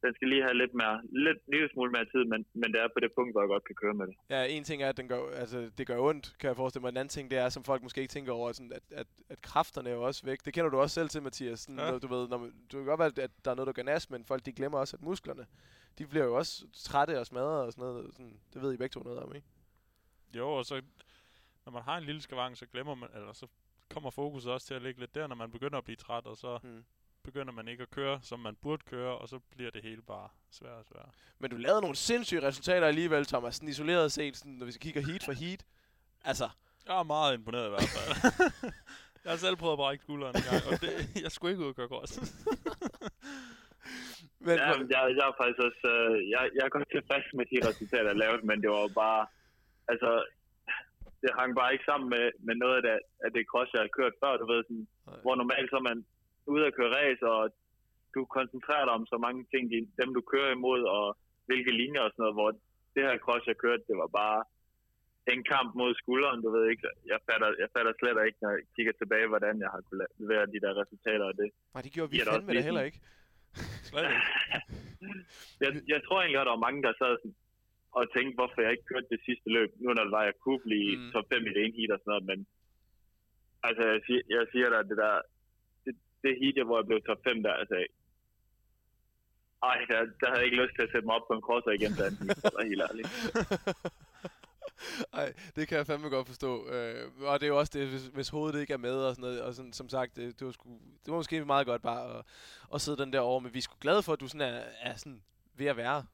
den 0.02 0.14
skal 0.14 0.28
lige 0.28 0.42
have 0.42 0.54
lidt 0.62 0.74
mere, 0.74 1.00
lidt 1.26 1.38
lille 1.52 1.68
smule 1.72 1.90
mere 1.92 2.04
tid, 2.04 2.24
men, 2.32 2.46
men 2.54 2.72
det 2.72 2.80
er 2.80 2.88
på 2.94 3.00
det 3.00 3.10
punkt, 3.16 3.32
hvor 3.32 3.40
jeg 3.42 3.48
godt 3.48 3.64
kan 3.64 3.74
køre 3.74 3.94
med 3.94 4.06
det. 4.06 4.14
Ja, 4.30 4.44
en 4.44 4.64
ting 4.64 4.82
er, 4.82 4.88
at 4.88 4.96
den 4.96 5.08
gør, 5.08 5.20
altså, 5.34 5.70
det 5.78 5.86
gør 5.86 5.98
ondt, 5.98 6.36
kan 6.38 6.48
jeg 6.48 6.56
forestille 6.56 6.82
mig. 6.82 6.88
En 6.90 6.96
anden 6.96 7.08
ting, 7.16 7.30
det 7.30 7.38
er, 7.38 7.48
som 7.48 7.64
folk 7.64 7.82
måske 7.82 8.00
ikke 8.00 8.10
tænker 8.12 8.32
over, 8.32 8.52
sådan, 8.52 8.72
at, 8.72 8.82
at, 8.90 9.06
at 9.28 9.42
kræfterne 9.42 9.88
er 9.90 9.94
jo 9.94 10.02
også 10.02 10.26
væk. 10.26 10.44
Det 10.44 10.54
kender 10.54 10.70
du 10.70 10.78
også 10.78 10.94
selv 10.94 11.08
til, 11.08 11.22
Mathias. 11.22 11.60
Sådan, 11.60 11.78
Ja. 11.78 11.92
ja. 11.92 11.98
du 11.98 12.06
ved, 12.06 12.28
når, 12.28 12.38
man- 12.38 12.54
du 12.72 12.76
kan 12.76 12.86
godt 12.86 12.98
være, 12.98 13.24
at 13.24 13.30
der 13.44 13.50
er 13.50 13.54
noget, 13.54 13.66
der 13.66 13.72
gør 13.72 13.82
nas, 13.82 14.10
men 14.10 14.24
folk 14.24 14.46
de 14.46 14.52
glemmer 14.52 14.78
også, 14.78 14.96
at 14.96 15.02
musklerne, 15.02 15.46
de 15.98 16.06
bliver 16.06 16.24
jo 16.24 16.34
også 16.36 16.66
trætte 16.74 17.20
og 17.20 17.26
smadret 17.26 17.66
og 17.66 17.72
sådan 17.72 17.82
noget. 17.88 18.14
Sådan, 18.14 18.40
det 18.54 18.62
ved 18.62 18.72
I 18.74 18.76
begge 18.76 18.92
to 18.92 19.00
noget 19.02 19.18
om, 19.18 19.34
ikke? 19.34 19.46
Jo, 20.36 20.48
og 20.48 20.64
så 20.66 20.82
når 21.64 21.72
man 21.72 21.82
har 21.82 21.98
en 21.98 22.04
lille 22.04 22.20
skavang, 22.20 22.56
så 22.56 22.66
glemmer 22.66 22.94
man, 22.94 23.08
eller 23.14 23.32
så 23.32 23.46
kommer 23.92 24.10
fokuset 24.10 24.52
også 24.52 24.66
til 24.66 24.74
at 24.74 24.82
ligge 24.82 25.00
lidt 25.00 25.14
der, 25.14 25.26
når 25.26 25.36
man 25.36 25.50
begynder 25.50 25.78
at 25.78 25.84
blive 25.84 25.96
træt, 25.96 26.26
og 26.26 26.36
så 26.36 26.58
Mm. 26.62 26.84
begynder 27.24 27.52
man 27.52 27.68
ikke 27.68 27.82
at 27.82 27.90
køre, 27.90 28.20
som 28.22 28.40
man 28.40 28.56
burde 28.62 28.82
køre, 28.90 29.18
og 29.18 29.28
så 29.28 29.38
bliver 29.38 29.70
det 29.70 29.82
hele 29.82 30.02
bare 30.02 30.28
sværere 30.50 30.78
og 30.78 30.84
sværere. 30.84 31.08
Men 31.38 31.50
du 31.50 31.56
lavede 31.56 31.80
nogle 31.80 31.96
sindssyge 31.96 32.42
resultater 32.42 32.86
alligevel, 32.86 33.24
Thomas. 33.26 33.54
Sådan 33.56 33.68
isoleret 33.68 34.12
set, 34.12 34.36
sådan, 34.36 34.52
når 34.52 34.66
vi 34.66 34.72
kigger 34.72 35.00
heat 35.06 35.22
for 35.24 35.32
heat. 35.32 35.64
Altså, 36.24 36.48
Jeg 36.86 36.98
er 36.98 37.02
meget 37.02 37.34
imponeret 37.34 37.66
i 37.66 37.70
hvert 37.70 37.88
fald. 37.96 38.32
jeg 39.24 39.32
har 39.32 39.36
selv 39.36 39.56
prøvet 39.56 39.72
at 39.72 39.76
brække 39.82 40.02
skulderen 40.04 40.36
en 40.36 40.42
gang, 40.50 40.62
og 40.72 40.80
det, 40.80 41.22
jeg 41.22 41.32
skulle 41.32 41.50
ikke 41.52 41.62
ud 41.64 41.68
og 41.68 41.76
køre 41.76 41.88
cross. 41.88 42.12
men, 44.46 44.54
Ja, 44.62 44.68
men 44.78 44.86
jeg, 44.94 45.00
jeg 45.18 45.24
er 45.30 45.34
faktisk 45.42 45.60
også, 45.68 45.84
øh, 45.96 46.16
jeg, 46.34 46.42
jeg 46.56 46.62
er 46.66 46.72
godt 46.76 46.88
tilfreds 46.96 47.26
med 47.38 47.44
de 47.52 47.58
resultater, 47.68 48.08
jeg 48.12 48.16
lavede, 48.24 48.46
men 48.46 48.56
det 48.62 48.70
var 48.70 48.80
jo 48.86 48.90
bare, 49.04 49.22
altså, 49.92 50.10
det 51.22 51.30
hang 51.38 51.50
bare 51.60 51.72
ikke 51.74 51.88
sammen 51.90 52.08
med, 52.14 52.24
med 52.46 52.54
noget 52.62 52.76
af 52.78 52.82
det, 52.88 52.96
af 53.24 53.30
det 53.36 53.42
cross, 53.50 53.72
jeg 53.74 53.82
har 53.84 53.96
kørt 53.98 54.14
før, 54.22 54.32
du 54.42 54.46
ved, 54.52 54.60
sådan, 54.64 54.86
Nej. 55.08 55.18
hvor 55.24 55.34
normalt 55.42 55.68
så 55.70 55.76
er 55.80 55.86
man 55.90 55.98
ude 56.54 56.64
at 56.68 56.76
køre 56.78 56.94
race, 57.00 57.22
og 57.36 57.42
du 58.14 58.20
koncentrerer 58.38 58.84
dig 58.86 58.94
om 58.98 59.04
så 59.12 59.16
mange 59.26 59.40
ting, 59.52 59.62
de, 59.72 59.78
dem 60.00 60.10
du 60.18 60.22
kører 60.32 60.50
imod, 60.58 60.82
og 60.96 61.06
hvilke 61.48 61.72
linjer 61.80 62.02
og 62.04 62.10
sådan 62.12 62.22
noget, 62.24 62.38
hvor 62.38 62.50
det 62.94 63.02
her 63.08 63.16
cross, 63.24 63.42
jeg 63.50 63.56
kørte, 63.64 63.82
det 63.90 63.96
var 64.02 64.10
bare 64.22 64.38
en 65.34 65.42
kamp 65.54 65.70
mod 65.80 65.90
skulderen, 66.02 66.38
du 66.44 66.50
ved 66.56 66.64
ikke, 66.72 66.82
jeg 67.12 67.18
fatter, 67.28 67.48
jeg 67.62 67.68
fatter 67.76 67.92
slet 68.00 68.18
ikke, 68.26 68.38
når 68.42 68.50
jeg 68.54 68.62
kigger 68.76 68.94
tilbage, 69.00 69.26
hvordan 69.32 69.54
jeg 69.64 69.70
har 69.74 69.80
kunnet 69.88 70.06
levere 70.22 70.46
de 70.54 70.58
der 70.64 70.72
resultater, 70.82 71.24
og 71.30 71.34
det, 71.40 71.48
nej, 71.74 71.82
det 71.86 71.92
gjorde 71.96 72.10
vi 72.12 72.18
det 72.18 72.26
fandme 72.28 72.48
da 72.48 72.52
lige 72.52 72.66
heller 72.68 72.80
sådan- 72.84 72.90
ikke. 72.90 73.00
Slet 73.88 74.04
ikke. 74.12 74.22
jeg, 75.62 75.70
jeg 75.92 76.00
tror 76.06 76.18
egentlig, 76.20 76.40
at 76.40 76.46
der 76.48 76.54
var 76.56 76.66
mange, 76.66 76.80
der 76.86 76.92
sad 77.00 77.12
sådan 77.22 77.34
og 77.96 78.02
tænkte, 78.14 78.34
hvorfor 78.38 78.58
jeg 78.64 78.72
ikke 78.74 78.88
kørte 78.92 79.12
det 79.14 79.20
sidste 79.28 79.48
løb, 79.56 79.70
nu 79.82 79.88
når 79.92 80.04
det 80.04 80.14
var, 80.18 80.24
jeg 80.30 80.36
kunne 80.44 80.62
blive 80.68 80.90
Mm. 80.98 81.10
top 81.14 81.26
5 81.32 81.46
i 81.48 81.50
det 81.54 81.60
ene 81.64 81.76
heat 81.78 81.90
og 81.94 82.00
sådan 82.00 82.12
noget, 82.12 82.26
men 82.32 82.40
Altså, 83.68 83.82
jeg 83.92 84.00
siger, 84.06 84.22
jeg 84.36 84.42
siger 84.52 84.68
dig, 84.74 84.80
det 84.90 84.96
der, 85.04 85.14
det, 85.84 85.94
det 86.22 86.32
heat, 86.40 86.66
hvor 86.66 86.78
jeg 86.78 86.86
blev 86.86 87.00
top 87.08 87.20
5 87.28 87.42
der, 87.46 87.52
altså, 87.62 87.76
ej, 89.70 89.78
der, 89.90 89.98
der 90.20 90.26
havde 90.28 90.40
jeg 90.42 90.48
ikke 90.48 90.62
lyst 90.62 90.74
til 90.76 90.86
at 90.86 90.92
sætte 90.92 91.06
mig 91.06 91.14
op 91.18 91.26
på 91.28 91.34
en 91.38 91.46
crosser 91.46 91.70
igen, 91.78 91.92
da 92.00 92.04
var 92.56 92.64
helt 92.70 92.82
ærligt. 92.88 93.08
Ej, 95.12 95.32
det 95.56 95.68
kan 95.68 95.78
jeg 95.78 95.86
fandme 95.86 96.08
godt 96.08 96.26
forstå. 96.26 96.68
Øh, 96.74 97.10
og 97.30 97.40
det 97.40 97.46
er 97.46 97.52
jo 97.54 97.58
også 97.58 97.78
det, 97.78 97.88
hvis, 97.88 98.06
hvis 98.06 98.28
hovedet 98.28 98.60
ikke 98.60 98.72
er 98.72 98.76
med 98.88 98.94
og 98.94 99.14
sådan 99.14 99.22
noget. 99.22 99.42
Og 99.42 99.54
sådan, 99.54 99.72
som 99.72 99.88
sagt, 99.88 100.16
det, 100.16 100.38
det, 100.40 100.44
var 100.46 100.52
sgu, 100.52 100.68
det 101.04 101.10
var 101.12 101.16
måske 101.16 101.44
meget 101.44 101.66
godt 101.66 101.82
bare 101.82 102.18
at, 102.18 102.24
at 102.74 102.80
sidde 102.80 103.02
den 103.02 103.12
der 103.12 103.20
over. 103.20 103.40
Men 103.40 103.54
vi 103.54 103.58
er 103.58 103.62
sgu 103.62 103.76
glade 103.80 104.02
for, 104.02 104.12
at 104.12 104.20
du 104.20 104.28
sådan 104.28 104.54
er, 104.54 104.62
er 104.80 104.96
sådan 104.96 105.22
ved 105.54 105.66
at 105.66 105.76
være 105.76 106.04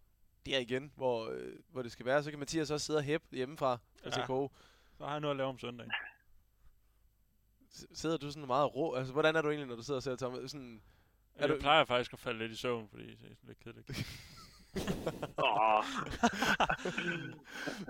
der 0.47 0.59
igen, 0.59 0.93
hvor, 0.97 1.31
øh, 1.31 1.53
hvor 1.73 1.83
det 1.83 1.93
skal 1.93 2.07
være. 2.07 2.23
Så 2.23 2.31
kan 2.31 2.39
Mathias 2.39 2.71
også 2.71 2.87
sidde 2.87 2.97
og 2.97 3.03
hæppe 3.03 3.27
hjemmefra 3.37 3.73
og 3.73 3.79
Ja. 4.05 4.21
ja. 4.21 4.27
Så 4.99 5.05
har 5.05 5.11
jeg 5.11 5.21
noget 5.21 5.31
at 5.33 5.37
lave 5.37 5.49
om 5.49 5.59
søndagen. 5.59 5.93
Sidder 7.93 8.17
du 8.17 8.31
sådan 8.31 8.47
meget 8.47 8.75
rå? 8.75 8.95
Altså, 8.95 9.13
hvordan 9.13 9.37
er 9.37 9.43
du 9.43 9.49
egentlig, 9.49 9.69
når 9.69 9.77
du 9.77 9.83
sidder 9.83 9.99
og 9.99 10.03
ser 10.03 10.17
Thomas? 10.17 10.51
Sådan, 10.51 10.83
Er 11.35 11.47
jeg 11.47 11.49
du- 11.57 11.61
plejer 11.61 11.85
faktisk 11.85 12.13
at 12.13 12.19
falde 12.19 12.39
lidt 12.39 12.53
i 12.53 12.57
søvn, 12.57 12.89
fordi 12.89 13.05
det 13.07 13.31
er 13.31 13.35
sådan 13.35 13.49
lidt 13.49 13.59
kedeligt. 13.59 13.89
Åh, 15.45 15.85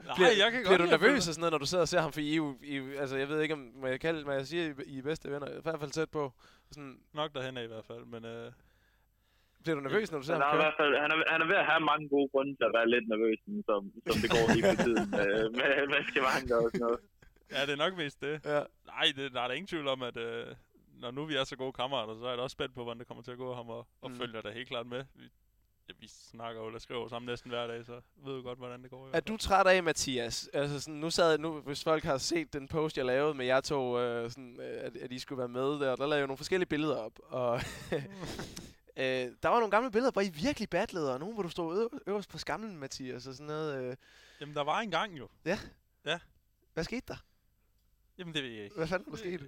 Nej, 0.04 0.14
bliver, 0.16 0.30
jeg 0.38 0.52
kan 0.52 0.60
bliver 0.62 0.68
godt 0.68 0.80
du 0.80 0.84
nervøs 0.86 1.28
og 1.28 1.34
sådan 1.34 1.40
noget, 1.40 1.52
når 1.52 1.58
du 1.58 1.66
sidder 1.66 1.82
og 1.82 1.88
ser 1.88 2.00
ham? 2.00 2.12
For 2.12 2.20
I, 2.20 2.40
I, 2.62 2.76
altså, 2.96 3.16
jeg 3.16 3.28
ved 3.28 3.40
ikke, 3.42 3.54
om 3.54 3.72
må 3.74 3.86
jeg, 3.86 4.00
kalde, 4.00 4.24
må 4.24 4.32
jeg 4.32 4.46
sige, 4.46 4.74
I, 4.86 4.90
I 4.94 4.98
er 4.98 5.02
bedste 5.02 5.30
venner. 5.30 5.58
I 5.58 5.60
hvert 5.62 5.80
fald 5.80 5.90
tæt 5.90 6.10
på. 6.10 6.32
Sådan, 6.70 7.00
Nok 7.12 7.34
derhen 7.34 7.56
af 7.56 7.64
i 7.64 7.66
hvert 7.66 7.84
fald, 7.84 8.04
men 8.04 8.24
øh, 8.24 8.52
bliver 9.62 9.76
du 9.78 9.82
nervøs, 9.88 10.06
når 10.12 10.18
du 10.18 10.24
ser 10.24 10.32
han, 10.34 10.42
ham 10.42 10.50
er 10.50 10.54
i 10.54 10.56
køre? 10.56 10.64
hvert 10.64 10.76
fald, 10.80 10.92
han, 11.04 11.10
er, 11.14 11.16
han 11.32 11.40
er 11.44 11.46
ved 11.52 11.58
at 11.62 11.66
have 11.72 11.80
mange 11.90 12.08
gode 12.14 12.28
grunde 12.32 12.52
til 12.58 12.64
at 12.70 12.74
være 12.78 12.88
lidt 12.94 13.06
nervøs, 13.12 13.38
som, 13.68 13.80
som 14.06 14.16
det 14.22 14.28
går 14.36 14.44
lige 14.54 14.64
for 14.70 14.78
tiden 14.86 15.06
øh, 15.22 15.44
med, 15.58 15.70
med 15.92 16.00
skavanker 16.10 16.56
og 16.64 16.68
sådan 16.70 16.80
noget. 16.86 17.00
ja, 17.54 17.60
det 17.66 17.72
er 17.76 17.80
nok 17.84 17.94
mest 18.02 18.20
det. 18.26 18.34
Ja. 18.54 18.60
Nej, 18.92 19.06
det, 19.16 19.24
der 19.34 19.40
er 19.42 19.46
der 19.48 19.54
ingen 19.58 19.70
tvivl 19.74 19.88
om, 19.94 20.00
at 20.10 20.16
øh, 20.16 20.46
når 21.02 21.10
nu 21.10 21.20
vi 21.30 21.34
er 21.40 21.44
så 21.44 21.56
gode 21.56 21.72
kammerater, 21.80 22.14
så 22.18 22.24
er 22.24 22.28
jeg 22.28 22.38
da 22.38 22.42
også 22.42 22.54
spændt 22.58 22.74
på, 22.74 22.82
hvordan 22.82 22.98
det 22.98 23.06
kommer 23.08 23.22
til 23.24 23.32
at 23.36 23.38
gå 23.44 23.54
ham, 23.54 23.68
og, 23.76 23.82
og 24.04 24.10
Mm. 24.10 24.16
følger 24.16 24.40
da 24.40 24.50
helt 24.50 24.68
klart 24.68 24.86
med. 24.86 25.04
Vi, 25.14 25.24
ja, 25.88 25.92
vi 26.00 26.08
snakker 26.08 26.60
jo 26.60 26.66
eller 26.66 26.80
skriver 26.80 27.08
sammen 27.08 27.26
næsten 27.26 27.50
hver 27.50 27.66
dag, 27.66 27.84
så 27.86 28.00
ved 28.26 28.36
jo 28.36 28.42
godt, 28.42 28.58
hvordan 28.58 28.82
det 28.82 28.90
går. 28.90 29.10
Er 29.12 29.20
du 29.20 29.36
træt 29.36 29.66
af, 29.66 29.82
Mathias? 29.82 30.50
Altså 30.52 30.80
sådan, 30.80 31.00
nu 31.00 31.10
sad 31.10 31.38
nu, 31.38 31.60
hvis 31.60 31.84
folk 31.84 32.04
har 32.04 32.18
set 32.18 32.52
den 32.52 32.68
post, 32.68 32.96
jeg 32.96 33.04
lavede 33.04 33.34
med 33.34 33.46
jer 33.46 33.60
to, 33.60 33.98
øh, 34.00 34.30
sådan, 34.30 34.60
øh, 34.60 34.76
at, 34.86 34.96
at 34.96 35.12
I 35.12 35.18
skulle 35.18 35.38
være 35.38 35.48
med 35.48 35.62
der, 35.80 35.96
der 35.96 36.06
lavede 36.06 36.16
jeg 36.16 36.26
nogle 36.26 36.36
forskellige 36.36 36.68
billeder 36.68 36.96
op, 36.96 37.12
og 37.28 37.60
øh, 38.98 39.04
der 39.42 39.48
var 39.48 39.58
nogle 39.58 39.70
gamle 39.70 39.90
billeder, 39.90 40.12
hvor 40.12 40.22
I 40.22 40.28
virkelig 40.28 40.70
battlede, 40.70 41.12
og 41.12 41.18
nogle, 41.20 41.34
hvor 41.34 41.42
du 41.42 41.48
stod 41.48 41.82
øv- 41.84 41.98
øverst 42.06 42.30
på 42.30 42.38
skamlen, 42.38 42.76
Mathias, 42.78 43.26
og 43.26 43.34
sådan 43.34 43.46
noget. 43.46 43.82
Øh. 43.90 43.96
Jamen, 44.40 44.54
der 44.54 44.62
var 44.64 44.80
en 44.80 44.90
gang 44.90 45.18
jo. 45.18 45.28
Hvad 46.74 46.84
skete 46.84 47.06
der? 47.08 47.16
Jamen, 48.18 48.34
det 48.34 48.42
ved 48.42 48.50
jeg 48.50 48.64
ikke. 48.64 48.76
Hvad 48.76 48.86
fanden 48.86 49.06
er 49.06 49.10
der 49.10 49.18
sket? 49.18 49.40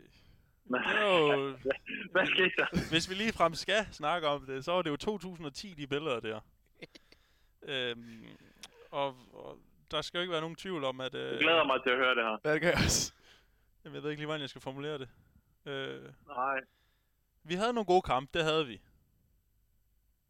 Men, 0.64 0.80
Det 0.80 0.94
var 0.94 1.34
jo, 1.34 1.50
hvad 2.12 2.26
skete 2.26 2.50
der? 2.56 2.88
hvis 2.90 3.10
vi 3.10 3.14
lige 3.14 3.32
frem 3.32 3.54
skal 3.54 3.86
snakke 3.92 4.28
om 4.28 4.46
det, 4.46 4.64
så 4.64 4.72
var 4.72 4.82
det 4.82 4.90
jo 4.90 4.96
2010, 4.96 5.74
de 5.74 5.86
billeder 5.86 6.20
der. 6.20 6.40
øhm, 7.62 8.26
og, 8.90 9.16
og 9.32 9.58
der 9.90 10.02
skal 10.02 10.18
jo 10.18 10.22
ikke 10.22 10.32
være 10.32 10.40
nogen 10.40 10.56
tvivl 10.56 10.84
om, 10.84 11.00
at... 11.00 11.14
Øh, 11.14 11.32
Jeg 11.32 11.38
glæder 11.40 11.64
mig 11.64 11.82
til 11.82 11.90
at 11.90 11.96
høre 11.96 12.14
det 12.14 12.24
her. 12.24 12.38
Hvad 12.42 12.52
det 12.54 12.62
gør 12.62 12.68
jeg 12.68 12.78
også? 12.84 13.12
Jamen, 13.84 13.94
jeg 13.94 14.02
ved 14.02 14.10
ikke 14.10 14.20
lige, 14.20 14.26
hvordan 14.26 14.40
jeg 14.40 14.48
skal 14.50 14.60
formulere 14.62 14.98
det. 14.98 15.08
Øh, 15.66 16.02
Nej. 16.26 16.60
vi 17.44 17.54
havde 17.54 17.72
nogle 17.72 17.86
gode 17.86 18.02
kampe, 18.02 18.38
det 18.38 18.44
havde 18.46 18.66
vi. 18.66 18.80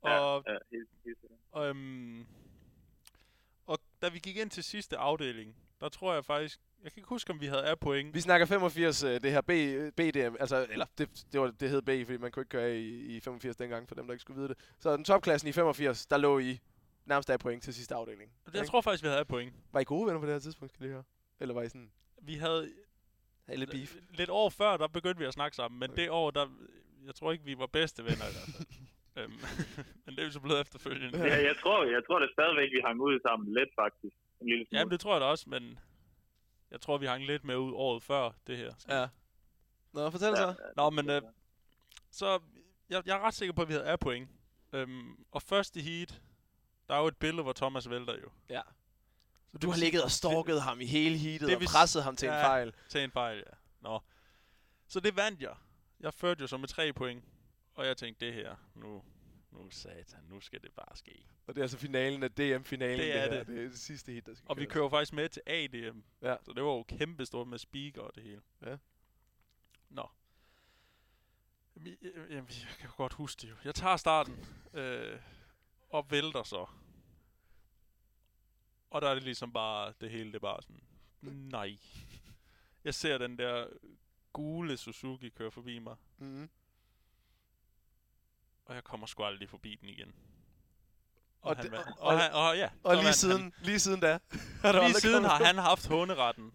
Og, 0.01 0.45
Ja, 0.47 0.53
helt, 0.53 0.89
helt 1.05 1.19
sikkert. 1.21 1.39
og, 1.53 1.69
øhm, 1.69 2.27
og 3.67 3.79
da 4.03 4.09
vi 4.09 4.19
gik 4.19 4.37
ind 4.37 4.51
til 4.51 4.65
sidste 4.65 4.97
afdeling, 4.97 5.57
der 5.81 5.89
tror 5.89 6.15
jeg 6.15 6.25
faktisk... 6.25 6.61
Jeg 6.83 6.93
kan 6.93 7.01
ikke 7.01 7.09
huske, 7.09 7.31
om 7.33 7.41
vi 7.41 7.47
havde 7.47 7.65
af 7.65 7.79
point. 7.79 8.15
Vi 8.15 8.21
snakker 8.21 8.47
85, 8.47 9.03
øh, 9.03 9.21
det 9.21 9.31
her 9.31 9.41
B, 9.41 9.51
BDM, 9.97 10.37
altså, 10.41 10.67
eller 10.71 10.87
det, 10.99 11.25
det, 11.33 11.41
var, 11.41 11.51
det 11.51 11.71
hed 11.71 11.83
B, 11.83 12.07
fordi 12.07 12.17
man 12.19 12.33
kunne 12.33 12.41
ikke 12.41 12.49
køre 12.51 12.79
i, 12.79 13.17
i 13.17 13.21
85 13.21 13.57
dengang, 13.57 13.89
for 13.89 13.95
dem, 13.95 14.07
der 14.07 14.13
ikke 14.13 14.21
skulle 14.21 14.37
vide 14.41 14.49
det. 14.49 14.57
Så 14.79 14.97
den 14.97 15.05
topklassen 15.05 15.49
i 15.49 15.53
85, 15.53 16.07
der 16.07 16.17
lå 16.17 16.39
I 16.39 16.61
nærmest 17.05 17.31
af 17.31 17.39
point 17.39 17.63
til 17.63 17.75
sidste 17.75 17.95
afdeling. 17.95 18.33
Jeg 18.47 18.55
ikke? 18.55 18.67
tror 18.67 18.81
faktisk, 18.81 19.03
vi 19.03 19.09
havde 19.09 19.21
af 19.21 19.27
point. 19.27 19.55
Var 19.73 19.81
I 19.81 19.85
gode 19.85 20.07
venner 20.07 20.21
på 20.21 20.27
det 20.27 20.35
her 20.35 20.39
tidspunkt, 20.41 20.73
skal 20.73 20.83
jeg 20.83 20.89
lige 20.89 20.95
høre? 20.95 21.05
Eller 21.41 21.55
var 21.55 21.63
I 21.63 21.69
sådan, 21.69 21.91
Vi 22.23 22.35
havde... 22.35 22.73
havde 23.47 23.59
lidt 23.61 23.71
beef? 23.71 23.97
Lidt 24.11 24.31
år 24.31 24.49
før, 24.49 24.77
der 24.77 24.89
begyndte 24.89 25.19
vi 25.19 25.25
at 25.25 25.33
snakke 25.35 25.57
sammen, 25.57 25.81
men 25.81 25.91
Okay. 25.91 26.03
det 26.03 26.11
år, 26.11 26.31
der... 26.31 26.49
Jeg 27.07 27.15
tror 27.15 27.33
ikke, 27.33 27.45
vi 27.45 27.59
var 27.59 27.67
bedste 27.67 28.03
venner 28.05 28.25
i 28.29 28.33
hvert 28.33 28.57
fald. 28.57 28.67
øhm, 29.23 29.33
men 30.05 30.15
det 30.15 30.19
er 30.19 30.25
jo 30.25 30.31
så 30.31 30.41
blevet 30.41 30.61
efterfølgende. 30.61 31.19
Ja, 31.19 31.43
jeg 31.49 31.57
tror, 31.63 31.85
jeg 31.85 32.03
tror 32.07 32.19
det 32.19 32.31
stadigvæk, 32.33 32.71
vi 32.73 32.81
hang 32.87 33.01
ud 33.01 33.21
sammen 33.29 33.55
lidt, 33.55 33.69
faktisk. 33.83 34.17
En 34.41 34.49
lille 34.49 34.67
smule. 34.67 34.79
Jamen, 34.79 34.93
det 34.93 35.01
tror 35.01 35.15
jeg 35.15 35.21
da 35.21 35.27
også, 35.27 35.45
men 35.49 35.79
jeg 36.71 36.81
tror, 36.81 36.99
vi 36.99 37.07
hang 37.07 37.27
lidt 37.27 37.45
med 37.45 37.57
ud 37.57 37.73
året 37.75 38.03
før 38.03 38.31
det 38.47 38.57
her. 38.57 38.73
Ja. 38.89 39.09
Nå, 39.93 40.11
fortæl 40.11 40.37
så. 40.37 40.55
Nå, 40.77 40.91
men 40.91 41.11
øh, 41.11 41.23
så 42.11 42.41
jeg, 42.91 43.03
jeg 43.07 43.17
er 43.17 43.21
ret 43.21 43.35
sikker 43.35 43.53
på, 43.53 43.63
at 43.63 43.69
vi 43.69 43.73
havde 43.73 43.87
af 43.87 44.01
point. 44.01 44.31
Øhm, 44.73 45.25
og 45.31 45.43
første 45.43 45.81
heat, 45.81 46.21
der 46.89 46.95
er 46.95 47.01
jo 47.01 47.07
et 47.07 47.17
billede, 47.17 47.43
hvor 47.43 47.53
Thomas 47.53 47.91
vælter 47.91 48.15
jo. 48.15 48.31
Ja. 48.49 48.61
Så 49.53 49.59
Du 49.59 49.71
har 49.71 49.79
ligget 49.79 50.05
og 50.05 50.11
stalket 50.11 50.63
ham 50.63 50.81
i 50.81 50.87
hele 50.87 51.17
heatet 51.17 51.49
det 51.49 51.57
og 51.57 51.63
presset 51.63 52.03
ham 52.03 52.17
til 52.17 52.29
en 52.29 52.35
ja. 52.35 52.49
fejl. 52.49 52.73
Til 52.89 53.01
en 53.05 53.11
fejl, 53.11 53.37
ja. 53.37 53.57
Nå. 53.81 54.01
Så 54.89 55.01
det 55.01 55.17
vandt 55.17 55.43
jeg. 55.43 55.55
Jeg 56.01 56.15
førte 56.15 56.41
jo 56.41 56.47
så 56.47 56.57
med 56.57 56.69
tre 56.69 56.93
point. 56.93 57.25
Og 57.81 57.87
jeg 57.87 57.97
tænkte, 57.97 58.27
det 58.27 58.35
her, 58.35 58.57
nu, 58.75 59.05
nu 59.51 59.71
satan, 59.71 60.21
nu 60.29 60.41
skal 60.41 60.63
det 60.63 60.73
bare 60.73 60.97
ske. 60.97 61.25
Og 61.47 61.55
det 61.55 61.61
er 61.61 61.65
altså 61.65 61.79
finalen 61.79 62.23
af 62.23 62.31
DM-finalen. 62.31 62.99
Det 62.99 63.17
er 63.17 63.21
her. 63.21 63.29
det. 63.39 63.47
Det 63.47 63.59
er 63.65 63.69
det 63.69 63.79
sidste 63.79 64.13
hit, 64.13 64.27
der 64.27 64.35
skal 64.35 64.47
Og 64.51 64.57
vi 64.57 64.61
køres. 64.65 64.73
kører 64.73 64.85
jo 64.85 64.89
faktisk 64.89 65.13
med 65.13 65.29
til 65.29 65.43
ADM. 65.47 66.01
Ja. 66.23 66.37
Så 66.43 66.53
det 66.53 66.63
var 66.63 66.71
jo 66.71 66.83
kæmpe 66.83 67.27
stort 67.27 67.49
med 67.49 67.59
speaker 67.59 68.01
og 68.03 68.15
det 68.15 68.23
hele. 68.23 68.41
Ja. 68.67 68.77
Nå. 69.89 70.09
Jamen, 71.77 72.49
jeg, 72.49 72.69
kan 72.79 72.89
jo 72.89 72.93
godt 72.97 73.13
huske 73.13 73.41
det 73.43 73.51
jo. 73.51 73.55
Jeg 73.65 73.75
tager 73.75 73.97
starten 73.97 74.47
øh, 74.75 75.19
og 75.89 76.11
vælter 76.11 76.43
så. 76.43 76.67
Og 78.91 79.03
der 79.03 79.09
er 79.09 79.15
det 79.15 79.23
ligesom 79.23 79.53
bare, 79.53 79.93
det 80.01 80.11
hele 80.11 80.27
det 80.29 80.35
er 80.35 80.39
bare 80.39 80.63
sådan, 80.63 80.81
nej. 81.23 81.77
Jeg 82.85 82.95
ser 82.95 83.19
den 83.19 83.39
der 83.39 83.67
gule 84.33 84.77
Suzuki 84.77 85.29
køre 85.29 85.51
forbi 85.51 85.79
mig, 85.79 85.97
Mhm. 86.19 86.51
Og 88.71 88.75
jeg 88.79 88.85
kommer 88.91 89.07
sgu 89.07 89.23
aldrig 89.31 89.49
forbi 89.57 89.73
den 89.81 89.89
igen. 89.89 90.11
Og 91.43 91.51
Og, 91.51 91.57
han 91.57 91.65
det- 91.65 91.75
og- 91.79 91.85
og, 92.07 92.13
han, 92.21 92.29
og, 92.43 92.49
ja, 92.63 92.69
Og 92.85 92.93
lige 92.95 93.05
vandt 93.09 93.17
siden, 93.25 93.43
Han. 93.43 93.53
lige 93.69 93.79
siden 93.87 94.01
da. 94.07 94.13
Lige 94.87 94.95
siden 95.07 95.25
har 95.31 95.39
han 95.49 95.57
haft 95.69 95.85
hunderetten. 95.93 96.49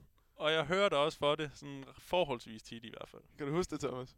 Og 0.44 0.52
jeg 0.58 0.64
hørte 0.74 0.96
også 1.06 1.18
for 1.24 1.36
det, 1.42 1.48
sådan 1.60 1.84
forholdsvis 2.14 2.62
tit 2.70 2.84
i 2.84 2.92
hvert 2.96 3.10
fald. 3.12 3.22
Kan 3.38 3.48
du 3.48 3.54
huske 3.60 3.72
det, 3.74 3.80
Thomas? 3.86 4.10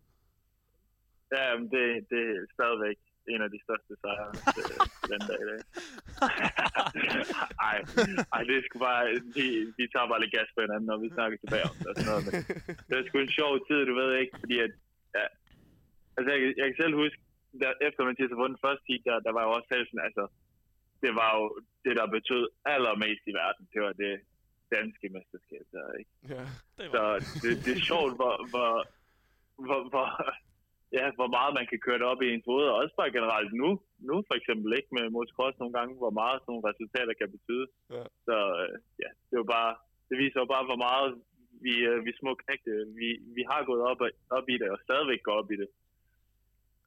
Ja, 1.36 1.46
men 1.58 1.66
det, 1.76 1.86
det 2.12 2.22
er 2.38 2.46
stadigvæk 2.58 2.98
en 3.34 3.42
af 3.46 3.50
de 3.56 3.60
største 3.66 3.94
sejre 4.04 4.30
øh, 4.60 4.88
den 5.12 5.22
dag 5.30 5.40
i 5.46 5.48
dag. 5.52 5.62
ej, 7.70 7.78
ej, 8.36 8.42
det 8.48 8.54
er 8.58 8.64
sgu 8.68 8.76
bare, 8.90 9.04
de, 9.38 9.46
de 9.78 9.84
tager 9.94 10.08
bare 10.12 10.22
lidt 10.24 10.34
gas 10.38 10.50
på 10.56 10.60
hinanden, 10.66 10.88
når 10.92 10.98
vi 11.04 11.08
snakker 11.18 11.38
tilbage 11.44 11.66
om 11.72 11.76
det 11.80 11.88
og 11.90 11.94
sådan 11.96 12.10
noget. 12.12 12.24
Men 12.26 12.86
det 12.90 12.96
er 13.00 13.06
sgu 13.08 13.16
en 13.28 13.36
sjov 13.40 13.54
tid, 13.70 13.80
du 13.90 13.94
ved 14.02 14.10
ikke, 14.22 14.34
fordi 14.44 14.56
at, 14.66 14.72
ja, 15.18 15.26
altså 16.18 16.30
jeg, 16.34 16.40
jeg 16.60 16.66
kan 16.70 16.78
selv 16.84 16.96
huske, 17.04 17.20
der, 17.62 17.72
efter 17.88 18.02
Mathias 18.04 18.32
har 18.34 18.42
vundet 18.44 18.64
første 18.66 18.84
tid, 18.88 19.00
der, 19.08 19.16
der 19.26 19.32
var 19.38 19.44
jo 19.46 19.52
også 19.58 19.68
selv 19.72 19.86
sådan, 19.88 20.08
altså, 20.08 20.26
det 21.04 21.12
var 21.22 21.30
jo 21.38 21.44
det, 21.86 21.94
der 22.00 22.14
betød 22.16 22.44
allermest 22.74 23.24
i 23.32 23.34
verden. 23.42 23.64
Det 23.74 23.82
var 23.86 23.94
det 24.04 24.14
danske 24.76 25.08
mesterskab 25.16 25.66
der, 25.76 25.88
ikke? 26.00 26.12
ja. 26.34 26.44
Det 26.78 26.88
Så 26.94 27.00
var, 27.06 27.14
det, 27.42 27.52
det 27.66 27.74
er 27.78 27.88
sjovt, 27.92 28.14
hvor, 28.20 28.36
hvor, 28.52 28.72
hvor, 29.66 29.80
hvor, 29.92 30.08
ja, 30.98 31.06
hvor 31.20 31.30
meget 31.38 31.52
man 31.60 31.68
kan 31.72 31.80
køre 31.86 32.00
det 32.00 32.08
op 32.12 32.22
i 32.22 32.32
ens 32.34 32.50
hoved, 32.50 32.66
og 32.72 32.76
også 32.82 32.96
bare 33.00 33.16
generelt 33.18 33.52
nu, 33.62 33.70
nu 34.10 34.16
for 34.28 34.36
eksempel 34.40 34.70
ikke 34.78 34.92
med 34.98 35.10
motocross 35.10 35.60
nogle 35.60 35.74
gange, 35.78 35.94
hvor 36.02 36.14
meget 36.22 36.38
sådan 36.40 36.52
nogle 36.52 36.68
resultater 36.70 37.14
kan 37.22 37.30
betyde. 37.36 37.68
Ja. 37.96 38.04
Så 38.28 38.36
øh, 38.62 38.76
ja, 39.04 39.10
det 39.28 39.34
er 39.36 39.44
jo 39.46 39.50
bare, 39.58 39.72
det 40.10 40.18
viser 40.24 40.40
jo 40.44 40.48
bare, 40.56 40.66
hvor 40.70 40.82
meget 40.88 41.10
vi, 41.66 41.74
øh, 41.90 42.06
vi 42.06 42.12
små 42.20 42.32
knægte, 42.44 42.72
vi, 43.00 43.08
vi 43.38 43.44
har 43.52 43.62
gået 43.70 43.84
op, 43.92 44.02
op 44.38 44.48
i 44.54 44.58
det, 44.62 44.70
og 44.74 44.80
stadigvæk 44.86 45.22
går 45.24 45.36
op 45.42 45.52
i 45.52 45.58
det. 45.62 45.70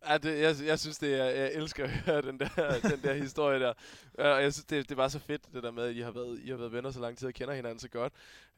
Ja, 0.08 0.18
det, 0.18 0.40
jeg, 0.40 0.56
jeg 0.66 0.78
synes, 0.78 0.98
det 0.98 1.14
er, 1.20 1.24
jeg 1.24 1.52
elsker 1.54 1.84
at 1.84 1.90
høre 1.90 2.22
den 2.22 2.38
der, 2.40 2.80
den 2.80 3.02
der 3.02 3.14
historie 3.14 3.60
der. 3.60 3.72
Og 4.14 4.42
jeg 4.42 4.52
synes, 4.52 4.64
det, 4.64 4.88
det 4.88 4.96
var 4.96 5.08
så 5.08 5.18
fedt, 5.18 5.52
det 5.54 5.62
der 5.62 5.70
med, 5.70 5.82
at 5.84 5.96
I 5.96 6.00
har 6.00 6.10
været, 6.10 6.40
I 6.42 6.50
har 6.50 6.56
været 6.56 6.72
venner 6.72 6.90
så 6.90 7.00
lang 7.00 7.18
tid 7.18 7.28
og 7.28 7.34
kender 7.34 7.54
hinanden 7.54 7.78
så 7.78 7.88
godt. 7.88 8.12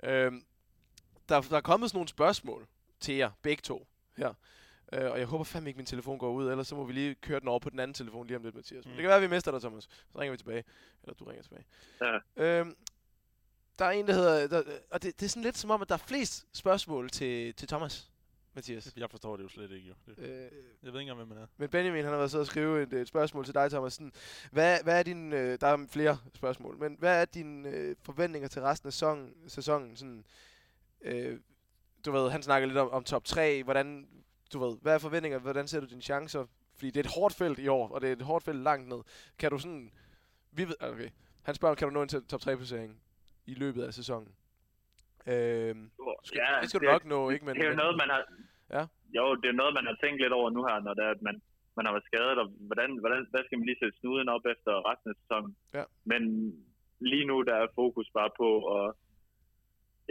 Øhm, 0.05 0.45
der, 1.29 1.41
der 1.41 1.57
er 1.57 1.61
kommet 1.61 1.91
sådan 1.91 1.97
nogle 1.97 2.09
spørgsmål 2.09 2.67
til 3.01 3.15
jer, 3.15 3.31
begge 3.43 3.61
to, 3.61 3.87
her. 4.17 4.35
Øh, 4.93 5.11
og 5.11 5.19
jeg 5.19 5.27
håber 5.27 5.45
fandme 5.45 5.71
ikke, 5.71 5.77
min 5.77 5.87
telefon 5.87 6.19
går 6.19 6.31
ud, 6.33 6.51
ellers 6.51 6.69
så 6.69 6.75
må 6.75 6.85
vi 6.85 6.93
lige 6.93 7.15
køre 7.15 7.41
den 7.41 7.49
over 7.49 7.59
på 7.59 7.71
den 7.71 7.81
anden 7.81 7.95
telefon 7.95 8.27
lige 8.27 8.37
om 8.37 8.43
lidt, 8.43 8.55
Mathias. 8.55 8.85
Men 8.85 8.93
Mm. 8.93 8.97
det 8.97 9.03
kan 9.03 9.09
være, 9.09 9.17
at 9.17 9.23
vi 9.23 9.27
mister 9.27 9.51
dig, 9.51 9.61
Thomas. 9.61 9.85
Så 9.85 10.19
ringer 10.19 10.31
vi 10.31 10.37
tilbage. 10.37 10.65
Eller 11.03 11.15
du 11.15 11.25
ringer 11.25 11.43
tilbage. 11.43 11.65
Ja. 12.37 12.45
Øhm, 12.61 12.77
der 13.79 13.85
er 13.85 13.91
en, 13.91 14.07
der 14.07 14.15
hedder... 14.15 14.47
Der, 14.47 14.63
og 14.91 15.03
det, 15.03 15.21
det 15.21 15.27
er 15.27 15.31
sådan 15.31 15.43
lidt 15.43 15.59
som 15.59 15.71
om, 15.71 15.83
at 15.83 15.89
der 15.89 15.95
er 15.95 15.99
flest 15.99 16.47
spørgsmål 16.53 17.11
til, 17.11 17.55
til 17.55 17.69
Thomas, 17.69 18.11
Mathias. 18.55 18.93
jeg 18.97 19.11
forstår 19.11 19.37
det 19.37 19.45
jo 19.45 19.49
slet 19.49 19.71
ikke, 19.71 19.89
jo. 19.89 19.95
Det, 20.07 20.19
Øh, 20.19 20.29
jeg 20.83 20.93
ved 20.93 21.01
ikke 21.01 21.01
engang, 21.01 21.17
hvem 21.17 21.29
man 21.29 21.39
er. 21.39 21.47
men 21.57 21.69
Benjamin, 21.69 22.03
han 22.05 22.11
har 22.13 22.19
været 22.19 22.31
så 22.31 22.39
og 22.39 22.47
skrive 22.47 22.83
et, 22.83 22.93
et 22.93 23.09
spørgsmål 23.09 23.45
til 23.45 23.55
dig, 23.55 23.71
Thomas. 23.71 23.93
Sådan, 23.93 24.13
hvad, 24.53 24.79
hvad 24.83 24.99
er 24.99 25.03
din, 25.03 25.33
øh, 25.33 25.61
der 25.61 25.67
er 25.67 25.87
flere 25.89 26.19
spørgsmål, 26.35 26.79
men 26.79 26.97
hvad 26.99 27.21
er 27.21 27.25
dine 27.25 27.69
øh, 27.69 27.97
forventninger 28.03 28.49
til 28.49 28.63
resten 28.63 28.87
af 28.87 28.93
sæsonen? 28.93 29.35
sæsonen 29.49 29.97
sådan, 29.97 30.25
øh, 31.03 31.41
du 32.05 32.13
ved, 32.13 32.31
han 32.31 32.43
snakker 32.43 32.67
lidt 32.69 32.79
om, 32.79 32.91
om 32.91 33.05
top 33.05 33.25
3. 33.25 33.63
Hvordan, 33.63 34.09
du 34.53 34.59
ved, 34.59 34.77
hvad 34.83 34.95
er 34.95 34.99
forventninger? 34.99 35.39
Hvordan 35.39 35.69
ser 35.69 35.81
du 35.81 35.87
dine 35.87 36.03
chancer? 36.03 36.47
Fordi 36.75 36.91
det 36.91 36.97
er 36.97 37.05
et 37.05 37.15
hårdt 37.15 37.35
felt 37.35 37.59
i 37.59 37.69
år, 37.69 37.89
og 37.89 38.01
det 38.01 38.09
er 38.09 38.13
et 38.13 38.23
hårdt 38.23 38.45
felt 38.45 38.63
langt 38.63 38.89
ned. 38.89 38.99
Kan 39.39 39.51
du 39.51 39.59
sådan... 39.59 39.93
Vi 40.53 40.69
ved, 40.69 40.75
okay. 40.81 41.09
Han 41.43 41.55
spørger, 41.55 41.75
kan 41.75 41.89
du 41.89 41.95
nå 41.95 42.03
en 42.03 42.09
til 42.09 42.25
top 42.25 42.41
3-placering 42.41 43.01
i 43.47 43.55
løbet 43.55 43.83
af 43.83 43.95
sæsonen? 43.95 44.29
Øhm, 45.27 45.91
skal, 46.25 46.41
ja, 46.51 46.61
det 46.61 46.69
skal 46.69 46.81
du 46.81 46.87
nok 46.87 47.05
nå, 47.05 47.31
ikke? 47.31 47.45
Men, 47.45 47.55
det 47.57 47.65
er 47.65 47.69
jo 47.69 47.75
noget, 47.77 47.97
man 47.97 48.09
har... 48.11 48.25
Ja. 48.77 48.85
Jo, 49.17 49.25
det 49.43 49.49
er 49.49 49.61
noget, 49.61 49.75
man 49.79 49.89
har 49.91 49.97
tænkt 50.03 50.21
lidt 50.21 50.39
over 50.39 50.51
nu 50.51 50.63
her, 50.69 50.79
når 50.81 50.95
det 50.95 51.05
er, 51.05 51.13
at 51.17 51.23
man, 51.29 51.37
man 51.77 51.85
har 51.87 51.93
været 51.93 52.09
skadet, 52.11 52.39
og 52.43 52.47
hvordan, 52.69 52.91
hvordan, 53.03 53.27
hvad 53.33 53.43
skal 53.45 53.59
man 53.59 53.69
lige 53.69 53.81
sætte 53.83 53.99
snuden 54.01 54.29
op 54.37 54.45
efter 54.55 54.73
resten 54.89 55.11
af 55.11 55.17
sæsonen? 55.21 55.53
Ja. 55.77 55.85
Men 56.11 56.23
lige 57.11 57.27
nu, 57.31 57.37
der 57.49 57.55
er 57.55 57.75
fokus 57.81 58.09
bare 58.19 58.31
på 58.41 58.49
at 58.79 58.87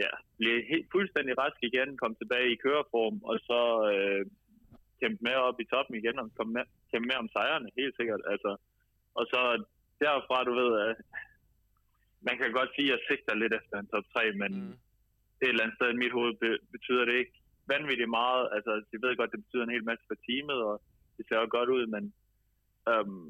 ja, 0.04 0.10
blive 0.38 0.58
helt 0.72 0.88
fuldstændig 0.94 1.32
rask 1.42 1.58
igen, 1.62 1.96
komme 1.96 2.16
tilbage 2.18 2.52
i 2.52 2.60
køreform, 2.64 3.16
og 3.30 3.36
så 3.48 3.60
øh, 3.92 4.22
kæmpe 5.00 5.20
med 5.26 5.36
op 5.48 5.60
i 5.60 5.68
toppen 5.72 5.94
igen, 6.00 6.18
og 6.18 6.26
komme 6.36 6.52
med, 6.56 6.64
kæmpe 6.90 7.06
med 7.08 7.16
om 7.22 7.28
sejrene, 7.34 7.68
helt 7.80 7.94
sikkert. 7.96 8.22
Altså, 8.32 8.50
og 9.18 9.24
så 9.32 9.40
derfra, 10.04 10.44
du 10.44 10.52
ved, 10.60 10.70
at 10.88 10.96
man 12.28 12.36
kan 12.38 12.52
godt 12.58 12.70
sige, 12.76 12.88
at 12.88 12.92
jeg 12.92 13.04
sigter 13.08 13.34
lidt 13.34 13.54
efter 13.60 13.76
en 13.78 13.90
top 13.92 14.06
3, 14.12 14.32
men 14.42 14.52
mm. 14.60 14.74
et 15.42 15.48
eller 15.48 15.62
andet 15.62 15.76
sted 15.78 15.88
i 15.92 16.02
mit 16.02 16.16
hoved 16.18 16.34
be- 16.42 16.62
betyder 16.74 17.04
det 17.04 17.14
ikke 17.22 17.36
vanvittigt 17.66 18.10
meget. 18.10 18.48
Altså, 18.56 18.72
jeg 18.92 19.00
ved 19.02 19.16
godt, 19.16 19.32
det 19.32 19.44
betyder 19.44 19.64
en 19.64 19.76
hel 19.76 19.84
masse 19.84 20.04
for 20.08 20.18
teamet, 20.26 20.58
og 20.70 20.82
det 21.16 21.24
ser 21.26 21.38
jo 21.40 21.48
godt 21.56 21.70
ud, 21.76 21.84
men 21.94 22.04
øhm, 22.90 23.28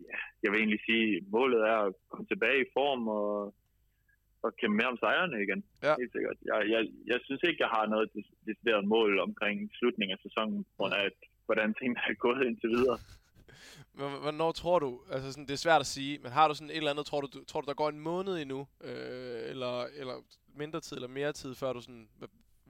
ja, 0.00 0.18
jeg 0.42 0.48
vil 0.50 0.60
egentlig 0.62 0.82
sige, 0.88 1.16
at 1.16 1.22
målet 1.36 1.60
er 1.72 1.78
at 1.86 1.94
komme 2.10 2.26
tilbage 2.26 2.60
i 2.62 2.72
form 2.76 3.08
og, 3.08 3.54
og 4.44 4.50
kæmpe 4.58 4.76
mere 4.76 4.92
om 4.94 5.00
sejrene 5.04 5.42
igen. 5.46 5.64
Ja. 5.82 5.94
Helt 6.00 6.12
sikkert. 6.16 6.36
Jeg, 6.50 6.58
jeg, 6.74 6.82
jeg 7.12 7.18
synes 7.26 7.42
ikke, 7.42 7.62
jeg 7.64 7.72
har 7.76 7.86
noget 7.86 8.08
decideret 8.48 8.84
mål 8.94 9.18
omkring 9.18 9.56
slutningen 9.78 10.14
af 10.16 10.20
sæsonen, 10.26 10.64
på 10.64 10.72
grund 10.76 10.94
af, 10.94 11.04
at, 11.10 11.18
hvordan 11.46 11.74
tingene 11.74 12.00
er 12.08 12.14
gået 12.14 12.46
indtil 12.46 12.70
videre. 12.70 12.98
Hvornår 14.24 14.52
tror 14.52 14.78
du, 14.78 15.00
altså 15.10 15.32
sådan, 15.32 15.46
det 15.46 15.52
er 15.52 15.66
svært 15.66 15.80
at 15.80 15.86
sige, 15.86 16.18
men 16.22 16.32
har 16.32 16.48
du 16.48 16.54
sådan 16.54 16.70
et 16.70 16.76
eller 16.76 16.90
andet, 16.90 17.06
tror 17.06 17.20
du, 17.20 17.28
tror 17.44 17.60
du 17.60 17.66
der 17.66 17.74
går 17.74 17.88
en 17.88 18.00
måned 18.00 18.34
endnu, 18.42 18.66
øh, 18.80 19.50
eller, 19.52 19.84
eller 20.00 20.16
mindre 20.54 20.80
tid, 20.80 20.96
eller 20.96 21.08
mere 21.08 21.32
tid, 21.32 21.54
før 21.54 21.72
du 21.72 21.80
sådan, 21.80 22.08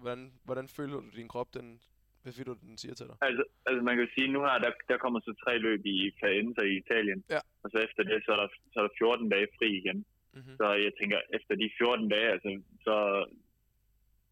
hvordan, 0.03 0.32
hvordan 0.44 0.68
føler 0.68 0.97
du 1.01 1.11
din 1.20 1.28
krop, 1.28 1.55
den, 1.55 1.80
hvad 2.22 2.32
vil 2.36 2.47
du, 2.51 2.55
den 2.68 2.78
siger 2.82 2.94
til 2.94 3.07
dig? 3.11 3.16
Altså, 3.20 3.44
altså 3.66 3.82
man 3.88 3.97
kan 3.97 4.09
sige, 4.14 4.28
nu 4.32 4.40
her, 4.47 4.59
der, 4.64 4.72
der 4.90 4.99
kommer 5.05 5.20
så 5.20 5.32
tre 5.44 5.59
løb 5.66 5.82
i 5.86 5.97
Faenza 6.20 6.62
i 6.62 6.76
Italien, 6.82 7.20
ja. 7.34 7.40
og 7.62 7.66
så 7.72 7.78
efter 7.86 8.03
det, 8.11 8.18
så 8.24 8.30
er, 8.34 8.40
der, 8.42 8.49
så 8.72 8.76
er 8.80 8.84
der 8.86 8.99
14 8.99 9.28
dage 9.28 9.49
fri 9.59 9.68
igen. 9.82 9.99
Mm-hmm. 10.36 10.57
Så 10.61 10.66
jeg 10.84 10.92
tænker, 11.01 11.18
efter 11.36 11.55
de 11.62 11.70
14 11.78 12.09
dage, 12.14 12.28
altså, 12.34 12.51
så, 12.86 12.97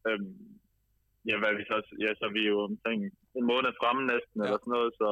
øhm, 0.08 0.34
ja, 1.28 1.34
hvad 1.38 1.54
vi 1.58 1.64
så, 1.70 1.76
ja, 2.04 2.10
så 2.18 2.24
er 2.28 2.34
vi 2.38 2.44
jo 2.52 2.56
omkring 2.70 3.00
en 3.38 3.46
måned 3.52 3.72
fremme 3.80 4.02
næsten, 4.12 4.38
ja. 4.40 4.44
eller 4.44 4.60
sådan 4.60 4.76
noget, 4.78 4.92
så 5.02 5.08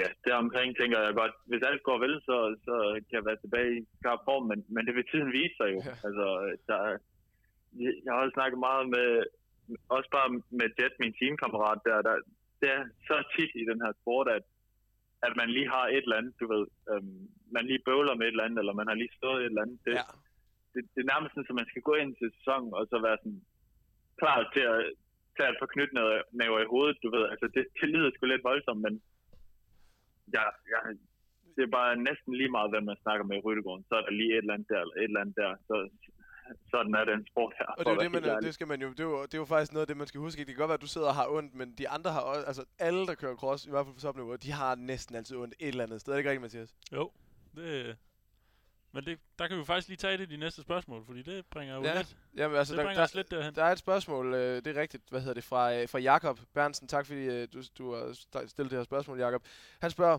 ja, 0.00 0.06
deromkring 0.26 0.70
tænker 0.76 0.98
jeg 1.00 1.14
godt, 1.20 1.34
hvis 1.48 1.66
alt 1.68 1.82
går 1.88 1.98
vel, 2.04 2.14
så, 2.28 2.36
så 2.66 2.74
kan 3.06 3.16
jeg 3.18 3.26
være 3.28 3.42
tilbage 3.44 3.70
i 3.78 3.86
skarp 4.00 4.20
form, 4.28 4.44
men, 4.50 4.58
men 4.74 4.82
det 4.86 4.94
vil 4.94 5.10
tiden 5.12 5.30
vise 5.38 5.56
sig 5.60 5.68
jo. 5.74 5.80
Ja. 5.88 5.94
Altså, 6.06 6.26
der, 6.68 6.78
jeg 8.04 8.10
har 8.12 8.20
også 8.22 8.36
snakket 8.38 8.58
meget 8.68 8.86
med, 8.96 9.08
også 9.96 10.08
bare 10.16 10.28
med 10.60 10.68
Jet, 10.78 10.94
min 11.02 11.14
teamkammerat 11.18 11.80
der, 11.88 12.02
der, 12.08 12.14
det 12.60 12.68
er 12.76 12.82
så 13.08 13.16
tit 13.34 13.52
i 13.62 13.64
den 13.70 13.78
her 13.84 13.92
sport, 14.00 14.28
at, 14.36 14.44
at 15.26 15.32
man 15.40 15.48
lige 15.56 15.68
har 15.74 15.84
et 15.86 16.04
eller 16.04 16.20
andet, 16.20 16.34
du 16.40 16.46
ved, 16.54 16.64
øhm, 16.90 17.28
man 17.56 17.64
lige 17.66 17.84
bøvler 17.88 18.14
med 18.16 18.26
et 18.26 18.34
eller 18.34 18.46
andet, 18.46 18.58
eller 18.58 18.80
man 18.80 18.88
har 18.90 18.96
lige 19.02 19.16
stået 19.20 19.40
et 19.40 19.50
eller 19.50 19.62
andet. 19.64 19.78
Det, 19.86 19.94
ja. 20.00 20.06
det, 20.72 20.80
det 20.94 21.00
er 21.02 21.12
nærmest 21.12 21.32
sådan, 21.32 21.52
at 21.52 21.60
man 21.60 21.70
skal 21.70 21.82
gå 21.88 21.94
ind 22.02 22.10
til 22.16 22.28
sæsonen, 22.36 22.70
og 22.78 22.82
så 22.90 22.96
være 23.06 23.18
sådan 23.22 23.42
klar 24.20 24.38
til 24.54 24.64
at 24.72 24.78
tage 25.36 25.50
et 25.52 25.60
par 25.60 25.70
knytnæver 25.74 26.60
i 26.62 26.72
hovedet, 26.74 26.96
du 27.04 27.08
ved. 27.14 27.24
Altså, 27.32 27.46
det, 27.54 27.62
det 27.78 27.88
lyder 27.94 28.10
sgu 28.10 28.26
lidt 28.26 28.48
voldsomt, 28.50 28.82
men 28.86 28.94
ja, 30.36 30.46
ja, 30.72 30.80
det 31.56 31.62
er 31.64 31.76
bare 31.78 32.04
næsten 32.08 32.32
lige 32.40 32.54
meget, 32.56 32.72
hvem 32.72 32.84
man 32.90 33.02
snakker 33.04 33.24
med 33.26 33.36
i 33.36 33.44
Ryttegården. 33.46 33.84
Så 33.88 33.94
er 33.98 34.02
der 34.04 34.18
lige 34.20 34.32
et 34.32 34.44
eller 34.44 34.54
andet 34.54 34.68
der, 34.72 34.80
eller 34.80 34.96
et 35.02 35.10
eller 35.10 35.20
andet 35.20 35.36
der. 35.42 35.50
Så, 35.68 35.74
sådan 36.70 36.94
er 36.94 37.04
den 37.04 37.26
sport 37.26 37.54
her. 37.58 37.66
Og 37.66 37.84
det, 37.84 37.92
er 37.92 37.98
det, 37.98 38.12
man, 38.12 38.42
det 38.42 38.54
skal 38.54 38.66
man 38.66 38.82
jo, 38.82 38.90
det 38.90 39.00
er, 39.00 39.04
jo, 39.04 39.22
det 39.22 39.34
er 39.34 39.38
jo 39.38 39.44
faktisk 39.44 39.72
noget 39.72 39.82
af 39.82 39.86
det, 39.86 39.96
man 39.96 40.06
skal 40.06 40.20
huske. 40.20 40.38
Det 40.38 40.46
kan 40.46 40.56
godt 40.56 40.68
være, 40.68 40.74
at 40.74 40.82
du 40.82 40.86
sidder 40.86 41.08
og 41.08 41.14
har 41.14 41.28
ondt, 41.28 41.54
men 41.54 41.74
de 41.78 41.88
andre 41.88 42.10
har 42.12 42.20
også, 42.20 42.42
altså 42.46 42.64
alle, 42.78 43.06
der 43.06 43.14
kører 43.14 43.36
cross, 43.36 43.66
i 43.66 43.70
hvert 43.70 43.86
fald 43.86 43.94
på 43.94 44.00
topniveau, 44.00 44.36
de 44.36 44.52
har 44.52 44.74
næsten 44.74 45.16
altid 45.16 45.36
ondt 45.36 45.54
et 45.58 45.68
eller 45.68 45.84
andet 45.84 46.00
sted. 46.00 46.12
Er 46.12 46.16
det 46.16 46.20
ikke 46.20 46.30
rigtigt, 46.30 46.42
Mathias? 46.42 46.74
Jo, 46.92 47.10
det, 47.54 47.96
men 48.94 49.04
det, 49.04 49.18
der 49.38 49.48
kan 49.48 49.58
vi 49.58 49.64
faktisk 49.64 49.88
lige 49.88 49.96
tage 49.96 50.18
det 50.18 50.30
i 50.30 50.34
de 50.34 50.36
næste 50.36 50.62
spørgsmål, 50.62 51.04
fordi 51.06 51.22
det 51.22 51.46
bringer 51.46 51.74
jo 51.74 51.82
ja. 51.82 51.96
lidt, 51.96 52.16
Jamen, 52.36 52.56
altså, 52.56 52.72
det 52.74 52.78
der, 52.78 52.84
bringer 52.84 53.00
der, 53.00 53.04
os 53.04 53.14
lidt 53.14 53.30
derhen. 53.30 53.54
Der 53.54 53.64
er 53.64 53.72
et 53.72 53.78
spørgsmål, 53.78 54.34
øh, 54.34 54.56
det 54.64 54.66
er 54.66 54.80
rigtigt, 54.80 55.02
hvad 55.10 55.20
hedder 55.20 55.34
det, 55.34 55.44
fra, 55.44 55.74
øh, 55.74 55.88
fra 55.88 55.98
Jakob 55.98 56.38
Bernsen. 56.54 56.88
Tak 56.88 57.06
fordi 57.06 57.24
øh, 57.24 57.48
du, 57.54 57.62
du 57.78 57.94
har 57.94 58.12
stillet 58.46 58.70
det 58.70 58.78
her 58.78 58.84
spørgsmål, 58.84 59.18
Jakob. 59.18 59.42
Han 59.80 59.90
spørger, 59.90 60.18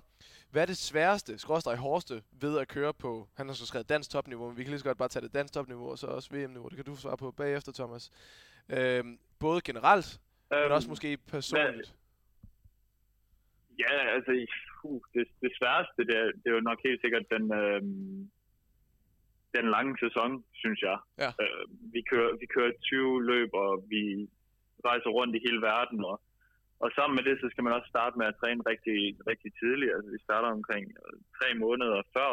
hvad 0.52 0.62
er 0.62 0.66
det 0.66 0.78
sværeste, 0.78 1.38
skråstrej 1.38 1.76
hårdeste, 1.76 2.24
ved 2.32 2.60
at 2.60 2.68
køre 2.68 2.94
på, 2.94 3.28
han 3.38 3.48
har 3.48 3.54
så 3.54 3.66
skrevet 3.66 3.90
dansk 3.90 4.10
topniveau, 4.10 4.48
men 4.48 4.58
vi 4.58 4.64
kan 4.64 4.70
lige 4.72 4.80
så 4.80 4.86
godt 4.86 4.98
bare 4.98 5.10
tage 5.10 5.24
det 5.26 5.34
dansk 5.34 5.54
topniveau, 5.54 5.92
og 5.92 5.98
så 5.98 6.08
også 6.08 6.30
VM-niveau. 6.36 6.68
Det 6.68 6.76
kan 6.76 6.86
du 6.86 6.96
svare 6.96 7.18
på 7.18 7.32
bagefter, 7.32 7.72
Thomas. 7.72 8.12
Øh, 8.70 9.04
både 9.40 9.62
generelt, 9.62 10.20
øhm, 10.54 10.62
men 10.62 10.72
også 10.72 10.90
måske 10.90 11.18
personligt. 11.18 11.76
Hvad? 11.76 12.06
Ja, 13.80 14.16
altså, 14.16 14.32
uh, 14.84 15.02
det, 15.14 15.28
det 15.42 15.52
sværeste, 15.58 16.06
det 16.10 16.16
er, 16.18 16.26
det 16.26 16.48
er 16.48 16.56
jo 16.56 16.60
nok 16.60 16.80
helt 16.84 17.02
sikkert 17.02 17.26
den... 17.32 17.54
Øh, 17.54 17.82
den 19.58 19.68
lange 19.76 19.94
sæson, 20.04 20.32
synes 20.62 20.80
jeg. 20.90 20.98
Ja. 21.24 21.30
Øh, 21.44 21.64
vi, 21.94 22.02
kører, 22.12 22.32
vi 22.42 22.46
kører 22.56 22.72
20 22.82 23.24
løb, 23.32 23.50
og 23.54 23.72
vi 23.94 24.04
rejser 24.90 25.10
rundt 25.18 25.36
i 25.36 25.44
hele 25.48 25.62
verden, 25.72 26.00
og, 26.12 26.18
og 26.84 26.90
sammen 26.96 27.16
med 27.18 27.24
det, 27.28 27.36
så 27.42 27.48
skal 27.52 27.64
man 27.64 27.76
også 27.78 27.90
starte 27.94 28.18
med 28.18 28.28
at 28.28 28.38
træne 28.42 28.62
rigtig, 28.72 29.00
rigtig 29.30 29.52
tidligt. 29.62 29.94
Altså, 29.96 30.10
vi 30.16 30.26
starter 30.28 30.50
omkring 30.58 30.86
øh, 31.04 31.16
tre 31.38 31.50
måneder 31.64 32.00
før 32.16 32.32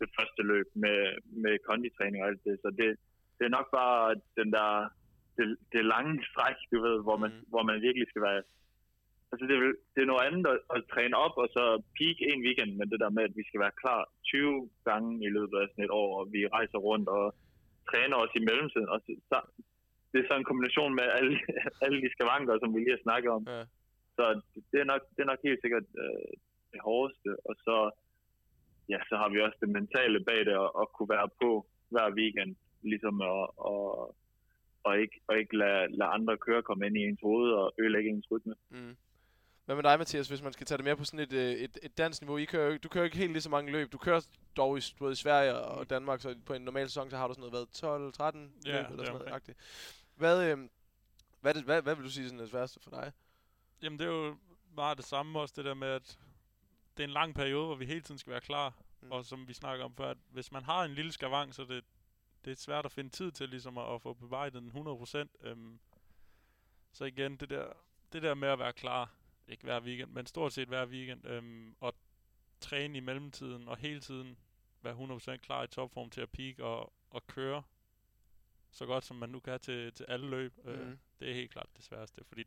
det 0.00 0.08
første 0.16 0.42
løb 0.52 0.68
med, 0.84 1.00
med 1.44 1.54
konditræning 1.68 2.20
og 2.22 2.28
alt 2.28 2.44
det. 2.48 2.56
Så 2.64 2.68
det, 2.78 2.88
det 3.36 3.44
er 3.46 3.56
nok 3.58 3.68
bare 3.80 4.14
den 4.40 4.48
der, 4.56 4.70
det, 5.36 5.46
det 5.72 5.90
lange 5.94 6.14
stræk, 6.30 6.58
du 6.72 6.78
ved, 6.86 6.96
hvor 7.06 7.16
man, 7.22 7.30
mm. 7.30 7.44
hvor 7.52 7.62
man 7.70 7.78
virkelig 7.86 8.06
skal 8.08 8.22
være 8.28 8.42
altså 9.32 9.44
det, 9.48 9.54
er, 9.56 9.62
det 9.94 10.00
er 10.02 10.10
noget 10.12 10.26
andet 10.28 10.44
at, 10.52 10.58
at 10.76 10.80
træne 10.92 11.16
op, 11.24 11.34
og 11.42 11.48
så 11.56 11.64
peak 11.96 12.18
en 12.20 12.44
weekend, 12.46 12.72
men 12.78 12.90
det 12.90 12.98
der 13.02 13.16
med, 13.16 13.24
at 13.28 13.36
vi 13.38 13.44
skal 13.48 13.60
være 13.64 13.78
klar 13.82 14.00
20 14.24 14.70
gange 14.88 15.10
i 15.26 15.30
løbet 15.36 15.56
af 15.62 15.66
sådan 15.68 15.84
et 15.84 15.96
år, 16.02 16.10
og 16.20 16.24
vi 16.34 16.40
rejser 16.56 16.78
rundt 16.88 17.08
og 17.18 17.24
træner 17.90 18.16
os 18.24 18.32
i 18.38 18.44
mellemtiden. 18.48 18.88
Og 18.94 18.98
så, 19.30 19.38
det 20.10 20.18
er 20.18 20.26
så 20.28 20.34
en 20.36 20.48
kombination 20.50 20.92
med 20.98 21.06
alle, 21.18 21.34
alle 21.84 21.98
de 22.04 22.12
skavanker, 22.14 22.54
som 22.58 22.70
vi 22.74 22.78
lige 22.80 22.96
har 22.96 23.06
snakket 23.06 23.30
om. 23.38 23.44
Ja. 23.54 23.62
Så 24.16 24.24
det 24.70 24.78
er, 24.80 24.88
nok, 24.92 25.02
det 25.14 25.20
er 25.22 25.30
nok 25.32 25.42
helt 25.48 25.60
sikkert 25.62 25.86
øh, 26.04 26.32
det 26.72 26.80
hårdeste. 26.86 27.30
Og 27.48 27.54
så, 27.66 27.76
ja, 28.92 28.98
så 29.08 29.14
har 29.20 29.28
vi 29.32 29.38
også 29.40 29.58
det 29.64 29.70
mentale 29.78 30.18
bag 30.28 30.40
det, 30.48 30.56
at, 30.64 30.70
at 30.80 30.86
kunne 30.94 31.12
være 31.16 31.28
på 31.42 31.50
hver 31.92 32.08
weekend, 32.18 32.52
ligesom 32.82 33.16
at, 33.32 33.44
at 33.70 33.82
og 34.86 35.00
ikke, 35.02 35.16
og 35.28 35.38
ikke 35.38 35.56
lade, 35.56 35.82
lade 35.98 36.10
andre 36.16 36.36
køre 36.46 36.62
komme 36.62 36.86
ind 36.86 36.96
i 36.96 37.04
ens 37.08 37.20
hoved 37.22 37.50
og 37.60 37.72
ødelægge 37.80 38.10
ens 38.10 38.30
rytme. 38.30 38.54
Mm. 38.70 38.96
Hvad 39.64 39.74
med 39.74 39.82
dig, 39.82 39.98
Mathias, 39.98 40.28
hvis 40.28 40.42
man 40.42 40.52
skal 40.52 40.66
tage 40.66 40.76
det 40.76 40.84
mere 40.84 40.96
på 40.96 41.04
sådan 41.04 41.20
et, 41.20 41.32
øh, 41.32 41.52
et, 41.52 41.78
et 41.82 41.98
dansk 41.98 42.22
niveau? 42.22 42.36
I 42.36 42.44
kører, 42.44 42.78
du 42.78 42.88
kører 42.88 43.04
ikke 43.04 43.16
helt 43.16 43.32
lige 43.32 43.42
så 43.42 43.50
mange 43.50 43.72
løb. 43.72 43.92
Du 43.92 43.98
kører 43.98 44.20
dog 44.56 44.78
i, 44.78 44.82
både 44.98 45.12
i 45.12 45.16
Sverige 45.16 45.54
og 45.54 45.90
Danmark, 45.90 46.20
så 46.20 46.36
på 46.46 46.54
en 46.54 46.62
normal 46.62 46.88
sæson, 46.88 47.10
så 47.10 47.16
har 47.16 47.28
du 47.28 47.34
sådan 47.34 47.50
noget, 47.50 47.68
12-13 48.16 48.66
ja, 48.66 48.82
løb 48.82 48.90
eller 48.90 49.04
sådan 49.04 49.18
noget. 49.18 49.34
Okay. 49.34 49.54
Hvad, 50.14 50.44
øh, 50.44 50.68
hvad, 51.40 51.54
det, 51.54 51.64
hvad, 51.64 51.82
hvad 51.82 51.94
vil 51.94 52.04
du 52.04 52.10
sige 52.10 52.28
sådan 52.28 52.38
det 52.38 52.50
sværeste 52.50 52.80
for 52.80 52.90
dig? 52.90 53.12
Jamen, 53.82 53.98
det 53.98 54.04
er 54.04 54.10
jo 54.10 54.36
meget 54.74 54.98
det 54.98 55.06
samme 55.06 55.40
også, 55.40 55.54
det 55.56 55.64
der 55.64 55.74
med, 55.74 55.88
at 55.88 56.18
det 56.96 57.02
er 57.02 57.08
en 57.08 57.12
lang 57.12 57.34
periode, 57.34 57.66
hvor 57.66 57.74
vi 57.74 57.86
hele 57.86 58.00
tiden 58.00 58.18
skal 58.18 58.30
være 58.30 58.40
klar. 58.40 58.74
Mm. 59.00 59.12
Og 59.12 59.24
som 59.24 59.48
vi 59.48 59.52
snakker 59.54 59.84
om 59.84 59.96
før, 59.96 60.10
at 60.10 60.16
hvis 60.30 60.52
man 60.52 60.62
har 60.64 60.84
en 60.84 60.94
lille 60.94 61.12
skavang, 61.12 61.54
så 61.54 61.64
det, 61.64 61.84
det 62.44 62.50
er 62.50 62.56
svært 62.56 62.84
at 62.84 62.92
finde 62.92 63.10
tid 63.10 63.32
til 63.32 63.48
ligesom 63.48 63.78
at, 63.78 63.94
at 63.94 64.02
få 64.02 64.12
bevaret 64.12 64.52
den 64.52 64.70
100%. 65.42 65.48
Øhm, 65.48 65.78
så 66.92 67.04
igen, 67.04 67.36
det 67.36 67.50
der, 67.50 67.72
det 68.12 68.22
der 68.22 68.34
med 68.34 68.48
at 68.48 68.58
være 68.58 68.72
klar, 68.72 69.10
ikke 69.48 69.64
hver 69.64 69.80
weekend, 69.80 70.10
men 70.10 70.26
stort 70.26 70.52
set 70.52 70.68
hver 70.68 70.86
weekend, 70.86 71.26
øhm, 71.26 71.74
og 71.80 71.94
træne 72.60 72.98
i 72.98 73.00
mellemtiden, 73.00 73.68
og 73.68 73.76
hele 73.76 74.00
tiden 74.00 74.38
være 74.82 74.94
100% 74.94 75.36
klar 75.36 75.62
i 75.62 75.66
topform 75.66 76.10
til 76.10 76.20
at 76.20 76.30
peak 76.30 76.58
og, 76.58 76.92
og 77.10 77.26
køre 77.26 77.62
så 78.72 78.86
godt 78.86 79.04
som 79.04 79.16
man 79.16 79.28
nu 79.28 79.40
kan 79.40 79.60
til, 79.60 79.92
til 79.92 80.06
alle 80.08 80.30
løb. 80.30 80.52
Mm. 80.64 80.70
Øh, 80.70 80.96
det 81.20 81.30
er 81.30 81.34
helt 81.34 81.50
klart 81.50 81.68
det 81.76 81.84
sværeste, 81.84 82.24
fordi 82.24 82.44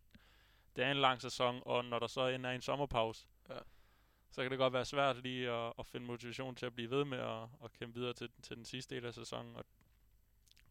det 0.76 0.84
er 0.84 0.92
en 0.92 0.98
lang 0.98 1.22
sæson, 1.22 1.62
og 1.66 1.86
når 1.86 2.00
der 2.00 2.08
så 2.08 2.22
er 2.22 2.36
en 2.36 2.62
sommerpause, 2.62 3.28
ja. 3.50 3.58
så 4.32 4.42
kan 4.42 4.52
det 4.52 4.60
godt 4.60 4.74
være 4.74 4.86
svært 4.86 5.18
lige 5.18 5.52
at, 5.52 5.74
at 5.80 5.86
finde 5.86 6.08
motivation 6.08 6.56
til 6.56 6.66
at 6.66 6.74
blive 6.74 6.90
ved 6.90 7.06
med 7.06 7.18
at, 7.18 7.44
at 7.64 7.74
kæmpe 7.80 8.00
videre 8.00 8.14
til, 8.14 8.30
til 8.44 8.56
den 8.56 8.66
sidste 8.66 8.96
del 8.96 9.06
af 9.06 9.14
sæsonen. 9.14 9.56
Og, 9.56 9.66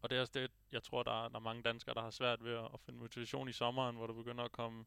og 0.01 0.09
det 0.09 0.17
er 0.17 0.21
også 0.21 0.33
det, 0.33 0.51
jeg 0.71 0.83
tror, 0.83 1.03
der 1.03 1.25
er, 1.25 1.29
der 1.29 1.35
er 1.35 1.39
mange 1.39 1.63
danskere, 1.63 1.95
der 1.95 2.01
har 2.01 2.09
svært 2.09 2.43
ved 2.43 2.53
at, 2.53 2.69
at 2.73 2.79
finde 2.79 2.99
motivation 2.99 3.49
i 3.49 3.53
sommeren, 3.53 3.95
hvor 3.95 4.07
der 4.07 4.13
begynder 4.13 4.43
at 4.43 4.51
komme 4.51 4.85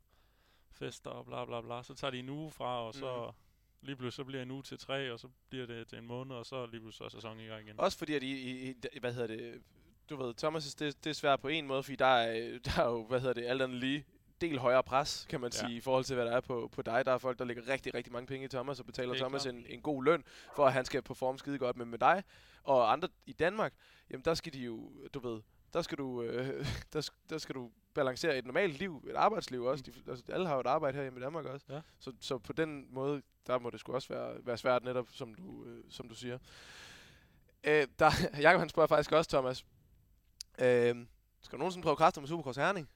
fester 0.70 1.10
og 1.10 1.26
bla 1.26 1.44
bla 1.44 1.60
bla. 1.60 1.82
Så 1.82 1.94
tager 1.94 2.10
de 2.10 2.18
en 2.18 2.28
uge 2.28 2.50
fra, 2.50 2.86
og 2.86 2.94
så 2.94 3.26
mm. 3.26 3.86
lige 3.86 3.96
pludselig 3.96 4.12
så 4.16 4.24
bliver 4.24 4.42
en 4.42 4.50
uge 4.50 4.62
til 4.62 4.78
tre, 4.78 5.12
og 5.12 5.20
så 5.20 5.28
bliver 5.48 5.66
det 5.66 5.88
til 5.88 5.98
en 5.98 6.06
måned, 6.06 6.36
og 6.36 6.46
så 6.46 6.66
lige 6.66 6.80
pludselig 6.80 6.96
så 6.98 7.04
er 7.04 7.08
sæsonen 7.08 7.40
i 7.40 7.46
gang 7.46 7.66
igen. 7.66 7.80
Også 7.80 7.98
fordi, 7.98 8.14
at 8.14 8.22
I, 8.22 8.68
I, 8.68 8.74
I 8.92 8.98
hvad 9.00 9.12
hedder 9.12 9.26
det, 9.26 9.62
du 10.10 10.16
ved, 10.16 10.34
Thomas, 10.34 10.74
det, 10.74 11.04
det 11.04 11.10
er 11.10 11.14
svært 11.14 11.40
på 11.40 11.48
en 11.48 11.66
måde, 11.66 11.82
fordi 11.82 11.96
der 11.96 12.06
er, 12.06 12.58
der 12.64 12.82
er 12.82 12.88
jo, 12.88 13.06
hvad 13.06 13.20
hedder 13.20 13.34
det, 13.34 13.46
alt 13.46 13.62
andet 13.62 13.78
lige, 13.78 14.04
del 14.40 14.58
højere 14.58 14.82
pres, 14.82 15.26
kan 15.28 15.40
man 15.40 15.50
Ja. 15.54 15.58
sige, 15.58 15.76
i 15.76 15.80
forhold 15.80 16.04
til, 16.04 16.14
hvad 16.14 16.26
der 16.26 16.32
er 16.32 16.40
på, 16.40 16.68
på 16.72 16.82
dig. 16.82 17.04
Der 17.06 17.12
er 17.12 17.18
folk, 17.18 17.38
der 17.38 17.44
lægger 17.44 17.68
rigtig, 17.68 17.94
rigtig 17.94 18.12
mange 18.12 18.26
penge 18.26 18.44
i 18.44 18.48
Thomas, 18.48 18.80
og 18.80 18.86
betaler 18.86 19.14
Thomas 19.14 19.42
klart. 19.42 19.54
en, 19.54 19.66
en 19.68 19.80
god 19.80 20.04
løn, 20.04 20.24
for 20.56 20.66
at 20.66 20.72
han 20.72 20.84
skal 20.84 21.02
performe 21.02 21.38
skide 21.38 21.58
godt. 21.58 21.76
Men 21.76 21.88
med 21.88 21.98
dig 21.98 22.22
og 22.62 22.92
andre 22.92 23.08
i 23.26 23.32
Danmark, 23.32 23.74
jamen 24.10 24.24
der 24.24 24.34
skal 24.34 24.52
de 24.52 24.58
jo, 24.58 24.92
du 25.14 25.18
ved, 25.18 25.40
der 25.72 25.82
skal 25.82 25.98
du, 25.98 26.22
øh, 26.22 26.66
der, 26.92 27.10
der 27.30 27.38
skal 27.38 27.54
du 27.54 27.70
balancere 27.94 28.38
et 28.38 28.44
normalt 28.46 28.78
liv, 28.78 29.04
et 29.10 29.16
arbejdsliv 29.16 29.64
også. 29.64 29.84
De, 29.86 29.92
altså, 30.10 30.24
alle 30.32 30.46
har 30.46 30.54
jo 30.54 30.60
et 30.60 30.66
arbejde 30.66 30.96
her 30.96 31.02
hjemme 31.02 31.18
i 31.20 31.22
Danmark 31.22 31.44
også. 31.44 31.66
Ja. 31.70 31.80
Så, 31.98 32.12
så 32.20 32.38
på 32.38 32.52
den 32.52 32.86
måde, 32.90 33.22
der 33.46 33.58
må 33.58 33.70
det 33.70 33.80
sgu 33.80 33.92
også 33.94 34.08
være, 34.08 34.34
være 34.46 34.56
svært 34.58 34.84
netop, 34.84 35.06
som 35.10 35.34
du, 35.34 35.64
øh, 35.64 35.84
som 35.90 36.08
du 36.08 36.14
siger. 36.14 36.38
Øh, 37.64 37.86
der, 37.98 38.10
Jakob 38.44 38.58
han 38.60 38.68
spørger 38.68 38.86
faktisk 38.86 39.12
også, 39.12 39.30
Thomas. 39.30 39.64
Øh, 40.60 40.94
skal 41.42 41.52
du 41.52 41.58
nogensinde 41.58 41.84
prøve 41.84 41.96
kræfter 41.96 42.20
med 42.20 42.28
Supercross 42.28 42.58
Herning? 42.58 42.88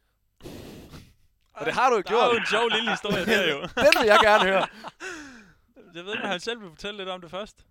Og 1.59 1.67
det 1.67 1.75
har 1.75 1.89
du 1.91 1.97
jo 1.97 2.03
Der 2.03 2.09
gjort. 2.09 2.23
er 2.25 2.35
jo 2.35 2.37
en 2.41 2.47
sjov 2.47 2.69
lille 2.69 2.91
historie 2.91 3.25
der 3.27 3.51
jo. 3.55 3.59
Den 3.85 3.93
vil 4.01 4.07
jeg 4.07 4.19
gerne 4.23 4.45
høre. 4.51 4.67
Jeg 5.95 6.05
ved 6.05 6.13
ikke, 6.13 6.25
om 6.25 6.31
han 6.31 6.41
selv 6.41 6.61
vil 6.61 6.69
fortælle 6.69 6.97
lidt 6.97 7.09
om 7.09 7.21
det 7.21 7.31
først. 7.31 7.67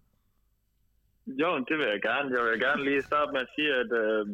Jo, 1.27 1.49
det 1.69 1.77
vil 1.77 1.87
jeg 1.93 2.01
gerne. 2.01 2.27
Jeg 2.37 2.43
vil 2.51 2.59
gerne 2.59 2.83
lige 2.83 3.01
starte 3.01 3.31
med 3.31 3.41
at 3.41 3.47
sige, 3.55 3.69
at 3.81 3.91
øh, 4.03 4.27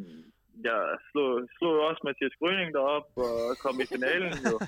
jeg 0.64 0.80
slog, 1.12 1.32
slog 1.58 1.76
også 1.88 2.02
Mathias 2.08 2.36
Grøning 2.40 2.70
derop 2.78 3.08
og 3.26 3.58
kom 3.64 3.76
i 3.84 3.86
finalen. 3.94 4.34
Jo. 4.52 4.58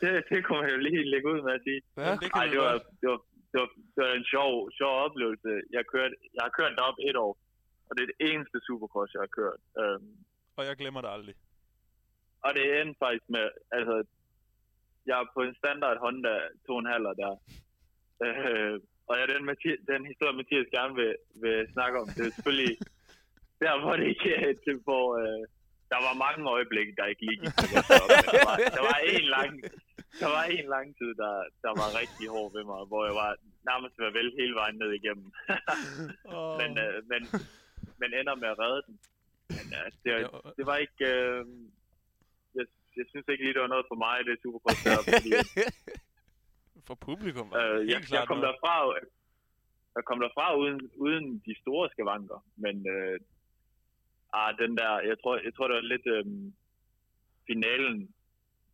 Det, 0.00 0.10
det 0.30 0.38
kunne 0.44 0.60
man 0.62 0.70
jo 0.74 0.78
lige 0.86 1.10
lægge 1.12 1.28
ud 1.32 1.40
med 1.46 1.52
at 1.58 1.62
sige. 1.66 1.80
Ja. 1.96 2.12
Det 2.22 2.30
Ej, 2.40 2.46
det 2.54 2.58
var, 2.66 2.74
det, 3.00 3.08
var, 3.12 3.20
det, 3.50 3.58
var, 3.62 3.68
det 3.94 4.00
var 4.06 4.12
en 4.20 4.28
sjov, 4.34 4.50
sjov 4.78 4.92
oplevelse. 5.06 5.50
Jeg, 5.76 5.84
kørte, 5.92 6.14
jeg 6.34 6.42
har 6.46 6.52
kørt 6.58 6.72
derop 6.78 6.98
et 7.08 7.16
år, 7.26 7.32
og 7.88 7.92
det 7.96 8.02
er 8.02 8.10
det 8.12 8.20
eneste 8.30 8.56
supercross, 8.66 9.14
jeg 9.14 9.22
har 9.26 9.32
kørt. 9.40 9.60
Øhm, 9.80 10.10
Og 10.58 10.62
jeg 10.68 10.76
glemmer 10.80 11.00
det 11.04 11.10
aldrig. 11.16 11.34
og 12.44 12.50
det 12.56 12.64
endte 12.80 12.98
faktisk 13.04 13.26
med, 13.36 13.46
altså, 13.78 13.94
jeg 15.08 15.16
er 15.22 15.26
på 15.34 15.40
en 15.46 15.54
standard 15.60 15.96
Honda 16.04 16.34
2,5 16.38 17.22
der. 17.22 17.34
Øh, 18.26 18.80
og 19.08 19.14
ja, 19.18 19.24
den, 19.32 19.44
Mathias, 19.50 19.78
den 19.90 20.06
historie, 20.10 20.36
Mathias 20.40 20.66
gerne 20.76 20.94
vil, 21.00 21.12
vil 21.42 21.58
snakke 21.72 21.94
om, 22.00 22.06
det 22.16 22.26
er 22.26 22.30
selvfølgelig 22.36 22.72
der, 23.62 23.72
hvor 23.82 23.94
det 23.96 24.06
ikke 24.12 24.30
er 24.34 24.52
til, 24.64 24.76
hvor 24.86 25.06
øh, 25.22 25.42
der 25.92 26.00
var 26.06 26.14
mange 26.24 26.42
øjeblikke, 26.54 26.92
der 26.98 27.04
ikke 27.12 27.24
lige 27.28 27.40
gik 27.60 27.72
op, 28.02 28.08
men 28.16 28.26
der 28.36 28.42
var, 28.48 28.56
der 28.78 28.82
var 28.90 28.98
en 29.16 29.26
lang, 29.36 29.52
der 30.22 30.28
var 30.36 30.44
en 30.58 30.66
lang 30.74 30.86
tid, 30.98 31.10
der, 31.22 31.34
der 31.64 31.72
var 31.80 31.88
rigtig 32.00 32.26
hård 32.34 32.50
ved 32.56 32.64
mig, 32.70 32.80
hvor 32.90 33.02
jeg 33.08 33.14
var 33.22 33.30
nærmest 33.70 33.94
ved 33.98 34.10
vælge 34.18 34.34
hele 34.40 34.54
vejen 34.60 34.76
ned 34.82 34.90
igennem. 35.00 35.28
Oh. 36.34 36.58
men, 36.60 36.70
øh, 36.84 36.96
men, 37.12 37.22
men 38.00 38.08
ender 38.20 38.34
med 38.42 38.48
at 38.54 38.58
redde 38.64 38.82
den. 38.86 38.96
Men 39.56 39.66
øh, 39.78 39.86
det, 40.02 40.12
det 40.56 40.64
var 40.70 40.76
ikke... 40.84 41.00
Øh, 41.14 41.44
jeg, 42.58 42.66
jeg 42.98 43.06
synes 43.10 43.26
ikke 43.28 43.44
lige, 43.44 43.54
det 43.54 43.64
var 43.66 43.74
noget 43.74 43.86
for 43.92 43.98
mig, 44.06 44.16
det 44.26 44.42
Supercross 44.42 44.82
der, 44.84 45.02
fordi 45.14 45.30
For 46.88 46.94
publikum 46.94 47.50
var 47.50 47.56
det 47.56 47.72
øh, 47.72 47.78
helt 47.78 47.90
jeg, 47.90 48.02
klart 48.02 48.20
jeg 48.20 48.28
kom 48.30 48.38
noget. 48.38 48.48
derfra, 48.48 48.76
jeg 49.96 50.04
kom 50.08 50.18
derfra 50.24 50.46
uden, 50.62 50.78
uden 51.04 51.24
de 51.46 51.54
store 51.62 51.86
skavanker, 51.92 52.38
men 52.64 52.74
øh, 52.94 53.20
ah, 54.32 54.58
den 54.58 54.76
der, 54.76 54.90
jeg 55.10 55.16
tror, 55.22 55.34
jeg 55.46 55.54
tror, 55.54 55.66
det 55.68 55.74
var 55.74 55.80
lidt 55.94 56.06
øh, 56.16 56.24
finalen 57.46 58.14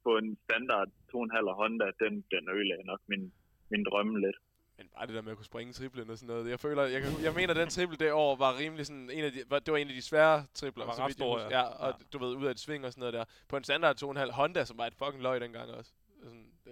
på 0.02 0.16
en 0.16 0.38
standard 0.44 0.88
2,5 0.88 1.52
Honda, 1.60 1.84
den, 2.02 2.24
den 2.30 2.48
ødelagde 2.54 2.84
nok 2.86 3.00
min, 3.06 3.32
min 3.70 3.84
drømme 3.84 4.20
lidt. 4.20 4.36
Men 4.78 4.88
bare 4.94 5.06
det 5.06 5.14
der 5.14 5.22
med 5.22 5.30
at 5.30 5.36
kunne 5.36 5.44
springe 5.52 5.72
triplen 5.72 6.10
og 6.10 6.18
sådan 6.18 6.34
noget. 6.34 6.50
Jeg 6.50 6.60
føler, 6.60 6.82
jeg, 6.82 7.02
kan- 7.02 7.22
jeg 7.24 7.34
mener, 7.34 7.50
at 7.50 7.56
den 7.56 7.68
triple 7.68 7.96
det 7.96 8.12
år 8.12 8.36
var 8.36 8.58
rimelig 8.58 8.86
sådan 8.86 9.10
en 9.10 9.24
af 9.24 9.32
de, 9.32 9.38
var, 9.50 9.58
det 9.58 9.72
var 9.72 9.78
en 9.78 9.88
af 9.88 9.94
de 9.94 10.02
svære 10.02 10.46
tripler. 10.54 10.84
Var 10.84 10.92
så 10.94 11.04
ret 11.04 11.12
stor, 11.12 11.40
ja. 11.40 11.48
ja. 11.50 11.62
og 11.62 11.88
Ja. 11.88 12.04
du 12.12 12.18
ved, 12.24 12.36
ud 12.36 12.46
af 12.46 12.50
et 12.50 12.60
sving 12.60 12.84
og 12.84 12.92
sådan 12.92 13.00
noget 13.00 13.14
der. 13.14 13.24
På 13.48 13.56
en 13.56 13.64
standard 13.64 14.02
2,5 14.02 14.32
Honda, 14.32 14.64
som 14.64 14.78
var 14.78 14.86
et 14.86 14.94
fucking 14.94 15.22
løg 15.22 15.40
dengang 15.40 15.70
også. 15.70 15.92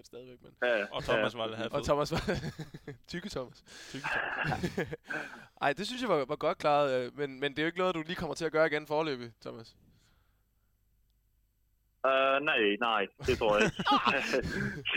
Er 0.03 0.05
det 0.05 0.11
stadigvæk, 0.13 0.39
men. 0.43 0.53
Ja, 0.63 0.85
Og 0.97 1.03
Thomas 1.03 1.37
var 1.37 1.47
det 1.47 1.57
havde 1.57 1.71
Og. 1.73 1.85
Thomas 1.85 2.13
var... 2.13 2.23
Tykke 3.13 3.29
Thomas. 3.37 3.59
Tykke 3.91 4.07
Ej, 5.65 5.71
det 5.79 5.85
synes 5.87 6.01
jeg 6.03 6.09
var, 6.15 6.25
var 6.33 6.37
godt 6.47 6.59
klaret, 6.59 6.89
øh, 6.97 7.19
men, 7.19 7.29
men 7.41 7.49
det 7.53 7.59
er 7.59 7.63
jo 7.63 7.67
ikke 7.67 7.79
noget, 7.79 7.95
du 7.95 8.03
lige 8.07 8.17
kommer 8.23 8.35
til 8.35 8.45
at 8.49 8.53
gøre 8.57 8.67
igen 8.67 8.87
forløbig, 8.87 9.31
Thomas. 9.45 9.69
Uh, 12.11 12.37
nej, 12.51 12.61
nej, 12.89 13.03
det 13.29 13.35
tror 13.39 13.53
jeg 13.57 13.63
ikke. 13.67 13.79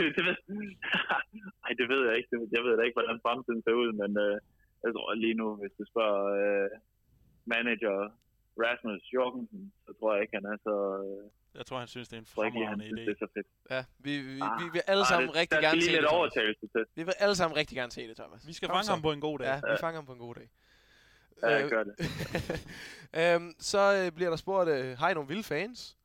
det, 0.18 0.24
ved, 0.28 0.36
ej, 1.66 1.72
det 1.80 1.86
ved 1.92 2.02
jeg 2.08 2.16
ikke. 2.18 2.30
Det- 2.32 2.52
Jeg 2.56 2.62
ved 2.66 2.74
da 2.78 2.82
ikke, 2.84 2.98
hvordan 3.00 3.20
fremtiden 3.26 3.62
ser 3.66 3.76
ud, 3.84 3.90
men 4.02 4.12
uh, 4.26 4.36
jeg 4.84 4.92
tror 4.96 5.14
lige 5.26 5.38
nu, 5.42 5.48
hvis 5.62 5.74
du 5.80 5.84
spørger 5.92 6.24
uh, 6.46 6.70
manager 7.54 7.98
Rasmus 8.64 9.02
Jorgensen, 9.16 9.62
så 9.86 9.90
tror 10.00 10.10
jeg 10.14 10.22
ikke, 10.24 10.38
han 10.40 10.46
er 10.54 10.58
så... 10.68 10.76
Uh, 11.10 11.26
Jeg 11.56 11.66
tror, 11.66 11.80
han 11.80 11.88
synes, 11.88 12.08
det 12.10 12.16
er 12.16 12.20
en 12.20 12.26
fremragende 12.26 12.86
synes, 12.86 13.00
det 13.00 13.08
idé. 13.08 13.10
er 13.12 13.28
så 13.28 13.28
fedt. 13.34 13.48
Ja, 13.70 13.84
vi, 14.00 14.18
vi, 14.22 14.40
Ah, 14.42 14.60
vi 14.64 14.70
vil 14.74 14.82
alle 14.88 15.02
Ej, 15.04 15.08
sammen 15.10 15.28
det, 15.28 15.36
rigtig 15.36 15.60
gerne 15.62 15.82
se 15.82 15.92
lidt 15.92 16.02
det, 16.02 16.08
overtagelse 16.10 16.68
til. 16.68 16.86
Vi 16.96 17.04
vil 17.04 17.14
alle 17.20 17.36
sammen 17.36 17.58
rigtig 17.58 17.76
gerne 17.78 17.92
se 17.92 18.08
det, 18.08 18.18
Thomas. 18.18 18.48
Vi 18.48 18.54
skal 18.54 18.68
Kom 18.68 18.76
fange 18.76 18.84
så. 18.86 18.92
ham 18.92 19.02
på 19.02 19.12
en 19.12 19.22
god 19.22 19.40
dag. 19.40 19.46
Ja, 19.48 19.56
vi 19.56 19.62
Ja. 19.70 19.76
fanger 19.76 19.98
ham 19.98 20.06
på 20.06 20.12
en 20.14 20.20
god 20.20 20.36
dag. 20.36 20.50
Ja, 21.42 21.48
jeg 21.48 21.64
Øh, 21.64 21.70
gør 21.70 21.84
det. 21.84 21.96
øhm, 23.36 23.56
så 23.60 24.04
øh, 24.06 24.12
bliver 24.12 24.30
der 24.30 24.38
spurgt, 24.38 24.70
øh, 24.70 24.98
har 24.98 25.10
I 25.10 25.14
nogle 25.14 25.28
vilde 25.28 25.44
fans? 25.44 25.98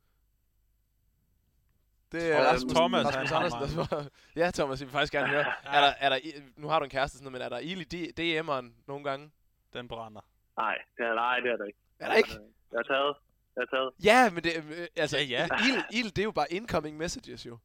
Det 2.11 2.31
er 2.35 2.43
Rasmus, 2.51 2.73
Thomas, 2.73 3.05
Rasmus 3.05 3.31
Andersen, 3.31 3.77
der. 3.77 4.09
Ja, 4.35 4.51
Thomas, 4.51 4.79
jeg 4.81 4.87
vil 4.87 4.91
faktisk 4.91 5.13
gerne 5.13 5.27
høre. 5.27 5.45
Er 5.75 5.81
der, 5.81 5.93
er 5.99 6.09
der, 6.09 6.17
nu 6.57 6.67
har 6.67 6.79
du 6.79 6.83
en 6.83 6.89
kæreste, 6.89 7.17
sådan 7.17 7.31
noget, 7.31 7.33
men 7.33 7.45
er 7.45 7.49
der 7.49 7.59
ild 7.59 7.93
i 7.93 8.39
DM'eren 8.39 8.65
nogle 8.87 9.03
gange? 9.03 9.31
Den 9.73 9.87
brænder. 9.87 10.21
Nej, 10.57 10.77
det 10.97 11.05
er, 11.05 11.13
nej, 11.15 11.39
det 11.39 11.51
er 11.51 11.57
der 11.57 11.65
ikke. 11.65 11.79
Er 11.99 12.07
der 12.07 12.15
ikke? 12.15 12.29
Jeg 12.71 12.77
har 12.77 12.83
taget. 12.83 13.15
Jeg 13.55 13.61
har 13.63 13.69
taget. 13.75 13.91
Ja, 14.09 14.19
men 14.33 14.41
det, 14.45 14.51
øh, 14.57 14.87
altså, 15.03 15.17
Ja, 15.17 15.25
ja. 15.33 15.43
Ild, 15.67 15.81
ild, 15.97 16.09
det 16.15 16.21
er 16.23 16.29
jo 16.31 16.37
bare 16.39 16.53
incoming 16.57 16.95
messages, 17.03 17.41
jo. 17.49 17.55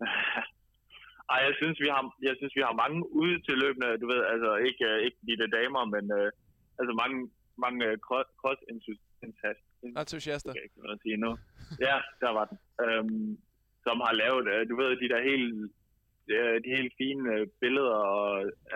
Ej, 1.32 1.40
jeg 1.48 1.54
synes, 1.60 1.76
vi 1.84 1.88
har, 1.94 2.02
jeg 2.28 2.34
synes, 2.38 2.52
vi 2.58 2.62
har 2.66 2.74
mange 2.82 2.98
ude 3.22 3.36
til 3.46 3.54
løbende, 3.64 3.98
du 4.02 4.06
ved, 4.12 4.20
altså 4.34 4.50
ikke, 4.68 4.84
øh, 4.90 4.98
ikke 5.06 5.18
de 5.28 5.38
der 5.40 5.48
damer, 5.58 5.82
men 5.94 6.04
øh, 6.18 6.28
altså 6.78 6.92
mange, 7.02 7.18
mange 7.64 7.80
øh, 7.88 7.94
cross, 8.06 8.28
cross 8.40 8.60
entusiaster. 8.72 10.52
Okay, 10.52 10.68
kan 10.74 10.98
sige 11.04 11.16
nu. 11.24 11.30
Ja, 11.86 11.96
der 12.22 12.30
var 12.38 12.44
den. 12.50 12.58
Øhm, 12.84 13.30
som 13.86 13.96
har 14.06 14.14
lavet, 14.22 14.44
øh, 14.54 14.62
du 14.70 14.74
ved, 14.80 14.90
de 15.02 15.12
der 15.12 15.28
helt, 15.30 15.54
øh, 16.36 16.56
de 16.64 16.68
helt 16.76 16.92
fine 17.00 17.30
billeder 17.62 17.98
og 18.16 18.26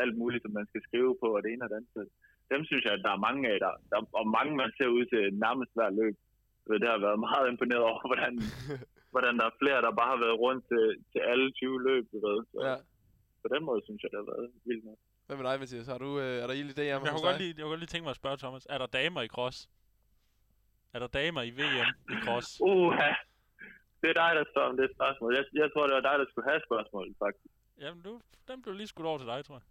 alt 0.03 0.15
muligt, 0.23 0.43
som 0.43 0.53
man 0.59 0.67
skal 0.71 0.83
skrive 0.89 1.13
på, 1.23 1.29
og 1.37 1.41
det 1.43 1.51
ene 1.53 1.65
og 1.65 1.71
det 1.71 1.77
andet. 1.81 2.09
Dem 2.53 2.61
synes 2.69 2.83
jeg, 2.87 2.93
at 2.97 3.05
der 3.07 3.13
er 3.17 3.25
mange 3.29 3.43
af, 3.53 3.59
der, 3.65 3.73
der 3.91 3.99
og 4.21 4.27
mange 4.39 4.53
man 4.63 4.71
ser 4.79 4.89
ud 4.97 5.05
til 5.13 5.23
nærmest 5.47 5.73
hver 5.77 5.91
løb. 6.01 6.17
Det 6.83 6.89
har 6.95 7.01
været 7.07 7.19
meget 7.29 7.47
imponeret 7.53 7.85
over, 7.91 8.01
hvordan, 8.11 8.33
hvordan 9.15 9.35
der 9.41 9.47
er 9.51 9.55
flere, 9.63 9.79
der 9.87 9.93
bare 10.01 10.11
har 10.15 10.21
været 10.27 10.39
rundt 10.45 10.63
til, 10.71 10.85
til 11.13 11.21
alle 11.31 11.47
20 11.53 11.83
løb, 11.89 12.05
du 12.13 12.19
ved. 12.27 12.39
Så 12.53 12.59
Ja. 12.69 12.77
på 13.45 13.49
den 13.55 13.63
måde 13.69 13.81
synes 13.87 14.01
jeg, 14.03 14.11
det 14.13 14.19
har 14.23 14.29
været 14.33 14.47
vildt 14.69 14.85
nok. 14.89 14.99
Hvad 15.27 15.37
med 15.39 15.45
dig, 15.51 15.57
Mathias? 15.61 15.87
Har 15.93 15.99
du, 16.07 16.11
øh, 16.25 16.43
er 16.43 16.47
der 16.49 16.55
ild 16.61 16.71
i 16.71 16.77
DM'eren 16.81 17.05
Jeg 17.07 17.13
kunne, 17.15 17.29
godt 17.31 17.41
lige, 17.45 17.53
jeg 17.57 17.63
kunne 17.63 17.75
godt 17.75 17.83
lige 17.85 17.93
tænke 17.95 18.05
mig 18.09 18.15
at 18.17 18.21
spørge 18.23 18.37
Thomas. 18.45 18.67
Er 18.75 18.79
der 18.83 18.87
damer 18.99 19.23
i 19.29 19.31
cross? 19.37 19.59
Er 20.95 20.99
der 21.05 21.07
damer 21.21 21.43
i 21.49 21.51
VM 21.61 21.89
i 22.15 22.17
cross? 22.25 22.49
Uha! 22.73 23.11
Det 24.01 24.09
er 24.13 24.17
dig, 24.25 24.31
der 24.39 24.45
står 24.53 24.65
om 24.71 24.77
det 24.81 24.87
spørgsmål. 24.97 25.31
Jeg, 25.39 25.45
jeg 25.63 25.69
tror, 25.73 25.83
det 25.89 25.95
var 25.99 26.05
dig, 26.11 26.17
der 26.23 26.27
skulle 26.31 26.49
have 26.51 26.61
spørgsmålet, 26.69 27.15
faktisk. 27.25 27.55
Jamen, 27.83 28.03
du, 28.07 28.13
den 28.49 28.63
blev 28.63 28.75
lige 28.75 28.87
skudt 28.93 29.07
over 29.07 29.19
til 29.19 29.27
dig, 29.33 29.45
tror 29.45 29.55
jeg. 29.61 29.67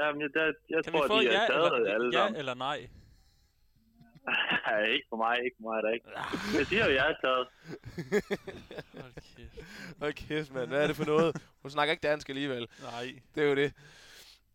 Jamen, 0.00 0.20
jeg, 0.22 0.30
jeg, 0.34 0.54
jeg 0.70 0.84
Kan 0.84 0.92
tror, 0.92 1.02
vi 1.02 1.08
få 1.08 1.20
de 1.20 1.24
ja, 1.24 1.42
er 1.42 1.46
taget 1.46 1.74
eller, 1.76 1.94
alle 1.94 2.10
ja 2.12 2.18
sammen. 2.22 2.38
eller 2.38 2.54
nej? 2.54 2.76
ikke 4.94 5.06
for 5.08 5.16
mig, 5.16 5.38
ikke 5.44 5.56
for 5.60 5.70
mig, 5.70 5.82
der 5.82 5.90
ikke. 5.90 6.06
Jeg 6.58 6.66
siger 6.66 6.86
jo, 6.86 6.92
jeg 6.94 7.10
er 7.10 7.14
taget. 7.24 7.46
Hold 9.02 9.14
kæft. 9.36 9.66
Hold 9.98 10.12
kæft, 10.12 10.54
mand. 10.54 10.68
Hvad 10.68 10.82
er 10.82 10.86
det 10.86 10.96
for 10.96 11.04
noget? 11.04 11.36
Hun 11.62 11.70
snakker 11.70 11.92
ikke 11.92 12.08
dansk 12.08 12.28
alligevel. 12.28 12.68
Nej. 12.82 13.20
Det 13.34 13.42
er 13.42 13.48
jo 13.48 13.54
det. 13.54 13.72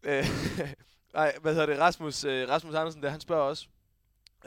Øh, 0.04 0.24
Ej, 1.24 1.34
hvad 1.42 1.54
hedder 1.54 1.66
det? 1.66 1.80
Rasmus, 1.80 2.24
øh, 2.24 2.50
Rasmus 2.50 2.76
Andersen, 2.76 3.04
der, 3.04 3.10
han 3.10 3.20
spørger 3.20 3.44
også, 3.44 3.68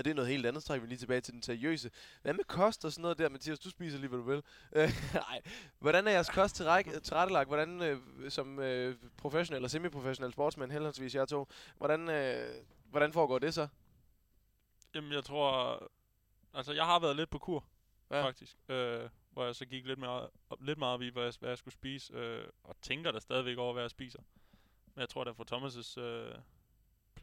og 0.00 0.04
det 0.04 0.10
er 0.10 0.14
noget 0.14 0.30
helt 0.30 0.46
andet, 0.46 0.62
så 0.62 0.66
trækker 0.66 0.86
vi 0.86 0.88
lige 0.88 0.98
tilbage 0.98 1.20
til 1.20 1.34
den 1.34 1.42
seriøse. 1.42 1.90
Hvad 2.22 2.34
med 2.34 2.44
kost 2.44 2.84
og 2.84 2.92
sådan 2.92 3.02
noget 3.02 3.18
der, 3.18 3.28
Mathias? 3.28 3.58
Du 3.58 3.70
spiser 3.70 3.98
lige, 3.98 4.08
hvad 4.08 4.18
du 4.18 4.24
vil. 4.24 4.42
Øh, 4.72 4.88
nej. 5.14 5.40
Hvordan 5.78 6.06
er 6.06 6.10
jeres 6.12 6.28
kost 6.28 6.56
til 6.56 6.64
tilrettelagt? 7.02 7.48
Hvordan, 7.48 7.82
øh, 7.82 8.30
som 8.30 8.58
øh, 8.58 8.96
professionel 9.16 9.64
og 9.64 9.70
semi-professionel 9.70 10.32
sportsmand, 10.32 10.72
henholdsvis 10.72 11.14
jer 11.14 11.24
to, 11.24 11.48
hvordan, 11.76 12.08
øh, 12.08 12.54
hvordan 12.84 13.12
foregår 13.12 13.38
det 13.38 13.54
så? 13.54 13.68
Jamen, 14.94 15.12
jeg 15.12 15.24
tror... 15.24 15.82
Altså, 16.54 16.72
jeg 16.72 16.84
har 16.84 17.00
været 17.00 17.16
lidt 17.16 17.30
på 17.30 17.38
kur, 17.38 17.64
Ja. 18.10 18.24
faktisk. 18.24 18.56
Øh, 18.68 19.08
hvor 19.30 19.44
jeg 19.44 19.54
så 19.54 19.66
gik 19.66 19.86
lidt, 19.86 19.98
mere, 19.98 20.28
lidt 20.60 20.78
meget 20.78 20.94
op 20.94 21.02
i, 21.02 21.08
hvad 21.08 21.22
jeg, 21.22 21.32
hvad 21.40 21.50
jeg 21.50 21.58
skulle 21.58 21.74
spise. 21.74 22.14
Øh, 22.14 22.48
og 22.64 22.76
tænker 22.82 23.12
der 23.12 23.18
stadigvæk 23.20 23.58
over, 23.58 23.72
hvad 23.72 23.82
jeg 23.82 23.90
spiser. 23.90 24.20
Men 24.94 25.00
jeg 25.00 25.08
tror, 25.08 25.24
at 25.24 25.36
for 25.36 25.44
Thomas' 25.54 26.00
øh, 26.00 26.34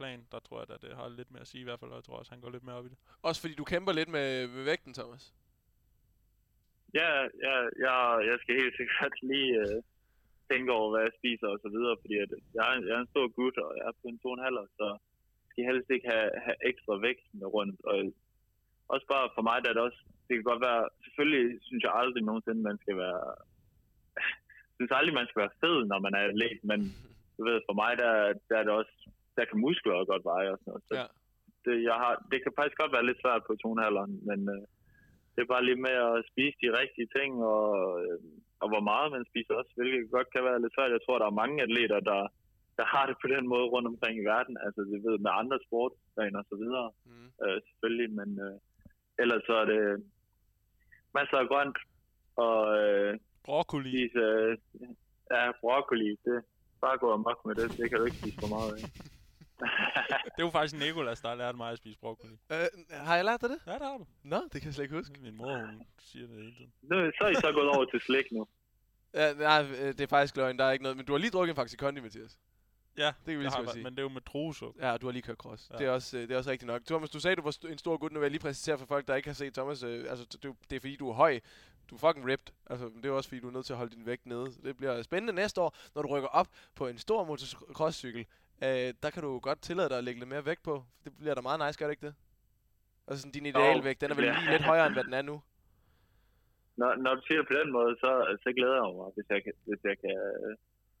plan, 0.00 0.20
der 0.32 0.38
tror 0.46 0.58
jeg, 0.60 0.70
at 0.76 0.82
det 0.84 0.96
har 1.00 1.08
lidt 1.08 1.30
mere 1.32 1.44
at 1.46 1.50
sige 1.52 1.62
i 1.64 1.68
hvert 1.68 1.80
fald. 1.80 1.90
Og 1.90 1.98
jeg 2.00 2.04
tror 2.06 2.18
også, 2.20 2.32
han 2.34 2.42
går 2.42 2.50
lidt 2.50 2.66
mere 2.66 2.78
op 2.78 2.86
i 2.86 2.92
det. 2.92 2.98
Også 3.28 3.40
fordi 3.42 3.54
du 3.60 3.64
kæmper 3.72 3.92
lidt 3.92 4.10
med, 4.16 4.28
med 4.54 4.64
vægten, 4.70 4.92
Thomas. 4.98 5.24
Ja, 7.00 7.10
ja, 7.46 7.54
jeg, 7.86 7.98
jeg 8.30 8.36
skal 8.42 8.54
helt 8.62 8.76
sikkert 8.80 9.14
lige 9.32 9.50
øh, 9.62 9.78
tænke 10.50 10.70
over, 10.78 10.88
hvad 10.90 11.02
jeg 11.06 11.18
spiser 11.20 11.48
og 11.54 11.58
så 11.64 11.68
videre, 11.74 11.96
fordi 12.02 12.16
at 12.24 12.30
jeg, 12.56 12.64
er, 12.70 12.76
jeg 12.88 12.94
er 12.98 13.02
en 13.04 13.14
stor 13.14 13.28
gut, 13.38 13.56
og 13.64 13.70
jeg 13.78 13.84
er 13.90 13.94
på 14.00 14.06
en 14.08 14.20
2,5, 14.24 14.78
så 14.78 14.88
skal 15.50 15.58
skal 15.58 15.68
helst 15.70 15.90
ikke 15.94 16.08
have, 16.14 16.30
have 16.46 16.58
ekstra 16.70 16.94
vægt 17.06 17.26
med 17.40 17.46
rundt. 17.56 17.78
Og 17.90 17.96
også 18.94 19.06
bare 19.14 19.26
for 19.36 19.42
mig, 19.48 19.56
der 19.60 19.68
er 19.70 19.76
det 19.76 19.86
også, 19.88 20.00
det 20.26 20.32
kan 20.34 20.50
godt 20.50 20.66
være, 20.68 20.82
selvfølgelig 21.04 21.46
synes 21.68 21.82
jeg 21.84 21.92
aldrig 22.02 22.22
nogensinde, 22.24 22.68
man 22.70 22.78
skal 22.82 22.96
være, 23.04 23.22
jeg 24.16 24.74
synes 24.76 24.92
aldrig, 24.98 25.14
man 25.20 25.28
skal 25.28 25.42
være 25.44 25.58
fed, 25.62 25.76
når 25.90 25.98
man 26.06 26.14
er 26.18 26.22
atlet, 26.28 26.60
men 26.70 26.80
du 27.36 27.40
ved, 27.48 27.58
for 27.68 27.74
mig, 27.82 27.92
der, 28.02 28.12
der 28.48 28.56
er 28.58 28.64
det 28.66 28.72
også, 28.80 28.96
der 29.38 29.44
kan 29.50 29.58
muskler 29.66 30.10
godt 30.12 30.24
veje 30.32 30.50
og 30.54 30.58
sådan 30.58 30.70
noget. 30.70 30.84
Så 30.88 30.94
Ja. 31.00 31.06
det, 31.64 31.74
jeg 31.90 31.96
har, 32.02 32.12
det 32.30 32.38
kan 32.42 32.52
faktisk 32.58 32.78
godt 32.82 32.94
være 32.96 33.06
lidt 33.08 33.20
svært 33.24 33.42
på 33.48 33.52
tonalderen, 33.64 34.14
men 34.28 34.40
øh, 34.54 34.64
det 35.34 35.40
er 35.42 35.52
bare 35.54 35.66
lige 35.68 35.82
med 35.88 35.96
at 36.08 36.24
spise 36.30 36.56
de 36.64 36.68
rigtige 36.80 37.08
ting, 37.16 37.30
og, 37.54 37.66
øh, 38.02 38.18
og 38.62 38.66
hvor 38.72 38.82
meget 38.90 39.08
man 39.16 39.24
spiser 39.30 39.52
også, 39.60 39.72
hvilket 39.76 40.10
godt 40.16 40.28
kan 40.34 40.42
være 40.48 40.60
lidt 40.62 40.74
svært. 40.76 40.94
Jeg 40.96 41.02
tror, 41.04 41.18
der 41.18 41.28
er 41.28 41.40
mange 41.42 41.56
atleter, 41.66 42.00
der, 42.10 42.20
der 42.78 42.86
har 42.94 43.04
det 43.08 43.16
på 43.22 43.28
den 43.34 43.44
måde 43.52 43.66
rundt 43.74 43.88
omkring 43.92 44.14
i 44.18 44.28
verden, 44.34 44.54
altså 44.64 44.80
det 44.90 44.98
ved 45.08 45.16
med 45.26 45.30
andre 45.42 45.58
sportsgrene 45.66 46.38
og 46.42 46.46
så 46.50 46.56
videre, 46.62 46.88
Mm. 47.10 47.28
øh, 47.44 47.56
selvfølgelig, 47.68 48.08
men 48.20 48.28
øh, 48.46 48.56
ellers 49.22 49.42
så 49.48 49.54
er 49.62 49.66
det 49.74 49.82
masser 51.16 51.36
af 51.42 51.48
grønt, 51.52 51.78
og 52.46 52.58
øh, 52.82 53.10
Broccoli. 53.48 53.90
spise 53.90 54.18
øh, 54.18 54.52
ja, 55.34 55.42
broccoli, 55.62 56.10
det 56.24 56.36
bare 56.84 56.98
gå 56.98 57.08
amok 57.12 57.40
med 57.46 57.54
det, 57.60 57.66
det 57.78 57.84
kan 57.90 57.98
du 57.98 58.04
ikke 58.04 58.16
spise 58.22 58.38
for 58.42 58.50
meget 58.56 58.70
af. 58.76 58.82
Det 60.36 60.42
jo 60.42 60.50
faktisk 60.50 60.80
Nikolas, 60.82 61.20
der 61.20 61.28
har 61.28 61.34
lært 61.36 61.56
mig 61.56 61.70
at 61.72 61.78
spise 61.78 61.98
broccoli. 61.98 62.32
Øh, 62.52 62.66
har 62.90 63.16
jeg 63.16 63.24
lært 63.24 63.40
dig 63.40 63.50
det? 63.50 63.58
Ja, 63.66 63.72
det 63.72 63.82
har 63.82 63.96
du. 63.98 64.06
Nå, 64.22 64.36
det 64.52 64.60
kan 64.60 64.64
jeg 64.64 64.74
slet 64.74 64.84
ikke 64.84 64.96
huske. 64.96 65.20
Min 65.20 65.34
mor, 65.36 65.58
hun 65.66 65.86
siger 65.98 66.26
det 66.26 66.36
hele 66.36 66.52
tiden. 66.54 66.72
nu, 66.82 67.10
så 67.18 67.24
er 67.24 67.28
I 67.28 67.34
så 67.34 67.52
gået 67.52 67.68
over 67.68 67.84
til 67.84 68.00
slik 68.00 68.32
nu. 68.32 68.46
Ja, 69.14 69.32
nej, 69.32 69.62
øh, 69.62 69.88
det 69.88 70.00
er 70.00 70.06
faktisk 70.06 70.36
løgn. 70.36 70.58
Der 70.58 70.64
er 70.64 70.72
ikke 70.72 70.82
noget. 70.82 70.96
Men 70.96 71.06
du 71.06 71.12
har 71.12 71.18
lige 71.18 71.30
drukket 71.30 71.52
en 71.52 71.56
Faxi 71.56 71.76
Kondi, 71.76 72.00
Mathias. 72.00 72.38
Ja, 72.98 73.06
Det 73.06 73.14
kan 73.26 73.38
vi 73.38 73.42
lige 73.44 73.70
sige. 73.72 73.82
men 73.82 73.92
det 73.92 73.98
er 73.98 74.02
jo 74.02 74.08
med 74.08 74.20
druesukker. 74.20 74.90
Ja, 74.90 74.96
du 74.96 75.06
har 75.06 75.12
lige 75.12 75.22
kørt 75.22 75.36
cross. 75.36 75.70
Ja. 75.72 75.78
Det, 75.78 75.86
er 75.86 75.90
også, 75.90 76.16
øh, 76.16 76.22
det 76.22 76.30
er 76.34 76.38
også 76.38 76.50
rigtigt 76.50 76.66
nok. 76.66 76.84
Thomas, 76.86 77.10
du 77.10 77.20
sagde, 77.20 77.36
du 77.36 77.42
var 77.42 77.50
st- 77.50 77.68
en 77.72 77.78
stor 77.78 77.96
gut. 77.96 78.12
Nu 78.12 78.18
vil 78.18 78.24
jeg 78.24 78.30
lige 78.30 78.40
præcisere 78.40 78.78
for 78.78 78.86
folk, 78.86 79.08
der 79.08 79.14
ikke 79.14 79.28
har 79.28 79.34
set 79.34 79.54
Thomas. 79.54 79.82
Øh, 79.82 80.10
altså, 80.10 80.24
det, 80.32 80.42
det, 80.42 80.54
det 80.70 80.76
er 80.76 80.80
fordi, 80.80 80.96
du 80.96 81.08
er 81.10 81.14
høj. 81.14 81.40
Du 81.90 81.94
er 81.94 81.98
fucking 81.98 82.26
ripped. 82.26 82.52
Altså, 82.70 82.90
det 82.96 83.04
er 83.06 83.10
også 83.10 83.28
fordi, 83.28 83.40
du 83.40 83.48
er 83.48 83.52
nødt 83.52 83.66
til 83.66 83.72
at 83.72 83.76
holde 83.76 83.96
din 83.96 84.06
vægt 84.06 84.26
nede. 84.26 84.52
Så 84.52 84.58
det 84.64 84.76
bliver 84.76 85.02
spændende 85.02 85.32
næste 85.32 85.60
år, 85.60 85.76
når 85.94 86.02
du 86.02 86.08
rykker 86.08 86.28
op 86.28 86.48
på 86.74 86.86
en 86.86 86.98
stor 86.98 87.24
motocrosscykel. 87.24 88.26
Øh, 88.62 88.94
der 89.02 89.10
kan 89.10 89.22
du 89.22 89.38
godt 89.38 89.60
tillade 89.62 89.88
dig 89.88 89.98
at 89.98 90.04
lægge 90.04 90.20
lidt 90.20 90.28
mere 90.28 90.44
vægt 90.44 90.62
på. 90.62 90.84
Det 91.04 91.16
bliver 91.18 91.34
da 91.34 91.40
meget 91.40 91.60
nice, 91.66 91.78
gør 91.78 91.86
det 91.86 91.92
ikke 91.92 92.06
det? 92.06 92.14
Altså, 93.08 93.20
sådan, 93.22 93.32
din 93.32 93.46
idealvægt, 93.46 94.00
den 94.00 94.10
er 94.10 94.14
vel 94.14 94.26
det 94.26 94.34
lige 94.38 94.50
lidt 94.50 94.62
højere, 94.62 94.86
end 94.86 94.94
hvad 94.94 95.04
den 95.04 95.14
er 95.14 95.22
nu. 95.22 95.42
Når, 96.76 96.94
når 96.94 97.14
du 97.14 97.22
siger 97.26 97.38
det 97.38 97.48
på 97.48 97.54
den 97.60 97.72
måde, 97.72 97.96
så, 98.02 98.10
så 98.42 98.52
glæder 98.56 98.74
jeg 98.84 98.96
mig, 99.00 99.08
hvis 99.16 99.26
jeg 99.34 99.40
kan, 99.44 99.52
hvis 99.68 99.80
jeg 99.84 99.96
kan, 100.04 100.14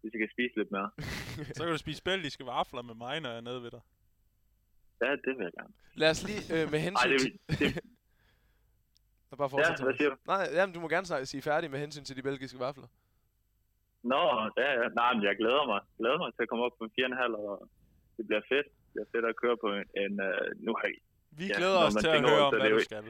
hvis 0.00 0.12
jeg 0.14 0.20
kan 0.24 0.30
spise 0.36 0.54
lidt 0.60 0.70
mere. 0.76 0.90
Så 1.56 1.62
kan 1.64 1.72
du 1.72 1.78
spise 1.78 2.02
belgiske 2.02 2.46
vafler 2.46 2.82
med 2.82 2.94
mig, 2.94 3.20
når 3.20 3.28
jeg 3.28 3.36
er 3.36 3.40
nede 3.50 3.62
ved 3.62 3.70
dig. 3.70 3.80
Ja, 5.02 5.10
det 5.10 5.32
vil 5.38 5.44
jeg 5.48 5.52
gerne. 5.60 5.72
Lad 5.94 6.10
os 6.10 6.22
lige 6.28 6.40
øh, 6.54 6.70
med 6.70 6.78
Ej, 6.78 6.84
hensyn 6.86 7.10
det, 7.10 7.20
til... 7.58 7.74
det, 7.74 7.80
Nå, 9.30 9.36
bare 9.36 9.48
ja, 9.50 9.54
fortsæt, 9.56 9.68
hvad 9.68 9.76
Thomas. 9.78 9.96
siger 9.96 10.10
du? 10.10 10.16
Nej, 10.26 10.48
jamen, 10.52 10.74
du 10.74 10.80
må 10.80 10.88
gerne 10.88 11.06
sige- 11.06 11.26
sige 11.26 11.42
færdig 11.42 11.70
med 11.70 11.78
hensyn 11.80 12.04
til 12.04 12.16
de 12.16 12.22
belgiske 12.22 12.58
vafler. 12.58 12.86
Nå, 14.02 14.22
ja, 14.56 14.70
ja. 14.80 14.88
Nej, 15.00 15.10
men 15.14 15.22
jeg 15.28 15.36
glæder 15.36 15.66
mig. 15.72 15.80
Glæder 15.98 16.18
mig 16.18 16.34
til 16.34 16.42
at 16.42 16.48
komme 16.48 16.64
op 16.64 16.72
på 16.80 16.84
4,5, 16.84 17.36
og 17.36 17.68
det 18.16 18.26
bliver 18.26 18.42
fedt. 18.52 18.66
Det 18.66 18.88
bliver 18.92 19.08
fedt 19.14 19.24
at 19.32 19.36
køre 19.42 19.56
på 19.64 19.68
en... 19.78 19.84
en 20.02 20.12
uh, 20.28 20.66
nu 20.66 20.72
har. 20.80 20.88
Vi 21.30 21.46
Ja, 21.46 21.56
glæder 21.56 21.78
os 21.86 21.94
til 21.94 22.08
at 22.08 22.20
høre 22.30 22.40
om, 22.46 22.52
det, 22.52 22.60
hvad 22.62 22.70
du 22.70 22.80
skal. 22.88 23.04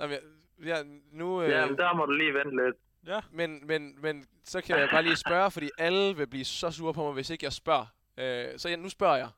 Jamen, 0.00 0.18
ja, 0.64 0.76
nu... 1.12 1.42
Øh, 1.42 1.50
Ja, 1.50 1.66
men 1.66 1.76
der 1.78 1.94
må 1.94 2.06
du 2.06 2.12
lige 2.12 2.34
vente 2.34 2.56
lidt. 2.64 2.76
Ja, 3.06 3.20
Men, 3.30 3.66
men, 3.66 4.02
men 4.02 4.26
så 4.44 4.60
kan 4.60 4.78
jeg 4.78 4.88
bare 4.92 5.02
lige 5.02 5.16
spørge, 5.16 5.50
fordi 5.50 5.68
alle 5.78 6.16
vil 6.16 6.26
blive 6.26 6.44
så 6.44 6.70
sure 6.70 6.94
på 6.94 7.04
mig, 7.04 7.12
hvis 7.12 7.30
ikke 7.30 7.44
jeg 7.44 7.52
spørger. 7.52 7.86
Øh, 8.18 8.58
så 8.58 8.68
jeg, 8.68 8.76
nu 8.78 8.88
spørger 8.88 9.16
jeg. 9.16 9.28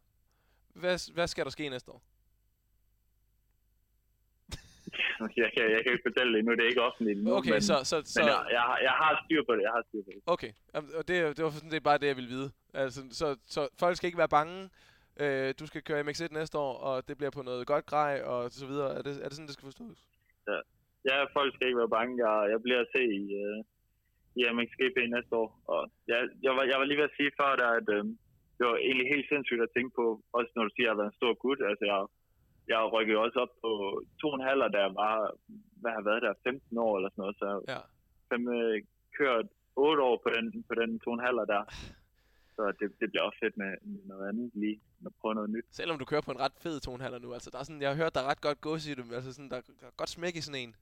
Hvad, 0.75 1.13
hvad 1.15 1.27
skal 1.27 1.45
der 1.45 1.51
ske 1.51 1.69
næste 1.69 1.91
år? 1.91 2.03
Jeg 5.43 5.51
kan, 5.55 5.65
jeg 5.75 5.81
kan 5.83 5.91
ikke 5.95 6.07
fortælle 6.09 6.31
det 6.33 6.39
endnu. 6.41 6.53
Det 6.57 6.63
er 6.65 6.71
ikke 6.73 6.83
offentligt 6.89 7.17
endnu. 7.19 7.31
Okay, 7.39 7.53
men, 7.57 7.63
så... 7.71 7.77
så, 7.91 7.97
så 8.15 8.21
men 8.21 8.29
jeg, 8.33 8.39
jeg, 8.57 8.63
har- 8.71 8.81
jeg 8.89 8.95
har 9.03 9.13
styr 9.25 9.43
på 9.49 9.53
det. 9.57 9.63
Jeg 9.69 9.73
har 9.77 9.83
styr 9.89 10.03
på 10.07 10.11
det. 10.15 10.23
okay, 10.35 10.53
og 10.99 11.03
det, 11.09 11.15
det 11.37 11.41
var 11.45 11.51
sådan 11.51 11.71
set 11.75 11.83
bare 11.89 11.99
det, 12.03 12.07
jeg 12.13 12.17
ville 12.21 12.33
vide. 12.37 12.49
Altså, 12.83 13.01
så, 13.21 13.27
så 13.55 13.61
folk 13.83 13.95
skal 13.97 14.07
ikke 14.09 14.23
være 14.25 14.35
bange. 14.39 14.57
Øh, 15.23 15.49
du 15.61 15.65
skal 15.71 15.83
køre 15.89 16.01
MX1 16.07 16.29
næste 16.41 16.57
år, 16.67 16.73
og 16.89 16.95
det 17.09 17.15
bliver 17.19 17.31
på 17.39 17.43
noget 17.43 17.67
godt 17.73 17.87
grej, 17.93 18.15
og 18.33 18.41
så 18.61 18.67
videre. 18.71 18.91
Er 18.99 19.03
det, 19.07 19.13
er 19.25 19.29
det 19.29 19.33
sådan, 19.37 19.47
det 19.51 19.57
skal 19.57 19.71
forstås? 19.73 19.99
Ja, 21.11 21.17
folk 21.39 21.51
skal 21.55 21.67
ikke 21.69 21.83
være 21.85 21.97
bange. 21.99 22.13
Jeg, 22.27 22.37
jeg 22.53 22.61
bliver 22.65 22.81
at 22.85 22.91
se 22.97 23.03
i, 23.21 23.25
uh, 23.45 23.59
i 24.39 24.41
MXGP 24.57 24.97
næste 25.17 25.33
år. 25.43 25.49
Og 25.75 25.81
jeg, 26.11 26.19
jeg, 26.47 26.53
var, 26.57 26.65
jeg 26.71 26.77
var 26.81 26.87
lige 26.89 27.01
ved 27.01 27.11
at 27.11 27.17
sige 27.19 27.33
før, 27.41 27.51
der, 27.63 27.69
at 27.81 27.89
øh, 27.97 28.05
det 28.57 28.63
var 28.69 28.77
egentlig 28.89 29.07
helt 29.15 29.27
sindssygt 29.33 29.63
at 29.67 29.73
tænke 29.77 29.93
på, 30.01 30.07
også 30.39 30.51
når 30.57 30.65
du 30.67 30.73
siger, 30.75 30.87
at 30.87 30.89
jeg 30.89 30.95
har 30.95 31.01
været 31.03 31.13
en 31.13 31.21
stor 31.21 31.33
gut. 31.45 31.61
Altså, 31.71 31.85
jeg, 31.91 31.99
jeg 32.73 32.79
rykkede 32.95 33.19
også 33.25 33.39
op 33.45 33.53
på 33.65 33.71
to 34.21 34.27
og 34.33 34.37
en 34.41 34.47
halv, 34.49 34.61
jeg 34.85 34.91
var, 35.03 35.15
hvad 35.83 35.93
har 35.97 36.05
været 36.09 36.23
der, 36.27 36.33
15 36.45 36.79
år 36.87 36.93
eller 36.97 37.11
sådan 37.11 37.23
noget. 37.23 37.37
Så 37.41 37.47
jeg 37.51 37.61
Ja. 37.75 37.81
fem, 38.31 38.43
øh, 38.59 38.75
kørt 39.19 39.47
8 39.77 40.03
år 40.09 40.17
på 40.25 40.29
den, 40.37 40.45
på 40.69 40.75
den 40.81 40.91
to 41.05 41.09
og 41.11 41.17
en 41.19 41.25
halv 41.27 41.39
der. 41.55 41.63
Så 42.57 42.63
det, 42.79 42.87
det 43.01 43.07
bliver 43.11 43.25
også 43.29 43.39
fedt 43.45 43.57
med, 43.63 43.71
med 43.93 44.03
noget 44.13 44.25
andet 44.31 44.51
lige, 44.63 44.79
at 45.07 45.13
prøve 45.21 45.35
noget 45.35 45.51
nyt. 45.51 45.67
Selvom 45.81 45.99
du 45.99 46.05
kører 46.05 46.21
på 46.27 46.31
en 46.35 46.41
ret 46.45 46.57
fed 46.65 46.81
tonehaller 46.81 47.19
nu. 47.19 47.29
Altså, 47.37 47.51
der 47.51 47.59
er 47.59 47.63
sådan, 47.69 47.83
jeg 47.83 47.91
har 47.91 47.97
hørt, 48.03 48.15
der 48.15 48.21
er 48.23 48.31
ret 48.33 48.41
godt 48.47 48.61
gås 48.61 48.87
i 48.91 48.95
det. 48.95 49.05
Altså, 49.19 49.31
sådan, 49.33 49.51
der, 49.51 49.61
der 49.81 49.87
er 49.87 49.97
godt 50.01 50.11
smæk 50.17 50.37
i 50.37 50.41
sådan 50.47 50.61
en. 50.65 50.75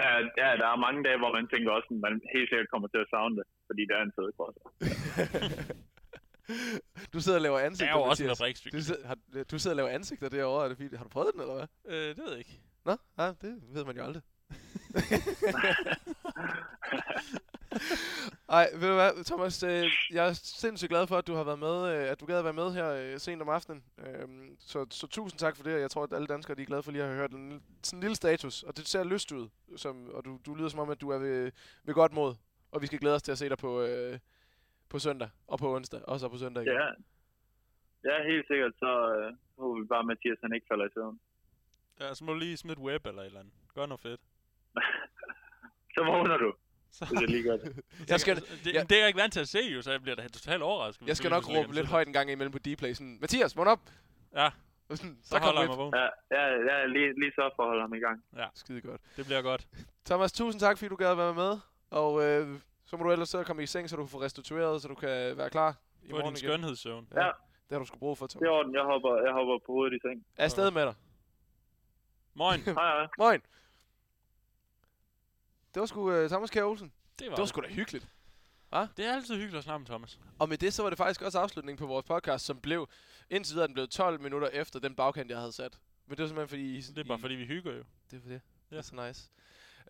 Ja, 0.00 0.08
ja, 0.42 0.48
der 0.60 0.66
er 0.72 0.76
mange 0.86 1.00
dage, 1.06 1.18
hvor 1.22 1.32
man 1.38 1.46
tænker 1.52 1.70
også, 1.76 1.88
at 1.90 2.00
man 2.06 2.14
helt 2.34 2.48
sikkert 2.50 2.70
kommer 2.72 2.88
til 2.88 2.98
at 3.04 3.10
savne 3.12 3.36
det, 3.38 3.46
fordi 3.68 3.82
det 3.88 3.94
er 3.98 4.02
en 4.02 4.12
fed 4.18 4.28
cross. 4.38 4.56
du 7.12 7.20
sidder 7.20 7.38
og 7.38 7.42
laver 7.42 7.58
det 7.58 7.64
ansigter, 7.66 7.92
er 7.92 7.98
jo 7.98 8.02
også 8.10 8.22
en. 8.24 8.28
Du 8.72 8.82
sidder, 8.84 9.06
har, 9.06 9.16
du 9.50 9.58
sidder 9.58 9.72
og 9.72 9.76
laver 9.76 9.88
ansigter 9.88 10.28
derovre. 10.28 10.64
Er 10.64 10.68
det 10.68 10.78
fint? 10.78 10.96
Har 10.96 11.04
du 11.04 11.08
prøvet 11.10 11.30
den, 11.32 11.40
eller 11.40 11.54
hvad? 11.54 11.66
Øh, 11.94 12.08
det 12.16 12.18
ved 12.18 12.30
jeg 12.30 12.38
ikke. 12.38 12.60
Nå, 12.84 12.96
ja, 13.18 13.26
det 13.42 13.62
ved 13.68 13.84
man 13.84 13.96
jo 13.96 14.02
aldrig. 14.04 14.22
Ej, 18.48 18.70
ved 18.74 18.88
du 18.88 18.94
hvad, 18.94 19.24
Thomas, 19.24 19.62
øh, 19.62 19.84
jeg 20.10 20.28
er 20.28 20.32
sindssygt 20.32 20.88
glad 20.88 21.06
for, 21.06 21.18
at 21.18 21.26
du 21.26 21.34
har 21.34 21.44
været 21.44 21.58
med, 21.58 21.94
øh, 21.94 22.10
at 22.10 22.20
du 22.20 22.26
gad 22.26 22.38
at 22.38 22.44
være 22.44 22.52
med 22.52 22.72
her 22.72 22.88
øh, 22.90 23.20
sent 23.20 23.42
om 23.42 23.48
aftenen. 23.48 23.82
Øhm, 24.06 24.56
så, 24.60 24.86
så 24.90 25.06
tusind 25.06 25.38
tak 25.38 25.56
for 25.56 25.64
det, 25.64 25.74
og 25.74 25.80
jeg 25.80 25.90
tror, 25.90 26.02
at 26.02 26.12
alle 26.12 26.26
danskere 26.26 26.56
de 26.56 26.62
er 26.62 26.66
glade 26.66 26.82
for 26.82 26.90
lige 26.92 27.02
at 27.02 27.08
have 27.08 27.18
hørt 27.18 27.30
en, 27.30 27.48
lille- 27.48 27.62
sådan 27.82 27.96
en 27.96 28.00
lille 28.00 28.16
status, 28.16 28.62
og 28.62 28.76
det 28.76 28.88
ser 28.88 29.04
lyst 29.04 29.32
ud, 29.32 29.48
som, 29.76 30.08
og 30.14 30.24
du, 30.24 30.38
du 30.46 30.54
lyder 30.54 30.68
som 30.68 30.80
om, 30.80 30.90
at 30.90 31.00
du 31.00 31.10
er 31.10 31.18
ved, 31.18 31.50
ved 31.84 31.94
godt 31.94 32.12
mod, 32.12 32.34
og 32.72 32.82
vi 32.82 32.86
skal 32.86 32.98
glæde 32.98 33.14
os 33.14 33.22
til 33.22 33.32
at 33.32 33.38
se 33.38 33.48
dig 33.48 33.58
på, 33.58 33.80
øh, 33.82 34.18
på 34.88 34.98
søndag, 34.98 35.28
og 35.46 35.58
på 35.58 35.74
onsdag, 35.74 36.00
og 36.08 36.20
så 36.20 36.28
på 36.28 36.38
søndag 36.38 36.62
igen. 36.62 36.74
Ja, 36.74 36.86
ja 38.10 38.24
helt 38.30 38.46
sikkert, 38.46 38.72
så 38.78 38.90
øh, 39.16 39.36
håber 39.58 39.80
vi 39.80 39.86
bare, 39.86 39.98
at 39.98 40.06
Mathias 40.06 40.38
han 40.42 40.52
ikke 40.54 40.66
falder 40.70 40.84
i 40.86 40.92
søvn. 40.94 41.20
Ja, 42.00 42.14
så 42.14 42.24
må 42.24 42.32
du 42.32 42.38
lige 42.38 42.56
smide 42.56 42.78
web 42.80 43.06
eller 43.06 43.22
et 43.22 43.26
eller 43.26 43.40
andet. 43.40 43.54
Gør 43.74 43.86
noget 43.86 44.00
fedt. 44.00 44.20
Så 45.94 46.04
vågner 46.04 46.36
du, 46.36 46.52
Så, 46.90 47.04
hvis 47.06 47.20
jeg 47.20 47.28
lige 47.28 47.42
gør 47.42 47.56
det. 47.56 47.80
Jeg 48.12 48.20
skal- 48.20 48.36
det, 48.36 48.72
jeg- 48.74 48.86
det 48.90 48.96
er 48.96 49.00
jeg 49.00 49.08
ikke 49.08 49.20
vant 49.20 49.32
til 49.32 49.40
at 49.40 49.48
se, 49.48 49.58
jo, 49.74 49.82
så 49.82 49.90
jeg 49.90 50.02
bliver 50.02 50.14
da 50.16 50.28
totalt 50.28 50.62
overrasket. 50.62 51.08
Jeg 51.08 51.16
skal 51.16 51.30
nok 51.30 51.48
råbe 51.48 51.74
lidt 51.74 51.86
højt 51.86 52.06
en 52.06 52.12
gang 52.12 52.30
imellem 52.30 52.52
på 52.52 52.58
Dplay, 52.58 52.92
sådan, 52.92 53.18
Mathias, 53.20 53.56
vågn 53.56 53.68
op! 53.68 53.80
Ja, 54.34 54.50
så, 54.90 55.06
så 55.22 55.38
holder 55.38 55.60
jeg 55.60 55.68
mig 55.68 55.78
vågen. 55.78 55.94
Ja, 55.94 56.08
ja, 56.36 56.44
ja 56.70 56.86
lige, 56.86 57.20
lige 57.20 57.32
så 57.34 57.50
for 57.56 57.62
at 57.62 57.68
holde 57.68 57.80
ham 57.80 57.94
i 57.94 57.98
gang. 57.98 58.24
Skide 58.54 58.80
godt. 58.80 59.00
Det 59.16 59.24
bliver 59.26 59.42
godt. 59.42 59.66
Thomas, 60.04 60.32
tusind 60.32 60.60
tak, 60.60 60.78
fordi 60.78 60.88
du 60.88 60.96
gad 60.96 61.10
at 61.10 61.18
være 61.18 61.34
med. 61.34 61.58
Og 61.90 62.24
øh, 62.24 62.48
så 62.84 62.96
må 62.96 63.04
du 63.04 63.10
ellers 63.12 63.28
så 63.28 63.44
komme 63.44 63.62
i 63.62 63.66
seng, 63.66 63.90
så 63.90 63.96
du 63.96 64.02
kan 64.02 64.08
få 64.08 64.20
restitueret, 64.22 64.82
så 64.82 64.88
du 64.88 64.94
kan 64.94 65.36
være 65.36 65.50
klar 65.50 65.76
i 66.02 66.10
Få 66.10 66.16
morgen 66.16 66.34
din 66.34 66.44
igen. 66.44 66.50
skønhedssøvn. 66.50 67.08
Ja. 67.14 67.24
Ja. 67.24 67.30
Det 67.68 67.70
har 67.70 67.78
du 67.78 67.84
sgu 67.84 67.98
brug 67.98 68.18
for, 68.18 68.26
Det 68.26 68.42
er 68.42 68.50
orden, 68.50 68.74
jeg 68.74 68.82
hopper, 68.84 69.16
jeg 69.16 69.32
hopper 69.32 69.58
på 69.66 69.72
hovedet 69.72 69.96
i 69.96 69.98
seng. 70.08 70.26
Er 70.36 70.44
afsted 70.44 70.70
med 70.70 70.82
dig. 70.86 70.94
Moin. 72.34 72.60
Hej, 72.80 72.98
hej. 72.98 73.08
Moin. 73.18 73.40
Det 75.74 75.80
var 75.80 75.86
sgu 75.86 76.22
uh, 76.22 76.28
Thomas 76.28 76.50
K. 76.50 76.56
Olsen. 76.56 76.92
Det 77.18 77.26
var, 77.30 77.34
Det 77.34 77.40
var 77.42 77.46
sgu 77.46 77.60
da 77.60 77.68
hyggeligt. 77.68 78.08
Det 78.96 79.06
er 79.06 79.12
altid 79.12 79.34
hyggeligt 79.34 79.56
at 79.58 79.64
snakke 79.64 79.78
med 79.78 79.86
Thomas. 79.86 80.18
Og 80.38 80.48
med 80.48 80.58
det, 80.58 80.74
så 80.74 80.82
var 80.82 80.90
det 80.90 80.96
faktisk 80.96 81.22
også 81.22 81.38
afslutningen 81.38 81.78
på 81.78 81.86
vores 81.86 82.04
podcast, 82.06 82.44
som 82.44 82.60
blev, 82.60 82.88
indtil 83.30 83.54
videre 83.54 83.64
er 83.64 83.66
den 83.66 83.74
blev 83.74 83.88
12 83.88 84.20
minutter 84.20 84.48
efter 84.48 84.80
den 84.80 84.94
bagkant, 84.94 85.30
jeg 85.30 85.38
havde 85.38 85.52
sat. 85.52 85.78
Men 86.06 86.16
det 86.16 86.22
var 86.22 86.28
simpelthen 86.28 86.48
fordi... 86.48 86.76
I, 86.76 86.80
Det 86.80 86.98
er 86.98 87.04
bare 87.04 87.18
fordi, 87.18 87.34
vi 87.34 87.44
hygger 87.44 87.72
jo. 87.72 87.84
Det 88.10 88.16
er 88.16 88.20
for 88.20 88.28
det. 88.28 88.40
Ja. 88.70 88.76
Det 88.76 88.78
er 88.78 88.82
så 88.82 89.06
nice. 89.06 89.30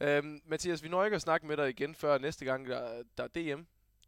Øhm, 0.01 0.41
Mathias, 0.45 0.83
vi 0.83 0.89
når 0.89 1.05
ikke 1.05 1.15
at 1.15 1.23
snakke 1.23 1.47
med 1.47 1.57
dig 1.57 1.69
igen 1.69 1.95
før 1.95 2.19
næste 2.19 2.45
gang, 2.45 2.67
der, 2.67 3.03
der 3.19 3.25
er 3.25 3.29
DM. 3.29 3.61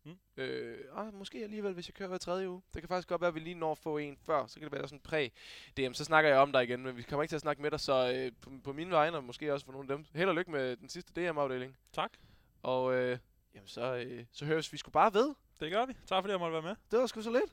Mm. 0.05 0.19
Øh, 0.37 0.79
ah, 0.97 1.15
måske 1.15 1.39
alligevel, 1.39 1.73
hvis 1.73 1.89
jeg 1.89 1.95
kører 1.95 2.09
hver 2.09 2.19
tredje 2.19 2.51
uge. 2.51 2.63
Det 2.75 2.83
kan 2.83 2.89
faktisk 2.89 3.09
godt 3.09 3.21
være, 3.21 3.29
at 3.29 3.35
vi 3.35 3.41
lige 3.41 3.55
når 3.55 3.73
at 3.73 3.79
få 3.79 3.99
en 3.99 4.17
før. 4.17 4.47
Så 4.47 4.55
kan 4.55 4.71
det 4.71 4.79
være 4.79 4.89
sådan 4.89 5.01
præ-DM. 5.09 5.93
Så 5.93 6.05
snakker 6.05 6.31
jeg 6.31 6.39
om 6.39 6.53
dig 6.53 6.63
igen, 6.63 6.83
men 6.83 6.97
vi 6.97 7.03
kommer 7.03 7.23
ikke 7.23 7.31
til 7.31 7.37
at 7.37 7.41
snakke 7.43 7.63
med 7.63 7.71
dig. 7.71 7.81
Så 7.81 8.13
øh, 8.15 8.33
på, 8.41 8.51
på 8.65 8.73
mine 8.73 8.91
vegne, 8.91 9.17
og 9.17 9.25
måske 9.25 9.53
også 9.53 9.67
for 9.67 9.73
nogle 9.73 9.93
af 9.93 9.97
dem. 9.97 10.07
Held 10.15 10.29
og 10.29 10.35
lykke 10.35 10.51
med 10.51 10.77
den 10.77 10.89
sidste 10.89 11.13
DM-afdeling. 11.13 11.77
Tak. 11.93 12.11
Og 12.63 12.95
øh, 12.95 13.19
jamen 13.55 13.69
så, 13.69 13.97
øh, 13.97 14.25
så 14.33 14.45
høres 14.45 14.73
vi 14.73 14.79
sgu 14.79 14.91
bare 14.91 15.15
ved. 15.15 15.35
Det 15.61 15.73
gør 15.73 15.87
vi. 15.87 15.93
Tak 16.07 16.23
fordi 16.23 16.31
jeg 16.33 16.41
måtte 16.41 16.53
være 16.53 16.63
med. 16.63 16.77
Det 16.91 16.99
var 16.99 17.07
sgu 17.07 17.23
så 17.23 17.31
lidt. 17.31 17.53